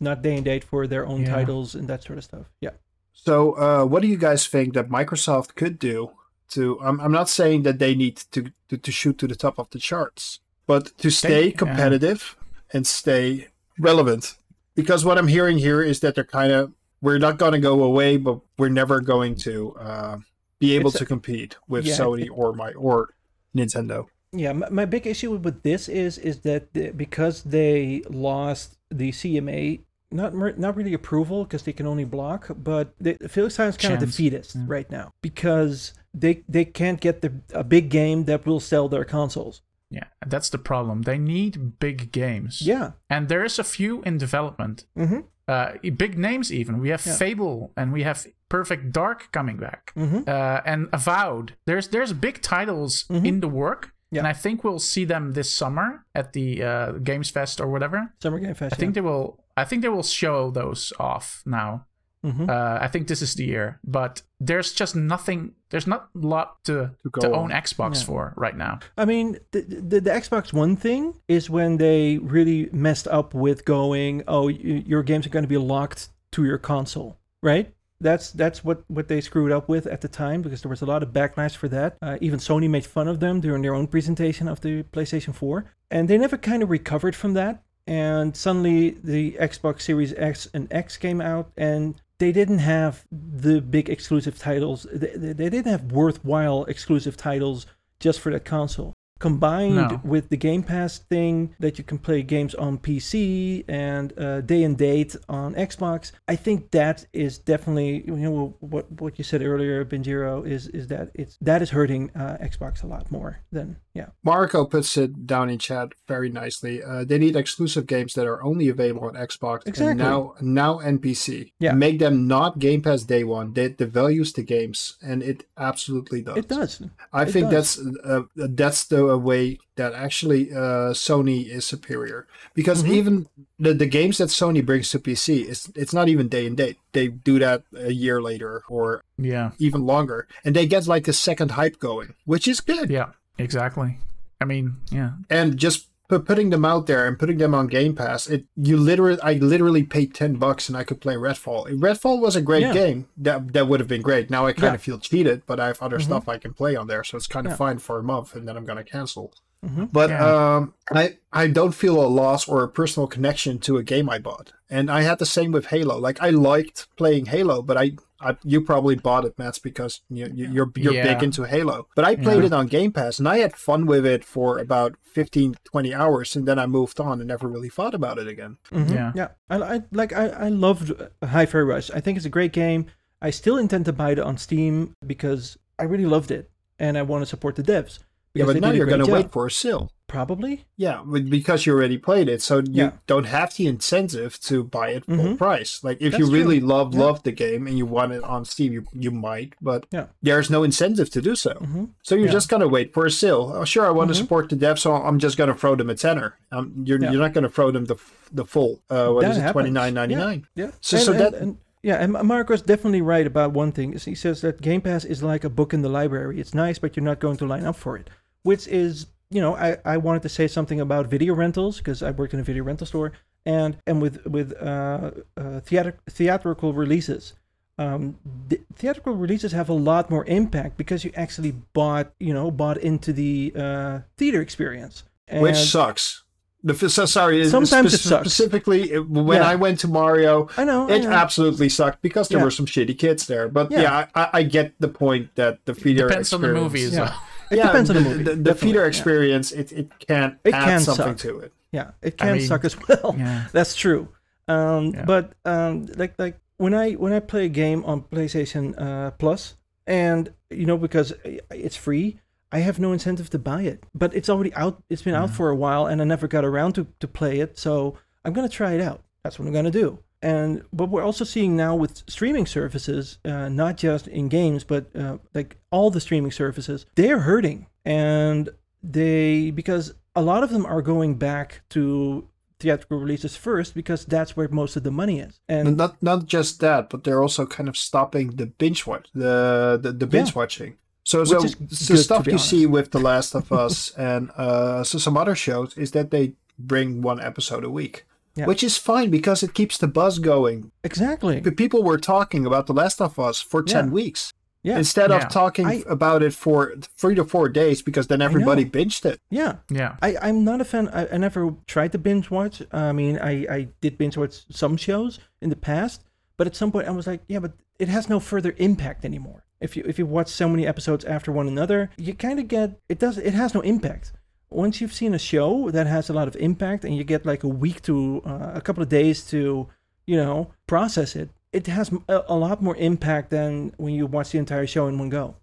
not 0.00 0.22
day 0.22 0.36
and 0.36 0.44
date 0.44 0.64
for 0.64 0.86
their 0.86 1.06
own 1.06 1.22
Yeah. 1.22 1.34
titles 1.34 1.74
and 1.74 1.88
that 1.88 2.02
sort 2.04 2.18
of 2.18 2.24
stuff. 2.24 2.46
Yeah. 2.60 2.70
So, 3.14 3.52
uh, 3.52 3.84
what 3.86 4.02
do 4.02 4.08
you 4.08 4.18
guys 4.18 4.46
think 4.46 4.74
that 4.74 4.90
Microsoft 4.90 5.54
could 5.54 5.78
do 5.78 6.10
to? 6.50 6.78
I'm, 6.82 7.00
I'm 7.00 7.12
not 7.12 7.28
saying 7.28 7.62
that 7.62 7.78
they 7.78 7.94
need 7.94 8.16
to, 8.32 8.52
to 8.68 8.76
to 8.76 8.92
shoot 8.92 9.16
to 9.18 9.26
the 9.26 9.36
top 9.36 9.58
of 9.58 9.70
the 9.70 9.78
charts, 9.78 10.40
but 10.66 10.96
to 10.98 11.10
stay 11.10 11.46
yeah. 11.46 11.56
competitive 11.56 12.36
and 12.72 12.86
stay 12.86 13.48
relevant. 13.78 14.36
Because 14.74 15.04
what 15.04 15.16
I'm 15.16 15.28
hearing 15.28 15.58
here 15.58 15.82
is 15.82 16.00
that 16.00 16.16
they're 16.16 16.24
kind 16.24 16.52
of 16.52 16.72
we're 17.00 17.18
not 17.18 17.38
going 17.38 17.52
to 17.52 17.58
go 17.58 17.82
away, 17.82 18.16
but 18.16 18.40
we're 18.58 18.70
never 18.70 19.00
going 19.00 19.36
to 19.36 19.76
uh, 19.76 20.18
be 20.58 20.74
able 20.74 20.88
It's 20.88 20.96
a- 20.96 21.00
to 21.00 21.06
compete 21.06 21.56
with 21.68 21.84
Yeah. 21.86 21.96
Sony 21.96 22.28
or 22.32 22.52
my 22.52 22.72
or 22.72 23.14
Nintendo. 23.56 24.06
Yeah, 24.32 24.52
my, 24.52 24.68
my 24.68 24.84
big 24.84 25.06
issue 25.06 25.30
with 25.36 25.62
this 25.62 25.88
is 25.88 26.18
is 26.18 26.40
that 26.40 26.72
the, 26.74 26.90
because 26.90 27.44
they 27.44 28.02
lost 28.10 28.76
the 28.90 29.12
CMA, 29.12 29.80
not 30.10 30.34
not 30.58 30.76
really 30.76 30.94
approval 30.94 31.44
because 31.44 31.62
they 31.62 31.72
can 31.72 31.86
only 31.86 32.04
block, 32.04 32.48
but 32.56 32.94
they, 33.00 33.16
is 33.20 33.56
kind 33.56 33.72
of 33.72 33.78
Chance, 33.78 34.04
defeatist 34.04 34.54
yeah. 34.54 34.62
right 34.66 34.90
now 34.90 35.12
because 35.22 35.92
they 36.12 36.44
they 36.48 36.64
can't 36.64 37.00
get 37.00 37.20
the 37.20 37.32
a 37.52 37.64
big 37.64 37.88
game 37.90 38.24
that 38.24 38.46
will 38.46 38.60
sell 38.60 38.88
their 38.88 39.04
consoles. 39.04 39.62
Yeah, 39.90 40.04
that's 40.26 40.50
the 40.50 40.58
problem. 40.58 41.02
They 41.02 41.18
need 41.18 41.78
big 41.78 42.10
games. 42.12 42.62
Yeah. 42.62 42.92
and 43.08 43.28
there's 43.28 43.58
a 43.58 43.64
few 43.64 44.02
in 44.02 44.18
development. 44.18 44.86
Mm-hmm. 44.98 45.20
Uh, 45.46 45.72
big 45.96 46.18
names 46.18 46.50
even. 46.52 46.80
We 46.80 46.88
have 46.90 47.04
Yeah. 47.06 47.16
Fable 47.16 47.72
and 47.76 47.92
we 47.92 48.02
have 48.02 48.26
Perfect 48.48 48.92
Dark 48.92 49.30
coming 49.32 49.56
back. 49.58 49.92
Mm-hmm. 49.96 50.22
uh, 50.28 50.60
and 50.64 50.88
Avowed. 50.92 51.54
There's 51.66 51.88
there's 51.88 52.12
big 52.12 52.40
titles 52.40 53.04
in 53.10 53.40
the 53.40 53.48
work, 53.48 53.92
Yeah. 54.10 54.20
and 54.20 54.26
I 54.28 54.32
think 54.32 54.64
we'll 54.64 54.78
see 54.80 55.04
them 55.06 55.32
this 55.32 55.50
summer 55.54 56.04
at 56.14 56.32
the 56.32 56.62
uh, 56.62 56.92
Games 57.02 57.30
Fest 57.30 57.60
or 57.60 57.68
whatever. 57.68 58.14
Summer 58.22 58.38
Game 58.40 58.54
Fest. 58.54 58.72
I 58.74 58.76
think 58.76 58.94
they 58.94 59.00
will. 59.02 59.38
I 59.56 59.64
think 59.64 59.82
they 59.82 59.88
will 59.88 60.02
show 60.02 60.50
those 60.50 60.92
off 60.98 61.42
now. 61.46 61.86
hmm 62.22 62.46
Uh, 62.48 62.78
I 62.80 62.88
think 62.88 63.06
this 63.08 63.20
is 63.22 63.34
the 63.34 63.44
year, 63.44 63.78
but 63.84 64.22
there's 64.40 64.72
just 64.72 64.96
nothing. 64.96 65.52
There's 65.70 65.86
not 65.86 66.08
a 66.14 66.26
lot 66.26 66.64
to 66.64 66.90
To 67.02 67.10
go 67.10 67.20
to 67.20 67.30
own 67.32 67.50
Xbox 67.50 67.94
Yeah. 67.96 68.06
for 68.06 68.32
right 68.36 68.56
now. 68.56 68.78
I 68.96 69.04
mean, 69.04 69.38
the, 69.52 69.60
the 69.90 70.00
the 70.00 70.10
Xbox 70.10 70.52
One 70.52 70.76
thing 70.76 71.14
is 71.28 71.50
when 71.50 71.76
they 71.78 72.18
really 72.18 72.68
messed 72.72 73.08
up 73.08 73.34
with 73.34 73.64
going, 73.64 74.22
oh, 74.26 74.48
your 74.48 75.02
games 75.02 75.26
are 75.26 75.30
going 75.30 75.44
to 75.48 75.54
be 75.58 75.66
locked 75.76 76.08
to 76.32 76.44
your 76.44 76.58
console, 76.58 77.16
right? 77.42 77.66
That's 78.00 78.32
that's 78.32 78.64
what 78.64 78.78
what 78.88 79.06
they 79.08 79.20
screwed 79.20 79.52
up 79.52 79.68
with 79.68 79.86
at 79.86 80.00
the 80.00 80.08
time 80.08 80.42
because 80.42 80.60
there 80.62 80.70
was 80.70 80.82
a 80.82 80.86
lot 80.86 81.02
of 81.02 81.08
backlash 81.12 81.56
for 81.56 81.68
that. 81.68 81.96
Uh, 82.02 82.16
even 82.20 82.38
Sony 82.40 82.68
made 82.68 82.84
fun 82.86 83.08
of 83.08 83.18
them 83.18 83.40
during 83.40 83.62
their 83.62 83.74
own 83.74 83.86
presentation 83.86 84.48
of 84.48 84.60
the 84.60 84.82
PlayStation 84.92 85.34
4, 85.34 85.64
and 85.90 86.08
they 86.08 86.18
never 86.18 86.36
kind 86.38 86.62
of 86.62 86.70
recovered 86.70 87.14
from 87.16 87.34
that. 87.34 87.62
And 87.86 88.36
suddenly 88.36 88.90
the 88.90 89.32
Xbox 89.32 89.82
Series 89.82 90.14
X 90.14 90.48
and 90.54 90.72
X 90.72 90.96
came 90.96 91.20
out, 91.20 91.50
and 91.56 92.00
they 92.18 92.32
didn't 92.32 92.58
have 92.58 93.04
the 93.10 93.60
big 93.60 93.90
exclusive 93.90 94.38
titles. 94.38 94.86
They, 94.92 95.16
they 95.16 95.50
didn't 95.50 95.70
have 95.70 95.92
worthwhile 95.92 96.64
exclusive 96.64 97.16
titles 97.16 97.66
just 98.00 98.20
for 98.20 98.32
that 98.32 98.44
console. 98.44 98.94
Combined 99.20 99.76
No. 99.76 100.00
with 100.04 100.28
the 100.28 100.36
Game 100.36 100.62
Pass 100.62 100.98
thing 100.98 101.54
that 101.60 101.78
you 101.78 101.84
can 101.84 101.98
play 101.98 102.22
games 102.22 102.54
on 102.54 102.78
PC 102.78 103.64
and 103.68 104.12
uh, 104.18 104.40
day 104.40 104.64
and 104.64 104.76
date 104.76 105.14
on 105.28 105.54
Xbox, 105.54 106.12
I 106.28 106.36
think 106.36 106.72
that 106.72 107.06
is 107.12 107.38
definitely 107.38 108.04
you 108.06 108.16
know 108.16 108.56
what 108.60 108.90
what 109.00 109.16
you 109.18 109.24
said 109.24 109.40
earlier, 109.42 109.84
Benjiro, 109.84 110.44
is 110.46 110.66
is 110.68 110.88
that 110.88 111.10
it's 111.14 111.38
that 111.40 111.62
is 111.62 111.70
hurting 111.70 112.10
uh, 112.16 112.36
Xbox 112.42 112.82
a 112.82 112.86
lot 112.86 113.10
more 113.10 113.38
than 113.52 113.76
yeah 113.94 114.06
Marco 114.24 114.64
puts 114.64 114.96
it 114.96 115.26
down 115.26 115.48
in 115.48 115.58
chat 115.58 115.92
very 116.08 116.28
nicely. 116.28 116.82
Uh, 116.82 117.04
they 117.04 117.16
need 117.18 117.36
exclusive 117.36 117.86
games 117.86 118.14
that 118.14 118.26
are 118.26 118.42
only 118.42 118.68
available 118.68 119.06
on 119.06 119.14
Xbox 119.14 119.66
Exactly. 119.66 119.90
and 119.92 119.98
now 119.98 120.34
now 120.40 120.78
NPC. 120.80 121.52
Yeah. 121.60 121.72
Make 121.72 121.98
them 122.00 122.26
not 122.26 122.58
Game 122.58 122.82
Pass 122.82 123.04
day 123.04 123.22
one. 123.24 123.52
They 123.52 123.70
devalues 123.70 124.34
the 124.34 124.42
games, 124.42 124.96
and 125.00 125.22
it 125.22 125.44
absolutely 125.56 126.20
does. 126.22 126.36
it 126.36 126.48
does. 126.48 126.82
I 127.12 127.22
It 127.22 127.30
think 127.30 127.50
does. 127.50 127.76
that's 127.76 127.96
uh, 128.04 128.22
that's 128.34 128.84
the 128.86 129.03
way 129.18 129.58
that 129.76 129.92
actually 129.92 130.52
uh, 130.52 130.92
Sony 130.94 131.46
is 131.48 131.64
superior 131.64 132.26
because 132.54 132.82
Mhm. 132.82 132.90
even 132.92 133.26
the, 133.58 133.74
the 133.74 133.86
games 133.86 134.18
that 134.18 134.28
Sony 134.30 134.64
brings 134.64 134.90
to 134.90 134.98
PC 134.98 135.44
is 135.48 135.70
it's 135.74 135.92
not 135.92 136.08
even 136.08 136.28
day 136.28 136.46
and 136.46 136.56
date. 136.56 136.76
They 136.92 137.08
do 137.08 137.38
that 137.38 137.62
a 137.76 137.92
year 137.92 138.20
later 138.22 138.62
or 138.68 139.02
Yeah, 139.18 139.50
even 139.58 139.84
longer, 139.86 140.26
and 140.44 140.54
they 140.56 140.66
get 140.66 140.86
like 140.86 141.06
a 141.08 141.12
second 141.12 141.52
hype 141.52 141.78
going, 141.78 142.14
which 142.24 142.46
is 142.48 142.60
good. 142.60 142.90
yeah, 142.90 143.10
exactly. 143.38 143.98
I 144.40 144.44
mean, 144.44 144.76
yeah, 144.90 145.10
and 145.30 145.56
just 145.56 145.88
pu- 146.08 146.20
putting 146.20 146.50
them 146.50 146.64
out 146.64 146.86
there 146.86 147.06
and 147.06 147.18
putting 147.18 147.38
them 147.38 147.54
on 147.54 147.66
Game 147.66 147.94
Pass, 147.94 148.26
it 148.28 148.44
you 148.56 148.76
literally 148.76 149.18
I 149.22 149.34
literally 149.34 149.82
paid 149.82 150.14
ten 150.14 150.34
bucks 150.34 150.68
and 150.68 150.76
I 150.76 150.84
could 150.84 151.00
play 151.00 151.14
Redfall. 151.14 151.66
Redfall 151.78 152.20
was 152.20 152.36
a 152.36 152.42
great 152.42 152.62
Yeah. 152.62 152.72
game. 152.72 153.08
That 153.16 153.52
that 153.52 153.68
would 153.68 153.80
have 153.80 153.88
been 153.88 154.02
great. 154.02 154.30
Now 154.30 154.46
I 154.46 154.52
kind 154.52 154.64
Yeah. 154.72 154.74
of 154.74 154.82
feel 154.82 154.98
cheated, 154.98 155.42
but 155.46 155.58
I 155.60 155.66
have 155.68 155.80
other 155.82 155.98
Mhm. 155.98 156.02
stuff 156.04 156.28
I 156.28 156.38
can 156.38 156.52
play 156.54 156.76
on 156.76 156.86
there, 156.86 157.04
so 157.04 157.16
it's 157.16 157.26
kind 157.26 157.46
of 157.46 157.52
Yeah. 157.52 157.56
fine 157.56 157.78
for 157.78 157.98
a 157.98 158.02
month, 158.02 158.34
and 158.34 158.46
then 158.48 158.56
I'm 158.56 158.64
gonna 158.64 158.84
cancel. 158.84 159.32
Mhm. 159.64 159.88
But 159.92 160.10
um, 160.12 160.74
I 160.92 161.16
I 161.32 161.46
don't 161.46 161.72
feel 161.74 161.98
a 162.04 162.06
loss 162.06 162.46
or 162.46 162.62
a 162.62 162.68
personal 162.68 163.06
connection 163.06 163.58
to 163.60 163.78
a 163.78 163.82
game 163.82 164.10
I 164.10 164.18
bought, 164.18 164.52
and 164.68 164.90
I 164.90 165.02
had 165.02 165.18
the 165.18 165.26
same 165.26 165.52
with 165.52 165.66
Halo. 165.66 165.98
Like 165.98 166.20
I 166.22 166.30
liked 166.30 166.86
playing 166.96 167.26
Halo, 167.26 167.62
but 167.62 167.76
I. 167.78 167.92
I, 168.24 168.36
you 168.42 168.60
probably 168.62 168.94
bought 168.96 169.24
it, 169.24 169.38
Mats, 169.38 169.58
because 169.58 170.00
you, 170.08 170.30
you, 170.34 170.48
you're 170.50 170.72
you're 170.76 170.94
Yeah. 170.94 171.14
big 171.14 171.22
into 171.22 171.44
Halo. 171.44 171.88
But 171.94 172.04
I 172.04 172.16
played 172.16 172.40
Yeah. 172.40 172.46
it 172.46 172.52
on 172.52 172.66
Game 172.66 172.90
Pass, 172.92 173.18
and 173.18 173.28
I 173.28 173.38
had 173.38 173.54
fun 173.54 173.86
with 173.86 174.06
it 174.06 174.24
for 174.24 174.58
about 174.58 174.96
15, 175.02 175.56
20 175.64 175.94
hours, 175.94 176.34
and 176.36 176.46
then 176.48 176.58
I 176.58 176.66
moved 176.66 176.98
on 177.00 177.20
and 177.20 177.28
never 177.28 177.46
really 177.48 177.68
thought 177.68 177.94
about 177.94 178.18
it 178.18 178.26
again. 178.28 178.58
Mhm. 178.72 178.94
Yeah. 178.94 179.12
yeah. 179.14 179.28
I, 179.50 179.56
I 179.76 179.82
like 179.92 180.12
I 180.12 180.28
I 180.28 180.48
loved 180.48 180.90
uh, 180.90 181.26
Hi-Fi 181.26 181.58
Rush. 181.60 181.90
I 181.90 182.00
think 182.00 182.16
it's 182.16 182.26
a 182.26 182.30
great 182.30 182.52
game. 182.52 182.86
I 183.22 183.30
still 183.30 183.56
intend 183.58 183.84
to 183.86 183.92
buy 183.92 184.10
it 184.12 184.18
on 184.18 184.36
Steam 184.38 184.94
because 185.06 185.56
I 185.78 185.84
really 185.84 186.06
loved 186.06 186.30
it 186.30 186.50
and 186.78 186.98
I 186.98 187.02
want 187.02 187.22
to 187.22 187.26
support 187.26 187.56
the 187.56 187.62
devs. 187.62 188.00
Yeah, 188.34 188.44
because 188.44 188.54
but 188.54 188.60
now 188.62 188.70
you're 188.72 188.86
going 188.86 189.04
to 189.04 189.12
wait 189.12 189.30
for 189.32 189.46
a 189.46 189.50
sale. 189.50 189.90
Probably. 190.06 190.66
Yeah, 190.76 191.02
but 191.04 191.28
because 191.30 191.64
you 191.66 191.72
already 191.72 191.96
played 191.98 192.28
it, 192.28 192.42
so 192.42 192.58
you 192.58 192.64
Yeah. 192.84 192.90
don't 193.06 193.24
have 193.24 193.54
the 193.56 193.66
incentive 193.66 194.38
to 194.42 194.62
buy 194.62 194.90
it 194.90 195.06
full 195.06 195.16
Mhm. 195.16 195.38
price. 195.38 195.82
Like 195.82 195.96
if 196.00 196.12
That's 196.12 196.18
you 196.20 196.30
really 196.30 196.58
true. 196.60 196.68
love 196.68 196.94
Yeah. 196.94 197.00
love 197.00 197.22
the 197.22 197.32
game 197.32 197.66
and 197.66 197.78
you 197.78 197.86
want 197.86 198.12
it 198.12 198.22
on 198.22 198.44
Steam, 198.44 198.72
you 198.72 198.84
you 198.92 199.10
might, 199.10 199.54
but 199.62 199.86
Yeah. 199.90 200.06
there's 200.22 200.50
no 200.50 200.62
incentive 200.62 201.08
to 201.10 201.22
do 201.22 201.34
so. 201.34 201.54
hmm 201.54 201.84
So 202.02 202.14
you're 202.14 202.26
Yeah. 202.26 202.32
just 202.32 202.48
gonna 202.50 202.68
wait 202.68 202.92
for 202.92 203.06
a 203.06 203.10
sale. 203.10 203.52
Oh, 203.54 203.64
sure, 203.64 203.86
I 203.86 203.90
want 203.90 204.08
to 204.10 204.14
Mhm. 204.14 204.18
support 204.22 204.50
the 204.50 204.56
devs, 204.56 204.80
so 204.80 204.92
I'm 204.94 205.18
just 205.18 205.36
gonna 205.38 205.54
throw 205.54 205.74
them 205.74 205.88
a 205.90 205.94
tenner. 205.94 206.34
Um, 206.52 206.72
you're 206.86 207.00
you're 207.00 207.12
not 207.26 207.32
gonna 207.32 207.48
throw 207.48 207.70
them 207.70 207.86
the 207.86 207.96
the 208.30 208.44
full. 208.44 208.82
Uh, 208.90 209.08
what 209.08 209.22
That 209.22 209.30
is 209.32 209.38
it? 209.38 209.52
Twenty 209.52 209.70
nine 209.70 209.94
ninety 209.94 210.16
nine. 210.16 210.46
Yeah. 210.54 210.70
So- 210.80 210.96
and, 210.98 211.06
so 211.06 211.12
and- 211.12 211.20
that- 211.20 211.34
and- 211.34 211.56
yeah, 211.82 211.96
and 211.96 212.12
Marco's 212.12 212.62
definitely 212.62 213.00
right 213.02 213.26
about 213.26 213.52
one 213.52 213.72
thing. 213.72 213.94
is 213.94 214.04
He 214.04 214.14
says 214.14 214.42
that 214.42 214.60
Game 214.60 214.82
Pass 214.82 215.04
is 215.04 215.22
like 215.22 215.44
a 215.44 215.50
book 215.50 215.72
in 215.72 215.80
the 215.82 215.88
library. 215.88 216.38
It's 216.40 216.52
nice, 216.54 216.78
but 216.78 216.94
you're 216.94 217.04
not 217.04 217.20
going 217.20 217.36
to 217.38 217.46
line 217.46 217.64
up 217.64 217.76
for 217.76 217.96
it. 217.96 218.10
Which 218.42 218.68
is, 218.68 219.06
you 219.34 219.40
know, 219.44 219.54
I, 219.56 219.76
I 219.94 219.96
wanted 220.06 220.22
to 220.22 220.28
say 220.28 220.46
something 220.48 220.80
about 220.80 221.06
video 221.16 221.34
rentals 221.34 221.78
because 221.78 222.02
I 222.08 222.10
worked 222.12 222.34
in 222.34 222.40
a 222.40 222.44
video 222.50 222.62
rental 222.70 222.86
store, 222.86 223.10
and 223.44 223.76
and 223.88 223.96
with 224.02 224.16
with 224.36 224.48
uh, 224.60 225.10
uh, 225.36 225.60
theater, 225.68 225.92
theatrical 226.18 226.72
releases. 226.72 227.34
Um, 227.76 228.02
the 228.48 228.60
theatrical 228.80 229.14
releases 229.24 229.50
have 229.52 229.68
a 229.68 229.78
lot 229.90 230.08
more 230.08 230.24
impact 230.26 230.76
because 230.76 231.04
you 231.04 231.10
actually 231.16 231.52
bought, 231.72 232.06
you 232.20 232.32
know, 232.32 232.52
bought 232.52 232.78
into 232.78 233.12
the 233.12 233.52
uh, 233.56 233.98
theater 234.16 234.40
experience. 234.40 235.02
which 235.32 235.56
sucks. 235.56 236.22
The 236.62 236.72
f- 236.74 236.90
so 236.92 237.04
sorry. 237.06 237.40
it- 237.42 237.50
Sometimes 237.50 237.92
it 237.92 237.98
sucks. 237.98 238.28
Specifically, 238.30 238.96
when 239.00 239.40
Yeah. 239.42 239.52
I 239.52 239.56
went 239.56 239.80
to 239.80 239.88
Mario, 239.88 240.48
I 240.56 240.64
know. 240.64 240.88
I 240.88 240.94
it 240.94 241.02
know. 241.02 241.10
absolutely 241.24 241.68
sucked 241.68 242.00
because 242.00 242.28
there 242.28 242.38
Yeah. 242.38 242.44
were 242.46 242.52
some 242.60 242.66
shitty 242.66 242.96
kids 242.96 243.26
there. 243.26 243.48
But 243.48 243.70
Yeah. 243.72 243.82
yeah, 243.82 244.06
I, 244.14 244.24
I 244.38 244.42
get 244.56 244.68
the 244.78 244.88
point 244.88 245.34
that 245.34 245.58
the 245.66 245.74
theater 245.74 246.06
experience 246.06 246.30
depends 246.30 246.32
on 246.32 246.40
the 246.42 246.64
experience- 246.64 247.12
movie 247.54 247.60
as 247.62 247.66
Yeah. 247.66 247.66
It 247.66 247.66
yeah, 247.66 247.66
depends 247.72 247.90
on 247.90 247.96
the 247.96 248.02
the, 248.02 248.08
movie. 248.08 248.22
The, 248.24 248.30
the 248.30 248.36
definitely, 248.36 248.60
theater 248.72 248.80
yeah. 248.80 248.86
experience, 248.88 249.52
it, 249.52 249.72
it 249.72 249.98
can 249.98 250.38
It 250.44 250.54
add 250.54 250.64
can 250.64 250.80
something 250.80 251.06
suck. 251.06 251.16
to 251.18 251.38
it. 251.40 251.52
Yeah, 251.72 251.90
it 252.02 252.14
I 252.20 252.24
can 252.24 252.36
mean, 252.38 252.46
suck 252.46 252.64
as 252.64 252.76
well. 252.88 253.14
Yeah. 253.18 253.46
That's 253.52 253.74
true. 253.74 254.08
Um, 254.48 254.92
Yeah. 254.94 255.04
But 255.04 255.32
um, 255.44 255.86
like 255.96 256.14
like 256.18 256.38
when 256.58 256.74
I 256.74 256.92
when 256.92 257.12
I 257.12 257.20
play 257.20 257.46
a 257.46 257.48
game 257.48 257.84
on 257.84 258.02
PlayStation 258.02 258.74
uh, 258.80 259.10
Plus, 259.12 259.56
and 259.86 260.32
you 260.50 260.66
know 260.66 260.76
because 260.78 261.12
it's 261.50 261.76
free, 261.76 262.20
I 262.52 262.58
have 262.60 262.78
no 262.78 262.92
incentive 262.92 263.28
to 263.30 263.38
buy 263.38 263.62
it. 263.62 263.82
But 263.94 264.14
it's 264.14 264.28
already 264.28 264.54
out. 264.54 264.82
It's 264.88 265.02
been 265.02 265.14
out 265.14 265.30
for 265.30 265.50
a 265.50 265.56
while, 265.56 265.86
and 265.86 266.00
I 266.00 266.04
never 266.04 266.28
got 266.28 266.44
around 266.44 266.74
to 266.74 266.86
to 267.00 267.08
play 267.08 267.40
it. 267.40 267.58
So 267.58 267.98
I'm 268.24 268.32
gonna 268.32 268.48
try 268.48 268.72
it 268.74 268.80
out. 268.80 269.02
That's 269.24 269.38
what 269.38 269.46
I'm 269.48 269.52
gonna 269.54 269.70
do. 269.70 269.98
And 270.24 270.62
but 270.72 270.88
we're 270.88 271.02
also 271.04 271.24
seeing 271.24 271.52
now 271.56 271.74
with 271.76 272.02
streaming 272.08 272.46
services, 272.46 273.18
uh, 273.24 273.48
not 273.62 273.76
just 273.76 274.04
in 274.08 274.28
games, 274.28 274.64
but 274.64 274.82
uh, 274.96 275.18
like 275.34 275.50
all 275.70 275.90
the 275.90 276.00
streaming 276.00 276.32
services, 276.32 276.86
they're 276.94 277.20
hurting, 277.20 277.66
and 277.84 278.48
they 278.82 279.50
because 279.50 279.94
a 280.16 280.22
lot 280.22 280.42
of 280.42 280.50
them 280.50 280.64
are 280.66 280.82
going 280.82 281.16
back 281.16 281.60
to 281.70 282.26
theatrical 282.60 282.98
releases 282.98 283.36
first 283.36 283.74
because 283.74 284.06
that's 284.06 284.36
where 284.36 284.48
most 284.48 284.76
of 284.76 284.82
the 284.82 284.90
money 284.90 285.20
is. 285.20 285.40
And 285.48 285.76
not 285.76 286.02
not 286.02 286.26
just 286.26 286.60
that, 286.60 286.88
but 286.90 287.04
they're 287.04 287.22
also 287.22 287.44
kind 287.46 287.68
of 287.68 287.76
stopping 287.76 288.36
the 288.36 288.46
binge 288.46 288.86
watch, 288.86 289.06
the 289.14 289.78
the, 289.84 289.92
the 289.92 290.06
binge 290.06 290.30
Yeah. 290.30 290.40
watching. 290.40 290.76
So, 291.06 291.18
Which 291.20 291.28
so 291.28 291.92
the 291.92 291.98
stuff 291.98 292.26
you 292.26 292.32
honest. 292.32 292.48
see 292.48 292.64
with 292.64 292.90
The 292.92 292.98
Last 292.98 293.34
of 293.34 293.52
Us 293.52 293.90
and 293.98 294.30
uh, 294.38 294.82
so 294.84 294.96
some 294.98 295.18
other 295.18 295.34
shows 295.34 295.76
is 295.76 295.90
that 295.90 296.10
they 296.10 296.32
bring 296.58 297.02
one 297.02 297.20
episode 297.20 297.62
a 297.62 297.68
week, 297.68 298.06
Yeah. 298.36 298.46
which 298.46 298.64
is 298.64 298.76
fine 298.76 299.10
because 299.10 299.42
it 299.42 299.54
keeps 299.54 299.78
the 299.78 299.86
buzz 299.86 300.18
going. 300.18 300.72
Exactly. 300.82 301.40
But 301.40 301.56
people 301.56 301.82
were 301.84 301.98
talking 301.98 302.44
about 302.46 302.66
The 302.66 302.72
Last 302.72 303.00
of 303.00 303.18
Us 303.18 303.40
for 303.40 303.62
ten 303.62 303.86
Yeah. 303.86 303.90
weeks 303.92 304.32
Yeah. 304.62 304.78
instead 304.78 305.10
Yeah. 305.10 305.18
of 305.18 305.28
talking 305.28 305.66
I- 305.66 305.84
about 305.86 306.22
it 306.22 306.32
for 306.34 306.74
three 306.98 307.14
to 307.14 307.24
four 307.24 307.48
days 307.48 307.80
because 307.82 308.06
then 308.08 308.20
everybody 308.22 308.64
know. 308.64 308.70
binged 308.70 309.04
it. 309.06 309.20
Yeah. 309.30 309.56
Yeah. 309.70 309.96
I, 310.02 310.16
I'm 310.20 310.42
not 310.44 310.60
a 310.60 310.64
fan. 310.64 310.88
I, 310.88 311.06
I 311.14 311.16
never 311.18 311.54
tried 311.66 311.92
to 311.92 311.98
binge 311.98 312.30
watch. 312.30 312.62
I 312.72 312.92
mean, 312.92 313.18
I, 313.18 313.46
I 313.48 313.68
did 313.80 313.98
binge 313.98 314.16
watch 314.16 314.44
some 314.50 314.76
shows 314.76 315.20
in 315.40 315.50
the 315.50 315.56
past, 315.56 316.02
but 316.36 316.46
at 316.46 316.56
some 316.56 316.72
point 316.72 316.88
I 316.88 316.90
was 316.90 317.06
like, 317.06 317.22
yeah, 317.28 317.38
but 317.38 317.52
it 317.78 317.88
has 317.88 318.08
no 318.08 318.18
further 318.20 318.54
impact 318.58 319.04
anymore. 319.04 319.44
If 319.60 319.76
you 319.76 319.84
if 319.86 319.98
you 319.98 320.06
watch 320.06 320.28
so 320.28 320.48
many 320.48 320.66
episodes 320.66 321.04
after 321.04 321.30
one 321.32 321.46
another, 321.48 321.90
you 321.96 322.12
kind 322.14 322.38
of 322.40 322.48
get 322.48 322.80
it 322.88 322.98
does 322.98 323.16
it 323.16 323.32
has 323.34 323.54
no 323.54 323.60
impact. 323.62 324.12
Once 324.50 324.80
you've 324.80 324.92
seen 324.92 325.14
a 325.14 325.18
show 325.18 325.70
that 325.70 325.86
has 325.86 326.08
a 326.08 326.12
lot 326.12 326.28
of 326.28 326.36
impact 326.36 326.84
and 326.84 326.96
you 326.96 327.04
get 327.04 327.26
like 327.26 327.42
a 327.44 327.48
week 327.48 327.82
to 327.82 328.22
uh, 328.24 328.52
a 328.54 328.60
couple 328.60 328.82
of 328.82 328.88
days 328.88 329.26
to, 329.28 329.68
you 330.06 330.16
know, 330.16 330.50
process 330.66 331.16
it, 331.16 331.30
it 331.52 331.66
has 331.66 331.90
a, 332.08 332.22
a 332.28 332.36
lot 332.36 332.62
more 332.62 332.76
impact 332.76 333.30
than 333.30 333.72
when 333.76 333.94
you 333.94 334.06
watch 334.06 334.30
the 334.30 334.38
entire 334.38 334.66
show 334.66 334.86
in 334.88 334.98
one 334.98 335.08
go. 335.08 335.34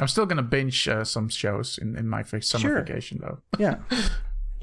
I'm 0.00 0.08
still 0.08 0.26
gonna 0.26 0.42
binge 0.42 0.88
uh, 0.88 1.04
some 1.04 1.28
shows 1.28 1.78
in, 1.78 1.96
in 1.96 2.08
my 2.08 2.22
summer 2.22 2.62
Sure. 2.62 2.82
vacation 2.82 3.18
though. 3.20 3.38
Yeah. 3.58 3.76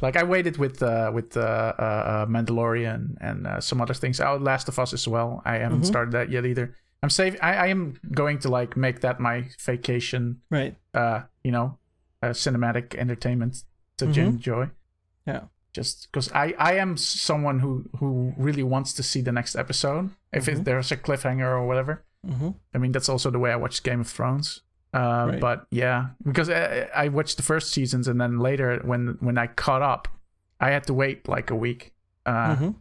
Like 0.02 0.16
I 0.16 0.24
waited 0.24 0.56
with 0.58 0.82
uh, 0.82 1.12
with 1.14 1.36
uh, 1.36 1.42
uh, 1.78 1.82
uh, 1.84 2.26
Mandalorian 2.26 3.16
and 3.20 3.46
uh, 3.46 3.60
some 3.60 3.82
other 3.82 3.94
things. 3.94 4.22
Oh, 4.22 4.38
Last 4.38 4.70
of 4.70 4.80
Us 4.80 4.94
as 4.94 5.06
well. 5.10 5.42
I 5.44 5.58
haven't 5.58 5.82
Mhm. 5.82 5.86
started 5.88 6.12
that 6.14 6.30
yet 6.32 6.46
either. 6.46 6.74
I'm 7.04 7.10
saving. 7.10 7.42
I, 7.42 7.54
I 7.66 7.68
am 7.68 8.00
going 8.14 8.40
to 8.40 8.50
like 8.50 8.78
make 8.78 9.02
that 9.02 9.20
my 9.20 9.50
vacation. 9.60 10.40
Right. 10.50 10.78
Uh, 10.94 11.24
you 11.44 11.52
know, 11.52 11.78
uh, 12.22 12.28
cinematic 12.30 12.96
entertainment 12.96 13.64
to 13.98 14.06
Mhm. 14.06 14.18
enjoy. 14.18 14.70
Yeah. 15.26 15.42
Just 15.74 16.08
because 16.12 16.32
I 16.34 16.54
I 16.58 16.74
am 16.74 16.98
someone 16.98 17.60
who 17.60 17.86
who 18.00 18.34
really 18.38 18.64
wants 18.64 18.94
to 18.94 19.04
see 19.04 19.22
the 19.22 19.32
next 19.32 19.56
episode. 19.56 20.10
If 20.34 20.48
it, 20.48 20.58
Mhm. 20.60 20.64
there's 20.66 20.92
a 20.92 20.98
cliffhanger 20.98 21.46
or 21.48 21.66
whatever. 21.68 22.04
Mm-hmm. 22.28 22.50
I 22.74 22.78
mean, 22.80 22.92
that's 22.92 23.08
also 23.10 23.30
the 23.32 23.40
way 23.40 23.52
I 23.52 23.56
watch 23.56 23.84
Game 23.84 24.02
of 24.02 24.08
Thrones. 24.08 24.62
Uh, 24.94 25.28
Right. 25.30 25.40
But 25.40 25.68
yeah, 25.72 26.10
because 26.24 26.50
I, 26.50 26.90
I 26.96 27.08
watched 27.10 27.38
the 27.38 27.44
first 27.44 27.72
seasons 27.72 28.08
and 28.08 28.20
then 28.20 28.40
later 28.40 28.82
when 28.84 29.18
when 29.22 29.38
I 29.38 29.48
caught 29.48 29.82
up, 29.84 30.08
I 30.60 30.72
had 30.72 30.84
to 30.88 30.94
wait 30.94 31.28
like 31.28 31.52
a 31.52 31.56
week. 31.56 31.94
Uh, 32.26 32.56
hmm 32.56 32.72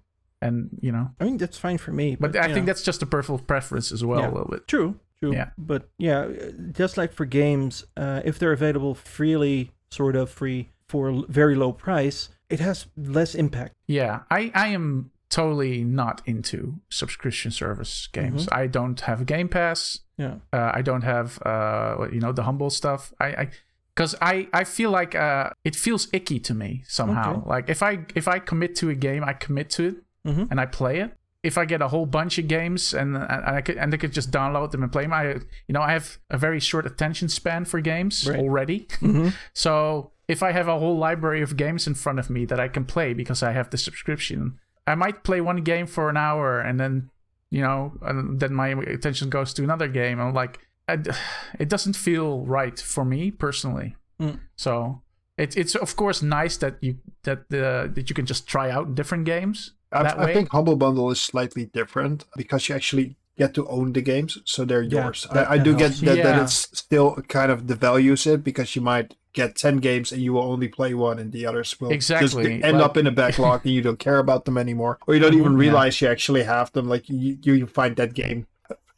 And 0.41 0.71
you 0.81 0.93
know, 0.93 1.11
I 1.21 1.25
mean, 1.25 1.37
that's 1.37 1.59
fine 1.59 1.79
for 1.79 1.93
me. 1.93 2.17
but, 2.17 2.33
But, 2.33 2.41
I 2.41 2.47
think 2.47 2.59
know. 2.65 2.73
that's 2.73 2.83
just 2.83 3.03
a 3.03 3.07
personal 3.07 3.39
preference 3.41 3.93
as 3.93 4.03
well, 4.05 4.21
Yeah. 4.21 4.31
a 4.31 4.35
little 4.37 4.49
bit. 4.51 4.67
True, 4.69 4.95
true. 5.23 5.33
Yeah. 5.33 5.51
But 5.57 5.89
yeah, 5.99 6.29
just 6.73 6.97
like 6.97 7.13
for 7.13 7.25
games, 7.27 7.85
uh, 7.97 8.23
if 8.25 8.39
they're 8.39 8.53
available 8.53 8.95
freely, 8.95 9.73
sort 9.91 10.17
of 10.17 10.31
free 10.31 10.71
for 10.89 11.25
very 11.29 11.55
low 11.55 11.73
price, 11.73 12.29
it 12.51 12.61
has 12.61 12.87
less 12.97 13.35
impact. 13.35 13.75
Yeah, 13.87 14.21
I 14.31 14.51
I 14.55 14.69
am 14.69 15.11
totally 15.31 15.85
not 15.85 16.23
into 16.25 16.81
subscription 16.89 17.51
service 17.51 18.09
games. 18.13 18.47
Mm-hmm. 18.47 18.55
I 18.63 18.67
don't 18.67 19.01
have 19.03 19.27
Game 19.27 19.49
Pass. 19.49 20.01
Yeah. 20.17 20.37
Uh, 20.53 20.71
I 20.75 20.83
don't 20.83 21.03
have 21.03 21.39
uh 21.45 22.09
you 22.13 22.21
know 22.21 22.33
the 22.33 22.43
humble 22.45 22.71
stuff. 22.71 23.13
I 23.21 23.27
I 23.27 23.51
because 23.95 24.15
I 24.23 24.49
I 24.53 24.65
feel 24.65 24.91
like 24.91 25.15
uh 25.15 25.51
it 25.65 25.77
feels 25.77 26.09
icky 26.13 26.41
to 26.41 26.55
me 26.55 26.83
somehow. 26.87 27.39
Okay. 27.39 27.49
Like 27.49 27.69
if 27.69 27.83
I 27.83 27.99
if 28.15 28.27
I 28.29 28.39
commit 28.39 28.75
to 28.77 28.89
a 28.91 28.95
game, 28.95 29.23
I 29.25 29.33
commit 29.35 29.71
to 29.71 29.83
it 29.89 29.97
Mm-hmm. 30.27 30.45
and 30.51 30.61
I 30.61 30.67
play 30.67 30.99
it. 31.01 31.13
If 31.43 31.57
I 31.57 31.65
get 31.67 31.81
a 31.81 31.89
whole 31.89 32.07
bunch 32.07 32.39
of 32.39 32.49
games 32.49 32.93
and 32.93 33.17
and 33.17 33.45
I 33.57 33.61
could 33.61 33.77
and 33.77 33.95
I 33.95 33.97
could 33.97 34.13
just 34.13 34.31
download 34.31 34.71
them 34.73 34.83
and 34.83 34.91
play 34.91 35.03
them, 35.05 35.13
I 35.13 35.25
you 35.69 35.73
know 35.73 35.81
I 35.83 35.93
have 35.93 36.19
a 36.31 36.37
very 36.39 36.61
short 36.61 36.85
attention 36.87 37.29
span 37.29 37.65
for 37.65 37.81
games 37.81 38.29
Right. 38.29 38.39
already. 38.41 38.87
Mm-hmm. 39.01 39.29
So 39.55 40.13
if 40.27 40.43
I 40.43 40.53
have 40.53 40.69
a 40.69 40.79
whole 40.79 40.99
library 40.99 41.41
of 41.43 41.57
games 41.57 41.87
in 41.87 41.95
front 41.95 42.19
of 42.19 42.29
me 42.29 42.45
that 42.47 42.61
I 42.61 42.69
can 42.69 42.85
play 42.85 43.15
because 43.15 43.43
I 43.43 43.53
have 43.53 43.71
the 43.71 43.79
subscription, 43.79 44.59
I 44.87 44.95
might 44.95 45.23
play 45.25 45.41
one 45.41 45.63
game 45.63 45.87
for 45.87 46.11
an 46.11 46.17
hour 46.19 46.61
and 46.61 46.79
then, 46.79 47.09
you 47.51 47.63
know, 47.63 47.93
and 48.03 48.39
then 48.41 48.53
my 48.53 48.69
attention 48.69 49.31
goes 49.31 49.55
to 49.55 49.63
another 49.65 49.89
game. 49.89 50.21
I'm 50.21 50.35
like, 50.35 50.59
I, 50.87 50.99
it 51.59 51.69
doesn't 51.71 51.97
feel 51.97 52.45
right 52.45 52.79
for 52.79 53.05
me 53.05 53.31
personally. 53.31 53.97
Mm. 54.21 54.41
So 54.57 55.03
it's 55.39 55.57
it's 55.57 55.77
of 55.77 55.95
course 55.95 56.21
nice 56.21 56.57
that 56.59 56.77
you 56.83 56.99
that 57.23 57.49
the 57.49 57.89
that 57.95 58.11
you 58.11 58.15
can 58.15 58.27
just 58.27 58.47
try 58.49 58.71
out 58.71 58.95
different 58.97 59.25
games 59.25 59.73
I, 59.93 60.03
that 60.03 60.19
I 60.19 60.33
think 60.35 60.51
Humble 60.51 60.77
Bundle 60.77 61.11
is 61.11 61.21
slightly 61.21 61.67
different 61.67 62.25
because 62.37 62.69
you 62.69 62.75
actually 62.75 63.17
get 63.39 63.55
to 63.55 63.67
own 63.69 63.93
the 63.93 64.03
games, 64.03 64.39
so 64.45 64.65
they're 64.65 64.83
Yeah, 64.83 65.05
yours. 65.05 65.27
that- 65.33 65.49
I, 65.51 65.55
I 65.55 65.59
do 65.59 65.73
get 65.73 65.91
helps. 65.93 66.01
that, 66.01 66.17
that 66.17 66.37
Yeah. 66.37 66.43
it's 66.43 66.69
still 66.79 67.15
kind 67.29 67.53
of 67.53 67.63
devalues 67.63 68.27
it 68.27 68.43
because 68.43 68.75
you 68.75 68.83
might 68.83 69.15
get 69.33 69.55
10 69.55 69.77
games 69.77 70.11
and 70.11 70.21
you 70.21 70.33
will 70.33 70.43
only 70.43 70.67
play 70.69 70.93
one 70.95 71.19
and 71.21 71.31
the 71.33 71.47
others 71.47 71.79
will 71.81 71.91
just 71.91 72.11
Exactly, 72.11 72.63
end 72.63 72.79
like- 72.79 72.85
up 72.85 72.97
in 72.97 73.07
a 73.07 73.13
backlog 73.13 73.61
and 73.65 73.73
you 73.73 73.81
don't 73.83 73.99
care 74.01 74.19
about 74.19 74.45
them 74.47 74.59
anymore 74.59 74.99
or 75.07 75.15
you 75.15 75.21
don't 75.21 75.35
even 75.35 75.53
Mhm, 75.53 75.63
yeah. 75.63 75.71
realize 75.71 76.01
you 76.01 76.09
actually 76.09 76.43
have 76.43 76.73
them 76.73 76.89
like 76.89 77.09
you, 77.09 77.39
you 77.43 77.67
find 77.69 77.95
that 77.97 78.15
game 78.15 78.47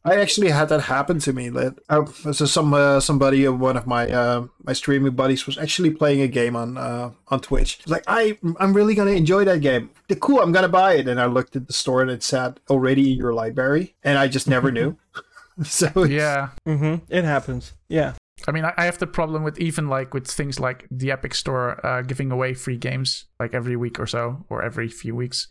I 0.02 0.16
actually 0.16 0.48
had 0.50 0.70
that 0.70 0.82
happen 0.82 1.18
to 1.20 1.32
me. 1.32 1.50
That 1.50 1.78
uh, 1.90 2.06
so 2.32 2.46
some 2.46 2.72
uh, 2.72 3.00
somebody, 3.00 3.46
uh, 3.46 3.52
one 3.52 3.76
of 3.76 3.86
my 3.86 4.10
uh, 4.10 4.46
my 4.62 4.72
streaming 4.72 5.12
buddies, 5.12 5.46
was 5.46 5.58
actually 5.58 5.90
playing 5.90 6.22
a 6.22 6.28
game 6.28 6.56
on 6.56 6.78
uh, 6.78 7.10
on 7.28 7.40
Twitch. 7.40 7.80
He's 7.84 7.88
Like 7.92 8.04
I, 8.06 8.38
I'm 8.58 8.72
really 8.72 8.94
gonna 8.94 9.10
enjoy 9.10 9.44
that 9.44 9.60
game. 9.60 9.90
The 10.08 10.16
cool, 10.16 10.40
I'm 10.40 10.52
gonna 10.52 10.68
buy 10.68 10.94
it. 10.94 11.06
And 11.08 11.20
I 11.20 11.26
looked 11.26 11.54
at 11.54 11.66
the 11.66 11.72
store 11.74 12.00
and 12.00 12.10
it 12.10 12.22
said 12.22 12.60
already 12.70 13.12
in 13.12 13.18
your 13.18 13.34
library, 13.34 13.94
and 14.02 14.16
I 14.18 14.26
just 14.28 14.48
never 14.48 14.70
knew. 14.72 14.96
so 15.64 15.86
it's- 15.86 16.08
yeah. 16.10 16.50
Mm-hmm. 16.66 17.04
It 17.12 17.24
happens. 17.24 17.74
Yeah. 17.88 18.14
I 18.48 18.52
mean, 18.52 18.64
I 18.64 18.72
I 18.78 18.86
have 18.86 18.98
the 18.98 19.06
problem 19.06 19.42
with 19.42 19.58
even 19.60 19.88
like 19.88 20.14
with 20.14 20.26
things 20.26 20.58
like 20.58 20.86
the 20.90 21.10
Epic 21.12 21.34
Store 21.34 21.84
uh, 21.84 22.00
giving 22.00 22.32
away 22.32 22.54
free 22.54 22.78
games 22.78 23.26
like 23.38 23.52
every 23.52 23.76
week 23.76 24.00
or 24.00 24.06
so, 24.06 24.46
or 24.48 24.62
every 24.62 24.88
few 24.88 25.14
weeks. 25.14 25.48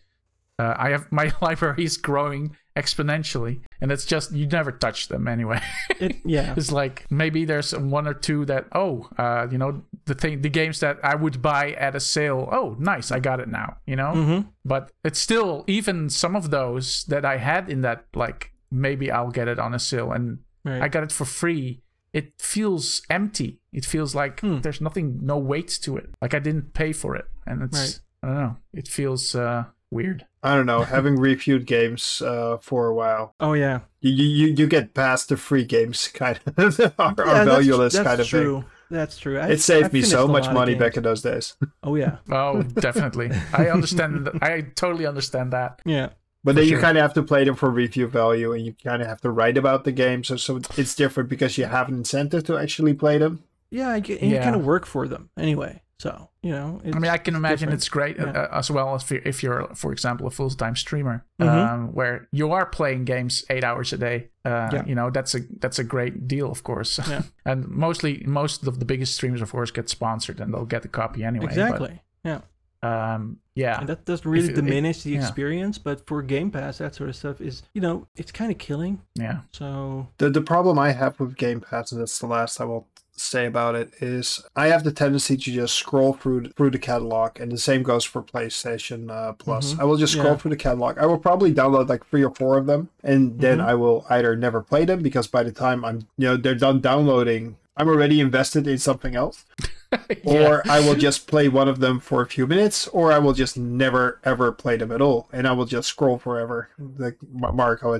Uh, 0.59 0.75
I 0.77 0.89
have 0.89 1.09
my 1.19 1.31
library 1.41 1.85
is 1.85 1.97
growing 1.97 2.55
exponentially, 2.75 3.61
and 3.81 3.91
it's 3.91 4.05
just 4.05 4.31
you 4.31 4.45
never 4.47 4.71
touch 4.71 5.07
them 5.07 5.27
anyway. 5.27 5.61
It. 5.99 6.17
Yeah. 6.25 6.53
it's 6.57 6.71
like 6.71 7.05
maybe 7.09 7.45
there's 7.45 7.75
one 7.75 8.07
or 8.07 8.13
two 8.13 8.45
that 8.45 8.65
oh, 8.73 9.09
uh, 9.17 9.47
you 9.51 9.57
know, 9.57 9.81
the 10.05 10.13
thing, 10.15 10.41
the 10.41 10.49
games 10.49 10.79
that 10.81 10.97
I 11.03 11.15
would 11.15 11.41
buy 11.41 11.71
at 11.73 11.95
a 11.95 11.99
sale. 11.99 12.47
Oh, 12.51 12.75
nice, 12.79 13.11
I 13.11 13.19
got 13.19 13.39
it 13.39 13.47
now. 13.47 13.77
You 13.85 13.95
know, 13.95 14.11
Mm-hmm. 14.15 14.47
but 14.65 14.91
it's 15.03 15.19
still 15.19 15.63
even 15.67 16.09
some 16.09 16.35
of 16.35 16.49
those 16.51 17.03
that 17.05 17.25
I 17.25 17.37
had 17.37 17.69
in 17.69 17.81
that 17.81 18.05
like 18.13 18.51
maybe 18.71 19.09
I'll 19.11 19.31
get 19.31 19.47
it 19.47 19.59
on 19.59 19.73
a 19.73 19.79
sale 19.79 20.11
and 20.11 20.39
Right. 20.65 20.81
I 20.81 20.87
got 20.89 21.03
it 21.03 21.11
for 21.13 21.23
free. 21.25 21.81
It 22.11 22.33
feels 22.41 23.01
empty. 23.09 23.59
It 23.71 23.85
feels 23.85 24.13
like 24.13 24.41
Hmm. 24.41 24.59
there's 24.59 24.81
nothing, 24.81 25.19
no 25.21 25.37
weight 25.37 25.69
to 25.83 25.95
it. 25.97 26.09
Like 26.21 26.33
I 26.33 26.39
didn't 26.39 26.73
pay 26.73 26.91
for 26.91 27.15
it, 27.15 27.25
and 27.47 27.63
it's 27.63 27.77
Right. 27.79 27.99
I 28.23 28.27
don't 28.27 28.37
know. 28.37 28.55
It 28.73 28.87
feels 28.89 29.33
uh, 29.35 29.63
weird. 29.91 30.25
I 30.43 30.55
don't 30.55 30.65
know. 30.65 30.83
Having 30.83 31.15
reviewed 31.19 31.65
games 31.65 32.21
uh, 32.21 32.57
for 32.61 32.87
a 32.87 32.93
while, 32.93 33.33
oh 33.39 33.53
yeah. 33.53 33.79
you, 34.01 34.11
you 34.25 34.47
you 34.55 34.67
get 34.67 34.93
past 34.93 35.29
the 35.29 35.37
free 35.37 35.65
games 35.65 36.07
kind 36.07 36.39
of 36.45 36.57
are, 36.79 36.83
yeah, 36.83 36.89
are 36.99 37.13
that's- 37.15 37.47
valueless 37.47 37.93
that's, 37.93 38.07
kind 38.07 38.19
of 38.21 38.29
thing. 38.29 38.41
true. 38.41 38.63
That's 38.91 39.19
true. 39.19 39.37
I, 39.37 39.49
It 39.49 39.61
saved 39.61 39.89
I 39.89 39.91
me 39.93 40.01
so 40.01 40.27
much 40.27 40.51
money 40.51 40.73
back 40.73 40.97
in 40.97 41.03
those 41.03 41.21
days. 41.21 41.55
Oh 41.83 41.95
yeah. 41.95 42.17
Oh, 42.31 42.63
definitely. 42.63 43.29
I 43.53 43.69
understand. 43.69 44.25
th- 44.31 44.41
I 44.41 44.61
totally 44.75 45.05
understand 45.05 45.53
that. 45.53 45.79
Yeah. 45.85 46.09
But 46.43 46.55
For 46.55 46.61
then 46.61 46.69
you 46.69 46.79
kind 46.79 46.97
of 46.97 47.01
have 47.03 47.13
to 47.15 47.21
play 47.23 47.43
them 47.43 47.55
for 47.55 47.69
review 47.69 48.07
value, 48.07 48.51
and 48.53 48.65
you 48.65 48.73
kind 48.83 49.01
of 49.01 49.07
have 49.07 49.21
to 49.21 49.29
write 49.29 49.57
about 49.57 49.83
the 49.83 49.91
game. 49.91 50.23
So, 50.23 50.37
so 50.37 50.59
it's 50.77 50.95
different 50.95 51.29
because 51.29 51.57
you 51.57 51.65
have 51.65 51.87
an 51.89 51.95
incentive 51.95 52.45
to 52.45 52.57
actually 52.57 52.93
play 52.93 53.17
them. 53.19 53.43
Yeah. 53.69 53.93
And 53.93 54.07
you, 54.09 54.15
and 54.15 54.31
you 54.31 54.37
Yeah. 54.37 54.43
kind 54.43 54.55
of 54.55 54.65
work 54.65 54.85
for 54.87 55.07
them 55.07 55.29
anyway. 55.37 55.81
So 55.99 56.28
you 56.41 56.51
know. 56.51 56.79
It's, 56.83 56.95
I 56.95 56.99
mean, 56.99 57.11
I 57.11 57.17
can 57.17 57.33
it's 57.33 57.39
imagine 57.39 57.57
different. 57.69 57.73
it's 57.73 57.89
great 57.89 58.17
Yeah. 58.17 58.31
uh, 58.51 58.57
as 58.59 58.71
well 58.71 58.95
if 58.95 59.09
you're, 59.11 59.21
if 59.25 59.43
you're, 59.43 59.67
for 59.75 59.91
example, 59.91 60.25
a 60.27 60.31
full-time 60.31 60.75
streamer, 60.75 61.25
Mhm. 61.39 61.47
um, 61.69 61.93
where 61.93 62.27
you 62.31 62.51
are 62.51 62.65
playing 62.65 63.05
games 63.05 63.43
eight 63.49 63.63
hours 63.63 63.93
a 63.93 63.97
day. 63.97 64.29
Uh, 64.45 64.69
Yeah. 64.73 64.85
You 64.85 64.95
know, 64.95 65.09
that's 65.11 65.35
a 65.35 65.39
that's 65.59 65.79
a 65.79 65.83
great 65.83 66.27
deal, 66.27 66.49
of 66.51 66.63
course. 66.63 66.99
Yeah. 67.09 67.23
and 67.45 67.67
mostly, 67.67 68.23
most 68.25 68.67
of 68.67 68.79
the 68.79 68.85
biggest 68.85 69.13
streamers, 69.15 69.41
of 69.41 69.51
course, 69.51 69.71
get 69.71 69.89
sponsored, 69.89 70.39
and 70.41 70.53
they'll 70.53 70.65
get 70.65 70.81
the 70.81 70.87
copy 70.87 71.23
anyway. 71.23 71.45
but, 71.47 71.51
Exactly. 71.57 72.01
yeah. 72.23 72.41
um, 72.81 73.37
yeah. 73.55 73.79
And 73.79 73.89
that 73.89 74.05
doesn't 74.05 74.29
really 74.29 74.45
If 74.45 74.51
it- 74.51 74.57
it- 74.57 74.61
diminish 74.61 75.03
the 75.03 75.11
yeah. 75.11 75.19
experience, 75.21 75.77
but 75.77 76.07
for 76.07 76.21
Game 76.21 76.49
Pass, 76.51 76.77
that 76.77 76.95
sort 76.95 77.09
of 77.09 77.15
stuff 77.17 77.41
is, 77.41 77.63
you 77.73 77.81
know, 77.81 78.07
it's 78.15 78.31
kind 78.31 78.51
of 78.51 78.57
killing. 78.57 79.01
Yeah. 79.15 79.39
So 79.51 80.07
The 80.17 80.29
the 80.29 80.41
problem 80.41 80.79
I 80.79 80.91
have 80.91 81.19
with 81.19 81.35
Game 81.35 81.59
Pass, 81.59 81.91
is 81.91 81.97
that's 81.97 82.19
the 82.19 82.27
last 82.27 82.61
I 82.61 82.63
will 82.63 82.87
say 83.19 83.45
about 83.45 83.75
it, 83.75 83.91
is 84.01 84.41
I 84.55 84.67
have 84.67 84.83
the 84.83 84.91
tendency 84.91 85.35
to 85.37 85.51
just 85.51 85.75
scroll 85.75 86.13
through 86.13 86.49
through 86.49 86.71
the 86.71 86.79
catalog, 86.79 87.39
and 87.39 87.51
the 87.51 87.57
same 87.57 87.83
goes 87.83 88.03
for 88.05 88.21
PlayStation 88.21 89.09
uh, 89.11 89.33
Plus. 89.33 89.73
Mhm. 89.73 89.79
I 89.81 89.83
will 89.83 89.97
just 89.97 90.13
scroll 90.13 90.33
Yeah. 90.33 90.37
through 90.37 90.51
the 90.51 90.57
catalog. 90.57 90.97
I 90.97 91.05
will 91.05 91.17
probably 91.19 91.53
download 91.53 91.89
like 91.89 92.05
three 92.07 92.23
or 92.23 92.33
four 92.33 92.57
of 92.57 92.65
them, 92.65 92.89
and 93.03 93.39
then 93.39 93.59
Mhm. 93.59 93.65
I 93.65 93.73
will 93.75 94.05
either 94.09 94.35
never 94.35 94.61
play 94.61 94.85
them 94.85 95.01
because 95.01 95.27
by 95.27 95.43
the 95.43 95.51
time 95.51 95.83
I'm 95.85 96.07
you 96.17 96.27
know 96.27 96.37
they're 96.37 96.55
done 96.55 96.81
downloading, 96.81 97.57
I'm 97.77 97.87
already 97.89 98.19
invested 98.19 98.67
in 98.67 98.77
something 98.77 99.15
else. 99.15 99.45
Yeah. 100.23 100.47
or 100.47 100.61
I 100.69 100.81
will 100.81 100.93
just 100.93 101.25
play 101.25 101.49
one 101.49 101.67
of 101.67 101.79
them 101.79 101.99
for 101.99 102.21
a 102.21 102.27
few 102.27 102.45
minutes, 102.45 102.87
or 102.89 103.11
I 103.11 103.17
will 103.17 103.33
just 103.33 103.57
never 103.57 104.19
ever 104.23 104.51
play 104.51 104.77
them 104.77 104.91
at 104.91 105.01
all, 105.01 105.27
and 105.33 105.47
I 105.47 105.51
will 105.53 105.65
just 105.65 105.87
scroll 105.89 106.19
forever. 106.19 106.69
Like 106.77 107.17
Marco 107.33 107.99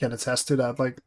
can 0.00 0.12
attest 0.12 0.48
to 0.48 0.56
that. 0.56 0.78
Like 0.78 1.02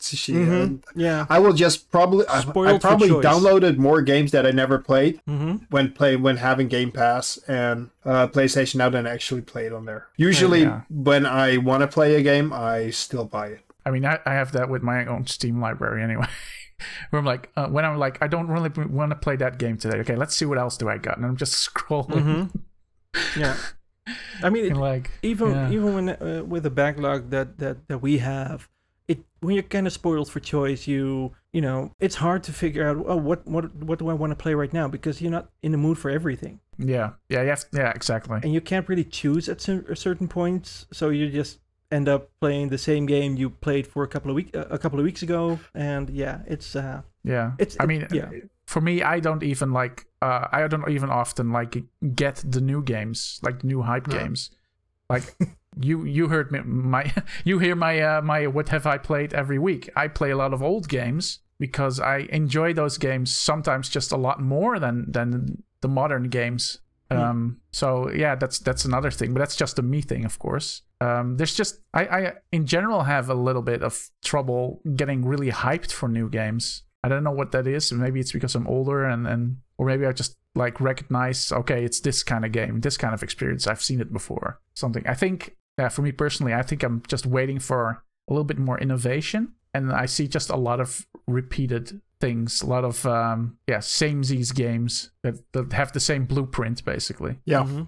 Tsushima. 0.00 0.46
Mhm. 0.46 0.82
Yeah. 0.94 1.26
I 1.28 1.38
will 1.40 1.52
just 1.52 1.90
probably 1.90 2.26
I, 2.28 2.38
I 2.40 2.78
probably 2.78 3.08
downloaded 3.08 3.78
more 3.78 4.00
games 4.00 4.30
that 4.30 4.46
I 4.46 4.50
never 4.52 4.78
played 4.78 5.20
Mm-hmm. 5.28 5.56
when 5.70 5.92
play 5.92 6.14
when 6.16 6.36
having 6.36 6.68
Game 6.68 6.92
Pass 6.92 7.36
and 7.48 7.90
uh, 8.04 8.28
PlayStation 8.28 8.76
now 8.76 8.88
than 8.90 9.06
I 9.06 9.10
actually 9.10 9.40
played 9.42 9.72
on 9.72 9.86
there. 9.86 10.06
Usually 10.16 10.62
yeah. 10.62 10.82
when 10.88 11.26
I 11.26 11.56
want 11.56 11.80
to 11.80 11.88
play 11.88 12.14
a 12.14 12.22
game, 12.22 12.52
I 12.52 12.90
still 12.90 13.24
buy 13.24 13.48
it. 13.48 13.60
I 13.84 13.90
mean, 13.90 14.04
I, 14.04 14.18
I 14.24 14.34
have 14.34 14.52
that 14.52 14.68
with 14.68 14.82
my 14.82 15.04
own 15.06 15.26
Steam 15.26 15.60
library 15.60 16.02
anyway. 16.02 16.26
Where 17.10 17.18
I'm 17.18 17.26
like, 17.26 17.50
uh, 17.56 17.66
when 17.66 17.84
I'm 17.84 17.98
like, 17.98 18.22
I 18.22 18.28
don't 18.28 18.46
really 18.46 18.70
want 18.86 19.10
to 19.10 19.16
play 19.16 19.34
that 19.36 19.58
game 19.58 19.78
today. 19.78 19.98
Okay, 19.98 20.14
let's 20.14 20.36
see 20.36 20.44
what 20.44 20.58
else 20.58 20.76
do 20.76 20.88
I 20.88 20.96
got, 20.98 21.16
and 21.16 21.26
I'm 21.26 21.36
just 21.36 21.54
scrolling. 21.74 22.22
Mm-hmm. 22.22 22.58
Yeah. 23.40 23.56
I 24.42 24.50
mean, 24.50 24.66
it, 24.66 24.76
like, 24.76 25.10
even 25.22 25.50
yeah. 25.50 25.70
even 25.70 25.94
when 25.94 26.08
uh, 26.10 26.44
with 26.46 26.62
the 26.62 26.70
backlog 26.70 27.30
that 27.30 27.58
that 27.58 27.88
that 27.88 27.98
we 27.98 28.18
have 28.18 28.68
it 29.08 29.18
when 29.40 29.54
you're 29.54 29.62
kind 29.62 29.86
of 29.86 29.92
spoiled 29.92 30.30
for 30.30 30.40
choice 30.40 30.86
you 30.86 31.32
you 31.52 31.60
know 31.60 31.90
it's 31.98 32.16
hard 32.16 32.42
to 32.42 32.52
figure 32.52 32.86
out 32.88 32.96
oh 33.06 33.16
what 33.16 33.46
what 33.46 33.74
what 33.76 33.98
do 33.98 34.08
i 34.08 34.12
want 34.12 34.30
to 34.30 34.36
play 34.36 34.54
right 34.54 34.72
now 34.72 34.86
because 34.86 35.20
you're 35.22 35.30
not 35.32 35.50
in 35.62 35.72
the 35.72 35.78
mood 35.78 35.98
for 35.98 36.10
everything 36.10 36.60
yeah, 36.78 37.10
yeah, 37.28 37.42
have, 37.42 37.64
yeah, 37.72 37.90
exactly. 37.90 38.38
and 38.44 38.52
you 38.54 38.60
can't 38.60 38.88
really 38.88 39.02
choose 39.04 39.48
at 39.48 39.60
cer- 39.60 39.94
certain 39.96 40.28
points 40.28 40.86
so 40.92 41.08
you 41.08 41.28
just 41.28 41.58
end 41.90 42.08
up 42.08 42.30
playing 42.40 42.68
the 42.68 42.78
same 42.78 43.06
game 43.06 43.36
you 43.36 43.50
played 43.50 43.86
for 43.86 44.04
a 44.04 44.08
couple 44.08 44.30
of 44.30 44.34
week 44.36 44.50
a 44.54 44.78
couple 44.78 44.98
of 44.98 45.04
weeks 45.04 45.22
ago 45.22 45.58
and 45.74 46.10
yeah 46.10 46.40
it's 46.46 46.76
uh 46.76 47.00
Yeah, 47.24 47.52
It's- 47.58 47.76
I 47.80 47.84
it- 47.84 47.86
mean, 47.88 48.06
yeah. 48.12 48.30
for 48.66 48.80
me, 48.80 49.02
I 49.02 49.20
don't 49.20 49.42
even 49.42 49.72
like. 49.72 50.06
Uh, 50.22 50.46
I 50.52 50.66
don't 50.68 50.88
even 50.90 51.10
often 51.10 51.52
like 51.52 51.72
get 52.14 52.36
the 52.54 52.60
new 52.60 52.80
games, 52.82 53.40
like 53.42 53.64
new 53.64 53.82
hype 53.82 54.06
No. 54.08 54.16
games. 54.18 54.50
Like 55.10 55.24
you, 55.80 56.04
you 56.04 56.28
heard 56.28 56.50
me. 56.52 56.60
My, 56.60 57.12
you 57.44 57.58
hear 57.58 57.74
my, 57.74 58.00
uh, 58.00 58.22
my. 58.22 58.46
What 58.46 58.68
have 58.70 58.86
I 58.86 58.98
played 58.98 59.34
every 59.34 59.58
week? 59.58 59.88
I 59.96 60.08
play 60.08 60.30
a 60.30 60.36
lot 60.36 60.52
of 60.52 60.62
old 60.62 60.88
games 60.88 61.40
because 61.58 61.98
I 62.00 62.28
enjoy 62.30 62.72
those 62.72 62.98
games 62.98 63.34
sometimes 63.34 63.88
just 63.88 64.12
a 64.12 64.16
lot 64.16 64.40
more 64.40 64.78
than 64.78 65.10
than 65.10 65.62
the 65.80 65.88
modern 65.88 66.28
games. 66.28 66.78
Hmm. 67.10 67.18
Um, 67.18 67.60
so 67.72 68.10
yeah, 68.10 68.34
that's 68.34 68.58
that's 68.58 68.84
another 68.84 69.10
thing, 69.10 69.32
but 69.34 69.40
that's 69.40 69.56
just 69.56 69.78
a 69.78 69.82
me 69.82 70.02
thing, 70.02 70.24
of 70.24 70.38
course. 70.38 70.82
Um, 71.00 71.36
there's 71.36 71.54
just 71.54 71.80
I, 71.94 72.06
I 72.06 72.32
in 72.52 72.66
general 72.66 73.02
have 73.02 73.30
a 73.30 73.34
little 73.34 73.62
bit 73.62 73.82
of 73.82 74.10
trouble 74.24 74.80
getting 74.96 75.24
really 75.24 75.50
hyped 75.50 75.92
for 75.92 76.08
new 76.08 76.28
games. 76.28 76.82
I 77.02 77.08
don't 77.08 77.24
know 77.24 77.32
what 77.32 77.52
that 77.52 77.66
is. 77.66 77.92
Maybe 77.92 78.20
it's 78.20 78.32
because 78.32 78.54
I'm 78.54 78.66
older 78.66 79.04
and 79.04 79.26
and 79.26 79.58
or 79.78 79.86
maybe 79.86 80.06
I 80.06 80.12
just 80.12 80.36
like 80.54 80.80
recognize 80.80 81.50
okay, 81.52 81.84
it's 81.84 82.00
this 82.00 82.22
kind 82.22 82.44
of 82.44 82.52
game, 82.52 82.80
this 82.80 82.96
kind 82.96 83.14
of 83.14 83.22
experience. 83.22 83.66
I've 83.66 83.82
seen 83.82 84.00
it 84.00 84.12
before. 84.12 84.60
Something. 84.74 85.06
I 85.06 85.14
think 85.14 85.56
yeah, 85.78 85.88
for 85.88 86.02
me 86.02 86.12
personally, 86.12 86.52
I 86.52 86.62
think 86.62 86.82
I'm 86.82 87.02
just 87.06 87.24
waiting 87.24 87.58
for 87.58 88.02
a 88.28 88.32
little 88.32 88.44
bit 88.44 88.58
more 88.58 88.78
innovation, 88.78 89.52
and 89.72 89.92
I 89.92 90.06
see 90.06 90.26
just 90.28 90.50
a 90.50 90.56
lot 90.56 90.80
of 90.80 91.06
repeated 91.26 92.00
things, 92.20 92.62
a 92.62 92.66
lot 92.66 92.84
of 92.84 93.06
um, 93.06 93.58
yeah, 93.68 93.80
same 93.80 94.22
samesies 94.22 94.54
games 94.54 95.10
that 95.22 95.36
that 95.52 95.72
have 95.72 95.92
the 95.92 96.00
same 96.00 96.24
blueprint 96.26 96.84
basically. 96.84 97.38
Yeah. 97.44 97.62
mhm. 97.62 97.86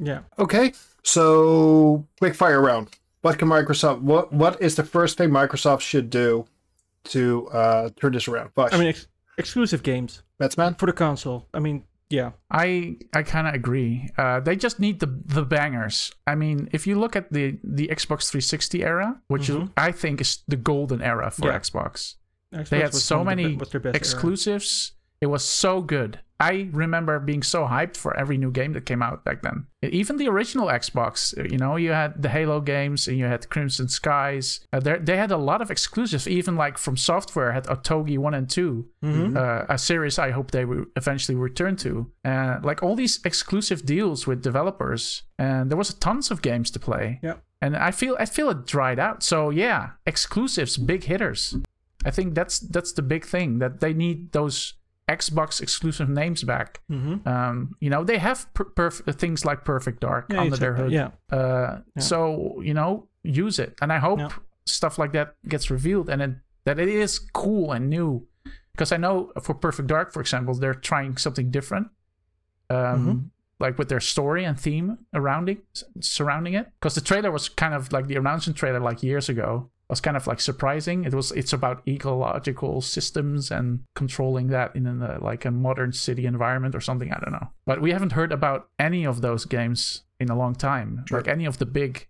yeah 0.00 0.20
Okay, 0.38 0.72
so 1.04 2.06
quick 2.18 2.34
fire 2.34 2.60
round. 2.60 2.88
What 3.22 3.38
can 3.38 3.48
Microsoft? 3.48 4.00
What 4.00 4.32
what 4.32 4.60
is 4.60 4.74
the 4.74 4.84
first 4.84 5.16
thing 5.16 5.30
Microsoft 5.30 5.80
should 5.80 6.10
do 6.10 6.46
to 7.04 7.48
uh, 7.48 7.90
turn 8.00 8.12
this 8.12 8.28
around? 8.28 8.54
Bush, 8.54 8.72
i 8.72 8.78
mean 8.78 8.88
ex- 8.88 9.06
exclusive 9.38 9.82
games 9.82 10.22
Batsman. 10.38 10.74
for 10.74 10.86
the 10.86 10.92
console 10.92 11.46
i 11.54 11.60
mean 11.60 11.84
yeah 12.10 12.30
I 12.50 12.96
I 13.12 13.22
kind 13.22 13.46
of 13.48 13.54
agree. 13.54 14.08
Uh, 14.16 14.40
they 14.40 14.56
just 14.56 14.80
need 14.80 15.00
the 15.00 15.06
the 15.26 15.42
bangers. 15.44 16.12
I 16.26 16.34
mean, 16.34 16.68
if 16.72 16.86
you 16.86 16.98
look 16.98 17.16
at 17.16 17.32
the 17.32 17.58
the 17.62 17.88
Xbox 17.88 18.30
360 18.30 18.82
era, 18.84 19.20
which 19.28 19.48
is, 19.50 19.56
Mhm. 19.56 19.72
I 19.76 19.92
think 19.92 20.20
is 20.20 20.42
the 20.48 20.56
golden 20.56 21.02
era 21.02 21.30
for 21.30 21.48
Yeah. 21.48 21.58
Xbox, 21.58 22.16
Xbox 22.54 22.68
they 22.70 22.80
had 22.80 22.94
so 22.94 23.18
one 23.18 23.28
of 23.28 23.36
the 23.36 23.36
be- 23.36 23.42
many 23.56 23.56
their 23.70 23.80
best 23.80 23.94
era. 23.94 23.96
exclusives. 23.96 24.92
It 25.20 25.26
was 25.26 25.44
so 25.44 25.82
good. 25.82 26.20
I 26.40 26.68
remember 26.72 27.18
being 27.18 27.42
so 27.42 27.64
hyped 27.66 27.96
for 27.96 28.16
every 28.16 28.38
new 28.38 28.50
game 28.52 28.72
that 28.74 28.86
came 28.86 29.02
out 29.02 29.24
back 29.24 29.42
then. 29.42 29.66
Even 29.82 30.16
the 30.18 30.28
original 30.28 30.68
Xbox, 30.68 31.34
you 31.50 31.58
know, 31.58 31.74
you 31.76 31.90
had 31.90 32.22
the 32.22 32.28
Halo 32.28 32.60
games 32.60 33.08
and 33.08 33.18
you 33.18 33.24
had 33.24 33.48
Crimson 33.48 33.88
Skies. 33.88 34.60
Uh, 34.72 34.78
they 34.80 35.16
had 35.16 35.30
a 35.32 35.36
lot 35.36 35.60
of 35.60 35.70
exclusives, 35.70 36.28
even 36.28 36.54
like 36.56 36.76
FromSoftware, 36.76 37.52
had 37.54 37.64
Otogi 37.66 38.18
1 38.18 38.34
and 38.34 38.48
2 38.48 38.86
Mhm. 39.02 39.36
uh, 39.36 39.66
a 39.68 39.78
series 39.78 40.18
I 40.18 40.30
hope 40.30 40.50
they 40.52 40.64
will 40.64 40.84
eventually 40.96 41.34
return 41.36 41.74
to. 41.76 42.10
Uh, 42.24 42.58
like 42.62 42.82
all 42.82 42.94
these 42.94 43.18
exclusive 43.24 43.84
deals 43.84 44.26
with 44.26 44.40
developers, 44.42 45.22
and 45.38 45.70
there 45.70 45.78
was 45.78 45.92
tons 45.94 46.30
of 46.30 46.40
games 46.42 46.70
to 46.70 46.78
play. 46.78 47.18
Yeah. 47.22 47.34
And 47.60 47.76
I 47.76 47.90
feel 47.90 48.16
I 48.20 48.26
feel 48.26 48.48
it 48.50 48.66
dried 48.66 49.00
out. 49.00 49.24
So 49.24 49.50
yeah, 49.50 49.90
exclusives, 50.06 50.76
big 50.76 51.04
hitters. 51.04 51.56
I 52.04 52.12
think 52.12 52.34
that's 52.36 52.60
that's 52.60 52.92
the 52.92 53.02
big 53.02 53.24
thing 53.24 53.58
that 53.58 53.80
they 53.80 53.92
need 53.92 54.30
those 54.32 54.74
Xbox 55.08 55.60
exclusive 55.62 56.08
names 56.08 56.42
back. 56.44 56.80
Mhm. 56.90 57.26
Um, 57.26 57.74
you 57.80 57.88
know, 57.90 58.04
they 58.04 58.18
have 58.18 58.52
per- 58.54 58.66
perf- 58.76 59.14
things 59.18 59.44
like 59.44 59.64
Perfect 59.64 60.00
Dark 60.00 60.26
Yeah, 60.30 60.40
under 60.42 60.56
their 60.56 60.74
hood. 60.74 60.92
yeah 60.92 61.10
Uh, 61.30 61.80
Yeah. 61.96 62.02
So 62.02 62.60
you 62.62 62.74
know, 62.74 63.08
use 63.22 63.58
it, 63.58 63.74
and 63.80 63.92
I 63.92 63.98
hope 63.98 64.18
Yeah. 64.18 64.28
stuff 64.66 64.98
like 64.98 65.12
that 65.12 65.34
gets 65.48 65.70
revealed, 65.70 66.08
and 66.10 66.20
it, 66.22 66.30
that 66.64 66.78
it 66.78 66.88
is 66.88 67.18
cool 67.32 67.72
and 67.72 67.88
new. 67.88 68.26
Because 68.72 68.92
I 68.92 68.96
know 68.98 69.32
for 69.42 69.54
Perfect 69.54 69.88
Dark, 69.88 70.12
for 70.12 70.20
example, 70.20 70.54
they're 70.54 70.74
trying 70.90 71.16
something 71.16 71.50
different, 71.50 71.88
um, 72.70 72.76
Mhm. 73.06 73.30
like 73.58 73.76
with 73.78 73.88
their 73.88 74.00
story 74.00 74.44
and 74.44 74.58
theme 74.60 74.98
around 75.14 75.48
it, 75.48 75.58
surrounding 76.00 76.54
it. 76.54 76.66
Because 76.78 76.94
the 76.94 77.00
trailer 77.00 77.32
was 77.32 77.48
kind 77.48 77.74
of 77.74 77.92
like 77.92 78.06
the 78.06 78.16
announcement 78.16 78.56
trailer, 78.56 78.78
like 78.80 79.02
years 79.02 79.28
ago, 79.28 79.70
was 79.88 80.00
kind 80.00 80.16
of 80.16 80.26
like 80.26 80.40
surprising. 80.40 81.04
It 81.04 81.14
was 81.14 81.32
it's 81.32 81.52
about 81.52 81.82
ecological 81.88 82.80
systems 82.82 83.50
and 83.50 83.80
controlling 83.94 84.48
that 84.48 84.76
in 84.76 84.86
a, 84.86 85.18
like 85.22 85.44
a 85.44 85.50
modern 85.50 85.92
city 85.92 86.26
environment 86.26 86.74
or 86.74 86.80
something. 86.80 87.12
I 87.12 87.18
don't 87.20 87.32
know, 87.32 87.48
but 87.66 87.80
we 87.80 87.92
haven't 87.92 88.12
heard 88.12 88.32
about 88.32 88.68
any 88.78 89.04
of 89.06 89.20
those 89.22 89.44
games 89.44 90.02
in 90.20 90.28
a 90.28 90.36
long 90.36 90.54
time. 90.54 91.04
Sure. 91.08 91.18
Like 91.18 91.28
any 91.28 91.46
of 91.46 91.58
the 91.58 91.66
big 91.66 92.06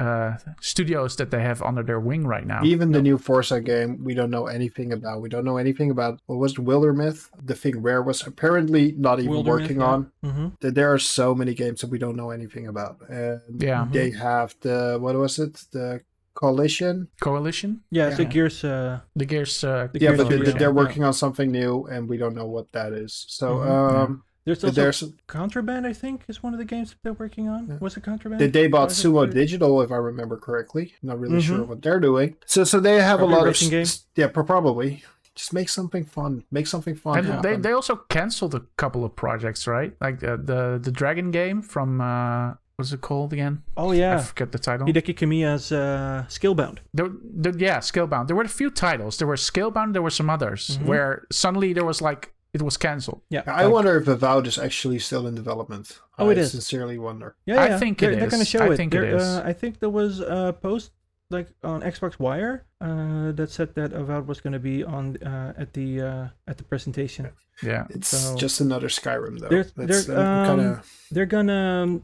uh, 0.00 0.36
studios 0.60 1.16
that 1.16 1.30
they 1.30 1.42
have 1.42 1.62
under 1.62 1.82
their 1.82 2.00
wing 2.00 2.26
right 2.26 2.46
now. 2.46 2.62
Even 2.64 2.90
the 2.90 3.00
new 3.02 3.16
Forza 3.16 3.60
game, 3.60 4.02
we 4.02 4.14
don't 4.14 4.30
know 4.30 4.46
anything 4.46 4.92
about. 4.92 5.20
We 5.20 5.28
don't 5.28 5.44
know 5.44 5.58
anything 5.58 5.90
about 5.90 6.20
what 6.26 6.36
was 6.36 6.52
it, 6.52 6.58
Wildermyth, 6.58 7.28
the 7.44 7.54
thing 7.54 7.80
Rare 7.80 8.02
was 8.02 8.26
apparently 8.26 8.94
not 8.98 9.20
even 9.20 9.32
Wildermyth, 9.32 9.46
working 9.46 9.80
yeah. 9.80 9.86
on. 9.86 10.12
hmm 10.22 10.48
That 10.60 10.74
There 10.74 10.92
are 10.92 10.98
so 10.98 11.34
many 11.34 11.54
games 11.54 11.80
that 11.80 11.90
we 11.90 11.98
don't 11.98 12.16
know 12.16 12.30
anything 12.30 12.66
about. 12.66 12.98
And 13.08 13.40
Yeah. 13.62 13.86
they 13.90 14.10
have 14.10 14.56
the 14.60 14.98
what 15.00 15.14
was 15.14 15.38
it? 15.38 15.54
The 15.72 16.02
Coalition. 16.34 17.08
Coalition, 17.20 17.80
Yeah, 17.90 18.08
it's 18.08 18.18
Yeah. 18.18 18.26
a 18.26 18.28
Gears. 18.28 18.64
Uh, 18.64 19.00
the 19.16 19.26
Gears. 19.26 19.62
Uh, 19.64 19.88
The 19.92 20.00
Yeah, 20.00 20.08
Gears 20.10 20.18
but 20.18 20.24
they, 20.28 20.36
Coalition, 20.36 20.58
they're 20.58 20.68
yeah. 20.68 20.74
working 20.74 21.04
on 21.04 21.12
something 21.12 21.50
new, 21.50 21.84
and 21.90 22.08
we 22.08 22.16
don't 22.16 22.34
know 22.34 22.46
what 22.46 22.72
that 22.72 22.92
is. 22.92 23.24
So, 23.28 23.56
Mhm, 23.56 23.68
um, 23.68 24.22
there's 24.44 24.64
also 24.64 24.74
there's 24.74 25.04
Contraband. 25.26 25.86
I 25.86 25.92
think 25.92 26.22
is 26.28 26.42
one 26.42 26.52
of 26.54 26.58
the 26.58 26.64
games 26.64 26.90
that 26.90 26.98
they're 27.02 27.12
working 27.26 27.48
on. 27.48 27.66
Yeah. 27.68 27.76
Was 27.80 27.96
it 27.96 28.02
Contraband? 28.02 28.38
Did 28.40 28.52
they 28.52 28.66
bought 28.66 28.88
Or 28.88 28.92
it 28.92 29.30
Sumo? 29.30 29.30
Digital, 29.32 29.82
if 29.82 29.90
I 29.92 29.96
remember 29.96 30.36
correctly. 30.36 30.94
Not 31.02 31.18
really 31.20 31.40
sure 31.40 31.58
Mhm. 31.58 31.68
what 31.68 31.82
they're 31.82 32.00
doing. 32.00 32.36
So, 32.46 32.64
so 32.64 32.80
they 32.80 33.00
have 33.00 33.18
Probably 33.18 33.34
a 33.34 33.38
lot 33.38 33.46
of 33.46 33.52
racing 33.54 33.70
game? 33.70 33.82
s- 33.82 34.06
yeah, 34.16 34.28
probably. 34.28 35.04
Just 35.34 35.54
make 35.54 35.70
something 35.70 36.04
fun. 36.04 36.44
Make 36.50 36.66
something 36.66 36.94
fun. 36.94 37.24
and 37.24 37.42
they, 37.42 37.56
they 37.56 37.72
also 37.72 37.96
canceled 38.10 38.54
a 38.54 38.60
couple 38.76 39.02
of 39.02 39.16
projects, 39.16 39.66
right? 39.66 39.94
Like 39.98 40.22
uh, 40.22 40.36
the 40.36 40.78
the 40.82 40.90
Dragon 40.92 41.30
game 41.30 41.62
from 41.62 42.02
uh, 42.02 42.52
what's 42.82 42.92
it 42.92 43.00
called 43.00 43.32
again? 43.32 43.62
oh 43.76 43.92
yeah, 43.92 44.12
I 44.12 44.14
yeah, 44.16 44.22
forget 44.30 44.52
the 44.52 44.58
title. 44.58 44.86
Hideki 44.86 45.14
Kamiya's 45.20 45.70
uh, 45.72 46.24
Scalebound. 46.28 46.78
There, 46.94 47.08
there, 47.42 47.56
yeah, 47.56 47.78
Scalebound. 47.78 48.26
There 48.26 48.36
were 48.36 48.44
a 48.44 48.48
few 48.60 48.70
titles. 48.70 49.16
There 49.18 49.28
were 49.28 49.36
Scalebound. 49.36 49.92
There 49.94 50.02
were 50.02 50.10
some 50.20 50.28
others 50.30 50.62
Mhm. 50.78 50.86
where 50.86 51.26
suddenly 51.30 51.72
there 51.72 51.84
was 51.84 52.00
like 52.02 52.32
it 52.52 52.60
was 52.62 52.76
canceled. 52.76 53.20
Yeah, 53.30 53.42
I 53.46 53.64
like- 53.64 53.72
wonder 53.72 53.96
if 54.00 54.06
Avowed 54.08 54.46
is 54.46 54.58
actually 54.58 54.98
still 54.98 55.26
in 55.26 55.34
development. 55.34 55.86
Oh, 56.18 56.28
I 56.28 56.32
it 56.32 56.38
is. 56.38 56.50
sincerely 56.50 56.98
wonder. 56.98 57.34
Yeah, 57.46 57.54
yeah. 57.54 57.60
I 57.62 57.68
yeah. 57.68 57.78
think 57.78 57.94
it 58.02 58.06
they're, 58.06 58.16
they're 58.16 58.28
gonna 58.34 58.42
is. 58.42 58.48
show 58.48 58.64
I 58.68 58.72
it. 58.72 58.76
think 58.76 58.92
it 58.94 59.00
There- 59.00 59.16
is. 59.16 59.22
Uh, 59.22 59.42
I 59.50 59.52
think 59.54 59.78
there 59.80 59.94
was 60.02 60.20
a 60.20 60.54
post 60.60 60.90
like 61.30 61.48
on 61.64 61.80
Xbox 61.80 62.18
Wire 62.18 62.66
uh, 62.82 63.32
that 63.38 63.50
said 63.50 63.74
that 63.76 63.90
Avowed 63.94 64.26
was 64.26 64.40
gonna 64.42 64.58
be 64.58 64.84
on 64.84 65.16
uh, 65.32 65.54
at 65.62 65.72
the 65.72 65.88
uh, 66.10 66.26
at 66.50 66.56
the 66.58 66.64
presentation. 66.64 67.30
Yeah, 67.62 67.86
It's 67.96 68.08
So- 68.08 68.36
just 68.36 68.60
another 68.60 68.88
Skyrim, 68.88 69.38
though. 69.40 69.48
There's- 69.48 69.72
That's 69.76 69.88
there's, 69.90 70.06
kind 70.06 70.60
um, 70.60 70.72
of 70.72 70.90
They're 71.10 71.26
gonna 71.36 71.82
um, 71.84 72.02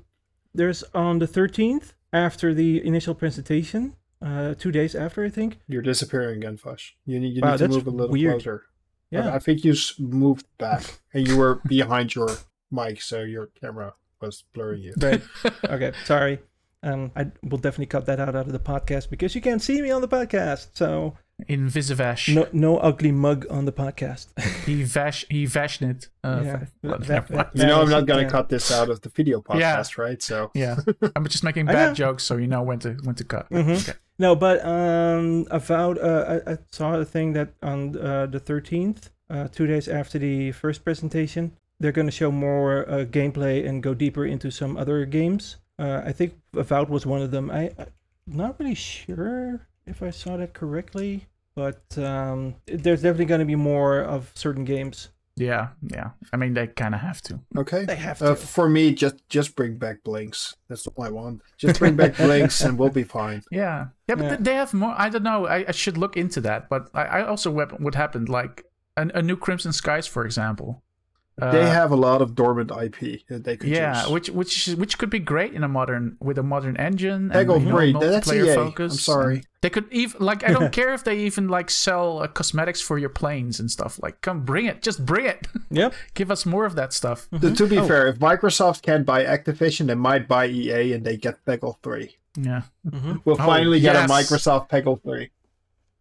there's 0.58 0.82
on 0.94 1.18
the 1.18 1.26
13th 1.26 1.94
after 2.12 2.52
the 2.52 2.84
initial 2.86 3.14
presentation, 3.14 3.94
uh, 4.20 4.54
two 4.54 4.72
days 4.72 4.94
after 4.94 5.24
I 5.24 5.30
think. 5.30 5.58
you're 5.68 5.82
disappearing 5.92 6.36
again, 6.38 6.56
Fush. 6.56 6.94
You 7.06 7.20
need 7.20 7.34
you 7.36 7.42
Wow, 7.42 7.52
need 7.52 7.58
to 7.58 7.68
move 7.68 7.86
a 7.86 7.90
little 7.90 8.12
weird. 8.12 8.34
closer. 8.42 8.62
I- 8.66 9.16
Yeah, 9.16 9.34
I 9.34 9.38
think 9.38 9.64
you 9.64 9.74
moved 9.98 10.46
back, 10.58 10.82
and 11.14 11.26
you 11.26 11.36
were 11.38 11.54
behind 11.66 12.14
your 12.14 12.28
mic, 12.70 13.00
so 13.00 13.22
your 13.22 13.46
camera 13.60 13.94
was 14.20 14.44
blurring 14.54 14.82
you. 14.82 14.92
right. 15.00 15.22
okay, 15.64 15.92
sorry. 16.04 16.40
Um, 16.82 17.10
I 17.16 17.22
will 17.42 17.58
definitely 17.58 17.86
cut 17.86 18.04
that 18.06 18.20
out 18.20 18.34
out 18.36 18.46
of 18.46 18.52
the 18.52 18.58
podcast 18.72 19.08
because 19.10 19.34
you 19.34 19.40
can't 19.40 19.62
see 19.62 19.80
me 19.82 19.90
on 19.90 20.00
the 20.02 20.08
podcast. 20.18 20.68
So 20.74 21.16
in 21.46 21.68
Visivash. 21.68 22.34
No, 22.34 22.46
no 22.52 22.78
ugly 22.78 23.12
mug 23.12 23.46
on 23.50 23.64
the 23.64 23.72
podcast. 23.72 24.26
He 24.66 24.82
vash 24.82 25.24
he 25.30 25.46
vashed 25.46 26.08
Uh, 26.24 26.42
Yeah. 26.44 26.64
but 26.82 27.04
Va- 27.04 27.12
never. 27.12 27.50
You 27.54 27.66
know, 27.66 27.80
I'm 27.82 27.88
not 27.90 28.06
going 28.06 28.18
to 28.18 28.24
Yeah. 28.24 28.30
cut 28.30 28.48
this 28.48 28.72
out 28.72 28.88
of 28.90 29.00
the 29.02 29.08
video 29.08 29.40
podcast, 29.40 29.96
right? 29.98 30.20
So 30.22 30.50
yeah, 30.54 30.76
I'm 31.16 31.24
just 31.28 31.44
making 31.44 31.66
bad 31.66 31.94
jokes, 31.94 32.24
so 32.24 32.36
you 32.36 32.46
know 32.48 32.62
when 32.62 32.78
to 32.80 32.94
when 33.04 33.14
to 33.14 33.24
cut. 33.24 33.48
Mhm. 33.50 33.80
Okay. 33.88 33.98
No, 34.18 34.34
but 34.34 34.64
um, 34.64 35.46
Avowed. 35.50 35.98
Uh, 35.98 36.40
I, 36.46 36.52
I 36.52 36.58
saw 36.72 36.94
a 36.96 37.04
thing 37.04 37.34
that 37.34 37.50
on 37.62 37.96
uh, 37.96 38.26
the 38.26 38.40
13th, 38.40 39.10
uh, 39.30 39.46
two 39.46 39.66
days 39.68 39.86
after 39.86 40.18
the 40.18 40.50
first 40.50 40.84
presentation, 40.84 41.52
they're 41.78 41.92
going 41.92 42.08
to 42.08 42.12
show 42.12 42.32
more 42.32 42.84
uh, 42.90 43.04
gameplay 43.04 43.64
and 43.64 43.80
go 43.80 43.94
deeper 43.94 44.26
into 44.26 44.50
some 44.50 44.76
other 44.76 45.04
games. 45.06 45.58
Uh, 45.78 46.02
I 46.04 46.10
think 46.10 46.32
Avowed 46.52 46.88
was 46.88 47.06
one 47.06 47.22
of 47.22 47.30
them. 47.30 47.48
I, 47.48 47.70
I'm 47.78 47.86
not 48.26 48.58
really 48.58 48.74
sure 48.74 49.67
if 49.88 50.02
I 50.02 50.10
saw 50.10 50.36
that 50.36 50.52
correctly, 50.54 51.26
but 51.54 51.82
um, 51.98 52.54
there's 52.66 53.02
definitely 53.02 53.24
going 53.26 53.40
to 53.40 53.44
be 53.46 53.56
more 53.56 54.00
of 54.00 54.30
certain 54.34 54.64
games. 54.64 55.08
Yeah, 55.36 55.68
yeah. 55.86 56.10
I 56.32 56.36
mean, 56.36 56.54
they 56.54 56.66
kind 56.66 56.96
of 56.96 57.00
have 57.00 57.22
to. 57.22 57.38
okay. 57.56 57.84
They 57.84 57.94
have 57.94 58.18
to. 58.18 58.32
Uh, 58.32 58.34
for 58.34 58.68
me, 58.68 58.92
just 58.92 59.16
just 59.28 59.54
bring 59.54 59.76
back 59.78 60.02
Blinx. 60.04 60.54
That's 60.68 60.86
all 60.88 61.04
I 61.04 61.10
want. 61.10 61.42
Just 61.56 61.78
bring 61.78 61.94
back 61.94 62.14
Blinx, 62.16 62.64
and 62.66 62.76
we'll 62.76 62.90
be 62.90 63.04
fine. 63.04 63.42
Yeah, 63.52 63.86
yeah, 64.08 64.16
but 64.16 64.24
Yeah. 64.24 64.36
they 64.40 64.54
have 64.54 64.74
more. 64.74 64.94
I 64.98 65.08
don't 65.08 65.22
know. 65.22 65.46
I, 65.46 65.64
I 65.68 65.72
should 65.72 65.96
look 65.96 66.16
into 66.16 66.40
that. 66.40 66.68
But 66.68 66.90
I, 66.92 67.02
I 67.04 67.26
also 67.26 67.52
what 67.52 67.80
what 67.80 67.94
happened 67.94 68.28
like 68.28 68.64
a, 68.96 69.08
a 69.14 69.22
new 69.22 69.36
Crimson 69.36 69.72
Skies, 69.72 70.08
for 70.08 70.24
example. 70.26 70.82
They 71.40 71.62
Uh, 71.62 71.70
have 71.70 71.92
a 71.92 71.96
lot 71.96 72.20
of 72.20 72.34
dormant 72.34 72.70
IP 72.72 73.24
that 73.28 73.44
they 73.44 73.56
could 73.56 73.68
use. 73.68 73.78
yeah, 73.78 74.02
use. 74.02 74.10
which 74.10 74.28
which 74.30 74.66
which 74.76 74.98
could 74.98 75.10
be 75.10 75.20
great 75.20 75.52
in 75.54 75.62
a 75.62 75.68
modern 75.68 76.16
with 76.20 76.36
a 76.38 76.42
modern 76.42 76.76
engine. 76.76 77.30
Peggle 77.30 77.56
and, 77.56 77.64
you 77.66 77.70
know, 77.70 77.76
three, 77.78 77.92
that's 77.92 78.32
EA. 78.32 78.54
focus. 78.54 78.92
I'm 78.92 78.98
sorry. 78.98 79.34
and 79.36 79.46
They 79.60 79.70
could 79.70 79.86
even 79.92 80.20
like 80.24 80.42
I 80.42 80.52
don't 80.52 80.72
care 80.78 80.92
if 80.94 81.04
they 81.04 81.18
even 81.20 81.46
like 81.48 81.70
sell 81.70 82.18
uh, 82.22 82.26
cosmetics 82.26 82.80
for 82.80 82.98
your 82.98 83.08
planes 83.10 83.60
and 83.60 83.70
stuff. 83.70 84.00
Like, 84.02 84.20
come 84.20 84.44
bring 84.44 84.66
it, 84.66 84.82
just 84.82 85.04
bring 85.06 85.26
it. 85.26 85.46
Yep. 85.70 85.92
Give 86.14 86.30
us 86.30 86.44
more 86.46 86.64
of 86.64 86.74
that 86.76 86.92
stuff. 86.92 87.28
To, 87.40 87.54
to 87.54 87.66
be 87.66 87.78
Oh. 87.78 87.86
fair, 87.86 88.06
if 88.08 88.18
Microsoft 88.18 88.82
can't 88.82 89.04
buy 89.06 89.22
Activision, 89.24 89.86
they 89.86 89.94
might 89.94 90.26
buy 90.26 90.46
EA, 90.46 90.92
and 90.94 91.04
they 91.04 91.16
get 91.18 91.44
Peggle 91.44 91.76
three. 91.82 92.16
Yeah, 92.36 92.62
hmm 92.88 93.16
We'll 93.24 93.36
Oh, 93.40 93.46
finally 93.46 93.80
get 93.80 93.94
yes. 93.94 94.10
a 94.10 94.12
Microsoft 94.12 94.70
Peggle 94.70 95.00
three. 95.02 95.30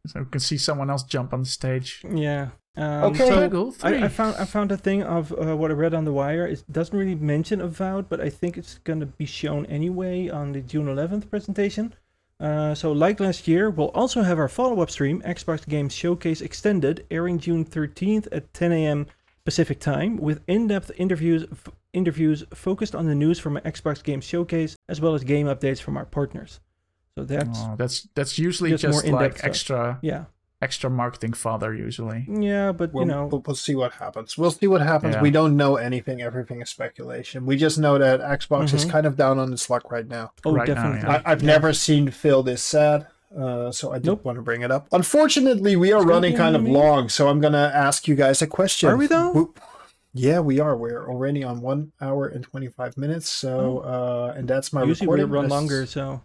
so 0.07 0.21
we 0.21 0.25
can 0.31 0.39
see 0.39 0.57
someone 0.57 0.89
else 0.89 1.03
jump 1.03 1.33
on 1.33 1.41
the 1.41 1.49
stage. 1.49 2.01
Yeah. 2.09 2.49
Um, 2.77 3.03
Okay. 3.05 3.27
so- 3.27 3.49
Peggle 3.49 3.73
three. 3.73 3.97
I, 4.01 4.05
I 4.05 4.07
found 4.07 4.35
I 4.37 4.45
found 4.45 4.71
a 4.71 4.77
thing 4.77 5.01
of 5.03 5.31
uh, 5.33 5.57
what 5.57 5.71
I 5.71 5.73
read 5.73 5.93
on 5.93 6.05
the 6.05 6.13
wire. 6.13 6.45
It 6.45 6.63
doesn't 6.71 6.97
really 6.97 7.15
mention 7.15 7.59
Avowed, 7.61 8.07
but 8.09 8.19
I 8.21 8.29
think 8.29 8.57
it's 8.57 8.77
gonna 8.83 9.07
be 9.07 9.25
shown 9.25 9.65
anyway 9.65 10.29
on 10.29 10.51
the 10.53 10.61
June 10.61 10.85
11th 10.87 11.29
presentation. 11.29 11.93
Uh, 12.39 12.75
so 12.75 12.91
like 12.91 13.19
last 13.19 13.47
year, 13.47 13.69
we'll 13.71 13.89
also 14.01 14.21
have 14.21 14.37
our 14.37 14.47
follow-up 14.47 14.91
stream, 14.91 15.23
Xbox 15.23 15.67
Games 15.67 15.91
Showcase 15.93 16.39
Extended, 16.39 17.03
airing 17.09 17.39
June 17.39 17.65
13th 17.65 18.27
at 18.31 18.53
10 18.53 18.71
a.m. 18.71 19.07
Pacific 19.43 19.79
time, 19.79 20.17
with 20.17 20.41
in-depth 20.45 20.91
interviews 20.97 21.45
f- 21.51 21.69
interviews 21.93 22.43
focused 22.53 22.93
on 22.93 23.07
the 23.07 23.15
news 23.15 23.39
from 23.39 23.57
Xbox 23.65 24.03
Games 24.03 24.23
Showcase, 24.25 24.75
as 24.87 25.01
well 25.01 25.15
as 25.15 25.23
game 25.23 25.47
updates 25.47 25.81
from 25.81 25.97
our 25.97 26.05
partners. 26.05 26.59
So 27.17 27.23
that's 27.23 27.57
Oh, 27.59 27.75
that's 27.75 28.07
that's 28.13 28.37
usually 28.37 28.69
Just 28.71 28.83
more 28.83 28.91
just 28.91 29.05
in-depth 29.05 29.21
like 29.23 29.37
stuff. 29.37 29.49
extra 29.49 29.99
yeah, 30.03 30.25
extra 30.61 30.89
marketing 30.89 31.33
fodder 31.33 31.73
usually. 31.73 32.25
yeah, 32.27 32.71
but 32.71 32.91
We'll, 32.93 33.05
you 33.05 33.11
know, 33.11 33.27
we'll, 33.27 33.43
we'll 33.45 33.55
see 33.55 33.75
what 33.75 33.93
happens. 33.93 34.37
We'll 34.37 34.51
see 34.51 34.67
what 34.67 34.81
happens. 34.81 35.15
Yeah. 35.15 35.21
We 35.21 35.29
don't 35.31 35.55
know 35.55 35.75
anything. 35.75 36.21
Everything 36.21 36.61
is 36.61 36.69
speculation. 36.69 37.45
We 37.45 37.57
just 37.57 37.77
know 37.77 37.97
that 37.99 38.21
Xbox 38.21 38.73
is 38.73 38.83
Mhm. 38.85 38.89
kind 38.89 39.05
of 39.05 39.15
down 39.15 39.37
on 39.37 39.53
its 39.53 39.69
luck 39.69 39.91
right 39.91 40.07
now. 40.07 40.31
oh, 40.45 40.53
right 40.53 40.67
now, 40.67 40.73
definitely. 40.73 41.01
yeah. 41.09 41.21
I, 41.25 41.31
I've 41.31 41.41
Yeah. 41.43 41.47
never 41.47 41.73
seen 41.73 42.09
Phil 42.09 42.41
this 42.41 42.63
sad, 42.63 43.05
uh, 43.39 43.71
so 43.71 43.91
I 43.91 43.97
did 43.99 44.07
Nope. 44.07 44.25
want 44.25 44.37
to 44.37 44.41
bring 44.41 44.61
it 44.63 44.71
up. 44.71 44.87
Unfortunately, 44.91 45.75
we 45.75 45.91
are 45.93 45.99
Still 46.01 46.09
running 46.09 46.35
kind 46.35 46.55
of 46.55 46.63
long, 46.67 47.09
so 47.09 47.27
I'm 47.29 47.39
gonna 47.39 47.71
ask 47.73 48.07
you 48.07 48.15
guys 48.15 48.41
a 48.41 48.47
question. 48.47 48.89
Are 48.89 48.97
we 48.97 49.05
though? 49.07 49.27
W- 49.33 49.53
Yeah, 50.13 50.39
we 50.39 50.59
are. 50.59 50.75
We're 50.75 51.07
already 51.07 51.43
on 51.43 51.61
one 51.61 51.91
hour 52.01 52.25
and 52.27 52.43
twenty 52.43 52.67
five 52.69 52.97
minutes. 52.97 53.29
So, 53.29 53.79
uh, 53.79 54.33
and 54.35 54.47
that's 54.47 54.73
my 54.73 54.81
Oh. 54.81 54.85
Usually 54.85 55.07
we 55.07 55.23
run 55.23 55.43
That's- 55.43 55.51
longer, 55.51 55.85
so. 55.85 56.23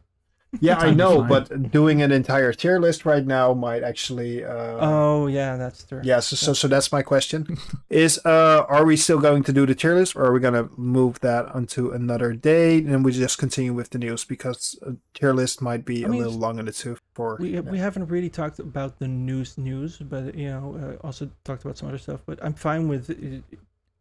Yeah, 0.60 0.76
I 0.78 0.92
know, 0.92 1.22
but 1.22 1.70
doing 1.72 2.02
an 2.02 2.12
entire 2.12 2.52
tier 2.52 2.78
list 2.78 3.04
right 3.06 3.24
now 3.26 3.54
might 3.54 3.82
actually. 3.82 4.44
Uh, 4.44 4.76
Oh 4.80 5.26
yeah, 5.26 5.56
that's 5.56 5.82
true. 5.84 6.00
yeah, 6.04 6.20
so, 6.20 6.36
so 6.36 6.52
so 6.52 6.68
that's 6.68 6.92
my 6.92 7.00
question: 7.02 7.56
is 7.90 8.20
uh, 8.26 8.64
are 8.68 8.84
we 8.84 8.96
still 8.96 9.18
going 9.18 9.42
to 9.44 9.52
do 9.52 9.64
the 9.64 9.74
tier 9.74 9.94
list, 9.94 10.14
or 10.14 10.26
are 10.26 10.32
we 10.32 10.40
going 10.40 10.54
to 10.54 10.68
move 10.76 11.20
that 11.20 11.46
onto 11.54 11.90
another 11.90 12.34
day 12.34 12.78
and 12.78 13.04
we 13.04 13.12
just 13.12 13.38
continue 13.38 13.72
with 13.72 13.90
the 13.90 13.98
news 13.98 14.24
because 14.26 14.78
a 14.82 14.92
tier 15.14 15.32
list 15.32 15.62
might 15.62 15.84
be 15.86 16.04
I 16.04 16.08
a 16.08 16.10
mean, 16.10 16.22
little 16.22 16.38
long 16.38 16.58
in 16.58 16.66
the 16.66 16.72
tooth 16.72 17.00
for. 17.14 17.38
We 17.40 17.58
we 17.60 17.78
haven't 17.78 18.06
really 18.10 18.30
talked 18.30 18.58
about 18.58 18.98
the 18.98 19.08
news 19.08 19.56
news, 19.56 19.96
but 19.98 20.34
you 20.34 20.48
know, 20.50 20.76
uh, 21.00 21.06
also 21.06 21.30
talked 21.44 21.64
about 21.64 21.78
some 21.78 21.88
other 21.88 21.98
stuff. 21.98 22.20
But 22.26 22.38
I'm 22.44 22.54
fine 22.54 22.88
with 22.88 23.08
e- 23.10 23.42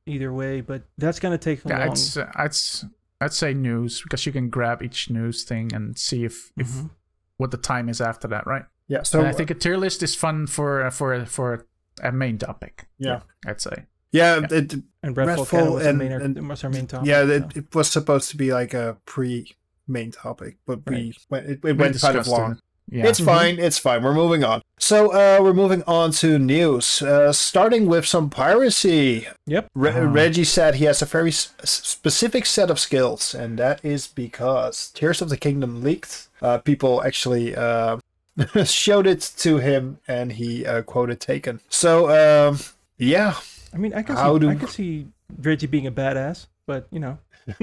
either 0.05 0.33
way. 0.33 0.59
But 0.61 0.81
that's 0.97 1.19
gonna 1.19 1.37
take 1.37 1.63
Yeah, 1.63 1.77
long. 1.85 1.95
I'd, 2.35 2.51
s- 2.51 2.85
I'd, 3.21 3.33
say 3.33 3.53
news 3.53 4.01
because 4.01 4.25
you 4.25 4.31
can 4.31 4.49
grab 4.49 4.81
each 4.81 5.09
news 5.09 5.43
thing 5.43 5.71
and 5.73 5.97
see 5.97 6.23
if, 6.25 6.51
if 6.57 6.67
Mhm. 6.67 6.89
what 7.37 7.51
the 7.51 7.57
time 7.57 7.87
is 7.89 8.01
after 8.01 8.27
that, 8.29 8.45
right? 8.47 8.65
yeah, 8.87 9.03
so 9.03 9.19
and 9.19 9.27
I 9.27 9.31
think 9.31 9.49
a 9.49 9.53
tier 9.53 9.77
list 9.77 10.03
is 10.03 10.15
fun 10.15 10.47
for 10.47 10.89
for 10.91 11.25
for 11.25 11.65
a 12.03 12.11
main 12.11 12.37
topic. 12.37 12.87
Yeah. 12.97 13.21
I'd 13.47 13.61
say. 13.61 13.85
yeah, 14.11 14.39
yeah. 14.39 14.57
It, 14.57 14.73
and 15.03 15.15
Redfall, 15.15 15.45
Redfall 15.45 15.73
was, 15.75 15.85
and- 15.85 15.97
main, 15.99 16.11
and- 16.11 16.49
was 16.49 16.63
our 16.63 16.69
main 16.69 16.87
topic. 16.87 17.07
yeah, 17.07 17.23
so. 17.25 17.29
it, 17.31 17.57
it 17.57 17.75
was 17.75 17.89
supposed 17.89 18.29
to 18.31 18.37
be 18.37 18.51
like 18.53 18.73
a 18.73 18.97
pre 19.05 19.55
main 19.87 20.11
topic, 20.11 20.57
but 20.65 20.79
we 20.89 21.13
went 21.29 21.45
it, 21.47 21.59
it 21.63 21.63
went 21.63 21.77
kind 21.77 21.87
of 21.87 21.93
discussed 21.93 22.29
long. 22.29 22.59
Yeah. 22.89 23.07
It's 23.07 23.19
Mhm. 23.21 23.25
fine. 23.25 23.59
It's 23.59 23.77
fine. 23.77 24.03
We're 24.03 24.13
moving 24.13 24.43
on. 24.43 24.61
So 24.79 25.11
uh, 25.13 25.39
we're 25.41 25.53
moving 25.53 25.83
on 25.87 26.11
to 26.13 26.37
news. 26.39 27.01
Uh, 27.01 27.31
starting 27.31 27.85
with 27.85 28.05
some 28.05 28.29
piracy. 28.29 29.27
Yep. 29.45 29.69
Re- 29.75 29.91
Oh. 29.95 30.05
Reggie 30.05 30.43
said 30.43 30.75
he 30.75 30.85
has 30.85 31.01
a 31.01 31.05
very 31.05 31.29
s- 31.29 31.53
specific 31.63 32.45
set 32.45 32.69
of 32.69 32.79
skills, 32.79 33.33
and 33.35 33.57
that 33.59 33.79
is 33.85 34.07
because 34.07 34.89
Tears 34.93 35.21
of 35.21 35.29
the 35.29 35.37
Kingdom 35.37 35.83
leaked. 35.83 36.27
Uh, 36.41 36.57
people 36.57 37.01
actually 37.03 37.55
uh, 37.55 37.97
showed 38.65 39.07
it 39.07 39.21
to 39.37 39.57
him, 39.59 39.99
and 40.07 40.33
he 40.33 40.65
uh, 40.65 40.81
quoted 40.81 41.19
Taken. 41.21 41.59
So 41.69 42.09
um, 42.09 42.57
yeah, 42.97 43.35
I 43.73 43.77
mean, 43.77 43.93
I 43.93 44.01
can 44.03 44.17
see, 44.17 44.39
do- 44.39 44.49
I 44.49 44.55
can 44.55 44.67
see 44.67 45.07
Reggie 45.41 45.67
being 45.67 45.87
a 45.87 45.91
badass, 45.91 46.47
but 46.67 46.87
you 46.91 46.99
know, 46.99 47.17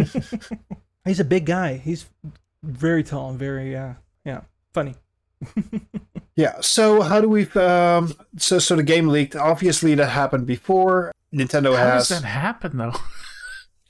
he's 1.05 1.21
a 1.21 1.25
big 1.25 1.45
guy. 1.47 1.77
He's 1.77 2.07
very 2.63 3.03
tall 3.03 3.31
and 3.31 3.39
very 3.39 3.77
uh, 3.77 3.95
yeah, 4.25 4.41
funny. 4.73 4.95
Yeah. 6.37 6.55
So 6.61 7.03
how 7.03 7.21
do 7.21 7.29
we? 7.29 7.49
Um, 7.51 8.15
so 8.37 8.59
so 8.59 8.77
the 8.77 8.83
game 8.83 9.09
leaked. 9.09 9.37
Obviously, 9.37 9.95
that 9.95 10.09
happened 10.11 10.47
before. 10.47 11.13
Nintendo 11.35 11.77
How 11.77 11.93
has. 11.93 12.09
does 12.09 12.23
that 12.23 12.27
happen 12.27 12.77
though? 12.77 12.95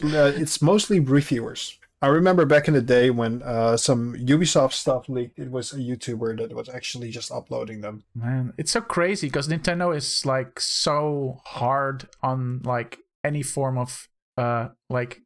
Uh, 0.00 0.30
it's 0.36 0.62
mostly 0.62 1.00
reviewers. 1.00 1.76
I 2.00 2.06
remember 2.06 2.46
back 2.46 2.68
in 2.68 2.74
the 2.74 2.80
day 2.80 3.10
when 3.10 3.42
uh, 3.42 3.76
some 3.76 4.14
Ubisoft 4.14 4.72
stuff 4.72 5.08
leaked, 5.08 5.40
it 5.40 5.50
was 5.50 5.72
a 5.72 5.78
YouTuber 5.78 6.38
that 6.38 6.54
was 6.54 6.68
actually 6.68 7.10
just 7.10 7.32
uploading 7.32 7.80
them. 7.80 8.04
Man, 8.14 8.52
it's 8.56 8.70
so 8.70 8.80
crazy 8.80 9.26
because 9.26 9.48
Nintendo 9.48 9.96
is 9.96 10.24
like 10.24 10.60
so 10.60 11.40
hard 11.44 12.08
on 12.22 12.60
like 12.62 13.00
any 13.24 13.42
form 13.42 13.76
of 13.76 14.08
uh 14.36 14.68
like 14.88 15.22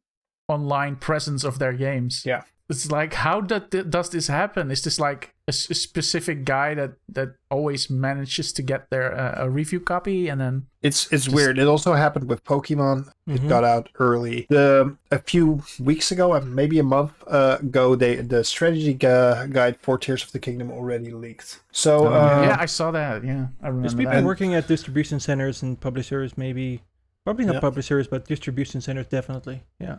online 0.47 0.95
presence 0.95 1.43
of 1.43 1.59
their 1.59 1.73
games. 1.73 2.23
Yeah. 2.25 2.41
It's 2.67 2.89
like 2.89 3.13
how 3.13 3.41
does 3.41 4.09
this 4.09 4.27
happen? 4.27 4.71
Is 4.71 4.81
this 4.81 4.99
like 4.99 5.32
a, 5.47 5.51
s- 5.51 5.69
a 5.69 5.73
specific 5.73 6.45
guy 6.45 6.73
that 6.73 6.93
that 7.09 7.35
always 7.51 7.89
manages 7.89 8.53
to 8.53 8.61
get 8.61 8.89
their 8.89 9.13
uh, 9.13 9.43
a 9.45 9.49
review 9.49 9.79
copy 9.79 10.29
and 10.29 10.39
then 10.39 10.67
It's 10.81 11.11
it's 11.11 11.25
Just- 11.25 11.35
weird. 11.35 11.57
It 11.59 11.67
also 11.67 11.93
happened 11.93 12.29
with 12.29 12.43
Pokemon. 12.43 13.07
It 13.27 13.41
Mhm. 13.41 13.49
got 13.49 13.63
out 13.63 13.89
early. 13.99 14.45
The 14.49 14.95
a 15.11 15.19
few 15.19 15.61
weeks 15.79 16.11
ago, 16.11 16.33
uh, 16.33 16.41
maybe 16.41 16.79
a 16.79 16.83
month 16.83 17.11
uh, 17.27 17.57
ago, 17.59 17.95
they 17.95 18.15
the 18.15 18.43
strategy 18.43 18.93
gu- 18.93 19.47
guide 19.57 19.75
for 19.81 19.97
Tears 19.97 20.23
of 20.23 20.31
the 20.31 20.39
Kingdom 20.39 20.71
already 20.71 21.11
leaked. 21.11 21.59
So 21.71 22.07
Oh, 22.07 22.13
uh, 22.13 22.41
yeah, 22.47 22.57
I 22.59 22.65
saw 22.67 22.91
that. 22.91 23.23
Yeah, 23.23 23.47
I 23.61 23.67
remember 23.67 23.81
There's 23.81 23.95
people 23.95 24.13
that. 24.13 24.23
working 24.23 24.55
at 24.55 24.67
distribution 24.67 25.19
centers 25.19 25.61
and 25.63 25.79
publishers, 25.79 26.37
maybe. 26.37 26.81
Probably 27.25 27.45
not 27.45 27.55
Yeah. 27.55 27.59
publishers, 27.69 28.07
but 28.07 28.27
distribution 28.27 28.81
centers 28.81 29.07
definitely. 29.07 29.63
Yeah. 29.79 29.97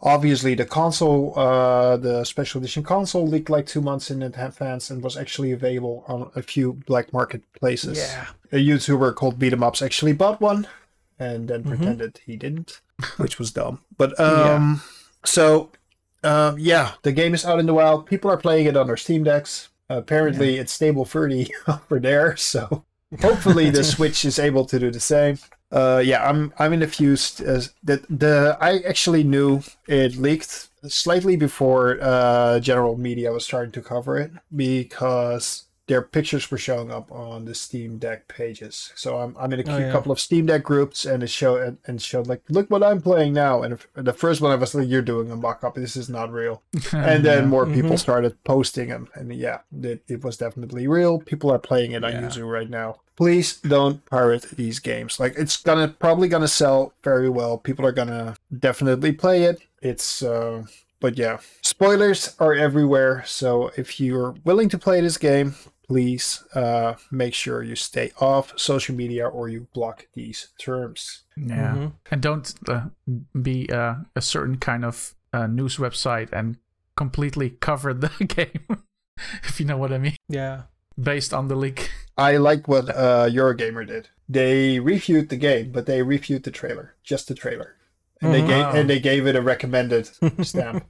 Obviously 0.00 0.54
the 0.54 0.64
console, 0.64 1.32
uh, 1.38 1.96
the 1.96 2.24
special 2.24 2.60
edition 2.60 2.82
console, 2.82 3.26
leaked 3.26 3.50
like 3.50 3.66
two 3.66 3.80
months 3.80 4.10
in 4.10 4.22
advance 4.22 4.90
and 4.90 5.02
was 5.02 5.16
actually 5.16 5.52
available 5.52 6.04
on 6.08 6.30
a 6.34 6.42
few 6.42 6.74
black 6.86 7.12
market 7.12 7.42
places. 7.54 7.98
Yeah. 7.98 8.26
a 8.52 8.56
YouTuber 8.64 9.12
called 9.16 9.38
Beat 9.40 9.52
'em 9.52 9.64
Ups 9.64 9.82
actually 9.82 10.12
bought 10.12 10.40
one 10.40 10.68
and 11.18 11.48
then 11.48 11.64
Mhm. 11.64 11.68
pretended 11.68 12.20
he 12.24 12.36
didn't, 12.36 12.80
which 13.16 13.38
was 13.40 13.50
dumb. 13.50 13.80
But 13.98 14.14
Yeah. 14.18 14.54
um, 14.54 14.82
so 15.24 15.70
um, 16.22 16.56
yeah, 16.58 16.92
the 17.02 17.12
game 17.12 17.34
is 17.34 17.44
out 17.44 17.58
in 17.58 17.66
the 17.66 17.74
wild. 17.74 18.06
People 18.06 18.30
are 18.30 18.36
playing 18.36 18.66
it 18.66 18.76
on 18.76 18.86
their 18.86 18.96
Steam 18.96 19.24
decks. 19.24 19.68
apparently, 19.88 20.58
it's 20.58 20.72
stable 20.72 21.04
30 21.04 21.48
over 21.68 21.98
there. 22.00 22.36
So 22.36 22.84
hopefully, 23.20 23.70
the 23.76 23.84
Switch 23.84 24.24
is 24.24 24.38
able 24.38 24.64
to 24.66 24.78
do 24.78 24.90
the 24.90 25.00
same. 25.00 25.38
Uh, 25.72 26.00
yeah, 26.04 26.28
I'm 26.28 26.52
I'm 26.58 26.72
in 26.72 26.80
the 26.80 26.86
fuse. 26.86 27.40
Uh, 27.40 27.62
the 27.82 28.04
the 28.08 28.56
I 28.60 28.78
actually 28.88 29.24
knew 29.24 29.62
it 29.88 30.16
leaked 30.16 30.68
slightly 30.86 31.36
before 31.36 31.98
uh, 32.00 32.60
general 32.60 32.96
media 32.96 33.32
was 33.32 33.44
starting 33.44 33.72
to 33.72 33.82
cover 33.82 34.16
it 34.18 34.30
because 34.54 35.64
their 35.88 36.02
pictures 36.02 36.50
were 36.50 36.58
showing 36.58 36.90
up 36.90 37.10
on 37.12 37.44
the 37.44 37.54
Steam 37.54 37.96
Deck 37.98 38.26
pages. 38.26 38.92
So 38.96 39.18
I'm, 39.18 39.36
I'm 39.38 39.52
in 39.52 39.60
a 39.60 39.72
Oh, 39.72 39.78
yeah. 39.78 39.92
couple 39.92 40.10
of 40.10 40.18
Steam 40.18 40.46
Deck 40.46 40.64
groups, 40.64 41.04
and 41.06 41.22
it 41.22 41.28
showed 41.30 41.62
and, 41.62 41.78
and 41.86 42.02
showed 42.02 42.26
like, 42.26 42.42
look 42.48 42.68
what 42.72 42.82
I'm 42.82 43.00
playing 43.00 43.34
now. 43.34 43.62
And 43.62 43.72
if, 43.72 43.86
the 43.94 44.12
first 44.12 44.40
one 44.40 44.50
I 44.50 44.56
was 44.56 44.74
like, 44.74 44.88
you're 44.88 45.00
doing 45.00 45.30
a 45.30 45.36
mock 45.36 45.62
up. 45.62 45.76
This 45.76 45.96
is 45.96 46.08
not 46.08 46.32
real. 46.32 46.62
And 46.92 47.24
then 47.24 47.48
more 47.48 47.66
people 47.66 47.92
Mhm. 47.92 48.00
started 48.00 48.42
posting 48.42 48.88
them, 48.88 49.08
and 49.14 49.32
yeah, 49.32 49.58
it, 49.80 50.02
it 50.08 50.24
was 50.24 50.36
definitely 50.36 50.88
real. 50.88 51.20
People 51.20 51.52
are 51.52 51.58
playing 51.60 51.92
it 51.92 52.02
on 52.04 52.12
Yeah. 52.12 52.22
Yuzu 52.22 52.50
right 52.50 52.68
now. 52.70 53.00
Please 53.16 53.56
don't 53.60 54.04
pirate 54.06 54.42
these 54.56 54.78
games. 54.78 55.18
Like 55.18 55.34
it's 55.38 55.56
gonna 55.62 55.88
probably 55.88 56.28
gonna 56.28 56.48
sell 56.48 56.92
very 57.02 57.28
well. 57.30 57.56
People 57.58 57.86
are 57.86 57.92
gonna 57.92 58.36
definitely 58.58 59.12
play 59.12 59.44
it. 59.44 59.60
It's 59.82 60.22
uh 60.22 60.64
but 61.00 61.16
yeah, 61.18 61.38
spoilers 61.62 62.34
are 62.38 62.54
everywhere. 62.54 63.22
So 63.26 63.70
if 63.76 64.00
you're 64.00 64.34
willing 64.44 64.68
to 64.70 64.78
play 64.78 65.00
this 65.00 65.16
game, 65.18 65.54
please 65.88 66.44
uh 66.54 66.94
make 67.10 67.32
sure 67.34 67.62
you 67.62 67.76
stay 67.76 68.10
off 68.20 68.52
social 68.58 68.94
media 68.94 69.26
or 69.26 69.48
you 69.48 69.66
block 69.72 70.06
these 70.14 70.48
terms. 70.58 71.22
Yeah, 71.36 71.74
Mhm. 71.74 71.92
and 72.10 72.20
don't 72.22 72.54
uh, 72.68 72.86
be 73.42 73.68
uh, 73.70 73.94
a 74.14 74.20
certain 74.20 74.56
kind 74.58 74.84
of 74.84 75.14
uh, 75.32 75.46
news 75.46 75.76
website 75.76 76.28
and 76.32 76.56
completely 76.96 77.50
cover 77.50 77.92
the 77.94 78.08
game, 78.26 78.84
if 79.44 79.60
you 79.60 79.66
know 79.66 79.76
what 79.76 79.92
I 79.92 79.98
mean, 79.98 80.16
Yeah. 80.28 80.62
based 80.98 81.34
on 81.34 81.48
the 81.48 81.56
leak. 81.56 81.90
I 82.18 82.36
like 82.38 82.66
what 82.68 82.88
uh 82.88 83.26
Eurogamer 83.28 83.86
did. 83.86 84.08
They 84.28 84.80
reviewed 84.80 85.28
the 85.28 85.36
game, 85.36 85.70
but 85.72 85.86
they 85.86 86.02
reviewed 86.02 86.42
the 86.44 86.50
trailer, 86.50 86.94
just 87.04 87.28
the 87.28 87.34
trailer. 87.34 87.74
And 88.22 88.32
they 88.32 88.40
Mhm. 88.40 88.46
gave 88.48 88.66
and 88.74 88.88
they 88.90 88.98
gave 89.00 89.26
it 89.26 89.36
a 89.36 89.42
recommended 89.42 90.08
stamp, 90.42 90.84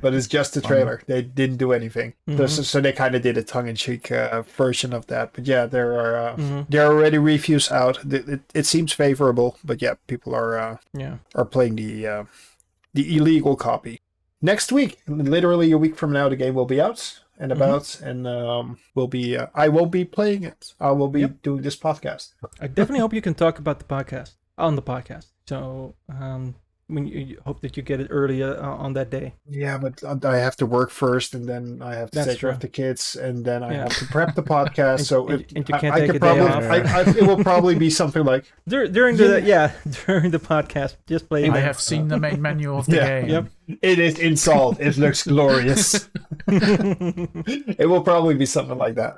but 0.00 0.14
it's 0.14 0.26
just 0.26 0.54
the 0.54 0.62
trailer. 0.62 1.02
They 1.06 1.20
didn't 1.20 1.58
do 1.58 1.72
anything, 1.72 2.14
so, 2.26 2.32
Mhm. 2.44 2.48
so, 2.48 2.62
so 2.62 2.80
they 2.80 2.92
kind 2.94 3.14
of 3.14 3.20
did 3.20 3.36
a 3.36 3.42
tongue-in-cheek 3.42 4.10
uh, 4.10 4.42
version 4.56 4.94
of 4.94 5.06
that. 5.08 5.34
But 5.34 5.46
yeah, 5.46 5.66
there 5.66 5.92
are 6.00 6.16
uh, 6.16 6.36
Mhm. 6.36 6.66
there 6.70 6.86
are 6.86 6.92
already 6.94 7.18
reviews 7.18 7.70
out. 7.70 7.98
It, 8.10 8.26
it, 8.28 8.40
it 8.54 8.66
seems 8.66 8.92
favorable, 8.94 9.58
but 9.62 9.82
yeah, 9.82 9.94
people 10.06 10.34
are 10.34 10.58
uh, 10.58 10.76
Yeah. 10.94 11.16
are 11.34 11.44
playing 11.44 11.76
the 11.76 12.06
uh, 12.06 12.24
the 12.94 13.14
illegal 13.14 13.56
copy. 13.56 14.00
Next 14.40 14.72
week, 14.72 15.00
literally 15.06 15.70
a 15.72 15.76
week 15.78 15.96
from 15.96 16.12
now, 16.12 16.30
the 16.30 16.36
game 16.36 16.54
will 16.54 16.64
be 16.64 16.80
out 16.80 17.20
and 17.40 17.50
about, 17.52 18.00
and 18.00 18.26
um, 18.28 18.78
will 18.94 19.08
be. 19.08 19.36
Uh, 19.36 19.46
I 19.54 19.68
won't 19.68 19.90
be 19.90 20.04
playing 20.04 20.44
it. 20.44 20.74
I 20.78 20.90
will 20.92 21.08
be 21.08 21.22
Yep. 21.22 21.42
doing 21.42 21.62
this 21.62 21.76
podcast. 21.76 22.34
I 22.60 22.66
definitely 22.68 23.00
hope 23.00 23.14
you 23.14 23.22
can 23.22 23.34
talk 23.34 23.58
about 23.58 23.78
the 23.80 23.84
podcast 23.86 24.34
on 24.58 24.76
the 24.76 24.82
podcast. 24.82 25.26
So, 25.48 25.94
um, 26.08 26.54
when 26.92 27.06
you, 27.06 27.18
you 27.20 27.38
hope 27.46 27.60
that 27.62 27.76
you 27.76 27.82
get 27.82 28.00
it 28.00 28.08
early 28.10 28.42
uh, 28.42 28.54
on 28.60 28.92
that 28.94 29.10
day. 29.10 29.34
Yeah, 29.48 29.78
but 29.78 30.02
I 30.24 30.38
have 30.38 30.56
to 30.56 30.66
work 30.66 30.90
first, 30.90 31.34
and 31.34 31.48
then 31.48 31.80
I 31.82 31.94
have 31.94 32.10
to 32.10 32.16
That's 32.16 32.30
take 32.30 32.40
care 32.40 32.50
of 32.50 32.60
the 32.60 32.68
kids, 32.68 33.16
and 33.16 33.44
then 33.44 33.62
I 33.62 33.72
Yeah. 33.72 33.78
have 33.84 33.96
to 33.98 34.06
prep 34.06 34.34
the 34.34 34.42
podcast. 34.56 34.96
And- 34.98 35.06
so 35.06 35.28
and- 35.28 35.40
it, 35.42 35.52
and 35.56 35.68
you 35.68 35.74
can't 35.78 35.94
I, 35.94 36.00
take 36.00 36.06
could 36.12 36.16
a 36.16 36.18
day 36.20 36.26
probably, 36.38 36.46
off. 36.46 36.64
I, 36.64 37.00
I, 37.00 37.00
it 37.16 37.22
will 37.26 37.42
probably 37.42 37.74
be 37.76 37.90
something 37.90 38.24
like 38.24 38.44
Dur- 38.68 38.88
during 38.88 39.16
the 39.16 39.40
yeah 39.42 39.72
during 40.06 40.30
the 40.30 40.38
podcast, 40.40 40.96
just 41.06 41.28
play. 41.28 41.48
I 41.48 41.58
have 41.58 41.80
seen 41.80 42.08
the 42.08 42.18
main 42.18 42.40
menu 42.42 42.74
of 42.74 42.86
the 42.86 42.96
Yeah, 42.96 43.20
game. 43.20 43.30
yep. 43.30 43.78
"It 43.82 43.98
is 43.98 44.18
installed. 44.18 44.80
It 44.80 44.96
looks 44.98 45.26
glorious." 45.26 46.08
it 46.48 47.88
will 47.88 48.02
probably 48.02 48.34
be 48.34 48.46
something 48.46 48.78
like 48.78 48.94
that. 48.96 49.16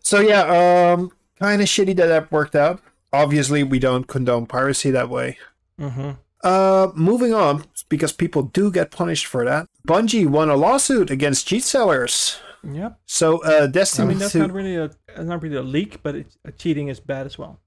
So 0.00 0.20
yeah, 0.20 0.92
um, 0.94 1.10
kind 1.38 1.62
of 1.62 1.68
shitty 1.68 1.96
that 1.96 2.06
that 2.06 2.32
worked 2.32 2.54
out. 2.56 2.80
Obviously, 3.12 3.62
we 3.62 3.78
don't 3.78 4.06
condone 4.06 4.46
piracy 4.46 4.90
that 4.90 5.08
way. 5.10 5.38
hmm 5.78 6.12
Uh, 6.42 6.90
moving 6.94 7.32
on, 7.32 7.64
because 7.88 8.12
people 8.12 8.42
do 8.42 8.70
get 8.70 8.90
punished 8.90 9.26
for 9.26 9.44
that. 9.44 9.68
Bungie 9.86 10.26
won 10.26 10.50
a 10.50 10.56
lawsuit 10.56 11.10
against 11.10 11.46
cheat 11.46 11.62
sellers. 11.62 12.38
Yep. 12.64 12.98
So, 13.06 13.44
uh, 13.44 13.64
I 13.64 13.66
Destiny 13.66 14.08
mean, 14.08 14.18
that's 14.18 14.32
2 14.32 14.38
not 14.38 14.52
really 14.52 14.76
a 14.76 14.90
not 15.18 15.42
really 15.42 15.56
a 15.56 15.62
leak, 15.62 16.02
but 16.02 16.14
it's, 16.14 16.38
uh, 16.46 16.50
cheating 16.56 16.88
is 16.88 17.00
bad 17.00 17.26
as 17.26 17.36
well. 17.38 17.58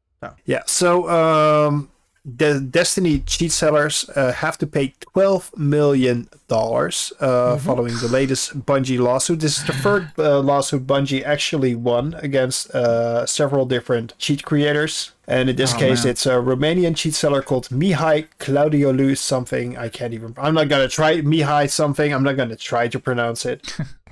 Yeah. 0.46 0.64
So 0.66 1.10
um, 1.10 1.90
the 2.24 2.60
Destiny 2.60 3.20
cheat 3.20 3.52
sellers 3.52 4.10
uh, 4.16 4.32
have 4.34 4.58
to 4.60 4.68
pay 4.68 4.94
twelve 5.00 5.52
million 5.58 6.28
dollars 6.48 7.14
uh, 7.20 7.58
following 7.58 7.94
the 8.02 8.08
latest 8.08 8.66
Bungie 8.66 9.00
lawsuit. 9.00 9.40
This 9.40 9.58
is 9.60 9.66
the 9.66 9.74
third 9.74 10.12
uh, 10.18 10.40
lawsuit 10.40 10.88
Bungie 10.88 11.24
actually 11.24 11.76
won 11.76 12.16
against 12.16 12.72
uh, 12.72 13.26
several 13.26 13.66
different 13.66 14.18
cheat 14.18 14.44
creators. 14.44 15.12
And 15.28 15.50
in 15.50 15.56
this 15.56 15.74
Oh, 15.74 15.78
case, 15.80 16.04
man. 16.04 16.12
it's 16.12 16.26
a 16.28 16.34
Romanian 16.34 16.96
cheat 16.96 17.16
seller 17.16 17.42
called 17.42 17.68
Mihai 17.70 18.28
Claudiolu 18.40 19.18
something. 19.18 19.76
I 19.78 19.90
can't 19.90 20.14
even. 20.14 20.36
I'm 20.38 20.54
not 20.54 20.70
gonna 20.70 20.88
try 20.88 21.22
Mihai 21.22 21.70
something. 21.70 22.14
I'm 22.14 22.24
not 22.24 22.38
gonna 22.38 22.56
try 22.56 22.88
to 22.88 23.00
pronounce 23.00 23.46
it. 23.46 23.76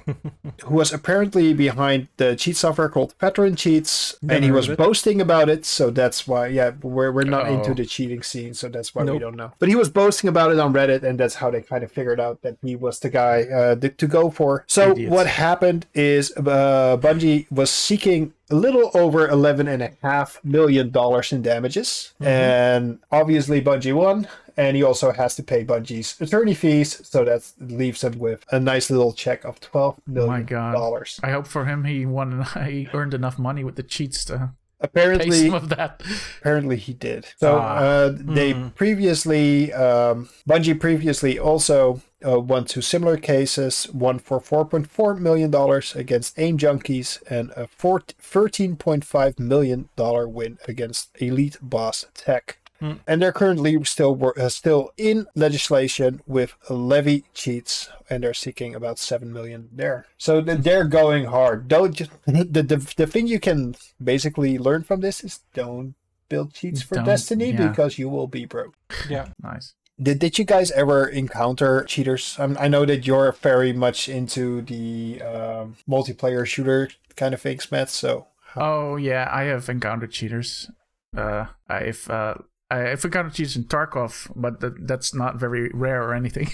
who 0.64 0.76
was 0.76 0.92
apparently 0.94 1.54
behind 1.54 2.08
the 2.18 2.36
cheat 2.36 2.58
software 2.58 2.90
called 2.90 3.14
Veteran 3.20 3.56
Cheats, 3.56 4.16
Never 4.22 4.36
and 4.36 4.46
he 4.46 4.52
was 4.52 4.68
boasting 4.68 5.22
about 5.22 5.50
it. 5.50 5.66
So 5.66 5.90
that's 5.90 6.28
why, 6.28 6.48
yeah, 6.48 6.72
we're, 6.82 7.12
we're 7.12 7.24
not 7.24 7.48
into 7.50 7.72
Oh. 7.72 7.74
the 7.74 7.86
cheating 7.86 8.24
scene, 8.24 8.54
so 8.54 8.70
that's 8.70 8.94
why 8.94 9.04
we 9.04 9.20
don't 9.20 9.36
know. 9.36 9.52
But 9.60 9.70
he 9.70 9.76
was 9.76 9.90
boasting 9.90 10.28
about 10.28 10.52
it 10.52 10.60
on 10.60 10.74
Reddit, 10.74 11.04
and 11.04 11.20
that's 11.20 11.36
how 11.36 11.50
they 11.52 11.62
kind 11.62 11.84
of 11.84 11.92
figured 11.92 12.20
out 12.20 12.42
that 12.42 12.58
he 12.62 12.76
was 12.76 13.00
the 13.00 13.10
guy 13.10 13.44
uh, 13.44 13.76
th- 13.76 13.98
to 13.98 14.08
go 14.08 14.30
for. 14.30 14.64
So 14.68 14.92
Idiots. 14.92 15.12
what 15.12 15.28
happened 15.28 15.86
is 15.94 16.32
uh, 16.38 16.98
Bungie 17.02 17.50
was 17.52 17.72
seeking 17.72 18.34
a 18.52 18.56
little 18.56 18.92
over 18.94 19.28
eleven 19.28 19.68
and 19.68 19.82
a 19.82 19.92
half 20.04 20.40
million 20.44 20.90
dollars 20.92 21.32
in 21.32 21.42
damages, 21.42 22.14
and 22.20 23.00
obviously 23.12 23.62
Bungie 23.62 23.94
won. 23.96 24.28
And 24.58 24.76
he 24.78 24.84
also 24.84 25.12
has 25.12 25.36
to 25.36 25.44
pay 25.44 25.66
Bungie's 25.66 26.20
attorney 26.22 26.54
fees, 26.54 27.02
so 27.08 27.24
that 27.26 27.42
leaves 27.60 28.04
him 28.04 28.20
with 28.20 28.46
a 28.52 28.60
nice 28.60 28.90
little 28.92 29.14
check 29.14 29.44
of 29.46 29.60
twelve 29.60 30.00
million 30.08 30.46
God. 30.46 30.74
dollars. 30.74 31.20
I 31.24 31.32
hope 31.32 31.48
for 31.48 31.66
him 31.66 31.86
he 31.86 32.06
won. 32.06 32.46
He 32.66 32.88
earned 32.94 33.14
enough 33.14 33.38
money 33.40 33.64
with 33.64 33.76
the 33.76 33.84
cheats 33.84 34.24
to 34.26 34.38
pay 34.38 34.48
Apparently, 34.88 35.46
some 35.48 35.54
of 35.56 35.70
that. 35.70 36.04
apparently 36.42 36.76
he 36.78 36.94
did. 36.94 37.26
So 37.38 37.58
Ah. 37.58 37.78
uh, 37.78 38.10
they 38.14 38.52
Hmm. 38.52 38.68
previously, 38.76 39.72
um, 39.74 40.30
Bungie 40.48 40.78
previously 40.80 41.40
also 41.40 42.02
uh, 42.26 42.40
won 42.40 42.66
two 42.66 42.82
similar 42.82 43.18
cases. 43.18 43.86
One 43.92 44.20
for 44.20 44.40
4.4 44.40 45.18
million 45.20 45.50
dollars 45.52 45.96
against 45.96 46.38
Aim 46.38 46.58
Junkies, 46.58 47.22
and 47.30 47.52
a 47.56 47.68
4 47.68 48.02
13.5 48.22 49.40
million 49.40 49.90
dollar 49.96 50.28
win 50.28 50.58
against 50.68 51.10
Elite 51.20 51.58
Boss 51.62 52.06
Tech. 52.14 52.60
Hmm. 52.84 52.96
And 53.08 53.22
they're 53.22 53.32
currently 53.32 53.82
still 53.86 54.34
uh, 54.36 54.50
still 54.50 54.92
in 54.98 55.26
legislation 55.36 56.20
with 56.28 56.54
levy 56.70 57.24
cheats, 57.34 57.88
and 58.10 58.22
they're 58.24 58.34
seeking 58.34 58.76
about 58.76 59.00
seven 59.00 59.32
million 59.32 59.70
there. 59.72 60.06
So 60.18 60.42
they're 60.42 60.84
going 60.84 61.24
hard. 61.26 61.70
Don't 61.70 61.96
just 61.96 62.12
the, 62.26 62.44
the 62.62 62.94
the 62.98 63.08
thing 63.08 63.28
you 63.28 63.40
can 63.40 63.76
basically 64.04 64.58
learn 64.58 64.84
from 64.84 65.00
this 65.00 65.24
is 65.24 65.40
don't 65.54 65.96
build 66.28 66.54
cheats 66.54 66.82
for 66.82 66.96
Don't- 66.96 67.06
Destiny 67.06 67.52
yeah. 67.52 67.70
because 67.70 67.98
you 67.98 68.10
will 68.10 68.28
be 68.28 68.44
broke. 68.44 68.76
Yeah. 69.10 69.28
Nice. 69.42 69.76
Did, 70.02 70.20
did 70.20 70.38
you 70.38 70.44
guys 70.44 70.70
ever 70.72 71.08
encounter 71.08 71.86
cheaters? 71.86 72.36
Um, 72.38 72.58
I 72.60 72.68
know 72.68 72.84
that 72.84 73.08
you're 73.08 73.32
very 73.32 73.72
much 73.72 74.10
into 74.10 74.62
the 74.62 75.22
um, 75.22 75.78
multiplayer 75.88 76.46
shooter 76.46 76.90
kind 77.16 77.34
of 77.34 77.40
things, 77.40 77.72
Matt. 77.72 77.90
So 77.90 78.28
Oh 78.58 78.98
yeah, 78.98 79.30
I 79.32 79.44
have 79.44 79.70
encountered 79.70 80.12
cheaters. 80.12 80.70
Uh, 81.16 81.46
I've 81.70 82.10
uh, 82.10 82.36
I've 82.74 83.04
encountered 83.06 83.34
cheaters 83.34 83.56
in 83.56 83.66
Tarkov, 83.66 84.32
but 84.36 84.60
that, 84.62 84.88
that's 84.88 85.14
not 85.14 85.38
very 85.38 85.70
rare 85.74 86.04
or 86.04 86.14
anything. 86.14 86.50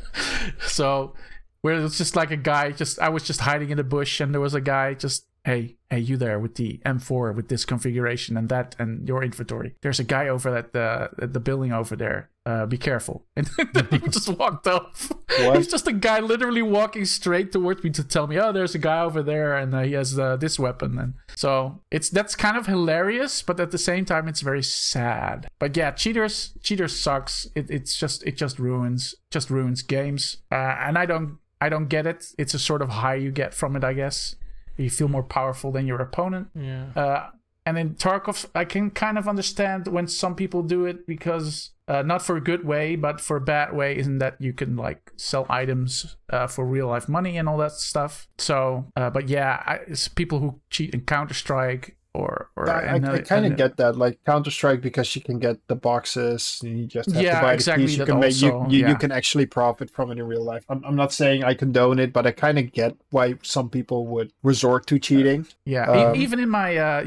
so 0.66 1.14
where 1.62 1.84
it's 1.84 1.98
just 1.98 2.16
like 2.16 2.30
a 2.30 2.36
guy, 2.36 2.70
just 2.70 2.98
I 3.00 3.08
was 3.08 3.24
just 3.24 3.40
hiding 3.40 3.70
in 3.70 3.76
the 3.76 3.84
bush, 3.84 4.20
and 4.20 4.32
there 4.32 4.40
was 4.40 4.54
a 4.54 4.60
guy 4.60 4.94
just. 4.94 5.26
Hey, 5.46 5.76
hey, 5.90 6.00
you 6.00 6.16
there 6.16 6.40
with 6.40 6.56
the 6.56 6.80
M4 6.84 7.32
with 7.32 7.46
this 7.46 7.64
configuration 7.64 8.36
and 8.36 8.48
that 8.48 8.74
and 8.80 9.06
your 9.06 9.22
inventory. 9.22 9.76
There's 9.80 10.00
a 10.00 10.04
guy 10.04 10.26
over 10.26 10.56
at 10.56 10.72
the 10.72 11.08
at 11.22 11.34
the 11.34 11.38
building 11.38 11.72
over 11.72 11.94
there. 11.94 12.30
Uh, 12.44 12.66
be 12.66 12.76
careful. 12.76 13.24
And 13.36 13.48
then 13.72 13.86
he 13.92 13.98
just 14.08 14.28
walked 14.28 14.66
off. 14.66 15.12
What? 15.38 15.56
He's 15.56 15.68
just 15.68 15.86
a 15.86 15.92
guy 15.92 16.18
literally 16.18 16.62
walking 16.62 17.04
straight 17.04 17.52
towards 17.52 17.84
me 17.84 17.90
to 17.90 18.02
tell 18.02 18.26
me, 18.26 18.40
"Oh, 18.40 18.50
there's 18.50 18.74
a 18.74 18.80
guy 18.80 19.00
over 19.02 19.22
there, 19.22 19.56
and 19.56 19.72
uh, 19.72 19.82
he 19.82 19.92
has 19.92 20.18
uh, 20.18 20.34
this 20.36 20.58
weapon." 20.58 20.98
And 20.98 21.14
so 21.36 21.80
it's 21.92 22.10
that's 22.10 22.34
kind 22.34 22.56
of 22.56 22.66
hilarious, 22.66 23.40
but 23.42 23.60
at 23.60 23.70
the 23.70 23.78
same 23.78 24.04
time, 24.04 24.26
it's 24.26 24.40
very 24.40 24.64
sad. 24.64 25.46
But 25.60 25.76
yeah, 25.76 25.92
cheaters, 25.92 26.54
cheaters 26.60 26.98
sucks. 26.98 27.46
It, 27.54 27.70
it's 27.70 27.96
just 27.96 28.24
it 28.24 28.36
just 28.36 28.58
ruins 28.58 29.14
just 29.30 29.48
ruins 29.48 29.82
games, 29.82 30.38
uh, 30.50 30.74
and 30.80 30.98
I 30.98 31.06
don't 31.06 31.38
I 31.60 31.68
don't 31.68 31.86
get 31.86 32.04
it. 32.04 32.34
It's 32.36 32.54
a 32.54 32.58
sort 32.58 32.82
of 32.82 32.88
high 32.88 33.14
you 33.14 33.30
get 33.30 33.54
from 33.54 33.76
it, 33.76 33.84
I 33.84 33.92
guess. 33.92 34.34
You 34.76 34.90
feel 34.90 35.08
more 35.08 35.22
powerful 35.22 35.72
than 35.72 35.86
your 35.86 36.00
opponent. 36.00 36.48
Yeah. 36.54 36.86
Uh, 36.94 37.30
and 37.66 37.76
in 37.76 37.94
Tarkov, 37.94 38.46
I 38.54 38.64
can 38.64 38.90
kind 38.90 39.18
of 39.18 39.26
understand 39.26 39.88
when 39.88 40.06
some 40.06 40.36
people 40.36 40.62
do 40.62 40.86
it 40.86 41.04
because 41.04 41.70
uh, 41.88 42.02
not 42.02 42.22
for 42.22 42.36
a 42.36 42.40
good 42.40 42.64
way, 42.64 42.94
but 42.94 43.20
for 43.20 43.36
a 43.36 43.40
bad 43.40 43.74
way, 43.74 43.96
isn't 43.96 44.18
that 44.18 44.36
you 44.40 44.52
can 44.52 44.76
like 44.76 45.12
sell 45.16 45.46
items 45.48 46.16
uh, 46.30 46.46
for 46.46 46.64
real 46.64 46.86
life 46.86 47.08
money 47.08 47.36
and 47.36 47.48
all 47.48 47.58
that 47.58 47.72
stuff. 47.72 48.28
So, 48.38 48.92
uh, 48.96 49.10
but 49.10 49.28
yeah, 49.28 49.62
I, 49.66 49.74
it's 49.88 50.06
people 50.06 50.38
who 50.38 50.60
cheat 50.70 50.94
in 50.94 51.00
Counter 51.02 51.34
Strike 51.34 51.95
or 52.16 52.50
or 52.56 52.70
I, 52.70 52.96
I, 52.96 53.18
kind 53.20 53.46
of 53.46 53.56
get 53.56 53.76
that, 53.76 53.96
like 53.96 54.18
Counter 54.24 54.50
Strike, 54.50 54.80
because 54.80 55.14
you 55.14 55.22
can 55.22 55.38
get 55.38 55.56
the 55.68 55.76
boxes, 55.76 56.60
and 56.62 56.78
you 56.78 56.86
just 56.86 57.10
have 57.12 57.22
Yeah, 57.22 57.40
to 57.40 57.46
buy 57.46 57.54
exactly, 57.54 57.84
the 57.84 57.88
keys. 57.88 57.98
You 57.98 58.06
can 58.06 58.20
make 58.20 58.40
you, 58.40 58.52
also, 58.52 58.70
you, 58.70 58.78
you 58.78 58.86
yeah. 58.88 58.94
can 58.94 59.12
actually 59.12 59.46
profit 59.46 59.90
from 59.90 60.10
it 60.10 60.18
in 60.18 60.26
real 60.26 60.42
life. 60.42 60.64
I'm, 60.68 60.82
I'm 60.84 60.96
not 60.96 61.12
saying 61.12 61.44
I 61.44 61.54
condone 61.54 61.98
it, 61.98 62.12
but 62.12 62.26
I 62.26 62.32
kind 62.32 62.58
of 62.58 62.72
get 62.72 62.96
why 63.10 63.34
some 63.42 63.68
people 63.70 64.06
would 64.08 64.32
resort 64.42 64.86
to 64.88 64.98
cheating. 64.98 65.46
Yeah, 65.64 65.90
Um, 65.90 66.16
even 66.16 66.40
in 66.40 66.48
my 66.48 66.76
uh, 66.76 67.04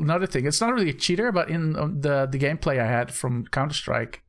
another 0.00 0.26
thing, 0.26 0.46
it's 0.46 0.60
not 0.60 0.72
really 0.72 0.90
a 0.90 0.94
cheater, 0.94 1.32
but 1.32 1.50
in 1.50 1.76
um, 1.76 2.00
the 2.00 2.26
the 2.30 2.38
gameplay 2.38 2.80
I 2.80 2.86
had 2.86 3.12
from 3.12 3.46
Counter 3.46 3.74
Strike, 3.74 4.22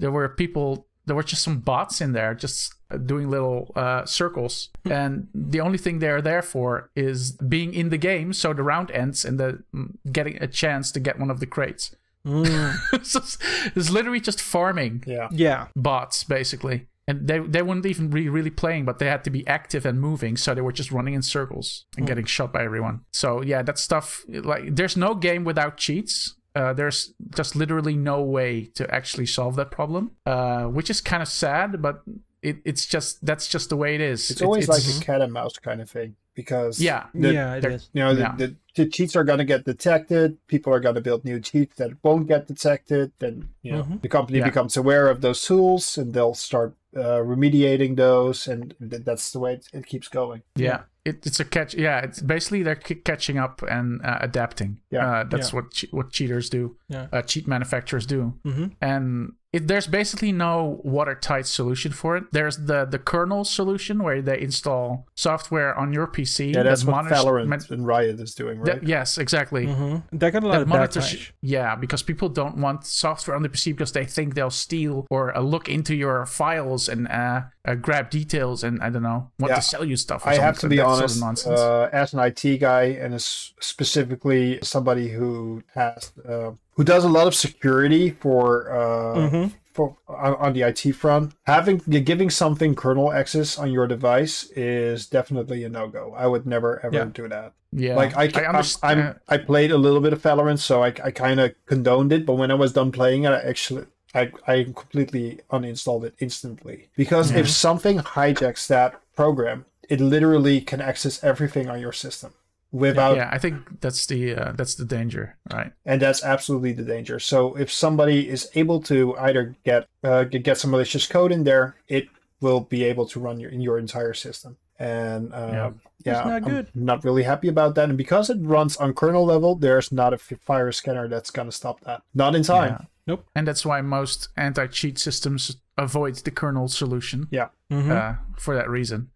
there 0.00 0.10
were 0.10 0.28
people, 0.28 0.86
there 1.06 1.16
were 1.16 1.22
just 1.22 1.42
some 1.42 1.60
bots 1.60 2.00
in 2.00 2.12
there, 2.12 2.34
just 2.34 2.74
doing 3.04 3.28
little 3.30 3.70
uh, 3.76 4.04
circles, 4.06 4.70
and 4.84 5.28
the 5.34 5.60
only 5.60 5.78
thing 5.78 5.98
they're 5.98 6.22
there 6.22 6.42
for 6.42 6.90
is 6.96 7.32
being 7.32 7.74
in 7.74 7.90
the 7.90 7.98
game, 7.98 8.32
so 8.32 8.52
the 8.54 8.62
round 8.62 8.90
ends 8.92 9.24
and 9.24 9.38
the 9.38 9.62
mm, 9.74 9.92
getting 10.10 10.42
a 10.42 10.46
chance 10.46 10.90
to 10.92 11.00
get 11.00 11.18
one 11.18 11.30
of 11.30 11.40
the 11.40 11.46
crates. 11.46 11.94
Mm, 12.26 12.76
it's, 12.92 13.12
just- 13.14 13.40
it's 13.76 13.90
literally 13.90 14.20
just 14.20 14.40
farming 14.40 15.02
Yeah. 15.06 15.28
yeah. 15.30 15.68
bots 15.76 16.24
basically. 16.24 16.88
And 17.06 17.26
they, 17.26 17.38
they 17.38 17.62
wouldn't 17.62 17.86
even 17.86 18.10
be 18.10 18.28
really 18.28 18.50
playing, 18.50 18.84
but 18.84 18.98
they 18.98 19.06
had 19.06 19.24
to 19.24 19.30
be 19.30 19.46
active 19.46 19.86
and 19.86 19.98
moving, 19.98 20.36
so 20.36 20.52
they 20.54 20.60
were 20.60 20.72
just 20.72 20.92
running 20.92 21.14
in 21.14 21.22
circles 21.22 21.86
and 21.96 22.06
getting 22.06 22.26
shot 22.26 22.52
by 22.52 22.64
everyone. 22.64 23.00
So 23.12 23.40
yeah, 23.42 23.62
that 23.62 23.78
stuff 23.78 24.24
like 24.28 24.74
there's 24.76 24.94
no 24.96 25.14
game 25.14 25.44
without 25.44 25.78
cheats. 25.78 26.34
Uh, 26.54 26.72
there's 26.74 27.14
just 27.34 27.54
literally 27.56 27.96
no 27.96 28.20
way 28.20 28.64
to 28.74 28.92
actually 28.94 29.26
solve 29.26 29.54
that 29.56 29.70
problem, 29.70 30.10
uh, 30.26 30.64
which 30.64 30.90
is 30.90 31.00
kind 31.00 31.22
of 31.22 31.28
sad, 31.28 31.80
but 31.80 32.02
it, 32.42 32.56
it's 32.64 32.86
just 32.86 33.24
that's 33.24 33.48
just 33.48 33.68
the 33.68 33.76
way 33.76 33.94
it 33.94 34.00
is. 34.00 34.30
It's 34.30 34.40
It- 34.40 34.44
always 34.44 34.64
it's- 34.64 34.86
like 34.94 35.02
a 35.02 35.04
cat 35.04 35.20
and 35.20 35.32
mouse 35.32 35.58
kind 35.58 35.80
of 35.80 35.90
thing 35.90 36.16
because 36.34 36.80
Yeah. 36.80 37.06
the- 37.14 37.32
Yeah, 37.32 37.54
it 37.56 37.64
is. 37.64 37.90
You 37.92 38.02
know, 38.04 38.14
the, 38.14 38.20
Yeah. 38.20 38.34
the, 38.36 38.56
the 38.76 38.86
cheats 38.86 39.16
are 39.16 39.24
going 39.24 39.38
to 39.40 39.44
get 39.44 39.64
detected. 39.64 40.38
People 40.46 40.72
are 40.72 40.78
going 40.80 40.94
to 40.94 41.00
build 41.00 41.24
new 41.24 41.40
cheats 41.40 41.76
that 41.76 41.90
won't 42.04 42.28
get 42.28 42.46
detected. 42.46 43.10
Then 43.18 43.48
you 43.62 43.72
know 43.72 43.82
Mhm. 43.82 44.02
the 44.02 44.08
company 44.08 44.38
Yeah. 44.38 44.44
becomes 44.44 44.76
aware 44.76 45.08
of 45.08 45.20
those 45.20 45.42
tools 45.44 45.98
and 45.98 46.14
they'll 46.14 46.34
start 46.34 46.74
uh, 46.96 47.20
remediating 47.20 47.96
those, 47.96 48.48
and 48.48 48.74
th- 48.80 49.04
that's 49.04 49.30
the 49.32 49.38
way 49.38 49.52
it, 49.54 49.68
it 49.74 49.86
keeps 49.86 50.08
going. 50.08 50.40
yeah 50.56 50.80
it, 51.04 51.24
it's 51.26 51.38
a 51.38 51.44
catch 51.44 51.74
yeah 51.74 51.98
it's 52.00 52.20
basically 52.20 52.62
they're 52.62 52.80
c- 52.82 52.94
catching 52.96 53.36
up 53.38 53.62
and 53.70 54.00
uh, 54.04 54.18
adapting 54.22 54.78
Yeah. 54.90 55.06
uh, 55.20 55.24
that's 55.24 55.50
Yeah. 55.52 55.56
what 55.56 55.70
che- 55.72 55.88
what 55.90 56.10
cheaters 56.10 56.48
do 56.48 56.76
Yeah. 56.88 57.06
uh, 57.12 57.20
cheat 57.22 57.46
manufacturers 57.46 58.06
do 58.06 58.34
hmm 58.42 58.66
and 58.80 59.32
it, 59.58 59.68
there's 59.70 59.86
basically 60.00 60.32
no 60.32 60.80
watertight 60.96 61.46
solution 61.58 61.90
for 62.00 62.10
it 62.18 62.24
there's 62.32 62.56
the 62.70 62.80
the 62.94 62.98
kernel 63.10 63.42
solution 63.58 63.96
where 64.06 64.20
they 64.28 64.38
install 64.48 64.84
software 65.26 65.70
on 65.82 65.92
your 65.96 66.06
pc 66.06 66.36
Yeah, 66.54 66.62
that's 66.62 66.82
that 66.82 66.90
what 66.90 66.96
monitors- 66.96 67.18
Valorant 67.24 67.48
mon- 67.52 67.66
and 67.74 67.82
Riot 67.92 68.18
is 68.26 68.34
doing, 68.42 68.56
right? 68.60 68.66
that- 68.80 68.82
yes 68.94 69.08
exactly 69.18 69.64
hmm 69.66 69.96
That 70.20 70.30
got 70.34 70.42
a 70.44 70.46
lot 70.46 70.52
that 70.56 70.62
of 70.62 70.68
monitors 70.68 71.04
backlash. 71.04 71.30
yeah 71.56 71.70
because 71.84 72.02
people 72.10 72.28
don't 72.40 72.56
want 72.64 72.78
software 72.86 73.36
on 73.38 73.42
the 73.46 73.48
pc 73.54 73.64
because 73.76 73.92
they 73.98 74.06
think 74.16 74.34
they'll 74.36 74.58
steal 74.66 75.06
or 75.10 75.22
uh, 75.36 75.40
look 75.54 75.66
into 75.76 75.94
your 76.04 76.16
files 76.26 76.82
and 76.92 77.02
uh, 77.08 77.40
uh, 77.68 77.74
grab 77.86 78.04
details 78.10 78.58
and 78.66 78.74
i 78.86 78.88
don't 78.92 79.06
know 79.10 79.20
want 79.40 79.50
Yeah. 79.52 79.56
to 79.56 79.62
sell 79.74 79.84
you 79.90 79.96
stuff 79.96 80.20
or 80.26 80.30
I 80.30 80.34
have 80.48 80.58
to 80.64 80.68
be 80.68 80.76
That 80.76 80.84
sort 80.84 80.94
of 80.96 81.00
honest, 81.02 81.20
nonsense. 81.28 81.60
uh, 81.60 81.88
as 82.02 82.08
an 82.14 82.20
IT 82.30 82.42
guy 82.68 82.84
and 83.02 83.10
as 83.14 83.26
specifically 83.60 84.58
somebody 84.62 85.08
who 85.16 85.62
has 85.74 86.12
uh, 86.28 86.50
who 86.78 86.84
does 86.84 87.04
a 87.04 87.08
lot 87.18 87.26
of 87.26 87.34
security 87.34 88.04
for 88.22 88.70
uh, 88.80 89.16
Mhm. 89.28 89.52
for 89.74 89.96
on, 90.08 90.32
on 90.44 90.50
the 90.54 90.62
IT 90.70 90.82
front, 91.02 91.34
having 91.54 91.76
giving 92.12 92.30
something 92.30 92.74
kernel 92.82 93.12
access 93.20 93.58
on 93.58 93.68
your 93.76 93.86
device 93.86 94.36
is 94.56 95.06
definitely 95.06 95.64
a 95.64 95.68
no 95.68 95.84
go. 95.88 96.14
I 96.16 96.26
would 96.32 96.46
never 96.46 96.70
ever 96.86 96.96
Yeah. 96.96 97.08
do 97.20 97.26
that. 97.28 97.52
yeah 97.72 97.96
Like 98.02 98.12
I, 98.16 98.28
ca- 98.28 98.48
I'm, 98.50 98.64
I'm, 98.90 99.00
I 99.28 99.36
played 99.50 99.70
a 99.72 99.76
little 99.86 100.00
bit 100.06 100.12
of 100.16 100.22
Valorant, 100.22 100.58
so 100.60 100.74
I, 100.88 100.90
I 101.08 101.10
kind 101.24 101.38
of 101.44 101.48
condoned 101.66 102.12
it. 102.16 102.24
But 102.28 102.34
when 102.40 102.50
I 102.50 102.54
was 102.64 102.72
done 102.72 102.90
playing 102.92 103.24
it, 103.26 103.32
I 103.38 103.40
actually 103.52 103.84
I, 104.20 104.22
I 104.54 104.56
completely 104.64 105.26
uninstalled 105.56 106.04
it 106.08 106.14
instantly 106.26 106.88
because 106.96 107.26
if 107.40 107.46
something 107.50 107.98
hijacks 107.98 108.66
that 108.68 108.90
program, 109.16 109.58
it 109.92 110.00
literally 110.00 110.60
can 110.70 110.80
access 110.80 111.22
everything 111.30 111.68
on 111.72 111.78
your 111.80 111.92
system 112.04 112.30
without, 112.72 113.16
yeah 113.16 113.28
i 113.32 113.38
think 113.38 113.80
that's 113.80 114.06
the 114.06 114.34
uh, 114.34 114.52
that's 114.52 114.74
the 114.74 114.84
danger 114.84 115.36
right 115.52 115.72
and 115.86 116.00
that's 116.02 116.22
absolutely 116.24 116.72
the 116.72 116.82
danger. 116.84 117.18
So 117.18 117.54
if 117.56 117.72
somebody 117.72 118.28
is 118.28 118.50
able 118.54 118.80
to 118.82 119.16
either 119.18 119.56
get 119.64 119.86
uh, 120.04 120.24
get 120.24 120.42
get 120.44 120.58
some 120.58 120.70
malicious 120.70 121.06
code 121.06 121.32
in 121.32 121.44
there, 121.44 121.76
it 121.88 122.08
will 122.40 122.60
be 122.60 122.84
able 122.84 123.06
to 123.06 123.20
run 123.20 123.40
your 123.40 123.50
in 123.50 123.60
your 123.60 123.78
entire 123.78 124.14
system. 124.14 124.56
And 124.78 125.32
uh, 125.32 125.36
Yeah. 125.36 125.70
yeah, 126.04 126.12
That's 126.12 126.26
not 126.26 126.46
I'm 126.46 126.66
not 126.74 127.04
really 127.04 127.24
happy 127.24 127.48
about 127.48 127.74
that. 127.76 127.88
And 127.88 127.98
because 127.98 128.30
it 128.30 128.38
runs 128.42 128.76
on 128.76 128.92
kernel 128.94 129.24
level, 129.24 129.56
there's 129.56 129.90
not 129.90 130.12
a 130.12 130.18
virus 130.46 130.76
scanner 130.76 131.08
that's 131.08 131.30
gonna 131.30 131.52
stop 131.52 131.80
that. 131.80 132.02
Not 132.14 132.34
in 132.36 132.42
time. 132.42 132.72
Yeah. 132.72 132.84
Nope. 133.08 133.24
and 133.34 133.48
that's 133.48 133.64
why 133.64 133.80
most 133.80 134.28
anti-cheat 134.36 134.98
systems 134.98 135.56
avoid 135.78 136.16
the 136.16 136.30
kernel 136.30 136.68
solution 136.68 137.26
Yeah. 137.30 137.48
hmm 137.70 137.90
uh, 137.90 138.14
for 138.36 138.54
that 138.54 138.68
reason 138.68 139.08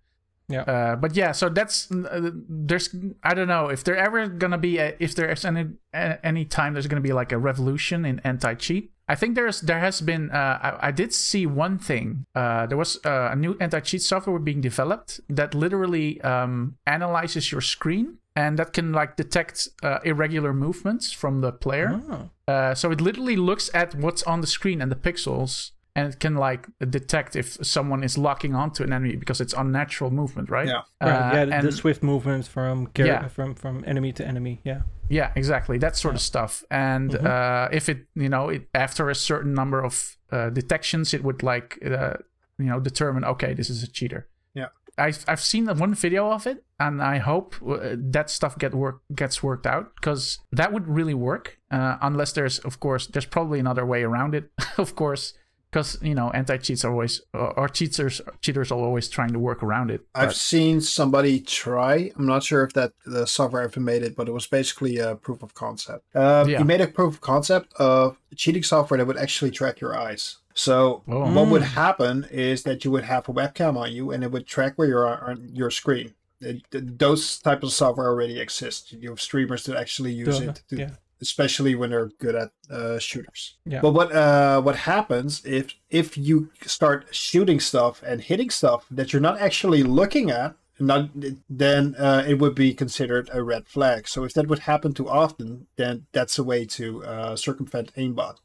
Yeah. 0.49 0.63
uh, 0.63 0.97
but 0.97 1.15
yeah 1.17 1.33
so 1.33 1.49
that's 1.49 1.91
uh, 1.91 2.31
there's 2.49 2.95
i 3.23 3.33
don't 3.33 3.49
know 3.49 3.69
if 3.69 3.85
there 3.85 3.97
ever 3.97 4.27
gonna 4.27 4.59
be 4.59 4.79
a, 4.79 4.95
if 4.99 5.15
there's 5.15 5.45
any 5.45 5.67
any 5.95 6.45
time 6.45 6.75
there's 6.75 6.87
gonna 6.89 7.01
be 7.01 7.13
like 7.13 7.33
a 7.33 7.39
revolution 7.39 8.05
in 8.05 8.21
anti-cheat 8.25 8.91
I 9.09 9.15
think 9.17 9.35
there's 9.35 9.61
there 9.61 9.81
has 9.81 10.01
been 10.01 10.31
uh, 10.31 10.59
I, 10.63 10.89
I 10.89 10.91
did 10.91 11.13
see 11.13 11.45
one 11.45 11.77
thing 11.79 12.25
uh, 12.35 12.67
there 12.67 12.79
was 12.79 12.99
uh, 13.05 13.31
a 13.33 13.37
new 13.37 13.57
anti-cheat 13.61 14.01
software 14.01 14.39
being 14.39 14.61
developed 14.61 15.21
that 15.29 15.55
literally 15.55 16.21
um, 16.23 16.77
analyzes 16.87 17.51
your 17.53 17.61
screen 17.61 18.19
and 18.37 18.59
that 18.59 18.73
can 18.73 18.93
like 18.93 19.17
detect 19.17 19.69
uh, 19.83 19.99
irregular 20.05 20.53
movements 20.55 21.13
from 21.13 21.41
the 21.41 21.53
player 21.53 22.01
Oh. 22.11 22.31
uh, 22.53 22.75
so 22.75 22.91
it 22.91 23.01
literally 23.01 23.37
looks 23.37 23.71
at 23.75 23.95
what's 23.95 24.23
on 24.23 24.41
the 24.41 24.47
screen 24.47 24.81
and 24.81 24.91
the 24.91 24.97
pixels, 24.97 25.73
and 25.95 26.13
it 26.13 26.21
can 26.21 26.35
like 26.37 26.67
detect 26.91 27.37
if 27.37 27.59
someone 27.65 28.03
is 28.03 28.17
locking 28.17 28.55
onto 28.55 28.83
an 28.83 28.93
enemy 28.93 29.17
because 29.17 29.41
it's 29.41 29.53
unnatural 29.53 30.11
movement, 30.11 30.49
right? 30.51 30.69
Yeah. 30.69 30.83
Right, 31.01 31.11
Uh, 31.11 31.35
yeah, 31.35 31.45
the, 31.45 31.55
and- 31.55 31.67
the 31.67 31.73
swift 31.73 32.03
movement 32.03 32.47
from 32.47 32.89
char- 32.97 33.07
Yeah. 33.07 33.29
from 33.29 33.55
from 33.55 33.85
enemy 33.87 34.13
to 34.15 34.27
enemy. 34.27 34.61
Yeah. 34.65 34.83
Yeah, 35.09 35.31
exactly. 35.37 35.79
That 35.79 35.97
sort 35.97 36.15
of 36.15 36.21
stuff. 36.23 36.65
And 36.71 37.11
Mhm. 37.11 37.25
uh, 37.27 37.69
if 37.73 37.89
it, 37.89 38.07
you 38.15 38.29
know, 38.31 38.49
it, 38.49 38.69
after 38.75 39.11
a 39.11 39.15
certain 39.15 39.53
number 39.55 39.85
of 39.85 40.17
uh, 40.33 40.49
detections, 40.51 41.13
it 41.13 41.23
would 41.23 41.43
like, 41.43 41.79
uh, 41.85 42.15
you 42.59 42.65
know, 42.71 42.81
determine, 42.81 43.23
okay, 43.25 43.53
this 43.55 43.69
is 43.69 43.83
a 43.83 43.87
cheater. 43.87 44.29
Yeah. 44.55 44.69
I've, 44.97 45.23
I've 45.29 45.43
seen 45.43 45.67
one 45.67 45.95
video 45.95 46.31
of 46.31 46.47
it, 46.47 46.65
and 46.81 47.03
I 47.03 47.19
hope 47.19 47.55
uh, 47.63 47.97
that 48.13 48.31
stuff 48.31 48.57
get 48.59 48.75
work 48.75 49.03
gets 49.15 49.43
worked 49.43 49.67
out 49.67 49.95
because 49.97 50.39
that 50.53 50.73
would 50.73 50.87
really 50.89 51.15
work. 51.15 51.59
Uh, 51.71 51.97
unless 52.01 52.33
there's, 52.33 52.59
of 52.61 52.79
course, 52.81 53.07
there's 53.09 53.27
probably 53.27 53.59
another 53.61 53.85
way 53.85 54.03
around 54.05 54.35
it, 54.35 54.51
of 54.79 54.95
course, 54.95 55.35
because 55.73 55.99
you 56.03 56.15
know 56.15 56.31
anti 56.31 56.57
cheats 56.59 56.85
are 56.85 56.93
always 56.93 57.23
or, 57.33 57.59
or 57.59 57.69
cheaters 57.69 58.21
cheaters 58.43 58.71
are 58.71 58.79
always 58.79 59.09
trying 59.09 59.33
to 59.33 59.39
work 59.39 59.63
around 59.63 59.91
it. 59.91 60.03
I've 60.15 60.35
seen 60.37 60.81
somebody 60.81 61.41
try. 61.41 62.13
I'm 62.17 62.27
not 62.27 62.43
sure 62.43 62.63
if 62.65 62.75
that 62.75 62.93
the 63.07 63.27
software 63.27 63.63
ever 63.63 63.81
made 63.81 64.03
it, 64.03 64.15
but 64.15 64.29
it 64.29 64.33
was 64.33 64.47
basically 64.47 64.99
a 64.99 65.15
proof 65.17 65.43
of 65.43 65.55
concept. 65.55 66.05
Uh, 66.15 66.45
Yeah. 66.47 66.59
He 66.59 66.65
made 66.65 66.81
a 66.83 66.87
proof 66.89 67.15
of 67.15 67.21
concept 67.21 67.73
of 67.77 68.17
cheating 68.37 68.63
software 68.63 68.99
that 68.99 69.07
would 69.07 69.17
actually 69.17 69.51
track 69.51 69.81
your 69.81 69.97
eyes. 69.97 70.37
So 70.55 71.03
Oh. 71.09 71.33
what 71.33 71.47
would 71.49 71.63
Mm. 71.63 71.75
happen 71.85 72.27
is 72.31 72.63
that 72.65 72.85
you 72.85 72.91
would 72.91 73.05
have 73.05 73.27
a 73.29 73.33
webcam 73.33 73.77
on 73.77 73.91
you, 73.93 74.11
and 74.13 74.23
it 74.23 74.31
would 74.31 74.47
track 74.47 74.73
where 74.77 74.89
you 74.89 74.99
are 74.99 75.31
on 75.31 75.49
your 75.55 75.71
screen. 75.71 76.13
It, 76.43 76.63
those 76.99 77.39
types 77.39 77.65
of 77.65 77.73
software 77.73 78.09
already 78.09 78.39
exist. 78.41 78.93
You 78.93 79.11
have 79.11 79.21
streamers 79.21 79.63
that 79.65 79.77
actually 79.77 80.13
use 80.13 80.39
Duh, 80.41 80.51
it, 80.51 80.63
to, 80.69 80.77
yeah. 80.77 80.91
Especially 81.23 81.75
when 81.75 81.91
they're 81.91 82.11
good 82.19 82.35
at 82.35 82.51
uh, 82.71 82.99
shooters. 82.99 83.57
Yeah. 83.65 83.81
But 83.81 83.93
what 83.93 84.13
uh, 84.13 84.61
what 84.61 84.77
happens 84.77 85.43
if 85.47 85.75
if 85.89 86.19
you 86.19 86.51
start 86.67 87.07
shooting 87.13 87.61
stuff 87.61 88.03
and 88.05 88.21
hitting 88.21 88.51
stuff 88.51 88.85
that 88.91 89.13
you're 89.13 89.23
not 89.23 89.41
actually 89.41 89.83
looking 89.83 90.31
at? 90.31 90.55
Not 90.79 91.11
then 91.49 91.95
uh, 91.97 92.25
it 92.27 92.39
would 92.41 92.57
be 92.57 92.75
considered 92.75 93.31
a 93.33 93.43
red 93.43 93.69
flag. 93.69 94.09
So 94.09 94.25
if 94.25 94.33
that 94.35 94.49
would 94.49 94.61
happen 94.61 94.93
too 94.93 95.09
often, 95.09 95.69
then 95.77 96.07
that's 96.13 96.39
a 96.39 96.45
way 96.45 96.65
to 96.65 97.05
uh, 97.05 97.37
circumvent 97.37 97.95
aimbot, 97.95 98.39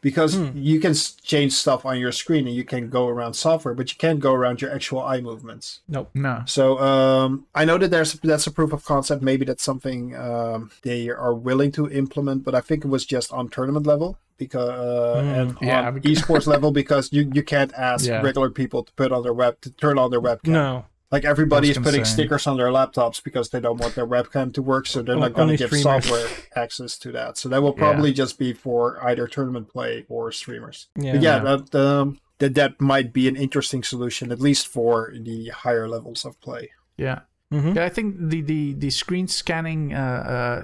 because 0.00 0.34
Hmm. 0.36 0.50
you 0.54 0.80
can 0.80 0.94
change 1.22 1.52
stuff 1.52 1.84
on 1.86 1.98
your 1.98 2.12
screen 2.12 2.46
and 2.46 2.54
you 2.56 2.64
can 2.64 2.88
go 2.88 3.06
around 3.08 3.34
software, 3.34 3.74
but 3.74 3.90
you 3.90 3.96
can't 3.98 4.20
go 4.20 4.32
around 4.32 4.60
your 4.60 4.72
actual 4.72 5.00
eye 5.00 5.20
movements. 5.20 5.80
Nope. 5.88 6.10
no. 6.14 6.42
So 6.46 6.78
um, 6.80 7.46
I 7.54 7.64
know 7.64 7.78
that 7.78 7.90
there's 7.90 8.12
that's 8.14 8.46
a 8.46 8.50
proof 8.50 8.72
of 8.72 8.84
concept. 8.84 9.22
Maybe 9.22 9.44
that's 9.44 9.62
something 9.62 10.14
um, 10.16 10.70
they 10.82 11.08
are 11.10 11.34
willing 11.34 11.72
to 11.72 11.90
implement, 11.90 12.44
but 12.44 12.54
I 12.54 12.60
think 12.60 12.84
it 12.84 12.88
was 12.88 13.04
just 13.04 13.32
on 13.32 13.48
tournament 13.48 13.86
level 13.86 14.18
because 14.38 14.68
uh, 14.68 15.22
Mm, 15.22 15.40
and 15.40 15.56
yeah, 15.62 15.86
on 15.88 16.00
esports 16.10 16.46
level 16.46 16.70
because 16.70 17.10
you, 17.12 17.30
you 17.32 17.42
can't 17.42 17.72
ask 17.74 18.06
Yeah. 18.06 18.20
regular 18.22 18.50
people 18.50 18.82
to 18.84 18.92
put 18.92 19.10
on 19.12 19.22
their 19.22 19.32
web 19.32 19.60
to 19.62 19.70
turn 19.70 19.98
on 19.98 20.10
their 20.10 20.20
webcam. 20.20 20.48
No. 20.52 20.84
Like 21.12 21.24
everybody 21.24 21.70
is 21.70 21.78
putting 21.78 22.04
say. 22.04 22.12
stickers 22.14 22.46
on 22.46 22.56
their 22.56 22.68
laptops 22.68 23.22
because 23.22 23.50
they 23.50 23.60
don't 23.60 23.78
want 23.80 23.94
their 23.94 24.06
webcam 24.06 24.52
to 24.54 24.62
work, 24.62 24.86
so 24.86 25.02
they're 25.02 25.14
On- 25.14 25.20
not 25.20 25.34
going 25.34 25.48
to 25.48 25.56
give 25.56 25.68
streamers. 25.68 26.04
software 26.04 26.28
access 26.56 26.98
to 26.98 27.12
that. 27.12 27.38
So 27.38 27.48
that 27.48 27.62
will 27.62 27.72
probably 27.72 28.12
just 28.12 28.38
be 28.38 28.52
for 28.52 29.02
either 29.04 29.26
tournament 29.28 29.68
play 29.68 30.04
or 30.08 30.32
streamers. 30.32 30.88
Yeah. 30.98 31.12
But 31.12 31.22
yeah, 31.22 31.36
Yeah. 31.44 31.56
that 31.56 31.74
um, 31.74 32.18
that 32.38 32.54
that 32.54 32.80
might 32.80 33.12
be 33.12 33.28
an 33.28 33.36
interesting 33.36 33.82
solution, 33.84 34.32
at 34.32 34.40
least 34.40 34.66
for 34.66 35.12
the 35.20 35.48
higher 35.50 35.88
levels 35.88 36.24
of 36.24 36.40
play. 36.40 36.70
Yeah. 36.96 37.20
Mm-hmm. 37.52 37.76
Yeah, 37.76 37.84
I 37.84 37.88
think 37.88 38.16
the 38.18 38.40
the 38.42 38.72
the 38.74 38.90
screen 38.90 39.28
scanning 39.28 39.94
uh, 39.94 39.98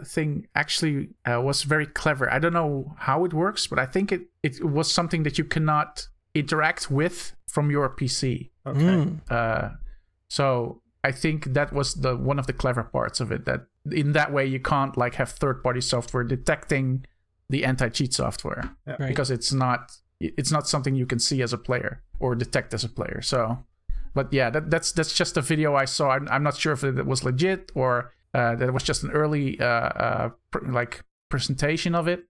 uh, 0.01 0.05
thing 0.05 0.49
actually 0.57 1.11
uh, 1.25 1.41
was 1.41 1.63
very 1.63 1.87
clever. 1.87 2.29
I 2.33 2.41
don't 2.41 2.53
know 2.53 2.95
how 2.99 3.25
it 3.25 3.33
works, 3.33 3.69
but 3.69 3.79
I 3.79 3.87
think 3.87 4.11
it 4.11 4.23
it 4.43 4.65
was 4.65 4.91
something 4.91 5.23
that 5.23 5.39
you 5.39 5.45
cannot 5.45 6.09
interact 6.35 6.91
with 6.91 7.37
from 7.47 7.71
your 7.71 7.89
PC. 7.89 8.51
Okay. 8.67 8.81
Mm. 8.81 9.77
So 10.33 10.81
I 11.05 11.13
think 11.13 11.53
that 11.53 11.75
was 11.75 11.93
the 11.95 12.17
one 12.17 12.39
of 12.39 12.47
the 12.47 12.55
clever 12.55 12.85
parts 12.85 13.21
of 13.21 13.31
it. 13.31 13.45
That 13.45 13.67
in 13.91 14.13
that 14.13 14.33
way 14.33 14.47
you 14.47 14.61
can't 14.61 14.97
like 14.97 15.17
have 15.17 15.29
third 15.29 15.63
party 15.63 15.83
software 15.83 16.25
detecting 16.25 17.05
the 17.51 17.67
anti 17.67 17.91
cheat 17.91 18.15
software 18.15 18.75
Right. 18.87 19.09
because 19.09 19.31
it's 19.31 19.53
not 19.53 19.93
it's 20.21 20.51
not 20.51 20.67
something 20.67 20.95
you 20.95 21.05
can 21.05 21.19
see 21.19 21.43
as 21.43 21.53
a 21.53 21.59
player 21.59 22.03
or 22.19 22.35
detect 22.35 22.73
as 22.73 22.83
a 22.83 22.89
player. 22.89 23.21
So, 23.21 23.59
but 24.15 24.33
yeah, 24.33 24.49
that, 24.49 24.71
that's 24.71 24.91
that's 24.93 25.13
just 25.13 25.37
a 25.37 25.43
video 25.43 25.75
I 25.75 25.85
saw. 25.85 26.13
I'm, 26.13 26.27
I'm 26.31 26.43
not 26.43 26.57
sure 26.57 26.73
if 26.73 26.83
it 26.83 27.05
was 27.05 27.25
legit 27.25 27.71
or 27.75 28.15
uh, 28.33 28.55
that 28.57 28.73
was 28.73 28.85
just 28.85 29.03
an 29.03 29.11
early 29.11 29.61
uh, 29.61 29.91
uh, 30.07 30.31
pr- 30.51 30.67
like 30.71 31.05
presentation 31.29 31.95
of 31.95 32.09
it. 32.09 32.25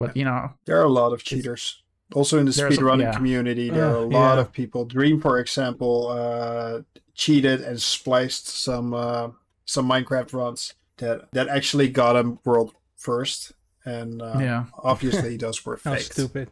But 0.00 0.16
you 0.16 0.24
know, 0.24 0.50
There 0.64 0.80
are 0.80 0.88
a 0.92 0.96
lot 1.02 1.12
of 1.12 1.22
cheaters. 1.22 1.82
Also 2.14 2.38
in 2.38 2.46
the 2.46 2.52
speedrunning 2.52 3.12
yeah. 3.12 3.14
community, 3.14 3.70
there 3.70 3.86
are 3.86 3.96
a 3.96 4.00
lot 4.00 4.34
yeah. 4.34 4.40
of 4.40 4.50
people. 4.50 4.84
Dream, 4.84 5.20
for 5.20 5.38
example, 5.38 6.08
uh, 6.08 6.82
cheated 7.14 7.60
and 7.60 7.80
spliced 7.80 8.48
some 8.48 8.92
uh, 8.94 9.30
some 9.64 9.88
Minecraft 9.88 10.32
runs 10.32 10.74
that 10.98 11.30
that 11.32 11.48
actually 11.48 11.88
got 11.88 12.16
him 12.16 12.38
world 12.44 12.74
first, 12.96 13.52
and 13.84 14.20
uh, 14.22 14.38
yeah, 14.40 14.64
obviously 14.82 15.36
those 15.36 15.64
were 15.66 15.78
How 15.84 15.94
faked. 15.94 16.12
stupid. 16.14 16.50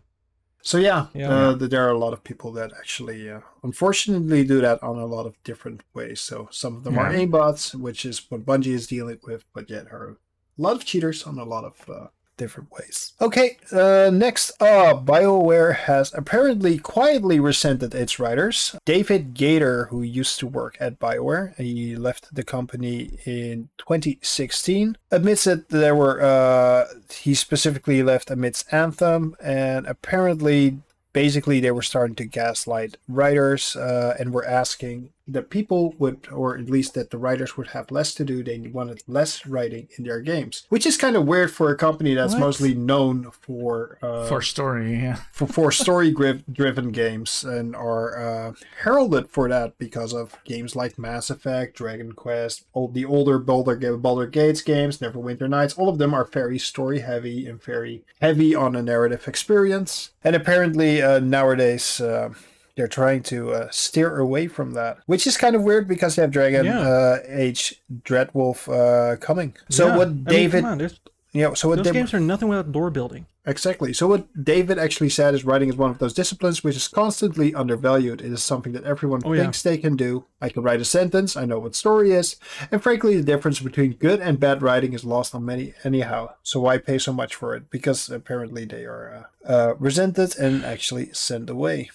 So 0.64 0.78
yeah, 0.78 1.06
Yeah. 1.12 1.28
uh, 1.30 1.58
th- 1.58 1.70
there 1.70 1.84
are 1.86 1.90
a 1.90 1.98
lot 1.98 2.12
of 2.12 2.22
people 2.22 2.52
that 2.52 2.70
actually, 2.78 3.28
uh, 3.28 3.40
unfortunately, 3.64 4.44
do 4.44 4.60
that 4.60 4.80
on 4.80 4.96
a 4.96 5.06
lot 5.06 5.26
of 5.26 5.34
different 5.42 5.80
ways. 5.92 6.20
So 6.20 6.48
some 6.52 6.76
of 6.76 6.84
them 6.84 6.96
are 6.98 7.12
Yeah. 7.12 7.18
aimbots, 7.26 7.74
which 7.74 8.04
is 8.04 8.30
what 8.30 8.46
Bungie 8.46 8.74
is 8.74 8.86
dealing 8.86 9.18
with, 9.26 9.44
but 9.52 9.68
yet 9.68 9.86
are 9.90 10.10
a 10.10 10.16
lot 10.62 10.76
of 10.76 10.84
cheaters 10.84 11.24
on 11.24 11.36
a 11.38 11.44
lot 11.44 11.64
of 11.64 11.90
uh, 11.90 12.06
different 12.36 12.70
ways. 12.72 13.12
Okay, 13.20 13.58
uh, 13.72 14.10
next 14.12 14.50
up, 14.60 15.04
BioWare 15.04 15.74
has 15.74 16.12
apparently 16.14 16.78
quietly 16.78 17.38
resented 17.40 17.94
its 17.94 18.18
writers. 18.18 18.76
David 18.84 19.34
Gaider, 19.34 19.88
who 19.88 20.02
used 20.02 20.38
to 20.40 20.46
work 20.46 20.76
at 20.80 20.98
BioWare, 20.98 21.56
he 21.56 21.96
left 21.96 22.34
the 22.34 22.44
company 22.44 23.18
in 23.24 23.68
2016, 23.78 24.96
admits 25.10 25.44
that 25.44 25.68
there 25.68 25.94
were, 25.94 26.22
uh, 26.22 26.86
he 27.10 27.34
specifically 27.34 28.02
left 28.02 28.30
amidst 28.30 28.72
Anthem, 28.72 29.36
and 29.42 29.86
apparently 29.86 30.78
basically 31.12 31.60
they 31.60 31.70
were 31.70 31.82
starting 31.82 32.16
to 32.16 32.24
gaslight 32.24 32.96
writers 33.08 33.76
uh, 33.76 34.16
and 34.18 34.32
were 34.32 34.46
asking 34.46 35.10
that 35.28 35.50
people 35.50 35.94
would 35.98 36.26
or 36.32 36.56
at 36.58 36.68
least 36.68 36.94
that 36.94 37.10
the 37.10 37.18
writers 37.18 37.56
would 37.56 37.68
have 37.68 37.90
less 37.90 38.14
to 38.14 38.24
do 38.24 38.42
they 38.42 38.58
wanted 38.58 39.02
less 39.06 39.46
writing 39.46 39.88
in 39.96 40.04
their 40.04 40.20
games 40.20 40.64
which 40.68 40.86
is 40.86 40.96
kind 40.96 41.16
of 41.16 41.26
weird 41.26 41.50
for 41.50 41.70
a 41.70 41.76
company 41.76 42.14
that's 42.14 42.32
What? 42.32 42.40
mostly 42.40 42.74
known 42.74 43.30
for 43.30 43.98
uh, 44.02 44.26
for 44.26 44.42
story, 44.42 44.94
yeah, 44.94 45.14
for, 45.32 45.46
for 45.46 45.70
story 45.72 46.10
gri- 46.10 46.44
driven 46.50 46.90
games 46.92 47.44
and 47.44 47.74
are 47.76 48.18
uh, 48.18 48.52
heralded 48.82 49.28
for 49.28 49.48
that 49.48 49.78
because 49.78 50.12
of 50.12 50.36
games 50.44 50.74
like 50.74 50.98
Mass 50.98 51.30
Effect, 51.30 51.76
Dragon 51.76 52.12
Quest, 52.12 52.64
all 52.72 52.88
the 52.88 53.04
older 53.04 53.38
Boulder, 53.38 53.96
Baldur 53.96 54.26
Gates 54.26 54.60
games, 54.62 54.98
Neverwinter 54.98 55.48
Nights. 55.48 55.74
All 55.78 55.88
of 55.88 55.98
them 55.98 56.14
are 56.14 56.24
very 56.24 56.58
story 56.58 57.00
heavy 57.00 57.46
and 57.46 57.62
very 57.62 58.04
heavy 58.20 58.54
on 58.54 58.74
a 58.76 58.82
narrative 58.82 59.26
experience. 59.28 60.10
And 60.24 60.34
apparently 60.36 61.02
uh, 61.02 61.20
nowadays. 61.20 62.00
Uh, 62.00 62.30
they're 62.76 62.88
trying 62.88 63.22
to 63.24 63.52
uh, 63.52 63.68
steer 63.70 64.18
away 64.18 64.46
from 64.48 64.72
that, 64.72 64.98
which 65.06 65.26
is 65.26 65.36
kind 65.36 65.54
of 65.56 65.62
weird 65.62 65.86
because 65.88 66.16
they 66.16 66.22
have 66.22 66.30
Dragon 66.30 66.64
Yeah. 66.64 66.80
uh, 66.80 67.18
Age 67.28 67.82
Dreadwolf 68.04 68.68
uh, 68.68 69.16
coming. 69.16 69.54
So 69.68 69.86
Yeah. 69.88 69.96
what 69.96 70.08
I 70.08 70.10
mean, 70.10 70.24
David, 70.24 70.64
there's- 70.78 71.00
you 71.32 71.42
know, 71.42 71.54
so 71.54 71.68
what 71.68 71.76
those 71.76 71.84
David, 71.84 71.98
games 71.98 72.14
are 72.14 72.20
nothing 72.20 72.48
without 72.48 72.68
lore 72.72 72.90
building. 72.90 73.26
Exactly. 73.44 73.92
So 73.92 74.06
what 74.06 74.44
David 74.44 74.78
actually 74.78 75.08
said 75.08 75.34
is 75.34 75.44
writing 75.44 75.68
is 75.68 75.76
one 75.76 75.90
of 75.90 75.98
those 75.98 76.12
disciplines 76.12 76.62
which 76.62 76.76
is 76.76 76.86
constantly 76.86 77.52
undervalued. 77.54 78.20
It 78.20 78.30
is 78.32 78.42
something 78.42 78.72
that 78.74 78.84
everyone 78.84 79.22
Oh, 79.24 79.32
yeah. 79.32 79.42
thinks 79.42 79.62
they 79.62 79.78
can 79.78 79.96
do. 79.96 80.26
I 80.40 80.48
can 80.50 80.62
write 80.62 80.80
a 80.80 80.84
sentence, 80.84 81.36
I 81.36 81.44
know 81.46 81.58
what 81.58 81.74
story 81.74 82.12
is, 82.12 82.36
and 82.70 82.80
frankly 82.82 83.16
the 83.16 83.22
difference 83.24 83.58
between 83.60 83.94
good 83.94 84.20
and 84.20 84.38
bad 84.38 84.62
writing 84.62 84.92
is 84.92 85.04
lost 85.04 85.34
on 85.34 85.44
many 85.44 85.74
anyhow. 85.82 86.34
So 86.44 86.60
why 86.60 86.78
pay 86.78 86.98
so 86.98 87.12
much 87.12 87.34
for 87.34 87.56
it? 87.56 87.68
Because 87.70 88.08
apparently 88.10 88.64
they 88.64 88.84
are 88.84 89.26
uh, 89.44 89.50
uh, 89.52 89.74
resented 89.80 90.38
and 90.38 90.64
actually 90.64 91.12
sent 91.12 91.50
away. 91.50 91.90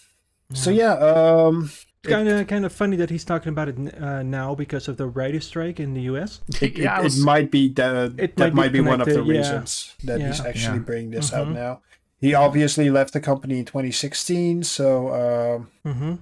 So 0.53 0.69
yeah, 0.71 0.93
um 0.93 1.69
It's 2.03 2.13
kind 2.13 2.27
of 2.29 2.47
kind 2.47 2.65
of 2.65 2.71
funny 2.71 2.95
that 2.97 3.09
he's 3.09 3.25
talking 3.25 3.49
about 3.49 3.67
it 3.69 3.77
uh, 4.01 4.23
now 4.23 4.55
because 4.55 4.87
of 4.87 4.95
the 4.97 5.07
writer's 5.07 5.45
strike 5.45 5.79
in 5.79 5.93
the 5.93 6.01
U.S. 6.13 6.41
it, 6.47 6.61
it, 6.63 6.77
yeah. 6.77 6.99
It 6.99 7.03
was- 7.03 7.19
might 7.23 7.51
be 7.51 7.67
that 7.73 8.13
It 8.17 8.35
that 8.37 8.53
might 8.53 8.71
be 8.71 8.79
might 8.79 8.85
be 8.85 8.89
one 8.91 9.01
of 9.01 9.07
the 9.07 9.13
connected, 9.15 9.33
yeah. 9.33 9.39
reasons 9.41 9.95
that 10.05 10.21
he's 10.21 10.39
actually 10.39 10.77
Yeah. 10.79 10.83
bringing 10.89 11.11
this 11.11 11.33
out 11.33 11.47
Mhm. 11.47 11.53
now. 11.55 11.81
He 12.19 12.33
obviously 12.33 12.89
left 12.89 13.13
the 13.13 13.19
company 13.19 13.59
in 13.59 13.65
2016, 13.65 14.63
so 14.63 15.13
um, 15.13 15.67
hmm 15.93 16.15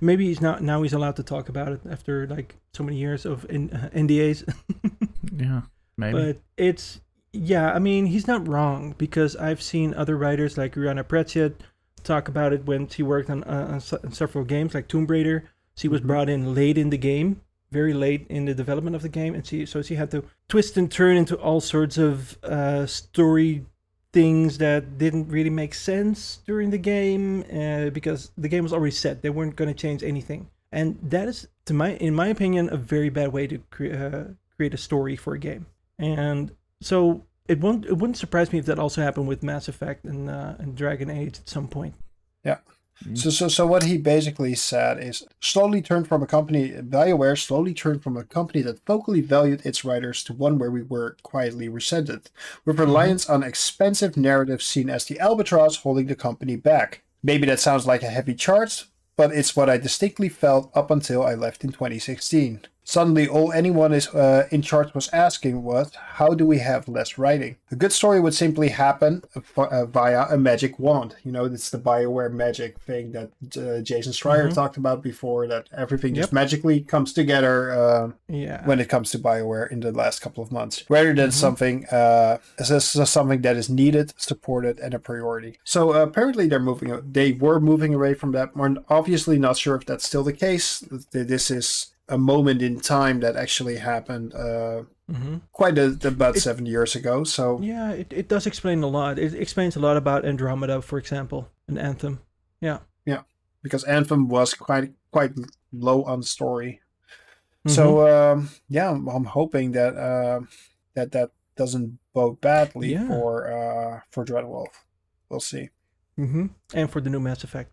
Maybe 0.00 0.26
he's 0.26 0.40
not 0.40 0.62
now. 0.62 0.82
He's 0.82 0.92
allowed 0.92 1.16
to 1.16 1.22
talk 1.24 1.48
about 1.48 1.72
it 1.72 1.80
after 1.90 2.26
like 2.26 2.56
so 2.72 2.84
many 2.84 2.96
years 2.98 3.26
of 3.26 3.44
in, 3.50 3.70
uh, 3.72 3.90
NDAs. 3.94 4.44
yeah, 5.36 5.62
maybe. 5.96 6.12
but 6.18 6.36
it's 6.56 7.00
yeah. 7.32 7.72
I 7.74 7.78
mean, 7.80 8.06
he's 8.06 8.26
not 8.28 8.46
wrong 8.46 8.94
because 8.96 9.34
I've 9.36 9.60
seen 9.60 9.92
other 9.94 10.16
writers 10.16 10.56
like 10.56 10.74
Rhianna 10.76 11.06
Pratchett 11.06 11.62
talk 12.02 12.28
about 12.28 12.52
it 12.52 12.66
when 12.66 12.88
she 12.88 13.02
worked 13.02 13.30
on, 13.30 13.44
uh, 13.44 13.80
on, 14.04 14.12
several 14.12 14.44
games 14.44 14.74
like 14.74 14.88
Tomb 14.88 15.06
Raider. 15.06 15.44
She 15.76 15.88
was 15.88 16.00
Mhm. 16.00 16.06
brought 16.06 16.28
in 16.28 16.54
late 16.54 16.76
in 16.78 16.90
the 16.90 16.98
game, 16.98 17.40
very 17.70 17.94
late 17.94 18.26
in 18.28 18.44
the 18.44 18.54
development 18.54 18.94
of 18.94 19.02
the 19.02 19.08
game, 19.08 19.34
and 19.34 19.46
she 19.46 19.64
so 19.66 19.80
she 19.82 19.94
had 19.94 20.10
to 20.10 20.24
twist 20.48 20.76
and 20.76 20.90
turn 20.90 21.16
into 21.16 21.36
all 21.36 21.60
sorts 21.60 21.96
of 21.98 22.38
uh, 22.42 22.86
story 22.86 23.64
things 24.12 24.58
that 24.58 24.98
didn't 24.98 25.28
really 25.28 25.48
make 25.48 25.72
sense 25.72 26.40
during 26.46 26.68
the 26.70 26.76
game 26.78 27.44
uh, 27.50 27.88
because 27.90 28.30
the 28.36 28.48
game 28.48 28.62
was 28.62 28.72
already 28.72 28.90
set. 28.94 29.22
They 29.22 29.30
weren't 29.30 29.56
going 29.56 29.72
to 29.74 29.74
change 29.74 30.02
anything, 30.02 30.48
and 30.70 30.98
that 31.02 31.28
is, 31.28 31.48
to 31.64 31.72
my 31.72 31.94
in 31.94 32.14
my 32.14 32.26
opinion, 32.28 32.68
a 32.70 32.76
very 32.76 33.08
bad 33.08 33.32
way 33.32 33.46
to 33.46 33.58
cre- 33.70 33.94
uh, 33.94 34.24
create 34.56 34.74
a 34.74 34.78
story 34.78 35.16
for 35.16 35.32
a 35.34 35.38
game. 35.38 35.64
And 35.98 36.52
so 36.82 37.24
it 37.46 37.60
won't 37.60 37.84
it 37.86 37.98
wouldn't 37.98 38.16
surprise 38.16 38.52
me 38.52 38.58
if 38.58 38.66
that 38.66 38.78
also 38.78 39.02
happened 39.02 39.28
with 39.28 39.42
Mass 39.42 39.68
Effect 39.68 40.04
and 40.04 40.30
uh, 40.30 40.54
and 40.58 40.76
Dragon 40.76 41.10
Age 41.10 41.38
at 41.38 41.48
some 41.48 41.68
point. 41.68 41.94
Yeah. 42.44 42.58
So, 43.14 43.30
so, 43.30 43.48
so 43.48 43.66
what 43.66 43.82
he 43.82 43.98
basically 43.98 44.54
said 44.54 45.02
is 45.02 45.26
slowly 45.40 45.82
turned 45.82 46.06
from 46.06 46.22
a 46.22 46.26
company, 46.26 46.70
BioWare 46.70 47.36
slowly 47.38 47.74
turned 47.74 48.02
from 48.02 48.16
a 48.16 48.22
company 48.22 48.62
that 48.62 48.84
vocally 48.86 49.20
valued 49.20 49.66
its 49.66 49.84
writers 49.84 50.22
to 50.24 50.32
one 50.32 50.58
where 50.58 50.70
we 50.70 50.82
were 50.82 51.16
quietly 51.22 51.68
resented, 51.68 52.30
with 52.64 52.78
reliance 52.78 53.28
on 53.28 53.42
expensive 53.42 54.16
narrative 54.16 54.62
seen 54.62 54.88
as 54.88 55.04
the 55.06 55.18
albatross 55.18 55.76
holding 55.78 56.06
the 56.06 56.14
company 56.14 56.54
back. 56.54 57.02
Maybe 57.24 57.46
that 57.46 57.60
sounds 57.60 57.86
like 57.86 58.02
a 58.02 58.10
heavy 58.10 58.34
charge, 58.34 58.84
but 59.16 59.32
it's 59.32 59.56
what 59.56 59.68
I 59.68 59.78
distinctly 59.78 60.28
felt 60.28 60.70
up 60.74 60.90
until 60.90 61.24
I 61.24 61.34
left 61.34 61.64
in 61.64 61.72
2016. 61.72 62.66
Suddenly, 62.84 63.28
all 63.28 63.52
anyone 63.52 63.92
is 63.92 64.08
uh, 64.08 64.48
in 64.50 64.60
charge 64.60 64.92
was 64.92 65.08
asking 65.12 65.62
was, 65.62 65.92
how 65.94 66.34
do 66.34 66.44
we 66.44 66.58
have 66.58 66.88
less 66.88 67.16
writing? 67.16 67.56
A 67.70 67.76
good 67.76 67.92
story 67.92 68.18
would 68.20 68.34
simply 68.34 68.68
happen 68.70 69.22
uh, 69.56 69.86
via 69.86 70.26
a 70.28 70.36
magic 70.36 70.78
wand. 70.80 71.14
You 71.22 71.30
know, 71.30 71.44
it's 71.44 71.70
the 71.70 71.78
Bioware 71.78 72.32
magic 72.32 72.80
thing 72.80 73.12
that 73.12 73.30
uh, 73.56 73.80
Jason 73.82 74.12
Schreier 74.12 74.48
Mhm. 74.48 74.54
talked 74.54 74.76
about 74.76 75.00
before, 75.02 75.46
that 75.46 75.68
everything 75.76 76.14
just 76.14 76.32
magically 76.32 76.80
comes 76.80 77.12
together 77.12 77.70
uh, 77.70 78.10
Yeah. 78.28 78.66
when 78.66 78.80
it 78.80 78.88
comes 78.88 79.10
to 79.12 79.18
Bioware 79.18 79.70
in 79.70 79.80
the 79.80 79.92
last 79.92 80.20
couple 80.20 80.42
of 80.42 80.50
months, 80.50 80.84
rather 80.88 81.14
than 81.14 81.28
Mhm. 81.28 81.32
something 81.32 81.86
uh, 81.86 82.38
as, 82.58 82.70
as 82.72 83.08
something 83.10 83.42
that 83.42 83.56
is 83.56 83.70
needed, 83.70 84.12
supported, 84.16 84.80
and 84.80 84.92
a 84.92 84.98
priority. 84.98 85.58
So 85.64 85.94
uh, 85.94 86.02
apparently 86.02 86.48
they're 86.48 86.58
moving. 86.58 87.00
They 87.10 87.30
were 87.32 87.60
moving 87.60 87.94
away 87.94 88.14
from 88.14 88.32
that. 88.32 88.56
We're 88.56 88.74
obviously 88.88 89.38
not 89.38 89.56
sure 89.56 89.76
if 89.76 89.86
that's 89.86 90.04
still 90.04 90.24
the 90.24 90.32
case. 90.32 90.82
This 91.12 91.50
is 91.50 91.88
a 92.12 92.18
moment 92.18 92.60
in 92.62 92.80
time 92.80 93.20
that 93.20 93.34
actually 93.36 93.76
happened 93.78 94.34
uh, 94.34 94.82
hmm 95.10 95.36
quite 95.52 95.78
a, 95.78 95.96
about 96.08 96.36
It- 96.36 96.40
seven 96.42 96.66
years 96.66 96.94
ago. 96.96 97.24
So 97.24 97.58
Yeah, 97.62 97.92
it, 97.92 98.12
it 98.12 98.28
does 98.28 98.46
explain 98.46 98.82
a 98.84 98.86
lot. 98.88 99.18
It 99.18 99.34
explains 99.34 99.76
a 99.76 99.80
lot 99.80 99.96
about 99.96 100.24
Andromeda, 100.24 100.82
for 100.82 100.98
example, 100.98 101.48
and 101.68 101.78
Anthem. 101.78 102.20
Yeah, 102.60 102.78
yeah, 103.06 103.22
because 103.62 103.84
Anthem 103.84 104.28
was 104.28 104.54
quite 104.54 104.92
quite 105.10 105.32
low 105.72 106.04
on 106.04 106.22
story. 106.22 106.80
Mm-hmm. 107.66 107.74
So 107.74 108.06
um, 108.06 108.48
yeah, 108.68 108.90
I'm, 108.90 109.08
I'm 109.08 109.24
hoping 109.24 109.72
that 109.72 109.96
uh, 109.96 110.40
that 110.94 111.10
that 111.12 111.30
doesn't 111.56 111.98
bode 112.14 112.40
badly 112.40 112.92
Yeah. 112.92 113.06
for 113.08 113.46
uh, 113.50 114.00
for 114.10 114.24
Dreadwolf. 114.24 114.72
We'll 115.28 115.40
see. 115.40 115.70
Mm-hmm. 116.18 116.46
and 116.74 116.90
for 116.90 117.00
the 117.00 117.08
new 117.10 117.20
Mass 117.20 117.42
Effect. 117.44 117.70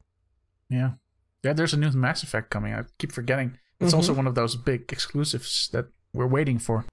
yeah, 0.70 0.91
yeah. 1.44 1.53
There's 1.53 1.74
a 1.74 1.78
new 1.78 1.91
Mass 1.91 2.24
Effect 2.24 2.49
coming. 2.49 2.74
I 2.74 2.84
keep 2.98 3.11
forgetting. 3.11 3.57
It's 3.80 3.93
also 3.93 4.14
Mhm. 4.14 4.18
one 4.18 4.27
of 4.27 4.35
those 4.35 4.56
big 4.57 4.91
exclusives 4.91 5.69
that 5.72 5.85
we're 6.14 6.27
waiting 6.27 6.60
for. 6.60 6.85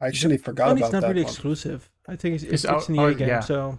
I 0.00 0.06
actually 0.08 0.36
forgot 0.38 0.64
Well, 0.66 0.76
about 0.76 0.84
it's 0.84 0.92
not 0.92 1.00
that 1.02 1.08
really 1.08 1.22
one. 1.24 1.30
exclusive. 1.32 1.88
I 2.08 2.16
think 2.16 2.34
it's, 2.34 2.44
It's 2.44 2.64
it's, 2.64 2.72
it's 2.72 2.88
an 2.88 2.98
oh, 2.98 3.10
EA 3.10 3.14
game, 3.14 3.28
yeah. 3.28 3.40
so 3.40 3.78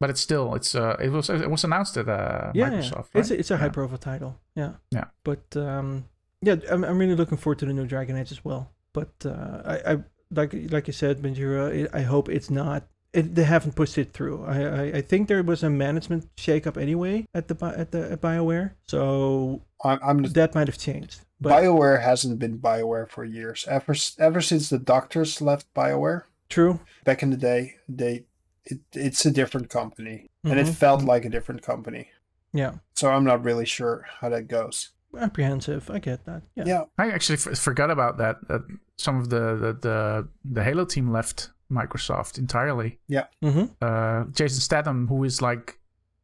But 0.00 0.10
it's 0.10 0.20
still, 0.20 0.54
it's 0.54 0.74
uh, 0.74 0.96
it 1.00 1.10
was 1.10 1.28
it 1.30 1.50
was 1.50 1.64
announced 1.64 1.96
at 1.96 2.08
uh, 2.08 2.52
yeah, 2.54 2.70
Microsoft. 2.70 3.06
it's 3.14 3.30
right? 3.30 3.30
a, 3.30 3.38
it's 3.40 3.50
a 3.50 3.54
Yeah. 3.54 3.60
high 3.60 3.68
profile 3.70 3.98
title. 3.98 4.32
Yeah, 4.54 4.72
Yeah. 4.90 5.04
But 5.24 5.56
um, 5.56 6.04
yeah, 6.42 6.56
I'm, 6.70 6.84
I'm 6.84 6.98
really 6.98 7.16
looking 7.16 7.38
forward 7.38 7.58
to 7.60 7.66
the 7.66 7.72
new 7.72 7.86
Dragon 7.86 8.16
Age 8.16 8.30
as 8.32 8.44
well. 8.44 8.70
but 8.92 9.12
uh, 9.26 9.62
I, 9.64 9.92
I 9.92 9.98
like 10.30 10.52
like 10.70 10.86
you 10.86 10.92
said, 10.92 11.20
Benjura. 11.22 11.88
I 11.94 12.02
hope 12.02 12.28
it's 12.28 12.50
not. 12.50 12.82
It, 13.14 13.34
they 13.34 13.44
haven't 13.44 13.74
pushed 13.74 13.96
it 13.96 14.12
through. 14.12 14.44
I, 14.44 14.62
I, 14.62 14.82
I 14.98 15.00
think 15.00 15.28
there 15.28 15.42
was 15.42 15.62
a 15.62 15.70
management 15.70 16.28
shakeup 16.36 16.76
anyway 16.76 17.26
at 17.34 17.48
the 17.48 17.56
at 17.76 17.90
the 17.90 18.12
at 18.12 18.20
Bioware, 18.20 18.72
so 18.86 19.62
I'm, 19.82 19.98
I'm 20.02 20.22
that 20.34 20.54
might 20.54 20.68
have 20.68 20.76
changed. 20.78 21.20
But 21.40 21.52
BioWare 21.62 22.02
hasn't 22.02 22.38
been 22.38 22.58
BioWare 22.58 23.08
for 23.08 23.24
years. 23.24 23.64
Ever 23.68 23.94
ever 24.18 24.40
since 24.42 24.68
the 24.68 24.78
doctors 24.78 25.40
left 25.40 25.72
BioWare 25.72 26.24
true. 26.50 26.80
back 27.04 27.22
in 27.22 27.30
the 27.30 27.36
day, 27.38 27.76
they 27.88 28.26
it, 28.66 28.80
it's 28.92 29.24
a 29.24 29.30
different 29.30 29.70
company, 29.70 30.28
and 30.44 30.58
it 30.58 30.66
Mhm. 30.66 30.74
felt 30.74 31.02
like 31.02 31.24
a 31.24 31.30
different 31.30 31.62
company. 31.62 32.10
Yeah, 32.52 32.72
So 32.94 33.10
I'm 33.10 33.24
not 33.24 33.42
really 33.44 33.66
sure 33.66 34.06
how 34.20 34.28
that 34.30 34.48
goes. 34.48 34.90
apprehensive. 35.18 35.90
I 35.90 35.98
get 35.98 36.24
that. 36.26 36.42
Yeah. 36.54 36.64
Yeah, 36.66 36.84
I 36.98 37.10
actually 37.10 37.36
f- 37.36 37.58
forgot 37.58 37.90
about 37.90 38.18
that. 38.18 38.36
That 38.48 38.62
some 38.98 39.16
of 39.18 39.30
the, 39.30 39.54
the 39.56 39.72
the 39.80 40.28
the 40.44 40.64
Halo 40.64 40.84
team 40.84 41.10
left 41.10 41.50
Microsoft 41.70 42.38
entirely. 42.38 42.98
Mm-hmm. 43.10 43.64
Uh, 43.82 44.24
Jason 44.32 44.60
Staten, 44.60 45.06
who 45.08 45.24
is 45.24 45.40
like 45.42 45.78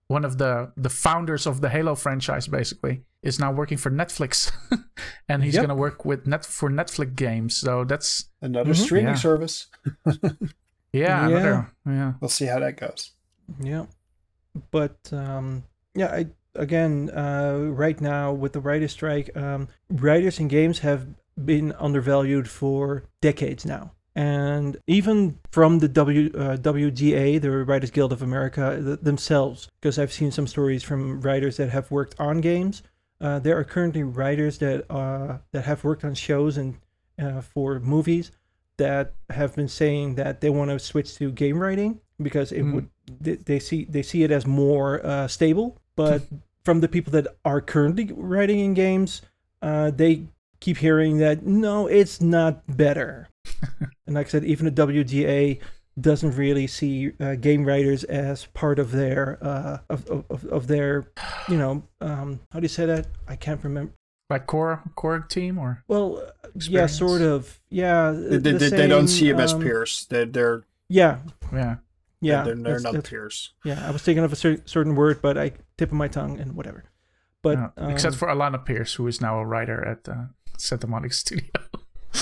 one 0.09 0.25
of 0.25 0.39
the 0.39 0.73
the 0.77 0.91
founders 0.91 1.47
of 1.47 1.61
the 1.61 1.69
Halo 1.69 1.95
franchise, 1.95 2.47
basically, 2.49 3.03
is 3.23 3.39
now 3.39 3.51
working 3.53 3.79
for 3.79 3.91
Netflix, 3.91 4.51
and 5.29 5.43
he's 5.43 5.55
Yep. 5.55 5.63
gonna 5.65 5.75
work 5.81 6.05
with 6.05 6.27
net 6.27 6.45
for 6.45 6.71
Netflix 6.71 7.15
games. 7.17 7.57
So 7.57 7.85
that's 7.85 8.27
another 8.43 8.73
Mhm. 8.73 8.85
streaming 8.85 9.15
Yeah. 9.15 9.21
service. 9.21 9.67
yeah, 10.07 10.29
Yeah. 10.93 11.27
another 11.29 11.71
yeah. 11.87 12.13
We'll 12.21 12.29
see 12.29 12.47
how 12.47 12.61
that 12.61 12.77
goes. 12.77 13.13
Yeah, 13.61 13.87
but 14.71 14.97
um, 15.13 15.65
yeah, 15.95 16.09
I 16.13 16.27
again 16.55 17.11
uh, 17.11 17.59
right 17.71 18.01
now 18.01 18.33
with 18.33 18.53
the 18.53 18.61
writer 18.61 18.89
strike, 18.89 19.35
um, 19.37 19.69
writers 19.91 20.39
in 20.39 20.49
games 20.49 20.79
have 20.81 21.07
been 21.45 21.73
undervalued 21.81 22.49
for 22.49 23.05
decades 23.21 23.65
now, 23.67 23.93
and 24.15 24.77
even 24.87 25.39
from 25.51 25.79
the 25.81 25.89
W 25.89 26.31
uh, 26.35 26.57
WGA, 26.57 27.41
the 27.41 27.51
Writers 27.51 27.91
Guild 27.91 28.13
of 28.13 28.23
America 28.23 28.81
th- 28.85 29.01
themselves, 29.01 29.69
because 29.81 29.99
I've 29.99 30.13
seen 30.13 30.31
some 30.31 30.47
stories 30.47 30.83
from 30.83 31.21
writers 31.21 31.57
that 31.57 31.71
have 31.71 31.91
worked 31.91 32.15
on 32.19 32.41
games. 32.41 32.83
Uh, 33.21 33.39
there 33.39 33.57
are 33.59 33.65
currently 33.65 34.03
writers 34.03 34.59
that 34.59 34.91
uh, 34.91 35.39
that 35.53 35.65
have 35.65 35.83
worked 35.85 36.05
on 36.05 36.15
shows 36.15 36.57
and 36.57 36.77
uh, 37.19 37.41
for 37.41 37.81
movies 37.81 38.31
that 38.77 39.15
have 39.31 39.55
been 39.55 39.69
saying 39.69 40.17
that 40.17 40.41
they 40.41 40.51
want 40.51 40.71
to 40.71 40.79
switch 40.79 41.15
to 41.17 41.31
game 41.31 41.59
writing 41.59 42.01
because 42.21 42.51
it 42.53 42.63
Hmm. 42.63 42.75
would 42.75 42.89
they, 43.21 43.35
they 43.37 43.59
see 43.59 43.85
they 43.85 44.03
see 44.03 44.23
it 44.25 44.31
as 44.31 44.47
more 44.47 45.05
uh, 45.05 45.27
stable. 45.29 45.79
But 45.97 46.23
from 46.65 46.81
the 46.81 46.89
people 46.89 47.13
that 47.13 47.27
are 47.45 47.61
currently 47.61 48.11
writing 48.15 48.59
in 48.61 48.75
games, 48.75 49.23
uh, 49.63 49.91
they 49.91 50.25
keep 50.61 50.79
hearing 50.79 51.19
that 51.19 51.45
no, 51.47 51.87
it's 51.87 52.21
not 52.21 52.63
better. 52.77 53.29
and 54.07 54.15
like 54.15 54.27
I 54.27 54.31
said, 54.31 54.45
even 54.45 54.67
the 54.67 54.73
WDA 54.73 55.61
doesn't 56.01 56.37
really 56.37 56.67
see 56.67 57.13
uh, 57.21 57.37
game 57.37 57.65
writers 57.65 58.03
as 58.05 58.47
part 58.47 58.79
of 58.81 58.91
their 58.91 59.39
uh, 59.43 59.79
of, 59.89 60.07
of, 60.11 60.25
of- 60.31 60.45
of 60.47 60.67
their 60.67 61.07
you 61.49 61.57
know 61.57 61.83
um, 62.01 62.41
how 62.51 62.59
do 62.61 62.65
you 62.65 62.69
say 62.69 62.87
that? 62.87 63.07
I 63.29 63.37
can't 63.37 63.63
remember. 63.63 63.93
Like 64.31 64.47
core 64.47 64.83
core 64.97 65.21
team 65.21 65.59
or 65.59 65.85
Well, 65.87 66.23
uh, 66.45 66.49
yeah, 66.69 66.87
sort 66.87 67.21
of. 67.21 67.61
Yeah, 67.69 68.11
They, 68.13 68.39
the 68.39 68.53
they, 68.59 68.69
they 68.71 68.87
don't 68.89 69.07
same, 69.07 69.19
see 69.19 69.31
them 69.31 69.41
as 69.41 69.53
um, 69.53 69.61
peers. 69.63 70.07
They're 70.09 70.25
they're 70.25 70.65
Yeah, 70.89 71.19
yeah. 71.53 71.77
yeah. 72.23 72.43
they're, 72.43 72.55
they're 72.55 72.63
that's- 72.65 72.83
not 72.83 72.93
that's- 72.95 73.11
peers. 73.11 73.53
Yeah, 73.65 73.87
I 73.87 73.91
was 73.91 74.03
thinking 74.03 74.25
of 74.25 74.33
a 74.33 74.37
cer- 74.37 74.63
certain 74.65 74.97
word, 74.97 75.21
but 75.21 75.37
I 75.37 75.53
tip 75.77 75.91
of 75.91 75.97
my 75.99 76.09
tongue 76.09 76.41
and 76.41 76.57
whatever. 76.57 76.85
But 77.43 77.59
yeah. 77.77 77.89
except 77.91 78.15
um, 78.15 78.19
for 78.19 78.29
Alanah 78.29 78.65
Pierce, 78.65 78.95
who 78.95 79.07
is 79.07 79.21
now 79.21 79.39
a 79.39 79.45
writer 79.45 79.87
at 79.87 80.09
uh, 80.09 80.25
Santa 80.57 80.87
Monica 80.87 81.15
Studio. 81.15 81.51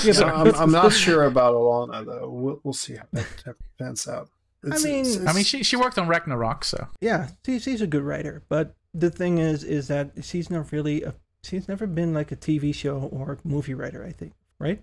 Yeah, 0.05 0.12
So 0.12 0.24
but 0.24 0.35
I'm, 0.35 0.55
I'm 0.55 0.70
not 0.73 0.93
sure 0.93 1.24
about 1.24 1.55
Alanah 1.55 2.05
though. 2.06 2.28
We'll, 2.31 2.60
we'll 2.64 2.73
see 2.74 2.97
how 2.97 3.05
that 3.12 3.27
that 3.44 3.56
pans 3.78 4.09
out. 4.09 4.28
It's- 4.64 4.85
mean- 4.85 5.06
it's- 5.06 5.27
I 5.27 5.32
mean, 5.32 5.44
she 5.44 5.62
she 5.62 5.77
worked 5.77 5.98
on 5.98 6.09
Ragnarok, 6.09 6.64
so 6.64 6.89
Yeah, 7.01 7.28
she, 7.44 7.59
she's 7.59 7.81
a 7.82 7.86
good 7.86 8.02
writer, 8.02 8.43
but 8.48 8.74
the 8.94 9.10
thing 9.10 9.39
is, 9.39 9.64
is 9.64 9.89
that 9.89 10.12
she's 10.23 10.51
not 10.51 10.70
really 10.73 11.02
a. 11.02 11.14
She's 11.44 11.66
never 11.66 11.86
been 11.89 12.14
like 12.14 12.31
a 12.31 12.36
TV 12.36 12.73
show 12.74 12.98
or 13.12 13.39
movie 13.44 13.74
writer. 13.74 14.05
I 14.05 14.12
think, 14.12 14.32
right? 14.60 14.82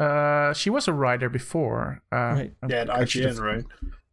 uh, 0.00 0.52
she 0.52 0.68
was 0.70 0.88
a 0.88 0.92
writer 0.92 1.28
before. 1.30 2.02
Uh, 2.12 2.16
Right. 2.16 2.52
yeah, 2.68 2.76
at 2.82 2.90
I 2.90 3.04
should 3.06 3.24
IGN, 3.24 3.40
right? 3.40 3.64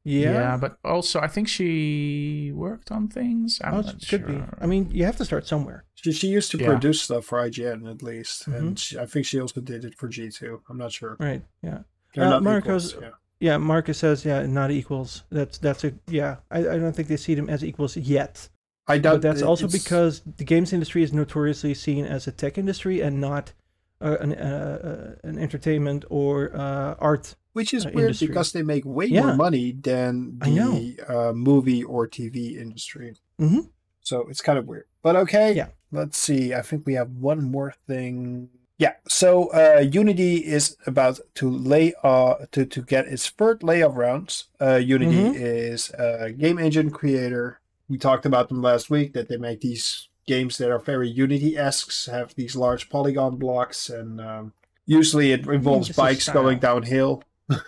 Yeah, 0.04 0.32
Yeah. 0.34 0.58
but 0.58 0.78
also 0.84 1.20
I 1.20 1.28
think 1.28 1.48
she 1.48 2.52
worked 2.56 2.92
on 2.92 3.08
things. 3.08 3.60
I'm 3.64 3.74
Oh, 3.76 3.82
not 3.82 3.94
it 3.96 4.02
sure. 4.04 4.20
be. 4.20 4.42
I 4.60 4.66
mean, 4.66 4.90
you 4.92 5.06
have 5.06 5.18
to 5.18 5.26
start 5.26 5.48
somewhere. 5.48 5.86
She, 5.96 6.12
she 6.12 6.28
used 6.28 6.50
to 6.52 6.58
Yeah. 6.58 6.68
produce 6.68 7.02
stuff 7.04 7.26
for 7.26 7.38
IGN 7.40 7.88
at 7.90 8.02
least, 8.02 8.48
Mhm. 8.50 8.58
and 8.58 8.80
she, 8.80 8.98
I 8.98 9.06
think 9.06 9.26
she 9.26 9.40
also 9.40 9.62
did 9.62 9.86
it 9.86 9.96
for 9.98 10.08
G2. 10.10 10.62
I'm 10.70 10.78
not 10.78 10.92
sure. 10.92 11.18
Right. 11.20 11.44
Yeah. 11.62 11.80
Uh, 12.18 12.40
Marco's- 12.40 12.94
equals, 12.94 13.04
yeah. 13.04 13.10
Yeah. 13.40 13.58
Marcus 13.58 13.98
says, 14.00 14.26
yeah, 14.26 14.46
not 14.46 14.72
equals. 14.72 15.24
That's 15.32 15.58
that's 15.60 15.84
a 15.84 15.94
yeah. 16.08 16.38
I, 16.50 16.60
I 16.60 16.78
don't 16.78 16.96
think 16.96 17.08
they 17.08 17.18
see 17.18 17.36
them 17.36 17.50
as 17.50 17.64
equals 17.64 17.96
yet. 17.98 18.50
I 18.88 18.98
doubt 18.98 19.14
But 19.16 19.22
that's 19.22 19.42
it- 19.42 19.46
also 19.46 19.66
it's- 19.66 19.82
because 19.84 20.22
the 20.38 20.44
games 20.44 20.74
industry 20.74 21.04
is 21.04 21.14
notoriously 21.14 21.74
seen 21.76 22.06
as 22.06 22.28
a 22.28 22.32
tech 22.32 22.58
industry 22.58 23.02
and 23.02 23.22
not 23.22 23.54
uh, 24.02 24.18
an 24.20 24.34
uh, 24.34 24.80
uh, 25.24 25.28
an 25.30 25.38
entertainment 25.40 26.06
or 26.10 26.52
uh, 26.56 26.96
art. 27.00 27.36
which 27.54 27.74
is 27.74 27.86
uh, 27.86 27.92
weird 27.94 28.08
industry. 28.12 28.28
because 28.28 28.52
they 28.54 28.64
make 28.64 28.84
way 28.86 29.06
Yeah. 29.08 29.24
more 29.26 29.36
money 29.36 29.74
than 29.74 30.40
the 30.40 30.96
uh, 31.08 31.34
movie 31.34 31.84
or 31.84 32.08
TV 32.08 32.56
industry. 32.58 33.16
Mhm. 33.40 33.70
So 34.02 34.28
it's 34.30 34.42
kind 34.42 34.58
of 34.58 34.66
weird. 34.68 34.86
But 35.04 35.16
okay, 35.18 35.54
Yeah. 35.54 35.68
let's 35.92 36.18
see. 36.18 36.54
I 36.54 36.62
think 36.62 36.86
we 36.86 36.94
have 36.96 37.10
one 37.12 37.42
more 37.44 37.74
thing. 37.88 38.50
Yeah. 38.78 38.94
So 39.08 39.30
uh, 39.54 39.82
Unity 39.82 40.36
is 40.38 40.78
about 40.88 41.20
to 41.36 41.50
lay 41.50 41.94
uh 42.04 42.36
to 42.54 42.66
to 42.66 42.82
get 42.82 43.06
its 43.08 43.30
third 43.30 43.64
layoff 43.64 43.96
rounds. 43.98 44.48
Uh, 44.62 44.80
Unity 44.96 45.24
Mhm. 45.24 45.36
is 45.36 45.92
a 46.00 46.32
game 46.32 46.58
engine 46.58 46.90
creator. 46.90 47.60
We 47.90 47.98
talked 47.98 48.26
about 48.26 48.48
them 48.48 48.62
last 48.62 48.90
week 48.90 49.12
that 49.14 49.28
they 49.28 49.38
make 49.38 49.60
these 49.60 50.08
games 50.36 50.54
that 50.60 50.70
are 50.72 50.80
very 50.94 51.10
Unity-esque, 51.24 51.92
have 52.12 52.30
these 52.36 52.56
large 52.66 52.84
polygon 52.90 53.34
blocks, 53.44 53.90
and 53.90 54.12
um, 54.32 54.54
usually 54.86 55.32
it 55.36 55.42
involves 55.48 55.88
just 55.88 55.98
bikes 55.98 56.28
going 56.30 56.60
downhill. 56.60 57.14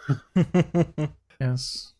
Yes, 1.41 1.93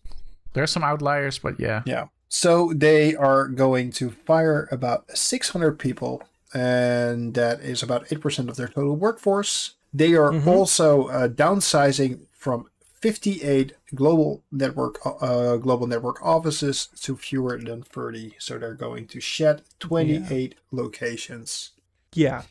there 0.53 0.63
are 0.63 0.67
some 0.75 0.83
outliers, 0.83 1.39
but 1.39 1.59
yeah. 1.59 1.81
Yeah. 1.85 2.05
So 2.29 2.71
they 2.73 3.15
are 3.15 3.47
going 3.47 3.91
to 3.99 4.09
fire 4.25 4.67
about 4.71 5.05
600 5.17 5.77
people, 5.77 6.21
and 6.53 7.33
that 7.33 7.59
is 7.61 7.83
about 7.83 8.07
8% 8.07 8.47
of 8.49 8.55
their 8.55 8.67
total 8.69 8.95
workforce. 8.95 9.75
They 9.93 10.13
are 10.15 10.31
Mhm. 10.31 10.47
also 10.47 11.07
uh, 11.07 11.27
downsizing 11.27 12.19
from 12.31 12.65
58 13.03 13.73
global 13.93 14.45
network 14.49 14.97
uh, 15.05 15.57
global 15.57 15.87
network 15.87 16.25
offices 16.25 16.87
to 17.01 17.17
fewer 17.17 17.57
than 17.57 17.83
30. 17.83 18.35
So 18.39 18.57
they're 18.57 18.75
going 18.75 19.07
to 19.07 19.19
shed 19.19 19.63
28 19.79 20.55
locations. 20.71 21.71
yeah, 22.13 22.43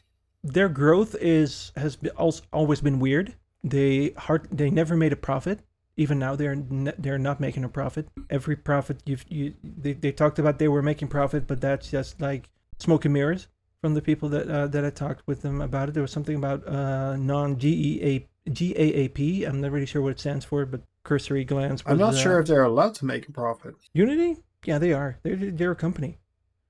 their 0.44 0.68
growth 0.68 1.16
is 1.18 1.72
has 1.74 1.96
been, 1.96 2.12
also 2.18 2.42
always 2.52 2.82
been 2.82 3.00
weird. 3.00 3.34
They 3.64 4.12
hard 4.18 4.46
they 4.52 4.68
never 4.68 4.94
made 4.94 5.14
a 5.14 5.16
profit. 5.16 5.60
Even 5.96 6.18
now, 6.18 6.36
they're 6.36 6.56
ne- 6.56 6.98
they're 6.98 7.18
not 7.18 7.40
making 7.40 7.64
a 7.64 7.70
profit. 7.70 8.08
Every 8.28 8.56
profit 8.56 9.00
you've 9.06 9.24
you 9.30 9.54
they, 9.64 9.94
they 9.94 10.12
talked 10.12 10.38
about 10.38 10.58
they 10.58 10.68
were 10.68 10.82
making 10.82 11.08
profit, 11.08 11.46
but 11.46 11.62
that's 11.62 11.90
just 11.90 12.20
like 12.20 12.50
smoke 12.78 13.06
and 13.06 13.14
mirrors 13.14 13.48
from 13.80 13.94
the 13.94 14.02
people 14.02 14.28
that 14.28 14.50
uh, 14.50 14.66
that 14.66 14.84
I 14.84 14.90
talked 14.90 15.26
with 15.26 15.40
them 15.40 15.62
about 15.62 15.88
it. 15.88 15.92
There 15.94 16.02
was 16.02 16.12
something 16.12 16.36
about 16.36 16.68
uh, 16.68 17.16
non 17.16 17.56
GEA 17.56 18.26
GAAP. 18.48 19.46
I'm 19.48 19.60
not 19.60 19.70
really 19.72 19.86
sure 19.86 20.02
what 20.02 20.10
it 20.12 20.20
stands 20.20 20.44
for, 20.44 20.64
but 20.66 20.82
cursory 21.04 21.44
glance. 21.44 21.82
I'm 21.86 21.98
not 21.98 22.14
uh, 22.14 22.16
sure 22.18 22.40
if 22.40 22.46
they're 22.46 22.64
allowed 22.64 22.94
to 22.96 23.04
make 23.04 23.28
a 23.28 23.32
profit. 23.32 23.74
Unity. 23.92 24.38
Yeah, 24.64 24.78
they 24.78 24.92
are. 24.92 25.18
They're 25.22 25.36
they're 25.36 25.72
a 25.72 25.76
company. 25.76 26.18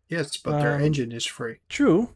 Yes, 0.09 0.37
but 0.37 0.59
their 0.61 0.75
Um, 0.77 0.83
engine 0.83 1.13
is 1.13 1.25
free. 1.27 1.57
True, 1.69 2.15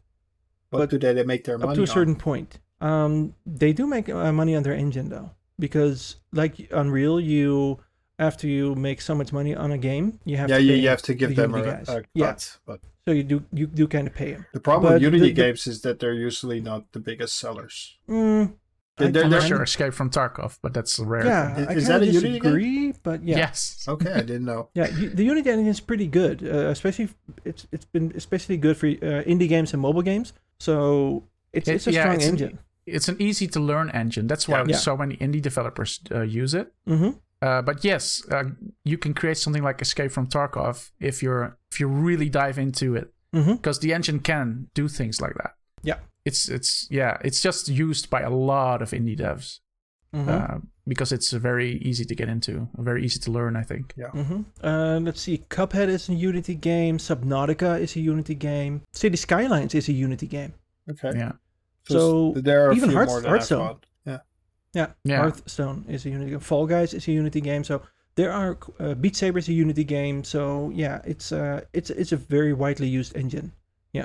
What 0.71 0.79
but 0.81 0.91
do 0.91 0.99
they, 0.99 1.15
they 1.15 1.25
make 1.25 1.45
their 1.45 1.57
money? 1.59 1.71
up 1.71 1.75
to 1.77 1.81
a 1.83 1.85
on? 1.85 1.87
certain 1.87 2.17
point. 2.17 2.59
Um, 2.81 3.35
they 3.47 3.73
do 3.73 3.87
make 3.87 4.09
uh, 4.09 4.33
money 4.33 4.55
on 4.55 4.63
their 4.63 4.75
engine 4.75 5.09
though, 5.09 5.31
because 5.59 6.17
like 6.33 6.69
Unreal, 6.71 7.19
you 7.21 7.79
after 8.19 8.47
you 8.47 8.75
make 8.75 9.01
so 9.01 9.15
much 9.15 9.33
money 9.33 9.55
on 9.55 9.73
a 9.73 9.79
game, 9.79 10.21
you 10.25 10.37
have 10.37 10.49
yeah, 10.51 10.59
to 10.59 10.63
you, 10.63 10.75
you 10.75 10.89
have 10.89 11.03
to 11.03 11.15
give 11.15 11.31
the 11.31 11.37
them 11.43 11.55
a, 11.55 11.59
Unity 11.59 11.77
guys. 11.77 11.89
a 11.89 11.95
cut. 11.95 12.07
Yeah. 12.15 12.37
But 12.67 12.81
so 13.07 13.13
you 13.13 13.23
do 13.23 13.45
you 13.53 13.67
do 13.67 13.87
kind 13.89 14.07
of 14.07 14.15
pay 14.15 14.33
them. 14.33 14.47
the 14.53 14.61
problem 14.61 14.93
with 14.95 15.03
Unity 15.03 15.29
the- 15.29 15.29
the- 15.35 15.43
games 15.43 15.67
is 15.67 15.81
that 15.83 15.99
they're 16.01 16.15
usually 16.15 16.61
not 16.61 16.93
the 16.93 17.01
biggest 17.01 17.37
sellers. 17.39 17.97
Mm, 18.09 18.55
They're- 18.99 19.09
I 19.09 19.11
they're- 19.11 19.25
I'm 19.25 19.31
they're- 19.31 19.41
sure 19.43 19.63
Escape 19.63 19.93
from 19.93 20.09
Tarkov, 20.11 20.59
but 20.63 20.73
that's 20.73 20.99
rare. 20.99 21.27
yeah, 21.27 21.55
thing. 21.55 21.65
Is- 21.65 21.69
I 21.69 21.73
is 21.73 21.85
kinda 21.85 21.99
that 21.99 22.03
a 22.03 22.07
Unity 22.13 22.29
game? 22.33 22.41
disagree, 22.43 22.93
but 23.03 23.23
yeah, 23.23 23.37
Yes. 23.37 23.85
Okay, 23.89 24.13
I 24.13 24.21
didn't 24.31 24.45
know. 24.47 24.69
yeah, 24.75 24.87
the 24.87 25.25
Unity 25.25 25.51
engine 25.51 25.67
is 25.67 25.81
pretty 25.81 26.07
good, 26.07 26.43
uh, 26.43 26.71
especially 26.71 27.09
it's 27.45 27.67
it's 27.73 27.85
been 27.85 28.13
especially 28.17 28.57
good 28.57 28.77
for 28.77 28.87
uh, 28.87 29.23
indie 29.33 29.49
games 29.49 29.73
and 29.75 29.83
mobile 29.83 30.03
games. 30.03 30.33
So 30.61 31.25
it's 31.53 31.69
It- 31.69 31.75
it's 31.77 31.87
a 31.87 31.93
yeah, 31.93 32.03
strong 32.03 32.15
it's 32.17 32.25
an- 32.27 32.31
engine. 32.33 32.59
It's 32.87 33.09
an 33.09 33.17
easy 33.19 33.49
to 33.49 33.61
learn 33.61 33.91
engine. 33.91 34.29
That's 34.29 34.47
why 34.49 34.65
Yeah. 34.67 34.77
so 34.77 34.97
many 34.97 35.17
indie 35.17 35.43
developers 35.43 36.01
uh, 36.13 36.23
use 36.23 36.55
it. 36.55 36.73
Mm-hmm. 36.89 37.11
Uh, 37.43 37.61
but 37.63 37.85
yes, 37.85 38.23
uh, 38.31 38.45
you 38.85 38.97
can 38.97 39.13
create 39.13 39.37
something 39.37 39.63
like 39.65 39.83
Escape 39.83 40.11
from 40.13 40.27
Tarkov 40.29 40.93
if 41.01 41.23
you're 41.23 41.59
if 41.71 41.81
you 41.81 41.89
really 41.89 42.31
dive 42.31 42.59
into 42.59 42.95
it, 42.97 43.13
Mm-hmm. 43.35 43.57
because 43.57 43.81
the 43.81 43.93
engine 43.93 44.21
can 44.21 44.69
do 44.75 44.89
things 44.89 45.21
like 45.21 45.35
that. 45.35 45.53
Yeah. 45.83 45.99
It's 46.27 46.49
it's 46.49 46.87
yeah, 46.91 47.17
it's 47.25 47.41
just 47.45 47.69
used 47.69 48.11
by 48.11 48.21
a 48.23 48.31
lot 48.31 48.83
of 48.83 48.91
indie 48.91 49.17
devs. 49.19 49.61
Mhm. 50.15 50.29
uh, 50.29 50.59
because 50.89 51.15
it's 51.17 51.33
very 51.33 51.73
easy 51.83 52.05
to 52.05 52.15
get 52.15 52.29
into, 52.29 52.69
very 52.79 53.05
easy 53.05 53.19
to 53.21 53.31
learn. 53.33 53.57
I 53.57 53.65
think. 53.65 53.95
hmm 54.13 54.43
Uh, 54.63 54.99
let's 55.07 55.21
see. 55.21 55.39
Cuphead 55.49 55.89
is 55.89 56.09
a 56.09 56.15
Unity 56.29 56.55
game. 56.55 56.99
Subnautica 56.99 57.81
is 57.81 57.97
a 57.97 58.01
Unity 58.01 58.35
game. 58.35 58.81
City 58.93 59.17
Skylines 59.17 59.75
is 59.75 59.89
a 59.89 59.93
Unity 59.93 60.27
game. 60.27 60.53
Okay. 60.91 61.11
Yeah. 61.19 61.33
So, 61.89 62.33
there 62.37 62.61
are 62.69 62.73
even 62.73 62.91
Hearth- 62.91 63.09
more 63.09 63.21
than 63.21 63.31
I 63.31 63.35
Hearthstone. 63.35 63.59
thought. 63.67 63.87
Yeah. 64.07 64.19
Yeah. 64.75 64.87
Yeah. 65.05 65.19
Hearthstone 65.23 65.85
is 65.89 66.07
a 66.07 66.11
Unity 66.11 66.31
game. 66.31 66.41
Fall 66.41 66.67
Guys 66.67 66.95
is 66.95 67.09
a 67.09 67.13
Unity 67.13 67.41
game. 67.41 67.65
So 67.65 67.83
there 68.15 68.33
are 68.33 68.57
uh, 68.81 68.95
Beat 68.95 69.17
Saber 69.17 69.39
is 69.39 69.49
a 69.49 69.53
Unity 69.53 69.85
game. 69.85 70.25
So 70.25 70.71
yeah, 70.75 71.01
it's 71.05 71.33
uh 71.33 71.61
it's 71.73 71.91
it's 71.91 72.13
a 72.13 72.17
very 72.31 72.53
widely 72.53 72.89
used 73.01 73.17
engine. 73.17 73.51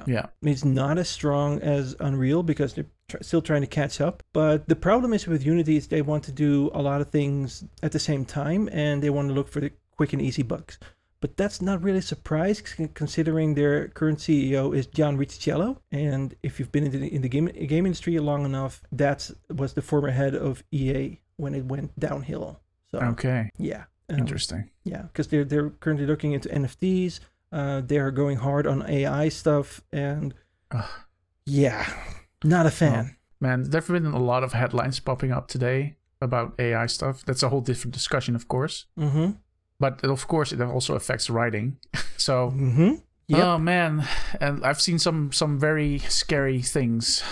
Yeah. 0.07 0.25
I 0.25 0.29
mean, 0.41 0.53
it's 0.53 0.65
not 0.65 0.97
as 0.97 1.09
strong 1.09 1.59
as 1.61 1.95
Unreal 1.99 2.43
because 2.43 2.73
they're 2.73 2.85
tr- 3.09 3.21
still 3.21 3.41
trying 3.41 3.61
to 3.61 3.67
catch 3.67 3.99
up. 4.01 4.23
But 4.33 4.67
the 4.67 4.75
problem 4.75 5.13
is 5.13 5.27
with 5.27 5.45
Unity 5.45 5.77
is 5.77 5.87
they 5.87 6.01
want 6.01 6.23
to 6.25 6.31
do 6.31 6.69
a 6.73 6.81
lot 6.81 7.01
of 7.01 7.09
things 7.09 7.63
at 7.83 7.91
the 7.91 7.99
same 7.99 8.25
time 8.25 8.69
and 8.71 9.01
they 9.01 9.09
want 9.09 9.27
to 9.29 9.33
look 9.33 9.49
for 9.49 9.59
the 9.61 9.71
quick 9.97 10.13
and 10.13 10.21
easy 10.21 10.43
bugs. 10.43 10.77
But 11.19 11.37
that's 11.37 11.61
not 11.61 11.83
really 11.83 11.99
a 11.99 12.01
surprise 12.01 12.61
considering 12.95 13.53
their 13.53 13.89
current 13.89 14.17
CEO 14.19 14.75
is 14.75 14.87
John 14.87 15.17
Riccitiello. 15.19 15.77
And 15.91 16.33
if 16.41 16.59
you've 16.59 16.71
been 16.71 16.85
in 16.85 16.91
the, 16.99 17.13
in 17.15 17.21
the 17.21 17.29
game, 17.29 17.45
game 17.45 17.85
industry 17.85 18.17
long 18.17 18.43
enough, 18.43 18.81
that 18.91 19.29
was 19.55 19.73
the 19.73 19.83
former 19.83 20.09
head 20.09 20.33
of 20.33 20.63
EA 20.71 21.19
when 21.37 21.53
it 21.53 21.65
went 21.65 21.97
downhill. 21.99 22.59
So 22.91 22.99
Okay. 22.99 23.49
yeah, 23.59 23.83
um, 24.09 24.17
Interesting. 24.17 24.69
yeah, 24.83 25.03
because 25.03 25.27
they're 25.27 25.45
they're 25.45 25.69
currently 25.69 26.05
looking 26.07 26.31
into 26.33 26.49
NFTs. 26.49 27.19
Uh, 27.51 27.81
they 27.81 27.97
are 27.97 28.11
going 28.11 28.37
hard 28.37 28.65
on 28.67 28.87
AI 28.89 29.29
stuff, 29.29 29.81
and 29.91 30.33
Ugh. 30.71 30.89
yeah, 31.45 31.85
not 32.43 32.65
a 32.65 32.71
fan. 32.71 33.17
Man, 33.39 33.63
there've 33.69 33.87
been 33.87 34.05
a 34.05 34.19
lot 34.19 34.43
of 34.43 34.53
headlines 34.53 34.99
popping 34.99 35.31
up 35.31 35.47
today 35.47 35.95
about 36.21 36.53
AI 36.59 36.85
stuff. 36.85 37.25
That's 37.25 37.43
a 37.43 37.49
whole 37.49 37.61
different 37.61 37.93
discussion, 37.93 38.35
of 38.35 38.47
course. 38.47 38.85
Mm-hmm. 38.97 39.31
But 39.79 40.03
of 40.03 40.27
course, 40.27 40.51
it 40.51 40.61
also 40.61 40.95
affects 40.95 41.29
writing. 41.29 41.77
so, 42.17 42.51
Mm-hmm. 42.51 42.93
Yep. 43.27 43.43
oh 43.45 43.57
man, 43.57 44.05
and 44.41 44.65
I've 44.65 44.81
seen 44.81 44.99
some 44.99 45.31
some 45.31 45.57
very 45.57 45.99
scary 45.99 46.61
things, 46.61 47.23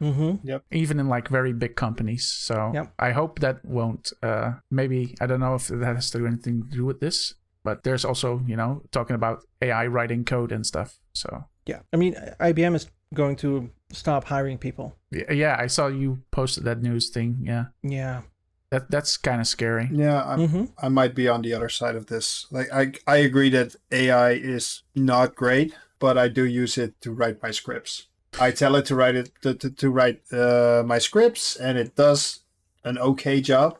mm-hmm. 0.00 0.56
even 0.70 1.00
in 1.00 1.08
like 1.08 1.28
very 1.28 1.52
big 1.52 1.74
companies. 1.74 2.26
So 2.26 2.70
Yep. 2.72 2.92
I 2.98 3.10
hope 3.10 3.40
that 3.40 3.64
won't. 3.64 4.12
Uh, 4.22 4.52
maybe 4.70 5.14
I 5.20 5.26
don't 5.26 5.40
know 5.40 5.56
if 5.56 5.66
that 5.68 5.94
has 5.96 6.10
to 6.10 6.18
do 6.18 6.26
anything 6.26 6.62
to 6.62 6.76
do 6.76 6.84
with 6.86 7.00
this. 7.00 7.34
But 7.64 7.82
there's 7.84 8.04
also, 8.04 8.40
you 8.46 8.56
know, 8.56 8.82
talking 8.90 9.14
about 9.16 9.42
AI 9.60 9.86
writing 9.86 10.24
code 10.24 10.52
and 10.52 10.64
stuff. 10.66 10.98
So 11.12 11.44
Yeah. 11.66 11.80
I 11.92 11.96
mean, 11.96 12.14
IBM 12.40 12.74
is 12.74 12.88
going 13.14 13.36
to 13.36 13.70
stop 13.92 14.24
hiring 14.24 14.58
people. 14.58 14.96
yeah, 15.10 15.32
yeah 15.32 15.56
I 15.64 15.68
saw 15.68 15.88
you 15.88 16.22
posted 16.30 16.64
that 16.64 16.80
news 16.82 17.10
thing. 17.10 17.38
Yeah, 17.42 17.64
Yeah. 17.82 18.22
that 18.70 18.90
that's 18.90 19.16
kind 19.18 19.40
of 19.40 19.46
scary. 19.46 19.88
Yeah, 19.92 20.22
I'm, 20.24 20.38
Mm-hmm. 20.40 20.64
I 20.78 20.88
might 20.88 21.14
be 21.14 21.28
on 21.28 21.42
the 21.42 21.52
other 21.54 21.68
side 21.68 21.96
of 21.96 22.06
this. 22.06 22.46
Like, 22.50 22.68
I 22.72 22.92
I 23.06 23.16
agree 23.26 23.50
that 23.50 23.76
AI 23.90 24.32
is 24.32 24.82
not 24.94 25.34
great, 25.34 25.74
but 25.98 26.16
I 26.16 26.28
do 26.28 26.44
use 26.44 26.78
it 26.78 26.94
to 27.02 27.12
write 27.12 27.42
my 27.42 27.50
scripts. 27.52 28.06
I 28.40 28.52
tell 28.52 28.76
it 28.76 28.86
to 28.86 28.94
write 28.94 29.16
it 29.16 29.30
to, 29.42 29.54
to, 29.54 29.70
to 29.70 29.90
write 29.90 30.20
uh, 30.32 30.82
my 30.86 30.98
scripts, 31.00 31.56
and 31.56 31.76
it 31.78 31.96
does 31.96 32.44
an 32.84 32.96
okay 32.98 33.40
job. 33.40 33.76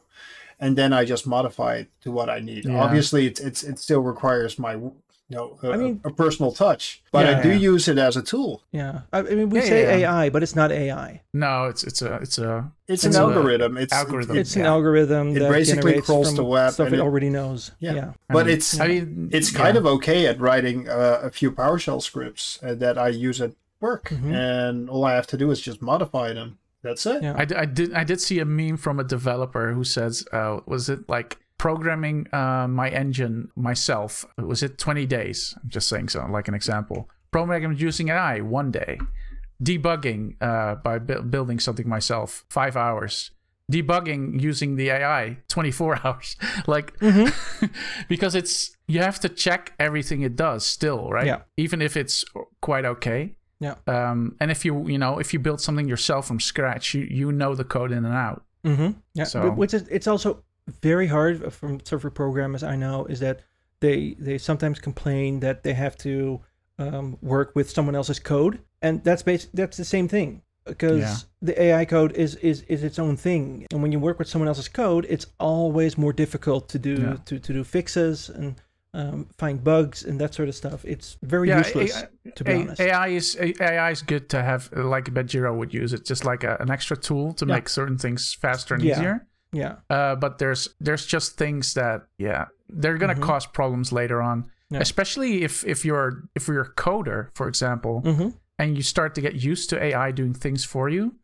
And 0.63 0.77
then 0.77 0.93
I 0.93 1.05
just 1.07 1.27
modify 1.27 1.77
it 1.77 1.89
to 2.03 2.13
what 2.13 2.29
I 2.29 2.39
need. 2.41 2.67
Yeah. 2.67 2.83
Obviously, 2.83 3.27
it's, 3.27 3.41
it's 3.41 3.63
it 3.65 3.79
still 3.79 4.01
requires 4.03 4.59
my 4.59 4.75
you 4.75 5.37
know 5.37 5.59
a, 5.63 5.71
I 5.73 5.77
mean- 5.77 6.01
a 6.05 6.11
personal 6.11 6.53
touch, 6.53 7.03
but 7.13 7.25
I 7.25 7.31
Yeah. 7.31 7.43
do 7.43 7.53
use 7.55 7.89
it 7.89 7.97
as 7.99 8.17
a 8.17 8.23
tool. 8.23 8.63
Yeah. 8.73 9.03
I, 9.13 9.21
I 9.21 9.23
mean, 9.23 9.49
we 9.49 9.61
Yeah, 9.61 9.65
say 9.65 9.83
yeah, 9.83 9.97
yeah. 9.97 10.19
AI, 10.21 10.29
but 10.29 10.43
it's 10.43 10.55
not 10.57 10.71
AI. 10.73 11.23
No, 11.33 11.67
it's 11.67 11.83
it's 11.85 12.03
a 12.03 12.17
it's 12.17 12.37
a 12.39 12.71
It's, 12.89 13.05
It's 13.05 13.17
an 13.17 13.23
algorithm. 13.23 13.79
It's 13.79 13.93
algorithm. 13.93 14.37
It's 14.37 14.55
an 14.57 14.67
algorithm 14.67 15.29
It 15.35 15.41
that 15.41 15.51
basically 15.51 15.83
generates 15.93 16.07
crawls 16.07 16.27
from 16.29 16.37
the 16.37 16.45
web 16.45 16.73
stuff 16.73 16.87
and 16.89 16.97
it, 16.97 16.99
it- 16.99 17.03
already 17.03 17.31
knows. 17.31 17.71
Yeah. 17.79 17.95
Yeah. 17.95 18.13
but 18.29 18.47
I 18.49 18.51
it's 18.51 18.79
I 18.81 18.87
mean, 18.89 19.31
it's 19.33 19.53
yeah. 19.53 19.59
kind 19.65 19.77
of 19.79 19.87
okay 19.87 20.27
at 20.27 20.39
writing 20.41 20.89
uh, 20.91 21.21
a 21.23 21.31
few 21.31 21.51
PowerShell 21.53 22.03
scripts 22.03 22.59
uh, 22.63 22.75
that 22.75 22.99
I 22.99 23.09
use 23.09 23.41
at 23.41 23.53
work, 23.81 24.11
Mhm. 24.11 24.31
and 24.35 24.91
all 24.91 25.05
I 25.07 25.15
have 25.15 25.27
to 25.29 25.39
do 25.39 25.51
is 25.53 25.59
just 25.61 25.81
modify 25.81 26.35
them. 26.35 26.59
That's 26.83 27.05
it. 27.07 27.23
Yeah. 27.23 27.35
I, 27.37 27.45
d- 27.45 27.55
I 27.55 27.65
did 27.67 27.93
I 27.93 28.05
did 28.05 28.21
see 28.21 28.39
a 28.39 28.45
meme 28.45 28.77
from 28.79 28.99
a 29.01 29.05
developer 29.05 29.73
who 29.75 29.85
says, 29.85 30.27
uh, 30.33 30.61
was 30.67 30.89
it 30.89 31.09
like 31.09 31.39
programming 31.59 32.27
uh, 32.33 32.67
my 32.69 32.89
engine 32.89 33.51
myself? 33.55 34.25
Was 34.39 34.63
it 34.63 34.79
20 34.79 35.05
days? 35.07 35.55
I'm 35.63 35.69
just 35.69 35.89
saying 35.89 36.09
so, 36.09 36.25
like 36.31 36.49
an 36.49 36.55
example. 36.55 37.09
Programming 37.33 37.77
using 37.77 38.09
AI 38.09 38.41
one 38.41 38.71
day. 38.71 38.99
Debugging 39.63 40.37
uh, 40.41 40.77
by 40.77 40.99
bu- 40.99 41.23
building 41.23 41.59
something 41.61 41.89
myself 41.89 42.45
five 42.49 42.77
hours. 42.77 43.31
Debugging 43.71 44.41
using 44.41 44.77
the 44.77 44.89
AI 44.91 45.39
24 45.49 46.01
hours. 46.05 46.37
like 46.67 46.97
Mm-hmm. 47.01 47.67
because 48.09 48.35
it's 48.35 48.75
you 48.89 49.01
have 49.01 49.21
to 49.21 49.29
check 49.29 49.73
everything 49.79 50.23
it 50.23 50.35
does 50.35 50.65
still, 50.65 51.11
right? 51.11 51.27
Yeah. 51.27 51.41
Even 51.57 51.83
if 51.83 51.97
it's 51.97 52.25
quite 52.63 52.85
okay. 52.85 53.37
Yeah. 53.61 53.75
Um, 53.87 54.37
and 54.41 54.51
if 54.51 54.65
you 54.65 54.89
you 54.89 54.99
know 54.99 55.19
if 55.19 55.33
you 55.33 55.39
build 55.39 55.61
something 55.61 55.89
yourself 55.89 56.27
from 56.27 56.41
scratch, 56.41 56.95
you 56.95 57.03
you 57.03 57.31
know 57.33 57.55
the 57.55 57.65
code 57.65 57.93
in 57.93 58.05
and 58.05 58.15
out. 58.15 58.43
Mm-hmm. 58.65 58.91
Yeah, 59.15 59.25
So- 59.25 59.51
which 59.51 59.75
is 59.75 59.83
it's 59.89 60.07
also 60.07 60.43
very 60.83 61.07
hard 61.07 61.53
from 61.53 61.81
server 61.85 62.11
programmers 62.11 62.63
I 62.63 62.77
know 62.77 63.05
is 63.07 63.21
that 63.21 63.41
they 63.81 64.15
they 64.19 64.39
sometimes 64.39 64.79
complain 64.79 65.41
that 65.41 65.63
they 65.63 65.75
have 65.75 65.97
to 65.99 66.41
um, 66.79 67.19
work 67.23 67.53
with 67.55 67.69
someone 67.71 67.95
else's 67.95 68.19
code, 68.19 68.61
and 68.83 69.03
that's 69.05 69.23
bas- 69.23 69.49
that's 69.55 69.77
the 69.77 69.85
same 69.85 70.09
thing 70.09 70.43
because 70.65 71.01
Yeah. 71.01 71.17
the 71.43 71.63
AI 71.63 71.85
code 71.85 72.13
is, 72.13 72.37
is 72.37 72.63
is 72.69 72.83
its 72.85 72.99
own 72.99 73.17
thing, 73.17 73.67
and 73.73 73.83
when 73.83 73.93
you 73.93 73.99
work 74.01 74.19
with 74.19 74.29
someone 74.29 74.49
else's 74.49 74.69
code, 74.69 75.07
it's 75.09 75.27
always 75.39 75.99
more 75.99 76.13
difficult 76.15 76.69
to 76.71 76.79
do 76.79 76.95
Yeah. 77.03 77.17
to, 77.27 77.39
to 77.39 77.53
do 77.53 77.65
fixes 77.65 78.31
and 78.31 78.55
um, 78.93 79.29
find 79.39 79.63
bugs 79.63 80.05
and 80.05 80.21
that 80.21 80.35
sort 80.35 80.49
of 80.49 80.55
stuff. 80.55 80.85
It's 80.85 81.17
very 81.23 81.49
Yeah, 81.49 81.59
useless 81.59 81.97
AI 81.97 82.09
to 82.35 82.45
be 82.45 82.53
honest. 82.55 82.81
AI 82.81 83.09
is 83.09 83.37
A- 83.41 83.63
AI 83.63 83.91
is 83.91 84.03
good 84.03 84.29
to 84.31 84.43
have, 84.43 84.69
like 84.73 85.05
Badgero 85.07 85.57
would 85.57 85.73
use 85.73 85.93
it, 85.93 86.05
just 86.05 86.25
like 86.25 86.43
a, 86.45 86.57
an 86.61 86.71
extra 86.71 86.97
tool 86.97 87.33
to 87.35 87.47
Yeah. 87.47 87.55
make 87.55 87.69
certain 87.69 87.99
things 87.99 88.35
faster 88.35 88.75
and 88.75 88.83
Yeah. 88.85 88.93
easier. 88.99 89.27
yeah, 89.53 89.77
Uh, 89.91 90.15
but 90.15 90.39
there's 90.39 90.69
there's 90.81 91.05
just 91.07 91.37
things 91.37 91.75
that 91.75 92.03
yeah 92.19 92.45
they're 92.69 92.99
gonna 92.99 93.17
Mhm. 93.17 93.23
cause 93.23 93.47
problems 93.47 93.91
later 93.93 94.23
on, 94.23 94.49
especially 94.73 95.43
if 95.43 95.65
if 95.67 95.85
you're 95.85 96.29
if 96.37 96.47
you're 96.49 96.63
a 96.63 96.75
coder, 96.75 97.29
for 97.35 97.49
example, 97.49 98.01
hmm 98.03 98.29
and 98.61 98.77
you 98.77 98.83
start 98.83 99.15
to 99.15 99.21
get 99.23 99.35
used 99.35 99.71
to 99.71 99.83
AI 99.83 100.13
doing 100.13 100.35
things 100.35 100.65
for 100.65 100.89
you. 100.91 101.15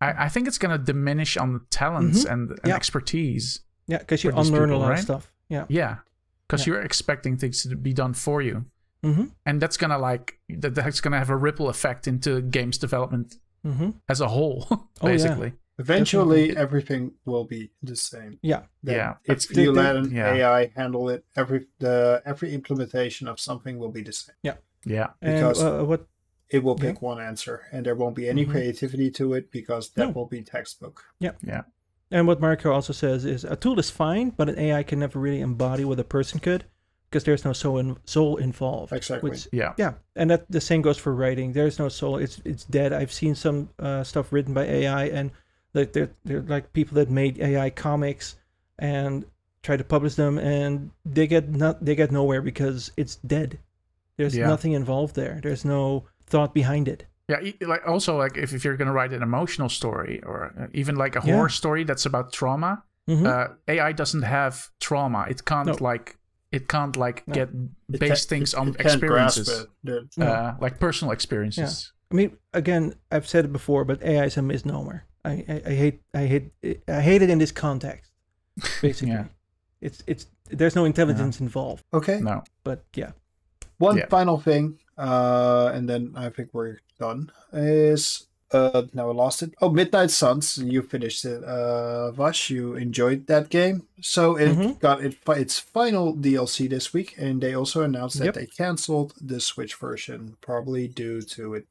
I, 0.00 0.26
I 0.26 0.28
think 0.28 0.46
it's 0.48 0.56
gonna 0.58 0.78
diminish 0.78 1.36
on 1.36 1.52
the 1.52 1.60
talents 1.70 2.24
Mhm. 2.24 2.30
and, 2.32 2.50
and 2.62 2.72
expertise. 2.72 3.60
yeah, 3.88 3.98
because 3.98 4.22
you 4.24 4.30
unlearn 4.34 4.70
a 4.70 4.78
lot 4.78 4.88
right? 4.90 4.98
of 4.98 5.04
stuff. 5.04 5.32
Yeah. 5.48 5.64
Yeah, 5.68 5.96
because 6.46 6.66
Yeah. 6.66 6.74
you're 6.74 6.82
expecting 6.82 7.36
things 7.36 7.62
to 7.62 7.76
be 7.76 7.92
done 7.92 8.14
for 8.14 8.42
you. 8.42 8.64
hmm 9.02 9.24
and 9.44 9.60
that's 9.60 9.76
gonna 9.76 9.98
like 9.98 10.38
that 10.48 10.74
that's 10.74 11.00
gonna 11.00 11.18
have 11.18 11.30
a 11.30 11.36
ripple 11.36 11.68
effect 11.68 12.06
into 12.08 12.40
games 12.40 12.78
development 12.78 13.36
hmm 13.62 13.90
as 14.08 14.20
a 14.20 14.28
whole 14.28 14.66
Oh, 14.70 14.88
yeah. 15.02 15.08
basically 15.12 15.52
Eventually, 15.78 16.44
Definitely. 16.48 16.62
everything 16.62 17.12
will 17.26 17.44
be 17.44 17.70
the 17.82 17.96
same. 17.96 18.38
Yeah. 18.42 18.62
That 18.82 18.96
Yeah, 18.96 19.10
If 19.24 19.26
that's- 19.26 19.50
you 19.50 19.56
they- 19.74 19.80
let 19.82 19.94
an 19.96 20.10
yeah. 20.10 20.32
AI 20.32 20.72
handle 20.74 21.10
it, 21.14 21.24
every 21.36 21.66
the 21.78 22.22
every 22.24 22.54
implementation 22.54 23.28
of 23.28 23.38
something 23.38 23.78
will 23.78 23.92
be 23.92 24.02
the 24.02 24.12
same. 24.12 24.36
yeah 24.42 24.56
yeah. 24.86 25.08
Because- 25.20 25.62
uh, 25.62 25.84
what 25.84 26.06
It 26.48 26.62
will 26.62 26.76
Yeah. 26.78 26.86
pick 26.92 27.02
one 27.02 27.20
answer, 27.30 27.56
and 27.72 27.84
there 27.84 27.96
won't 27.96 28.14
be 28.16 28.28
any 28.28 28.44
Mhm. 28.46 28.50
creativity 28.52 29.10
to 29.18 29.34
it 29.34 29.50
because 29.50 29.90
that 29.96 30.06
No. 30.06 30.12
will 30.16 30.28
be 30.36 30.42
textbook. 30.42 30.96
And 32.10 32.26
what 32.26 32.40
Marco 32.40 32.72
also 32.72 32.92
says 32.92 33.24
is 33.24 33.44
a 33.44 33.56
tool 33.56 33.78
is 33.78 33.90
fine, 33.90 34.30
but 34.30 34.48
an 34.48 34.58
AI 34.58 34.82
can 34.84 35.00
never 35.00 35.18
really 35.18 35.40
embody 35.40 35.84
what 35.84 35.98
a 35.98 36.04
person 36.04 36.38
could 36.38 36.64
because 37.10 37.24
there's 37.24 37.44
no 37.44 37.52
soul, 37.52 37.78
in, 37.78 37.96
soul 38.04 38.36
involved. 38.36 38.92
Exactly. 38.92 39.30
Which, 39.30 39.48
yeah 39.52 39.74
yeah, 39.76 39.94
and 40.14 40.30
that 40.30 40.50
the 40.50 40.60
same 40.60 40.82
goes 40.82 40.98
for 40.98 41.14
writing. 41.14 41.52
There's 41.52 41.78
no 41.78 41.88
soul. 41.88 42.18
It's 42.18 42.40
it's 42.44 42.64
dead. 42.64 42.92
I've 42.92 43.12
seen 43.12 43.34
some 43.34 43.70
uh, 43.78 44.04
stuff 44.04 44.32
written 44.32 44.54
by 44.54 44.64
AI, 44.64 45.06
and 45.06 45.30
like 45.74 45.92
they're 45.92 46.10
they're 46.24 46.42
like 46.42 46.72
people 46.72 46.94
that 46.96 47.10
made 47.10 47.40
AI 47.40 47.70
comics 47.70 48.36
and 48.78 49.24
try 49.62 49.76
to 49.76 49.84
publish 49.84 50.14
them, 50.14 50.38
and 50.38 50.90
they 51.04 51.26
get 51.26 51.48
not 51.50 51.84
they 51.84 51.94
get 51.96 52.12
nowhere 52.12 52.42
because 52.42 52.92
it's 52.96 53.16
dead. 53.16 53.58
There's 54.16 54.36
Yeah. 54.36 54.46
nothing 54.46 54.72
involved 54.72 55.16
there. 55.16 55.40
There's 55.42 55.64
no 55.64 56.04
thought 56.26 56.54
behind 56.54 56.86
it. 56.88 57.06
Yeah 57.28 57.40
e- 57.42 57.56
like 57.66 57.82
also 57.86 58.16
like 58.16 58.36
if, 58.36 58.52
if 58.52 58.64
you're 58.64 58.76
gonna 58.76 58.92
write 58.92 59.12
an 59.12 59.22
emotional 59.22 59.68
story 59.68 60.22
or 60.24 60.52
uh, 60.60 60.66
even 60.72 60.96
like 60.96 61.16
a 61.16 61.22
Yeah. 61.24 61.34
horror 61.34 61.48
story 61.48 61.84
that's 61.84 62.06
about 62.06 62.32
trauma 62.32 62.82
Mhm. 63.08 63.26
uh, 63.26 63.48
ai 63.68 63.92
doesn't 63.92 64.22
have 64.22 64.68
trauma 64.80 65.26
it 65.28 65.44
can't 65.44 65.66
No. 65.66 65.76
like 65.90 66.16
it 66.52 66.68
can't 66.68 66.96
like 66.96 67.22
No. 67.26 67.34
get 67.34 67.48
It 67.92 68.00
base 68.00 68.24
ca- 68.24 68.28
things 68.28 68.54
it- 68.54 68.58
on 68.60 68.68
it 68.68 68.78
can't 68.78 69.00
grasp 69.00 69.38
experiences 69.38 69.48
it. 69.48 69.68
The- 69.84 70.08
No. 70.16 70.26
uh, 70.26 70.54
like 70.60 70.78
personal 70.78 71.12
experiences 71.12 71.92
I 72.12 72.14
mean, 72.14 72.36
again, 72.52 72.94
I've 73.10 73.26
said 73.26 73.44
it 73.46 73.52
before, 73.52 73.84
but 73.84 74.00
AI 74.00 74.26
is 74.26 74.36
a 74.36 74.42
misnomer. 74.42 75.02
I, 75.24 75.32
I, 75.48 75.62
I 75.66 75.74
hate 75.74 76.00
I 76.14 76.26
hate 76.26 76.52
I 76.86 77.00
hate 77.00 77.20
it 77.24 77.30
in 77.30 77.38
this 77.38 77.50
context. 77.52 78.12
Basically, 78.82 79.12
Yeah. 79.12 79.24
it's 79.80 80.02
it's 80.06 80.26
there's 80.58 80.76
no 80.76 80.84
intelligence 80.84 81.40
involved. 81.40 81.82
Okay. 81.92 82.20
no 82.20 82.44
But 82.62 82.84
yeah, 82.94 83.10
One 83.78 83.96
Yeah. 83.98 84.06
final 84.08 84.38
thing, 84.40 84.78
uh, 84.98 85.70
and 85.74 85.88
then 85.88 86.12
I 86.16 86.30
think 86.30 86.50
we're 86.52 86.78
done. 86.98 87.30
Is 87.52 88.26
uh, 88.52 88.82
now 88.94 89.10
I 89.10 89.12
lost 89.12 89.42
it. 89.42 89.54
Oh, 89.60 89.70
Midnight 89.70 90.10
Suns. 90.10 90.56
You 90.58 90.82
finished 90.82 91.24
it. 91.24 91.42
Uh, 91.42 92.12
Vash, 92.12 92.48
you 92.50 92.76
enjoyed 92.76 93.26
that 93.26 93.48
game. 93.50 93.82
So 94.00 94.36
it 94.36 94.50
Mhm. 94.56 94.78
got 94.78 95.02
it 95.04 95.14
fi- 95.24 95.34
its 95.40 95.58
final 95.58 96.14
DLC 96.14 96.68
this 96.68 96.92
week, 96.94 97.14
and 97.18 97.40
they 97.42 97.54
also 97.54 97.82
announced 97.82 98.18
that 98.18 98.26
Yep. 98.26 98.34
they 98.34 98.46
canceled 98.46 99.14
the 99.20 99.40
Switch 99.40 99.74
version, 99.74 100.36
probably 100.40 100.86
due 100.88 101.22
to 101.22 101.54
it 101.54 101.66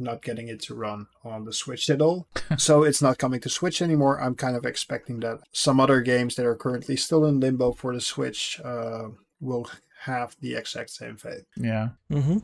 not 0.00 0.22
getting 0.22 0.46
it 0.46 0.60
to 0.62 0.74
run 0.76 1.08
on 1.24 1.44
the 1.44 1.52
Switch 1.52 1.90
at 1.90 2.00
all. 2.00 2.28
so 2.58 2.84
it's 2.84 3.02
not 3.02 3.18
coming 3.18 3.40
to 3.40 3.48
Switch 3.48 3.82
anymore. 3.82 4.20
I'm 4.22 4.36
kind 4.36 4.54
of 4.54 4.64
expecting 4.64 5.18
that 5.20 5.40
some 5.50 5.80
other 5.80 6.00
games 6.02 6.36
that 6.36 6.46
are 6.46 6.54
currently 6.54 6.94
still 6.96 7.24
in 7.24 7.40
limbo 7.40 7.72
for 7.72 7.92
the 7.92 8.00
Switch 8.00 8.60
uh, 8.62 9.08
will 9.40 9.66
have 10.04 10.36
the 10.40 10.54
exact 10.54 10.90
same 10.90 11.16
fate. 11.16 11.46
Yeah. 11.56 11.88
Mm-hmm. 12.12 12.38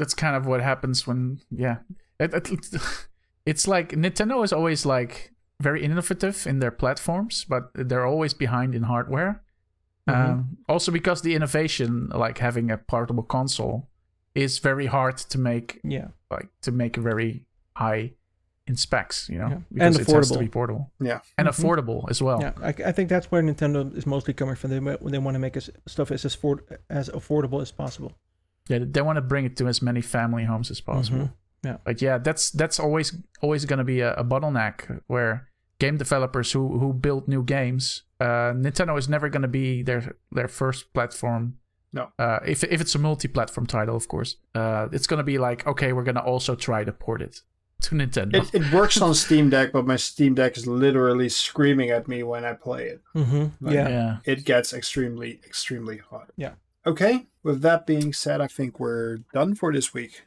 That's 0.00 0.14
kind 0.14 0.34
of 0.36 0.46
what 0.46 0.60
happens 0.60 1.06
when 1.06 1.40
yeah 1.64 1.76
it, 2.18 2.34
it- 2.34 2.74
it's 3.50 3.66
like 3.74 3.88
nintendo 4.04 4.42
is 4.44 4.52
always 4.52 4.84
like 4.86 5.14
very 5.62 5.80
innovative 5.84 6.46
in 6.50 6.58
their 6.60 6.70
platforms 6.82 7.44
but 7.52 7.62
they're 7.88 8.06
always 8.12 8.34
behind 8.34 8.74
in 8.74 8.82
hardware 8.84 9.32
Mhm. 10.08 10.14
um, 10.30 10.56
also 10.68 10.90
because 10.92 11.20
the 11.22 11.34
innovation 11.34 12.08
like 12.24 12.38
having 12.38 12.70
a 12.70 12.76
portable 12.78 13.22
console 13.36 13.88
is 14.34 14.58
very 14.58 14.86
hard 14.86 15.16
to 15.32 15.38
make 15.38 15.78
Yeah. 15.84 16.08
like 16.30 16.48
to 16.62 16.70
make 16.72 16.96
very 16.96 17.44
high 17.76 18.14
in 18.66 18.76
specs 18.76 19.28
you 19.28 19.38
know 19.38 19.48
Yeah. 19.50 19.58
because 19.72 19.86
And 19.86 19.94
it 19.96 19.98
has 19.98 20.06
to 20.06 20.12
affordable. 20.34 20.40
be 20.40 20.48
portable 20.48 20.84
Yeah. 21.00 21.20
and 21.38 21.48
Mhm. 21.48 21.52
affordable 21.52 22.00
as 22.10 22.22
well 22.22 22.38
Yeah, 22.40 22.52
I, 22.62 22.68
I 22.90 22.92
think 22.92 23.08
that's 23.10 23.30
where 23.30 23.42
Nintendo 23.42 23.80
is 23.96 24.06
mostly 24.06 24.34
coming 24.34 24.56
from. 24.56 24.70
They 24.70 24.80
they 25.12 25.18
want 25.26 25.34
to 25.34 25.42
make 25.46 25.56
as, 25.60 25.70
stuff 25.86 26.10
as 26.10 26.24
as, 26.24 26.34
afford, 26.34 26.58
as 26.88 27.10
affordable 27.10 27.60
as 27.62 27.72
possible. 27.72 28.12
Yeah 28.68 28.78
they 28.82 29.02
want 29.02 29.16
to 29.16 29.22
bring 29.22 29.44
it 29.44 29.56
to 29.56 29.66
as 29.68 29.80
many 29.82 30.00
family 30.00 30.44
homes 30.44 30.70
as 30.70 30.80
possible 30.80 31.18
Mhm. 31.18 31.32
Yeah. 31.62 31.76
but 31.84 32.00
yeah 32.02 32.18
that's 32.18 32.50
that's 32.50 32.80
always 32.80 33.14
always 33.42 33.64
going 33.66 33.78
to 33.78 33.84
be 33.84 34.00
a, 34.00 34.14
a 34.14 34.24
bottleneck 34.24 35.00
where 35.08 35.48
game 35.78 35.96
developers 35.98 36.52
who 36.52 36.78
who 36.78 36.92
build 36.92 37.28
new 37.28 37.42
games 37.42 38.02
uh 38.20 38.52
nintendo 38.54 38.98
is 38.98 39.08
never 39.08 39.28
going 39.28 39.42
to 39.42 39.48
be 39.48 39.82
their 39.82 40.16
their 40.32 40.48
first 40.48 40.92
platform 40.94 41.58
No. 41.92 42.08
uh 42.18 42.38
if 42.46 42.62
if 42.64 42.80
it's 42.80 42.94
a 42.94 42.98
multi-platform 42.98 43.66
title 43.66 43.96
of 43.96 44.06
course 44.08 44.36
uh 44.54 44.88
it's 44.92 45.06
going 45.06 45.18
to 45.18 45.24
be 45.32 45.38
like 45.38 45.66
okay 45.66 45.92
we're 45.92 46.04
going 46.04 46.14
to 46.22 46.22
also 46.32 46.54
try 46.54 46.84
to 46.84 46.92
port 46.92 47.20
it 47.22 47.42
to 47.82 47.94
nintendo 47.94 48.34
It, 48.40 48.54
it 48.54 48.72
works 48.72 49.00
on 49.02 49.14
Steam 49.14 49.48
Deck, 49.50 49.72
but 49.72 49.86
my 49.86 49.96
Steam 49.96 50.34
Deck 50.34 50.56
is 50.58 50.66
literally 50.66 51.28
screaming 51.30 51.88
at 51.90 52.06
me 52.08 52.22
when 52.22 52.44
I 52.44 52.52
play 52.52 52.84
it. 52.92 53.00
Mm-hmm. 53.14 53.44
Like- 53.64 53.74
Yeah. 53.74 53.88
yeah 53.88 54.16
It 54.32 54.44
gets 54.44 54.72
extremely, 54.74 55.40
extremely 55.46 55.96
hot. 56.10 56.28
Yeah. 56.36 56.52
Okay, 56.86 57.26
with 57.42 57.60
that 57.62 57.86
being 57.86 58.12
said, 58.12 58.40
I 58.40 58.46
think 58.46 58.80
we're 58.80 59.18
done 59.32 59.54
for 59.54 59.72
this 59.72 59.92
week. 59.92 60.22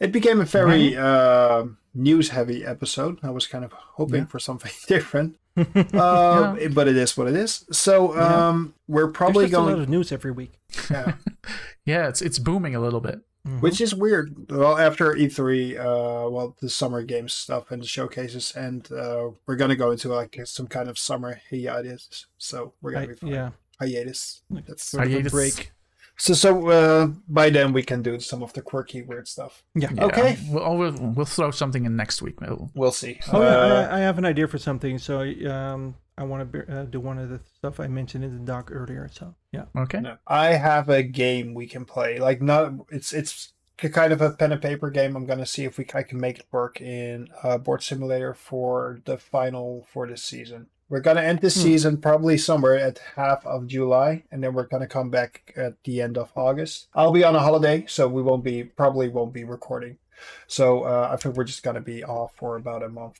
It 0.00 0.12
became 0.12 0.40
a 0.40 0.44
very 0.44 0.96
uh, 0.96 1.64
news 1.94 2.30
heavy 2.30 2.64
episode. 2.64 3.18
I 3.22 3.30
was 3.30 3.46
kind 3.46 3.64
of 3.64 3.72
hoping 3.72 4.22
Yeah. 4.22 4.26
for 4.26 4.38
something 4.38 4.72
different. 4.86 5.36
Uh, 5.94 6.56
But 6.74 6.88
it 6.88 6.96
is 6.96 7.16
what 7.16 7.28
it 7.28 7.36
is. 7.36 7.64
So 7.70 8.14
Yeah. 8.14 8.48
um, 8.48 8.74
we're 8.88 9.08
probably 9.12 9.44
just 9.44 9.54
a 9.54 9.60
lot 9.60 9.68
going. 9.70 9.82
of 9.82 9.88
news 9.88 10.10
every 10.12 10.32
week. 10.32 10.58
Yeah. 10.90 11.14
yeah 11.86 12.08
it's 12.08 12.20
it's 12.22 12.38
booming 12.40 12.74
a 12.74 12.80
little 12.80 13.00
bit 13.00 13.20
Mhm. 13.46 13.60
which 13.60 13.80
is 13.80 13.94
weird. 13.94 14.34
Well, 14.50 14.76
after 14.78 15.14
E3, 15.14 15.76
uh, 15.78 16.28
well, 16.30 16.56
the 16.60 16.68
summer 16.70 17.02
games 17.04 17.32
stuff 17.34 17.70
and 17.70 17.82
the 17.82 17.86
showcases, 17.86 18.52
and 18.56 18.90
uh, 18.90 19.30
we're 19.46 19.56
gonna 19.56 19.76
go 19.76 19.90
into 19.92 20.08
like 20.08 20.40
some 20.44 20.66
kind 20.66 20.88
of 20.88 20.98
summer 20.98 21.38
hiatus. 21.50 22.26
So 22.38 22.72
we're 22.82 22.92
gonna 22.92 23.04
I- 23.04 23.08
be 23.08 23.14
fine. 23.14 23.30
yeah, 23.30 23.50
hiatus. 23.78 24.42
That's 24.50 24.84
sort 24.84 25.06
of 25.12 25.26
a 25.26 25.30
break. 25.30 25.70
So. 26.16 26.34
So 26.34 26.68
uh, 26.68 27.06
by 27.28 27.50
then 27.50 27.72
we 27.72 27.82
can 27.82 28.02
do 28.02 28.18
some 28.20 28.42
of 28.42 28.52
the 28.52 28.62
quirky, 28.62 29.02
weird 29.02 29.28
stuff. 29.28 29.62
Yeah. 29.74 29.88
Yeah. 29.94 30.04
Okay. 30.06 30.38
we'll, 30.50 30.76
we'll 30.76 30.92
we'll 31.16 31.26
throw 31.26 31.50
something 31.50 31.84
in 31.84 31.96
next 31.96 32.22
week 32.22 32.40
We'll- 32.40 32.70
We'll 32.74 32.92
see. 32.92 33.20
Oh 33.32 33.42
Uh, 33.42 33.88
I, 33.90 33.96
I 33.96 34.00
have 34.00 34.18
an 34.18 34.24
idea 34.24 34.46
for 34.48 34.58
something. 34.58 34.98
So 34.98 35.20
um, 35.50 35.96
I 36.16 36.22
want 36.24 36.52
to 36.52 36.72
uh, 36.80 36.84
do 36.84 37.00
one 37.00 37.18
of 37.18 37.28
the 37.30 37.40
stuff 37.56 37.80
I 37.80 37.88
mentioned 37.88 38.24
in 38.24 38.32
the 38.38 38.44
doc 38.44 38.70
earlier. 38.72 39.08
So 39.12 39.34
yeah. 39.52 39.64
okay 39.76 40.00
no. 40.00 40.16
I 40.26 40.54
have 40.54 40.88
a 40.88 41.02
game 41.02 41.54
we 41.54 41.66
can 41.66 41.84
play. 41.84 42.18
Like 42.18 42.40
not, 42.40 42.72
it's 42.90 43.12
it's 43.12 43.52
kind 43.76 44.12
of 44.12 44.20
a 44.22 44.30
pen 44.30 44.52
and 44.52 44.62
paper 44.62 44.88
game. 44.90 45.16
I'm 45.16 45.26
gonna 45.26 45.44
see 45.46 45.64
if 45.64 45.78
we 45.78 45.84
c- 45.84 45.90
I 45.94 46.04
can 46.04 46.20
make 46.20 46.38
it 46.38 46.46
work 46.52 46.80
in 46.80 47.28
uh, 47.42 47.58
Board 47.58 47.82
Simulator 47.82 48.32
for 48.32 49.00
the 49.04 49.18
final 49.18 49.86
for 49.92 50.06
this 50.06 50.22
season. 50.22 50.68
We're 50.94 51.00
gonna 51.00 51.22
end 51.22 51.40
this 51.40 51.56
Hmm. 51.56 51.62
season 51.62 51.96
probably 52.00 52.38
somewhere 52.38 52.76
at 52.78 53.00
half 53.16 53.44
of 53.44 53.66
July, 53.66 54.22
and 54.30 54.38
then 54.44 54.54
we're 54.54 54.68
gonna 54.68 54.86
come 54.86 55.10
back 55.10 55.52
at 55.56 55.74
the 55.82 56.00
end 56.00 56.16
of 56.16 56.30
August. 56.36 56.86
I'll 56.94 57.10
be 57.10 57.24
on 57.24 57.34
a 57.34 57.40
holiday, 57.40 57.84
so 57.88 58.06
we 58.06 58.22
won't 58.22 58.44
be 58.44 58.62
probably 58.62 59.08
won't 59.08 59.32
be 59.32 59.42
recording. 59.42 59.98
So 60.46 60.84
uh, 60.84 61.08
I 61.12 61.16
think 61.16 61.34
we're 61.36 61.50
just 61.52 61.64
gonna 61.64 61.80
be 61.80 62.04
off 62.04 62.30
for 62.36 62.54
about 62.56 62.84
a 62.84 62.88
month, 62.88 63.18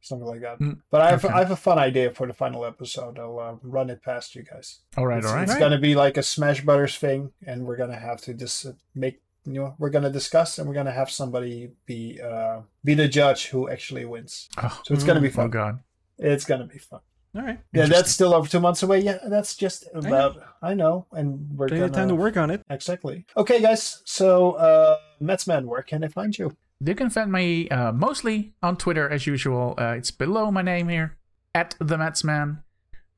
something 0.00 0.26
like 0.26 0.40
that. 0.40 0.56
Hmm, 0.58 0.72
But 0.90 1.00
I 1.02 1.10
have 1.10 1.24
okay. 1.24 1.32
I 1.32 1.38
have 1.38 1.52
a 1.52 1.56
fun 1.68 1.78
idea 1.78 2.10
for 2.10 2.26
the 2.26 2.34
final 2.34 2.64
episode. 2.64 3.20
I'll 3.20 3.38
uh, 3.38 3.54
run 3.62 3.88
it 3.88 4.02
past 4.02 4.34
you 4.34 4.42
guys. 4.42 4.80
all 4.96 5.06
right 5.06 5.18
It's, 5.18 5.26
all 5.28 5.34
right 5.34 5.42
it's 5.44 5.52
Right. 5.52 5.60
gonna 5.60 5.78
be 5.78 5.94
like 5.94 6.16
a 6.16 6.24
Smash 6.24 6.60
Brothers 6.64 6.96
thing, 6.98 7.30
and 7.46 7.66
we're 7.66 7.76
gonna 7.76 8.02
have 8.08 8.20
to 8.22 8.34
just 8.34 8.66
uh, 8.66 8.72
make 8.96 9.20
you 9.44 9.52
know 9.60 9.76
we're 9.78 9.90
gonna 9.90 10.10
discuss, 10.10 10.58
and 10.58 10.66
we're 10.68 10.74
gonna 10.74 10.90
have 11.00 11.08
somebody 11.08 11.70
be 11.86 12.20
uh 12.20 12.62
be 12.84 12.94
the 12.94 13.06
judge 13.06 13.46
who 13.50 13.68
actually 13.70 14.04
wins. 14.04 14.48
oh, 14.60 14.80
So 14.84 14.92
it's 14.92 15.04
gonna 15.04 15.20
be 15.20 15.30
fun. 15.30 15.44
oh 15.44 15.50
fun. 15.54 15.60
god 15.62 15.74
It's 16.18 16.44
gonna 16.44 16.66
be 16.66 16.78
fun. 16.78 17.00
All 17.34 17.42
right. 17.42 17.60
Yeah, 17.72 17.86
that's 17.86 18.10
still 18.10 18.32
over 18.32 18.48
two 18.48 18.60
months 18.60 18.82
away. 18.82 19.00
Yeah, 19.00 19.18
that's 19.28 19.56
just 19.56 19.86
about. 19.94 20.42
I 20.62 20.72
know, 20.74 21.06
and 21.12 21.50
we're 21.54 21.68
Plenty 21.68 21.80
gonna 21.80 21.90
of 21.90 21.92
time 21.92 22.08
to 22.08 22.14
work 22.14 22.36
on 22.36 22.50
it. 22.50 22.62
exactly. 22.70 23.26
Okay, 23.36 23.60
guys. 23.60 24.00
So, 24.06 24.52
uh, 24.52 24.96
Metzman, 25.20 25.66
where 25.66 25.82
can 25.82 26.02
I 26.02 26.08
find 26.08 26.36
you? 26.38 26.56
You 26.80 26.94
can 26.94 27.10
find 27.10 27.30
me 27.30 27.68
uh, 27.68 27.92
mostly 27.92 28.54
on 28.62 28.76
Twitter 28.76 29.08
as 29.08 29.26
usual. 29.26 29.74
Uh, 29.78 29.94
it's 29.98 30.10
below 30.10 30.50
my 30.50 30.62
name 30.62 30.88
here, 30.88 31.18
at 31.54 31.74
the 31.78 31.96
Metzman. 31.96 32.62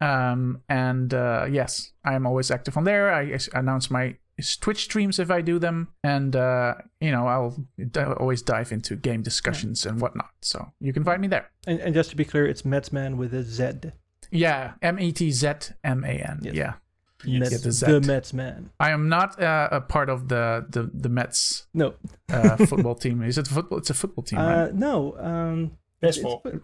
Um, 0.00 0.62
and 0.68 1.12
uh, 1.12 1.46
yes, 1.50 1.92
I 2.04 2.14
am 2.14 2.26
always 2.26 2.50
active 2.50 2.76
on 2.76 2.84
there. 2.84 3.12
I 3.12 3.36
announce 3.54 3.90
my 3.90 4.16
Twitch 4.60 4.85
streams 4.85 5.19
if 5.19 5.31
I 5.31 5.40
do 5.40 5.59
them, 5.59 5.89
and 6.05 6.35
uh, 6.36 6.74
you 7.01 7.10
know 7.10 7.27
I'll 7.27 7.56
d- 7.77 8.01
always 8.01 8.43
dive 8.43 8.73
into 8.73 8.97
game 8.97 9.23
discussions 9.23 9.85
and 9.86 10.01
whatnot. 10.01 10.31
So 10.43 10.73
you 10.81 10.93
can 10.93 11.05
find 11.05 11.20
me 11.20 11.28
there. 11.28 11.51
And, 11.66 11.81
and 11.81 11.94
just 11.94 12.10
to 12.10 12.16
be 12.16 12.24
clear, 12.24 12.47
it's 12.47 12.62
Metzman 12.62 13.16
with 13.16 13.35
a 13.35 13.43
Z. 13.43 13.93
Yeah, 14.31 14.73
M 14.82 14.98
E 15.01 15.12
T 15.12 15.31
Z 15.31 15.48
M 15.85 16.05
A 16.05 16.09
N. 16.09 16.40
Yes. 16.43 16.55
Yeah, 16.55 16.74
Mets, 17.24 17.51
Yeah, 17.52 17.59
the 17.59 17.73
Z. 17.73 17.86
the 17.86 18.01
Metzman. 18.01 18.69
I 18.78 18.90
am 18.90 19.09
not 19.09 19.40
uh, 19.43 19.69
a 19.73 19.81
part 19.81 20.09
of 20.09 20.28
the 20.28 20.66
the 20.69 20.90
the 20.94 21.09
Mets 21.09 21.66
No, 21.74 21.94
uh, 22.32 22.56
football 22.66 22.94
team. 22.94 23.23
Is 23.23 23.39
it 23.39 23.48
football? 23.48 23.78
It's 23.78 23.90
a 23.90 23.94
football 23.94 24.23
team, 24.24 24.39
right? 24.39 24.69
uh, 24.69 24.70
no. 24.73 25.16
Um, 25.19 25.73
it's- 26.01 26.16
Baseball. 26.16 26.43
it's- 26.44 26.60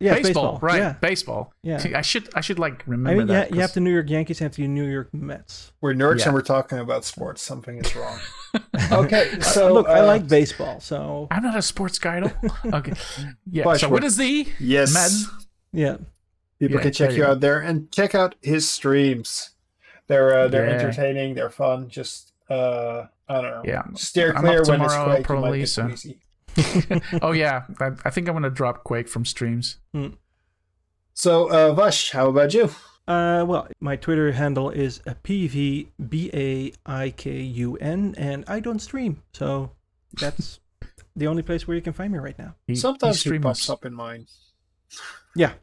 yeah, 0.00 0.14
it's 0.14 0.28
baseball, 0.28 0.58
right? 0.62 0.78
Yeah, 0.78 0.92
Baseball. 1.00 1.52
yeah. 1.62 1.82
I 1.94 2.00
should 2.02 2.28
I 2.34 2.40
should 2.40 2.58
like 2.58 2.82
remember 2.86 3.10
I 3.22 3.24
mean, 3.24 3.28
yeah, 3.28 3.40
that. 3.40 3.54
you 3.54 3.60
have 3.60 3.72
the 3.74 3.80
New 3.80 3.92
York 3.92 4.08
Yankees 4.10 4.40
and 4.40 4.52
the 4.52 4.66
New 4.66 4.84
York 4.86 5.12
Mets. 5.12 5.72
We're 5.80 5.92
nerds 5.94 6.20
Yeah. 6.20 6.26
and 6.26 6.34
we're 6.34 6.42
talking 6.42 6.78
about 6.78 7.04
sports. 7.04 7.42
Something 7.42 7.78
is 7.78 7.94
wrong. 7.94 8.18
okay, 8.92 9.38
so 9.40 9.72
Look, 9.74 9.86
I 9.88 10.00
uh, 10.00 10.06
like 10.06 10.26
baseball, 10.26 10.80
so 10.80 11.28
I'm 11.30 11.42
not 11.42 11.56
a 11.56 11.62
sports 11.62 11.98
guy 11.98 12.16
at 12.16 12.22
all. 12.24 12.56
Okay. 12.80 12.92
Yeah. 13.50 13.64
Bush, 13.64 13.80
so 13.82 13.88
what- 13.88 13.94
what 14.02 14.04
is 14.04 14.16
the 14.16 14.48
Yes, 14.58 14.96
Meds? 14.96 15.46
yeah. 15.72 15.96
people 16.58 16.76
Yeah, 16.76 16.82
can 16.82 16.92
check 16.92 17.10
you 17.10 17.16
you 17.18 17.22
go. 17.24 17.30
out 17.32 17.40
there 17.40 17.60
and 17.60 17.90
check 17.92 18.14
out 18.14 18.34
his 18.42 18.68
streams. 18.68 19.50
They're 20.06 20.34
uh, 20.36 20.48
they're 20.48 20.66
Yeah. 20.66 20.76
entertaining. 20.76 21.34
They're 21.34 21.50
fun. 21.50 21.88
Just 21.88 22.32
uh, 22.48 23.04
I 23.28 23.34
don't 23.42 23.50
know. 23.50 23.62
Yeah. 23.64 23.82
Steer 23.94 24.32
I'm 24.34 24.42
clear 24.42 24.62
up 24.62 24.68
when 24.68 24.80
it's 24.82 24.92
tomorrow, 24.92 25.04
Quake. 25.10 25.18
you 25.18 25.24
probably, 25.24 25.58
get 25.60 25.68
so- 25.68 25.86
queasy. 25.86 26.18
oh 27.22 27.32
yeah. 27.32 27.64
I, 27.78 27.90
I 28.04 28.10
think 28.10 28.28
I'm 28.28 28.34
gonna 28.34 28.50
drop 28.50 28.84
Quake 28.84 29.08
from 29.08 29.24
streams. 29.24 29.78
So, 31.14 31.50
uh, 31.50 31.72
Vash, 31.74 32.12
how 32.12 32.28
about 32.28 32.54
you? 32.54 32.70
Uh, 33.06 33.44
well, 33.46 33.68
my 33.80 33.96
Twitter 33.96 34.32
handle 34.32 34.70
is 34.70 35.00
a 35.06 35.14
PVBAIKUN, 35.16 35.84
and 38.16 38.44
I 38.46 38.60
don't 38.60 38.78
stream, 38.78 39.22
so 39.32 39.72
that's 40.12 40.60
the 41.16 41.26
only 41.26 41.42
place 41.42 41.66
where 41.66 41.76
you 41.76 41.82
can 41.82 41.92
find 41.92 42.12
me 42.12 42.18
right 42.18 42.38
now. 42.38 42.54
He, 42.66 42.76
Sometimes 42.76 43.16
he 43.16 43.22
he 43.22 43.28
streams. 43.30 43.42
pops 43.42 43.68
up 43.68 43.84
in 43.84 43.94
mine. 43.94 44.26
Yeah, 45.34 45.54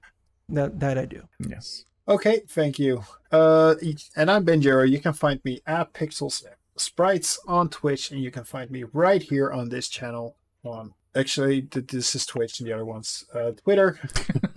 that 0.50 0.80
that 0.80 0.98
I 0.98 1.06
do. 1.06 1.28
Yes. 1.40 1.86
Okay, 2.08 2.42
thank 2.48 2.80
you. 2.80 3.04
Uh, 3.32 3.76
and 4.16 4.32
I'm 4.32 4.46
Benjero. 4.46 4.90
You 4.90 5.00
can 5.00 5.14
find 5.14 5.44
me 5.44 5.60
at 5.66 5.94
Pixels 5.94 6.44
Sprites 6.78 7.38
on 7.48 7.70
Twitch, 7.70 8.12
and 8.12 8.22
you 8.22 8.32
can 8.32 8.46
find 8.46 8.72
me 8.72 8.86
right 8.94 9.22
here 9.22 9.52
on 9.52 9.70
this 9.70 9.90
channel. 9.90 10.38
On 10.68 10.94
actually, 11.16 11.62
this 11.72 12.16
is 12.16 12.26
Twitch, 12.26 12.60
and 12.60 12.68
the 12.68 12.74
other 12.74 12.86
one's 12.86 13.26
uh, 13.34 13.52
Twitter. 13.64 14.00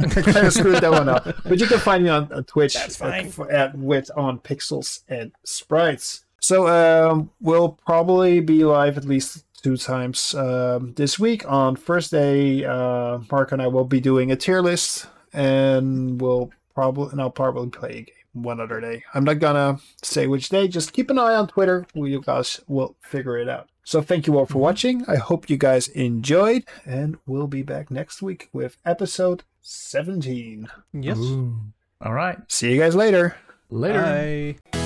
I 0.00 0.06
kind 0.08 0.46
of 0.46 0.52
screwed 0.52 0.76
that 0.82 0.90
one 0.90 1.08
up, 1.08 1.24
but 1.44 1.58
you 1.60 1.66
can 1.66 1.78
find 1.78 2.02
me 2.04 2.10
on, 2.10 2.32
on 2.32 2.44
Twitch 2.44 2.74
That's 2.74 3.00
at- 3.00 3.08
fine. 3.10 3.26
f- 3.26 3.50
at, 3.50 3.78
with 3.78 4.10
on 4.16 4.38
Pixels 4.40 5.02
and 5.08 5.32
Sprites. 5.44 6.24
So 6.40 6.68
um, 6.68 7.30
we'll 7.40 7.78
probably 7.86 8.40
be 8.40 8.64
live 8.64 8.96
at 8.96 9.04
least 9.04 9.44
two 9.62 9.76
times 9.76 10.34
um, 10.34 10.94
this 10.94 11.18
week. 11.18 11.44
On 11.50 11.76
Thursday, 11.76 12.64
uh, 12.64 13.18
Mark 13.30 13.52
and 13.52 13.60
I 13.60 13.66
will 13.66 13.84
be 13.84 14.00
doing 14.00 14.32
a 14.32 14.36
tier 14.36 14.62
list, 14.62 15.06
and 15.34 16.20
we'll 16.20 16.50
probably 16.74 17.08
and 17.12 17.20
I'll 17.20 17.30
probably 17.30 17.68
play 17.68 17.90
a 17.90 18.02
game. 18.02 18.14
One 18.32 18.60
other 18.60 18.80
day. 18.80 19.04
I'm 19.14 19.24
not 19.24 19.38
gonna 19.38 19.78
say 20.02 20.26
which 20.26 20.48
day. 20.48 20.68
Just 20.68 20.92
keep 20.92 21.10
an 21.10 21.18
eye 21.18 21.34
on 21.34 21.48
Twitter. 21.48 21.86
You 21.94 22.20
guys 22.20 22.60
will 22.68 22.96
figure 23.00 23.38
it 23.38 23.48
out. 23.48 23.68
So 23.84 24.02
thank 24.02 24.26
you 24.26 24.38
all 24.38 24.46
for 24.46 24.58
mhm. 24.58 24.60
watching. 24.60 25.04
I 25.08 25.16
hope 25.16 25.50
you 25.50 25.56
guys 25.56 25.88
enjoyed, 25.88 26.64
and 26.84 27.18
we'll 27.26 27.48
be 27.48 27.62
back 27.62 27.90
next 27.90 28.22
week 28.22 28.48
with 28.52 28.76
episode 28.84 29.42
17. 29.62 30.68
Yes. 30.92 31.18
All 31.18 32.12
right. 32.12 32.38
See 32.48 32.72
you 32.72 32.80
guys 32.80 32.94
later. 32.94 33.36
Later. 33.68 34.56
Bye. 34.72 34.79